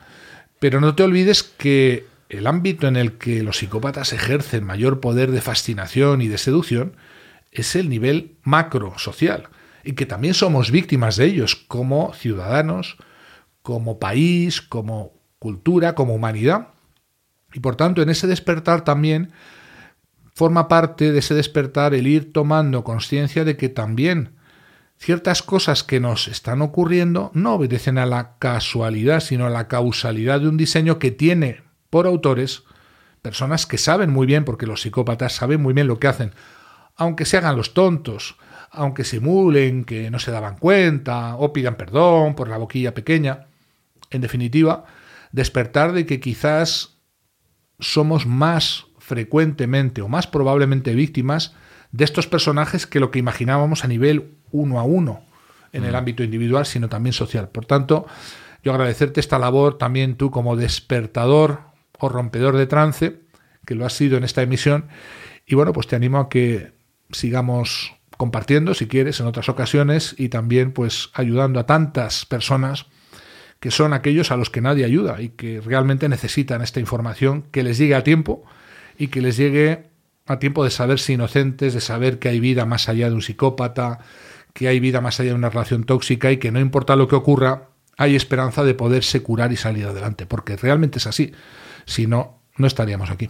pero 0.60 0.80
no 0.80 0.96
te 0.96 1.04
olvides 1.04 1.42
que 1.44 2.06
el 2.30 2.46
ámbito 2.46 2.88
en 2.88 2.96
el 2.96 3.18
que 3.18 3.42
los 3.42 3.58
psicópatas 3.58 4.14
ejercen 4.14 4.64
mayor 4.64 5.00
poder 5.00 5.32
de 5.32 5.42
fascinación 5.42 6.22
y 6.22 6.28
de 6.28 6.38
seducción 6.38 6.96
es 7.52 7.76
el 7.76 7.90
nivel 7.90 8.38
macro 8.44 8.98
social, 8.98 9.50
y 9.84 9.94
que 9.94 10.06
también 10.06 10.34
somos 10.34 10.72
víctimas 10.72 11.18
de 11.18 11.26
ellos 11.26 11.56
como 11.56 12.14
ciudadanos, 12.14 12.98
como 13.62 14.00
país, 14.00 14.62
como 14.62 15.14
cultura, 15.40 15.96
como 15.96 16.16
humanidad. 16.16 16.70
Y 17.54 17.60
por 17.60 17.76
tanto, 17.76 18.02
en 18.02 18.10
ese 18.10 18.28
despertar 18.28 18.84
también 18.84 19.32
forma 20.34 20.68
parte 20.68 21.12
de 21.12 21.20
ese 21.20 21.36
despertar 21.36 21.94
el 21.94 22.08
ir 22.08 22.34
tomando 22.34 22.84
conciencia 22.84 23.44
de 23.46 23.56
que 23.56 23.70
también 23.70 24.36
ciertas 24.98 25.44
cosas 25.44 25.84
que 25.84 26.00
nos 26.00 26.28
están 26.28 26.62
ocurriendo 26.62 27.32
no 27.34 27.56
obedecen 27.56 27.98
a 27.98 28.06
la 28.06 28.38
casualidad, 28.40 29.20
sino 29.20 29.46
a 29.46 29.50
la 29.50 29.68
causalidad 29.68 30.42
de 30.42 30.48
un 30.48 30.58
diseño 30.58 30.98
que 30.98 31.12
tiene 31.12 31.62
por 31.90 32.08
autores 32.08 32.64
personas 33.22 33.66
que 33.66 33.78
saben 33.78 34.10
muy 34.10 34.26
bien, 34.26 34.44
porque 34.46 34.66
los 34.66 34.82
psicópatas 34.82 35.34
saben 35.34 35.62
muy 35.62 35.74
bien 35.74 35.88
lo 35.88 36.00
que 36.00 36.08
hacen, 36.08 36.32
aunque 36.96 37.26
se 37.26 37.38
hagan 37.38 37.56
los 37.56 37.74
tontos, 37.74 38.38
aunque 38.72 39.04
simulen 39.04 39.86
que 39.86 40.10
no 40.10 40.20
se 40.20 40.32
daban 40.32 40.58
cuenta 40.58 41.36
o 41.36 41.54
pidan 41.54 41.76
perdón 41.76 42.36
por 42.36 42.50
la 42.50 42.58
boquilla 42.58 42.94
pequeña. 42.94 43.48
En 44.10 44.22
definitiva, 44.22 44.86
despertar 45.32 45.92
de 45.94 46.06
que 46.06 46.20
quizás 46.20 46.98
somos 47.80 48.26
más 48.26 48.86
frecuentemente 49.04 50.02
o 50.02 50.08
más 50.08 50.28
probablemente 50.28 50.96
víctimas 50.96 51.54
de 51.92 52.06
estos 52.06 52.26
personajes 52.26 52.88
que 52.88 53.02
lo 53.02 53.12
que 53.12 53.20
imaginábamos 53.20 53.84
a 53.84 53.88
nivel 53.88 54.32
uno 54.52 54.80
a 54.80 54.84
uno 54.84 55.22
en 55.74 55.84
el 55.84 55.92
mm. 55.92 55.96
ámbito 55.96 56.24
individual, 56.24 56.66
sino 56.66 56.88
también 56.88 57.12
social. 57.14 57.50
Por 57.50 57.66
tanto, 57.66 58.08
yo 58.64 58.72
agradecerte 58.72 59.20
esta 59.20 59.40
labor 59.40 59.78
también 59.78 60.16
tú 60.16 60.32
como 60.32 60.56
despertador 60.56 61.62
o 62.00 62.08
rompedor 62.08 62.56
de 62.56 62.66
trance, 62.66 63.20
que 63.66 63.76
lo 63.76 63.86
has 63.86 63.94
sido 63.94 64.18
en 64.18 64.24
esta 64.24 64.42
emisión, 64.42 64.88
y 65.46 65.56
bueno, 65.56 65.74
pues 65.74 65.88
te 65.88 65.98
animo 65.98 66.20
a 66.20 66.30
que 66.30 66.72
sigamos 67.12 67.94
compartiendo, 68.16 68.74
si 68.74 68.88
quieres, 68.88 69.20
en 69.20 69.28
otras 69.28 69.50
ocasiones 69.50 70.16
y 70.18 70.30
también 70.30 70.72
pues 70.72 71.10
ayudando 71.14 71.60
a 71.60 71.66
tantas 71.66 72.26
personas 72.26 72.86
que 73.60 73.72
son 73.72 73.94
aquellos 73.94 74.32
a 74.32 74.38
los 74.38 74.50
que 74.50 74.62
nadie 74.62 74.86
ayuda 74.86 75.22
y 75.22 75.30
que 75.30 75.60
realmente 75.60 76.08
necesitan 76.08 76.62
esta 76.62 76.80
información 76.80 77.44
que 77.52 77.64
les 77.64 77.78
llegue 77.78 77.96
a 77.96 78.04
tiempo 78.04 78.46
y 78.98 79.08
que 79.08 79.22
les 79.22 79.38
llegue 79.38 79.90
a 80.26 80.40
tiempo 80.40 80.64
de 80.64 80.70
saberse 80.70 81.14
inocentes, 81.14 81.74
de 81.74 81.82
saber 81.82 82.20
que 82.20 82.30
hay 82.30 82.40
vida 82.40 82.66
más 82.66 82.90
allá 82.90 83.10
de 83.10 83.16
un 83.16 83.22
psicópata, 83.22 84.00
que 84.54 84.68
hay 84.68 84.80
vida 84.80 85.02
más 85.02 85.20
allá 85.20 85.30
de 85.30 85.36
una 85.36 85.50
relación 85.50 85.84
tóxica 85.84 86.32
y 86.32 86.38
que 86.38 86.52
no 86.52 86.60
importa 86.60 86.96
lo 86.96 87.08
que 87.08 87.16
ocurra, 87.16 87.70
hay 87.98 88.16
esperanza 88.16 88.64
de 88.64 88.74
poderse 88.74 89.22
curar 89.22 89.52
y 89.52 89.58
salir 89.58 89.86
adelante, 89.86 90.26
porque 90.26 90.56
realmente 90.56 91.00
es 91.00 91.08
así. 91.08 91.34
Si 91.86 92.08
no, 92.08 92.40
no 92.58 92.68
estaríamos 92.68 93.10
aquí. 93.10 93.30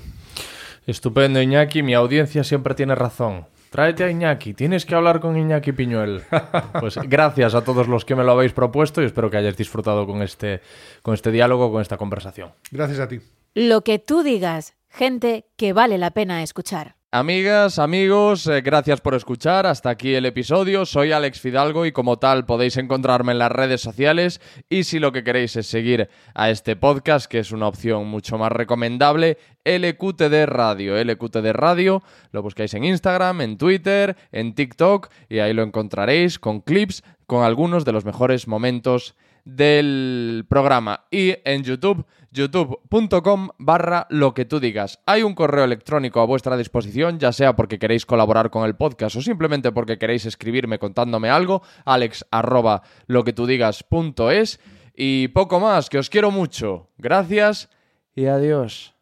Estupendo, 0.85 1.41
Iñaki. 1.41 1.81
Mi 1.81 1.93
audiencia 1.93 2.43
siempre 2.43 2.75
tiene 2.75 2.95
razón. 2.95 3.45
Tráete 3.69 4.03
a 4.03 4.11
Iñaki, 4.11 4.53
tienes 4.53 4.85
que 4.85 4.93
hablar 4.93 5.19
con 5.19 5.35
Iñaki 5.35 5.71
Piñuel. 5.71 6.21
Pues 6.79 6.99
gracias 7.07 7.55
a 7.55 7.63
todos 7.63 7.87
los 7.87 8.05
que 8.05 8.15
me 8.15 8.23
lo 8.23 8.33
habéis 8.33 8.53
propuesto 8.53 9.01
y 9.01 9.05
espero 9.05 9.31
que 9.31 9.37
hayáis 9.37 9.57
disfrutado 9.57 10.05
con 10.05 10.21
este, 10.21 10.61
con 11.01 11.13
este 11.13 11.31
diálogo, 11.31 11.71
con 11.71 11.81
esta 11.81 11.97
conversación. 11.97 12.51
Gracias 12.71 12.99
a 12.99 13.07
ti. 13.07 13.19
Lo 13.55 13.81
que 13.81 13.97
tú 13.97 14.21
digas, 14.21 14.75
gente 14.93 15.47
que 15.57 15.73
vale 15.73 15.97
la 15.97 16.11
pena 16.11 16.43
escuchar. 16.43 16.95
Amigas, 17.11 17.77
amigos, 17.77 18.47
eh, 18.47 18.61
gracias 18.61 18.99
por 18.99 19.13
escuchar. 19.13 19.67
Hasta 19.67 19.91
aquí 19.91 20.15
el 20.15 20.25
episodio. 20.25 20.83
Soy 20.85 21.11
Alex 21.11 21.39
Fidalgo 21.39 21.85
y 21.85 21.91
como 21.91 22.17
tal 22.17 22.45
podéis 22.45 22.77
encontrarme 22.77 23.33
en 23.33 23.39
las 23.39 23.51
redes 23.51 23.81
sociales 23.81 24.41
y 24.67 24.83
si 24.83 24.97
lo 24.97 25.11
que 25.11 25.23
queréis 25.23 25.55
es 25.55 25.67
seguir 25.67 26.09
a 26.33 26.49
este 26.49 26.75
podcast, 26.75 27.27
que 27.27 27.39
es 27.39 27.51
una 27.51 27.67
opción 27.67 28.07
mucho 28.07 28.39
más 28.39 28.51
recomendable, 28.51 29.37
LQTD 29.63 30.45
Radio. 30.45 31.03
LQTD 31.03 31.51
Radio 31.53 32.01
lo 32.31 32.41
buscáis 32.41 32.73
en 32.73 32.83
Instagram, 32.83 33.41
en 33.41 33.57
Twitter, 33.57 34.15
en 34.31 34.55
TikTok 34.55 35.09
y 35.29 35.39
ahí 35.39 35.53
lo 35.53 35.61
encontraréis 35.61 36.39
con 36.39 36.61
clips 36.61 37.03
con 37.27 37.43
algunos 37.43 37.85
de 37.85 37.91
los 37.91 38.05
mejores 38.05 38.47
momentos 38.47 39.15
del 39.45 40.45
programa 40.49 41.05
y 41.11 41.35
en 41.43 41.63
YouTube, 41.63 42.05
youtube.com 42.33 43.49
barra 43.57 44.07
lo 44.09 44.33
que 44.33 44.45
tú 44.45 44.59
digas. 44.59 44.99
Hay 45.05 45.23
un 45.23 45.35
correo 45.35 45.63
electrónico 45.63 46.19
a 46.19 46.25
vuestra 46.25 46.57
disposición, 46.57 47.19
ya 47.19 47.31
sea 47.31 47.55
porque 47.55 47.79
queréis 47.79 48.05
colaborar 48.05 48.49
con 48.49 48.65
el 48.65 48.75
podcast 48.75 49.15
o 49.15 49.21
simplemente 49.21 49.71
porque 49.71 49.97
queréis 49.97 50.25
escribirme 50.25 50.79
contándome 50.79 51.29
algo, 51.29 51.61
alex 51.85 52.25
arroba 52.31 52.81
lo 53.07 53.23
que 53.23 53.33
tú 53.33 53.45
digas 53.45 53.85
es. 54.31 54.59
Y 54.95 55.29
poco 55.29 55.59
más, 55.59 55.89
que 55.89 55.97
os 55.97 56.09
quiero 56.09 56.31
mucho. 56.31 56.89
Gracias 56.97 57.69
y 58.15 58.25
adiós. 58.25 58.93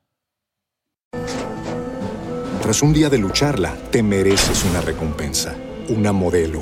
Tras 2.61 2.81
un 2.81 2.93
día 2.93 3.09
de 3.09 3.17
lucharla, 3.17 3.75
te 3.91 4.03
mereces 4.03 4.63
una 4.65 4.81
recompensa, 4.81 5.55
una 5.89 6.11
modelo, 6.11 6.61